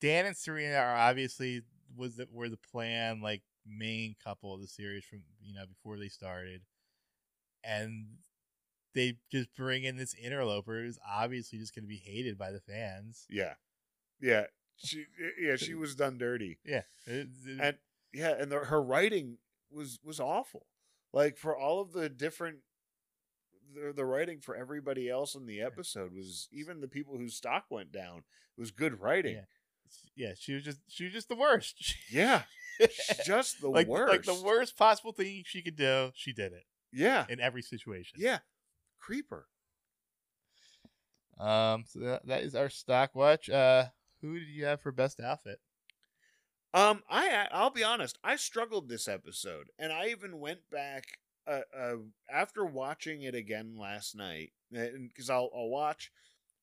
Dan 0.00 0.26
and 0.26 0.36
Serena 0.36 0.76
are 0.76 0.96
obviously 0.96 1.62
was 1.94 2.16
the, 2.16 2.28
were 2.30 2.48
the 2.48 2.56
plan 2.56 3.20
like 3.20 3.42
main 3.66 4.14
couple 4.22 4.54
of 4.54 4.60
the 4.60 4.66
series 4.66 5.04
from 5.04 5.22
you 5.42 5.54
know 5.54 5.66
before 5.66 5.98
they 5.98 6.08
started, 6.08 6.62
and 7.62 8.06
they 8.94 9.18
just 9.30 9.54
bring 9.54 9.84
in 9.84 9.96
this 9.96 10.14
interloper 10.14 10.82
who's 10.82 10.98
obviously 11.06 11.58
just 11.58 11.74
going 11.74 11.84
to 11.84 11.88
be 11.88 12.02
hated 12.02 12.38
by 12.38 12.50
the 12.52 12.60
fans. 12.60 13.26
Yeah, 13.28 13.54
yeah. 14.20 14.44
She 14.76 15.04
yeah 15.40 15.56
she 15.56 15.74
was 15.74 15.94
done 15.94 16.18
dirty. 16.18 16.58
Yeah, 16.64 16.82
it- 17.06 17.28
it- 17.46 17.60
and 17.60 17.76
yeah, 18.12 18.34
and 18.38 18.52
the, 18.52 18.58
her 18.58 18.82
writing 18.82 19.38
was 19.70 19.98
was 20.04 20.20
awful. 20.20 20.66
Like 21.12 21.38
for 21.38 21.56
all 21.56 21.80
of 21.80 21.92
the 21.92 22.08
different, 22.10 22.58
the, 23.74 23.92
the 23.94 24.04
writing 24.04 24.40
for 24.40 24.54
everybody 24.54 25.08
else 25.08 25.34
in 25.34 25.46
the 25.46 25.62
episode 25.62 26.12
was 26.14 26.48
even 26.52 26.80
the 26.80 26.88
people 26.88 27.16
whose 27.16 27.34
stock 27.36 27.64
went 27.70 27.90
down 27.90 28.24
was 28.58 28.70
good 28.70 29.00
writing. 29.00 29.36
Yeah. 30.16 30.28
yeah, 30.28 30.32
she 30.38 30.52
was 30.52 30.62
just 30.62 30.80
she 30.88 31.04
was 31.04 31.12
just 31.14 31.28
the 31.30 31.36
worst. 31.36 31.94
Yeah, 32.10 32.42
she's 32.78 33.20
just 33.26 33.60
the 33.62 33.68
like 33.68 33.86
worst. 33.88 34.12
like 34.12 34.24
the 34.24 34.42
worst 34.44 34.76
possible 34.76 35.12
thing 35.12 35.42
she 35.46 35.62
could 35.62 35.76
do. 35.76 36.10
She 36.14 36.34
did 36.34 36.52
it 36.52 36.64
Yeah, 36.92 37.24
in 37.30 37.40
every 37.40 37.62
situation. 37.62 38.18
yeah, 38.20 38.40
creeper. 39.00 39.46
Um. 41.38 41.84
So 41.86 42.00
that, 42.00 42.26
that 42.26 42.42
is 42.42 42.54
our 42.54 42.68
stock 42.70 43.14
watch. 43.14 43.48
Uh, 43.50 43.86
who 44.20 44.38
did 44.38 44.48
you 44.48 44.64
have 44.64 44.80
for 44.80 44.92
best 44.92 45.20
outfit? 45.20 45.60
Um, 46.74 47.02
I 47.08 47.48
I'll 47.52 47.70
be 47.70 47.84
honest, 47.84 48.18
I 48.22 48.36
struggled 48.36 48.88
this 48.88 49.08
episode, 49.08 49.68
and 49.78 49.92
I 49.92 50.08
even 50.08 50.40
went 50.40 50.68
back 50.70 51.04
uh, 51.46 51.60
uh 51.74 51.96
after 52.30 52.66
watching 52.66 53.22
it 53.22 53.34
again 53.34 53.76
last 53.78 54.14
night, 54.14 54.52
because 54.70 55.30
I'll 55.30 55.50
I'll 55.54 55.68
watch, 55.68 56.10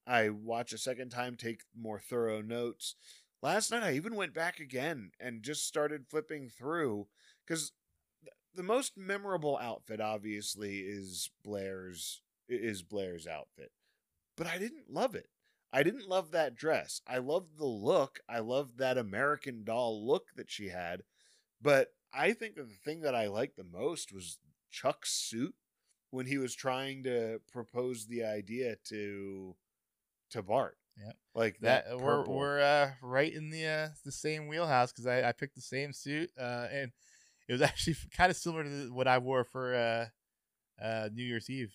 I 0.06 0.30
watch 0.30 0.74
a 0.74 0.78
second 0.78 1.10
time, 1.10 1.36
take 1.36 1.62
more 1.76 2.00
thorough 2.00 2.42
notes. 2.42 2.96
Last 3.42 3.72
night, 3.72 3.84
I 3.84 3.94
even 3.94 4.16
went 4.16 4.34
back 4.34 4.60
again 4.60 5.12
and 5.20 5.44
just 5.44 5.68
started 5.68 6.06
flipping 6.10 6.48
through, 6.48 7.08
because 7.46 7.72
the 8.54 8.64
most 8.64 8.94
memorable 8.96 9.58
outfit, 9.58 10.00
obviously, 10.00 10.80
is 10.80 11.32
Blair's 11.44 12.22
is 12.48 12.84
Blair's 12.84 13.26
outfit, 13.26 13.72
but 14.38 14.48
I 14.48 14.60
didn't 14.60 14.92
love 14.92 15.16
it. 15.16 15.28
I 15.74 15.82
didn't 15.82 16.08
love 16.08 16.32
that 16.32 16.56
dress. 16.56 17.02
I 17.08 17.18
loved 17.18 17.58
the 17.58 17.66
look. 17.66 18.20
I 18.30 18.40
loved 18.40 18.78
that 18.78 18.98
American 18.98 19.64
doll 19.64 20.06
look 20.06 20.28
that 20.36 20.52
she 20.52 20.70
had. 20.70 21.02
But 21.60 21.90
I 22.14 22.34
think 22.34 22.56
that 22.56 22.70
the 22.70 22.76
thing 22.86 23.02
that 23.02 23.16
I 23.16 23.28
liked 23.28 23.58
the 23.58 23.64
most 23.64 24.14
was 24.14 24.38
Chuck's 24.72 25.12
suit 25.12 25.56
when 26.12 26.28
he 26.28 26.38
was 26.38 26.54
trying 26.54 27.04
to 27.04 27.40
propose 27.52 28.06
the 28.06 28.24
idea 28.24 28.76
to 28.90 29.56
to 30.30 30.44
Bart. 30.44 30.78
Yep. 31.04 31.16
Like 31.34 31.60
That 31.62 31.90
that, 31.90 32.00
we're 32.00 32.24
we're 32.26 32.62
uh, 32.62 32.92
right 33.02 33.34
in 33.34 33.50
the 33.50 33.66
uh, 33.66 33.88
the 34.06 34.12
same 34.12 34.48
wheelhouse 34.48 34.92
because 34.92 35.08
I, 35.08 35.28
I 35.28 35.32
picked 35.32 35.56
the 35.56 35.62
same 35.62 35.92
suit 35.92 36.30
uh, 36.40 36.68
and 36.72 36.92
it 37.48 37.52
was 37.52 37.62
actually 37.64 37.96
kind 38.16 38.30
of 38.30 38.38
similar 38.38 38.64
to 38.64 38.94
what 38.94 39.08
I 39.08 39.18
wore 39.18 39.44
for 39.44 39.74
uh, 39.74 40.06
uh, 40.84 41.10
New 41.12 41.24
Year's 41.24 41.50
Eve. 41.50 41.74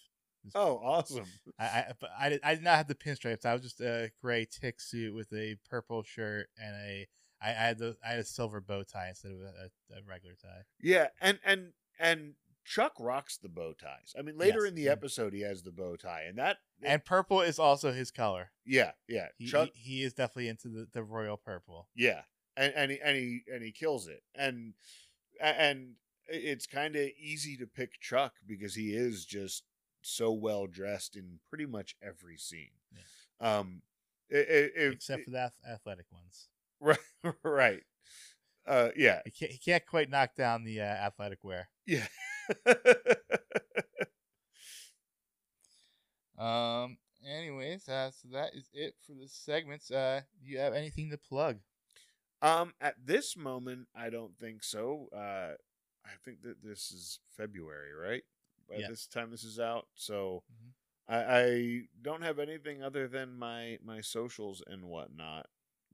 Oh, 0.54 0.76
awesome. 0.82 1.24
I 1.58 1.64
I, 1.64 1.92
I, 2.18 2.28
did, 2.28 2.40
I 2.44 2.54
did 2.54 2.64
not 2.64 2.76
have 2.76 2.88
the 2.88 2.94
pinstripes. 2.94 3.44
I 3.44 3.52
was 3.52 3.62
just 3.62 3.80
a 3.80 4.10
gray 4.22 4.46
tick 4.50 4.80
suit 4.80 5.14
with 5.14 5.32
a 5.32 5.56
purple 5.68 6.02
shirt 6.02 6.48
and 6.62 6.74
a 6.76 7.08
I, 7.40 7.50
I 7.50 7.52
had 7.52 7.78
the 7.78 7.96
I 8.04 8.10
had 8.10 8.18
a 8.20 8.24
silver 8.24 8.60
bow 8.60 8.82
tie 8.82 9.08
instead 9.10 9.32
of 9.32 9.38
a, 9.40 9.96
a, 9.96 10.02
regular 10.08 10.34
tie. 10.40 10.62
Yeah, 10.80 11.08
and 11.20 11.38
and 11.44 11.72
and 11.98 12.34
Chuck 12.64 12.94
rocks 13.00 13.38
the 13.38 13.48
bow 13.48 13.72
ties. 13.72 14.14
I 14.18 14.22
mean, 14.22 14.36
later 14.36 14.60
Yes. 14.64 14.68
in 14.70 14.74
the 14.74 14.88
episode, 14.88 15.32
he 15.32 15.40
has 15.42 15.62
the 15.62 15.70
bow 15.72 15.96
tie, 15.96 16.24
and 16.28 16.36
that 16.38 16.58
And 16.82 17.04
purple 17.04 17.40
is 17.40 17.58
also 17.58 17.92
his 17.92 18.10
color. 18.10 18.50
yeah, 18.66 18.90
yeah, 19.08 19.28
He, 19.38 19.46
Chuck, 19.46 19.70
he, 19.72 19.98
he 19.98 20.02
is 20.02 20.12
definitely 20.12 20.48
into 20.48 20.68
the, 20.68 20.86
the 20.92 21.02
royal 21.02 21.36
purple. 21.36 21.88
yeah, 21.96 22.22
and 22.56 22.72
and 22.74 22.90
he 22.90 22.98
and 23.02 23.16
he 23.16 23.42
and 23.52 23.62
he 23.62 23.72
kills 23.72 24.06
it, 24.08 24.22
and 24.34 24.74
and 25.40 25.94
it's 26.26 26.66
kind 26.66 26.94
of 26.96 27.08
easy 27.18 27.56
to 27.56 27.66
pick 27.66 28.00
Chuck 28.00 28.34
because 28.46 28.74
he 28.74 28.90
is 28.94 29.24
just 29.24 29.62
so 30.02 30.32
well 30.32 30.66
dressed 30.66 31.16
in 31.16 31.40
pretty 31.48 31.66
much 31.66 31.96
every 32.02 32.36
scene. 32.38 32.70
Um, 33.40 33.82
i- 34.32 34.36
i- 34.36 34.70
if, 34.76 34.94
except 34.94 35.24
for 35.24 35.30
the 35.30 35.50
athletic 35.68 36.06
ones. 36.12 36.48
right, 36.80 36.98
right, 37.44 37.82
uh, 38.66 38.90
yeah, 38.96 39.20
He 39.24 39.30
can't, 39.30 39.52
he 39.52 39.58
can't 39.58 39.86
quite 39.86 40.10
knock 40.10 40.34
down 40.36 40.64
the 40.64 40.80
uh, 40.80 40.84
athletic 40.84 41.42
wear. 41.44 41.68
yeah. 41.86 42.06
Um. 46.38 46.98
Anyways, 47.26 47.88
uh, 47.88 48.12
so 48.12 48.28
that 48.32 48.54
is 48.54 48.68
it 48.72 48.94
for 49.04 49.12
the 49.12 49.26
segments. 49.26 49.90
Uh, 49.90 50.20
do 50.40 50.48
you 50.48 50.58
have 50.58 50.72
anything 50.72 51.10
to 51.10 51.18
plug? 51.18 51.58
Um, 52.40 52.72
at 52.80 52.94
this 53.04 53.36
moment, 53.36 53.88
I 53.94 54.08
don't 54.08 54.38
think 54.38 54.62
so. 54.62 55.08
Uh, 55.12 55.54
I 56.06 56.10
think 56.24 56.42
that 56.42 56.62
this 56.62 56.92
is 56.92 57.18
February, 57.36 57.92
right? 57.92 58.22
By 58.68 58.76
Yeah. 58.76 58.88
this 58.88 59.06
time 59.06 59.30
this 59.30 59.44
is 59.44 59.58
out, 59.58 59.88
so 59.94 60.44
Mhm. 60.52 60.72
I, 61.08 61.38
I 61.40 61.88
don't 62.02 62.22
have 62.22 62.38
anything 62.38 62.82
other 62.82 63.08
than 63.08 63.36
my 63.38 63.78
my 63.82 64.00
socials 64.00 64.62
and 64.66 64.84
whatnot 64.86 65.48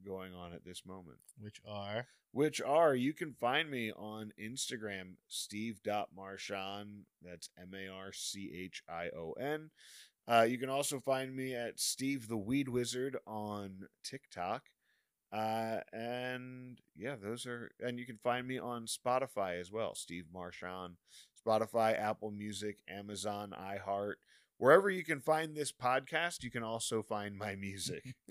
going 0.04 0.34
on 0.34 0.52
at 0.52 0.64
this 0.64 0.84
moment. 0.84 1.20
Which 1.38 1.60
are 1.64 2.08
Which 2.32 2.60
are 2.60 2.94
you 2.96 3.14
can 3.14 3.32
find 3.34 3.70
me 3.70 3.92
on 3.92 4.32
Instagram, 4.38 5.16
Steve.Marchion. 5.28 7.04
That's 7.22 7.48
M 7.56 7.72
A 7.74 7.88
R 7.88 8.12
C 8.12 8.52
H 8.54 8.82
I 8.88 9.08
O 9.10 9.32
N. 9.32 9.70
Uh, 10.26 10.42
you 10.48 10.58
can 10.58 10.68
also 10.70 11.00
find 11.00 11.36
me 11.36 11.54
at 11.54 11.78
Steve 11.78 12.28
the 12.28 12.36
Weed 12.38 12.68
Wizard 12.68 13.16
on 13.26 13.88
TikTok. 14.02 14.70
Uh, 15.30 15.80
and 15.92 16.80
yeah, 16.96 17.16
those 17.16 17.44
are, 17.46 17.70
and 17.80 17.98
you 17.98 18.06
can 18.06 18.18
find 18.18 18.46
me 18.46 18.58
on 18.58 18.86
Spotify 18.86 19.60
as 19.60 19.70
well, 19.70 19.94
Steve 19.94 20.26
Marchion. 20.32 20.96
Spotify, 21.44 21.98
Apple 21.98 22.30
Music, 22.30 22.78
Amazon, 22.88 23.54
iHeart. 23.58 24.14
Wherever 24.58 24.88
you 24.90 25.04
can 25.04 25.20
find 25.20 25.54
this 25.54 25.72
podcast, 25.72 26.42
you 26.42 26.50
can 26.50 26.62
also 26.62 27.02
find 27.02 27.36
my 27.36 27.56
music. 27.56 28.14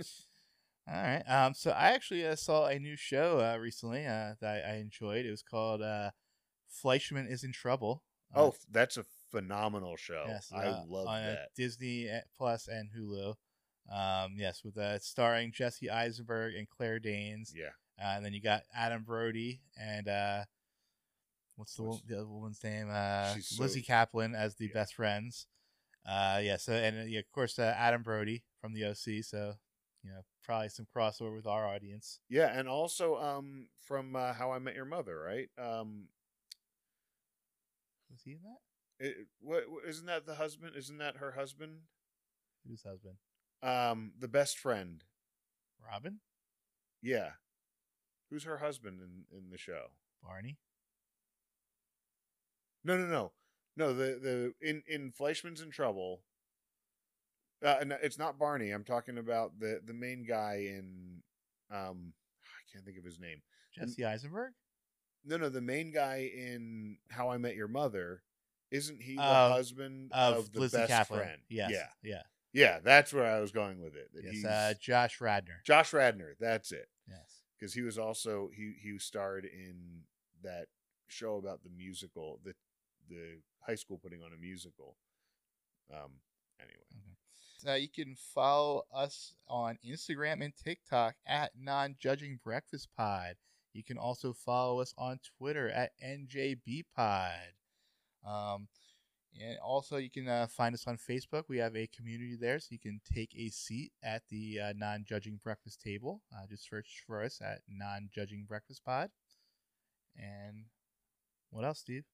all 0.88 0.94
right. 0.94 1.24
Um. 1.28 1.54
So 1.54 1.72
I 1.72 1.92
actually 1.92 2.26
uh, 2.26 2.36
saw 2.36 2.68
a 2.68 2.80
new 2.80 2.96
show 2.96 3.40
uh, 3.40 3.58
recently 3.58 4.06
uh, 4.06 4.36
that 4.42 4.66
I 4.68 4.76
enjoyed. 4.76 5.26
It 5.26 5.32
was 5.32 5.44
called 5.44 5.82
uh, 5.82 6.12
Fleishman 6.68 7.28
is 7.28 7.44
in 7.44 7.52
Trouble. 7.52 8.04
Uh, 8.34 8.40
oh, 8.40 8.56
that's 8.72 8.98
a 8.98 9.06
phenomenal 9.32 9.96
show. 9.98 10.24
yes, 10.28 10.52
I 10.56 10.66
uh, 10.66 10.84
love 10.88 11.06
that. 11.06 11.50
Disney 11.56 12.10
Plus 12.38 12.68
and 12.68 12.90
Hulu. 12.98 13.36
Um. 13.94 14.36
Yes, 14.38 14.64
with 14.64 14.78
uh, 14.78 15.00
starring 15.00 15.52
Jesse 15.52 15.90
Eisenberg 15.90 16.56
and 16.56 16.70
Claire 16.70 17.00
Danes. 17.00 17.54
Yeah. 17.56 17.72
Uh, 18.00 18.16
and 18.16 18.26
then 18.26 18.34
you 18.34 18.42
got 18.42 18.64
Adam 18.76 19.04
Brody 19.04 19.62
and 19.80 20.08
uh, 20.08 20.44
what's 21.56 21.76
the, 21.76 21.84
What's- 21.84 22.02
the 22.08 22.16
other 22.20 22.28
woman's 22.28 22.64
name? 22.64 22.90
Uh, 22.92 23.34
She's 23.36 23.50
so- 23.56 23.64
Lizzy 23.64 23.82
Caplan 23.84 24.36
as 24.36 24.56
the 24.56 24.68
Yeah. 24.68 24.74
best 24.74 24.96
friends. 24.96 25.48
Uh, 26.06 26.40
yeah. 26.44 26.58
So 26.58 26.74
and 26.74 27.00
uh, 27.02 27.04
yeah, 27.06 27.20
of 27.20 27.32
course 27.32 27.58
uh, 27.60 27.74
Adam 27.78 28.04
Brody 28.04 28.44
from 28.60 28.74
the 28.74 28.86
OC. 28.86 29.24
So 29.24 29.54
you 30.04 30.10
know 30.12 30.22
probably 30.44 30.68
some 30.70 30.86
crossover 30.94 31.34
with 31.36 31.48
our 31.48 31.66
audience. 31.66 32.20
Yeah, 32.30 32.48
and 32.58 32.68
also 32.68 33.16
um 33.18 33.68
from 33.80 34.16
uh, 34.16 34.34
How 34.34 34.52
I 34.52 34.60
Met 34.60 34.76
Your 34.76 34.84
Mother, 34.86 35.18
right? 35.18 35.50
Um, 35.58 36.10
Was 38.12 38.22
he 38.24 38.32
in 38.34 38.40
that? 38.44 39.06
it, 39.06 39.28
what 39.40 39.64
isn't 39.88 40.06
that 40.06 40.26
the 40.26 40.36
husband? 40.36 40.74
Isn't 40.76 40.98
that 40.98 41.18
her 41.18 41.32
husband? 41.32 41.80
Who's 42.68 42.84
husband? 42.84 43.16
Um, 43.62 44.14
the 44.20 44.28
best 44.28 44.58
friend. 44.60 45.04
Robin? 45.86 46.20
Yeah, 47.02 47.32
who's 48.30 48.44
her 48.44 48.58
husband 48.58 49.00
in 49.02 49.38
in 49.38 49.50
the 49.50 49.58
show? 49.58 49.88
Barney? 50.22 50.58
No, 52.84 52.98
no, 52.98 53.06
no, 53.06 53.32
no. 53.78 53.94
The 53.94 54.20
the 54.22 54.54
in 54.68 54.84
in 54.88 55.12
Fleishman's 55.12 55.62
in 55.62 55.72
Trouble. 55.72 56.22
Uh, 57.66 57.84
no, 57.86 57.98
it's 58.02 58.18
not 58.20 58.38
Barney. 58.38 58.72
I'm 58.72 58.84
talking 58.84 59.18
about 59.18 59.60
the 59.60 59.80
the 59.86 59.94
main 59.94 60.26
guy 60.28 60.66
in. 60.68 61.22
Um, 61.72 62.14
I 62.44 62.72
can't 62.72 62.86
think 62.86 62.98
of 62.98 63.06
his 63.06 63.20
name. 63.20 63.42
Jesse 63.74 64.04
Eisenberg? 64.06 64.54
No, 65.26 65.38
no, 65.38 65.50
the 65.50 65.62
main 65.62 65.92
guy 65.92 66.30
in 66.36 66.98
How 67.10 67.30
I 67.32 67.38
Met 67.38 67.56
Your 67.56 67.68
Mother. 67.70 68.22
Isn't 68.72 69.02
he 69.02 69.16
the 69.16 69.22
Oh, 69.22 69.50
husband 69.52 70.12
Of, 70.12 70.38
of, 70.38 70.52
the 70.52 70.60
Lizzy 70.62 70.78
best 70.78 70.92
Caplan. 70.92 71.18
friend? 71.18 71.42
Yes. 71.48 71.70
Yeah, 71.72 71.88
Yeah. 72.04 72.22
yeah, 72.54 72.80
that's 72.84 73.14
where 73.14 73.26
I 73.26 73.40
was 73.40 73.52
going 73.52 73.80
with 73.82 73.96
it. 73.96 74.10
that 74.14 74.24
Yes. 74.34 74.44
Uh, 74.46 74.74
Josh 74.80 75.22
Radnor. 75.22 75.62
Josh 75.64 75.94
Radnor. 75.94 76.34
That's 76.40 76.72
it. 76.72 76.90
Yes. 77.08 77.44
Because 77.58 77.74
he 77.74 77.82
was 77.82 77.98
also 77.98 78.50
he 78.54 78.74
he 78.82 78.98
starred 79.00 79.46
in 79.46 80.02
that 80.44 80.68
show 81.08 81.38
about 81.38 81.64
the 81.64 81.70
musical 81.70 82.40
the 82.44 82.54
the 83.10 83.40
high 83.66 83.76
school 83.76 83.98
putting 84.02 84.22
on 84.22 84.32
a 84.34 84.38
musical. 84.38 84.96
Um, 85.92 86.20
Anyway, 86.60 86.84
Now 87.66 87.76
you 87.76 87.90
can 87.90 88.16
follow 88.16 88.84
us 88.94 89.34
on 89.48 89.78
Instagram 89.86 90.44
and 90.44 90.54
TikTok 90.56 91.16
at 91.26 91.52
Non 91.60 91.96
Judging 92.00 92.40
Breakfast 92.44 92.90
Pod. 92.98 93.36
You 93.74 93.84
can 93.84 93.98
also 93.98 94.34
follow 94.34 94.82
us 94.82 94.94
on 94.98 95.20
Twitter 95.38 95.70
at 95.70 95.92
NJBpod. 96.04 97.54
Um, 98.26 98.68
and 99.42 99.58
also, 99.66 99.98
you 99.98 100.12
can 100.12 100.28
uh, 100.28 100.46
find 100.48 100.76
us 100.76 100.86
on 100.86 100.98
Facebook. 100.98 101.46
We 101.48 101.58
have 101.58 101.76
a 101.76 101.88
community 101.88 102.38
there, 102.40 102.60
so 102.60 102.68
you 102.70 102.80
can 102.80 103.02
take 103.12 103.34
a 103.36 103.50
seat 103.50 103.92
at 104.04 104.22
the 104.30 104.60
uh, 104.60 104.74
Non 104.76 105.06
Judging 105.08 105.40
Breakfast 105.44 105.82
table. 105.82 106.22
Uh, 106.32 106.46
just 106.48 106.70
search 106.70 107.04
for 107.08 107.24
us 107.24 107.42
at 107.42 107.62
Non 107.68 108.10
Judging 108.14 108.46
Breakfast 108.48 108.86
Pod. 108.86 109.10
And 110.16 110.66
what 111.50 111.66
else, 111.66 111.80
Steve? 111.80 112.06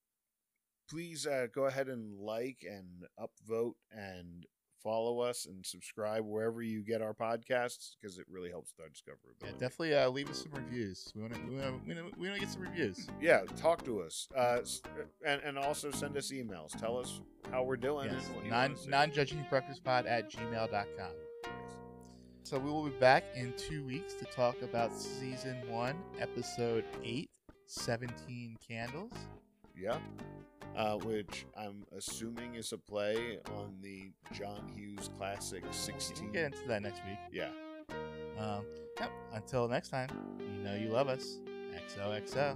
Please 0.90 1.28
uh, 1.28 1.48
go 1.54 1.66
ahead 1.66 1.88
and 1.88 2.18
like 2.20 2.66
and 2.68 3.06
upvote 3.20 3.74
and 3.92 4.46
follow 4.84 5.20
us 5.20 5.46
and 5.46 5.66
subscribe 5.66 6.24
wherever 6.26 6.62
you 6.62 6.82
get 6.82 7.02
our 7.02 7.14
podcasts 7.14 7.92
because 8.00 8.18
it 8.18 8.26
really 8.30 8.50
helps 8.50 8.74
our 8.80 8.88
discoverability. 8.88 9.44
Yeah, 9.44 9.52
definitely 9.52 9.96
uh, 9.96 10.10
leave 10.10 10.30
us 10.30 10.44
some 10.44 10.52
reviews. 10.54 11.12
We 11.16 11.22
want 11.22 11.34
to 11.34 11.42
we 11.42 11.56
wanna, 11.56 11.80
we 11.86 11.96
wanna, 11.96 12.34
we 12.34 12.40
get 12.40 12.50
some 12.50 12.62
reviews. 12.62 13.08
Yeah, 13.22 13.42
talk 13.58 13.84
to 13.86 14.02
us, 14.02 14.28
uh, 14.36 14.60
and 15.26 15.42
and 15.44 15.58
also 15.58 15.92
send 15.92 16.18
us 16.18 16.32
emails. 16.32 16.78
Tell 16.80 16.98
us 16.98 17.22
how 17.52 17.64
we're 17.64 17.78
doing. 17.78 18.10
Yes, 18.12 18.26
and 18.28 18.36
what 18.36 18.46
you 18.46 18.52
non 18.52 18.76
non 18.88 19.12
judging 19.12 19.46
breakfast 19.50 19.84
pod 19.84 20.06
at 20.06 20.32
gmail.com. 20.32 21.12
So 22.44 22.58
we 22.58 22.72
will 22.72 22.86
be 22.86 22.98
back 23.00 23.26
in 23.36 23.54
two 23.58 23.86
weeks 23.86 24.16
to 24.16 24.26
talk 24.26 24.62
about 24.64 24.94
season 24.94 25.58
one, 25.68 25.96
episode 26.20 26.84
eight, 27.04 27.30
17 27.68 28.58
candles 28.68 29.12
yeah. 29.82 29.98
Uh, 30.76 30.96
which 30.98 31.46
I'm 31.58 31.84
assuming 31.98 32.56
is 32.56 32.72
a 32.72 32.78
play 32.78 33.40
on 33.58 33.76
the 33.82 34.12
John 34.32 34.72
Hughes 34.76 35.10
classic 35.18 35.64
16. 35.72 36.26
We'll 36.26 36.34
get 36.34 36.46
into 36.46 36.68
that 36.68 36.82
next 36.82 37.02
week. 37.06 37.18
Yeah. 37.34 37.50
Um, 38.38 38.64
yep. 39.00 39.12
Until 39.34 39.68
next 39.68 39.90
time, 39.90 40.10
you 40.40 40.64
know 40.64 40.76
you 40.76 40.90
love 40.90 41.08
us. 41.10 41.40
XOXO. 41.98 42.56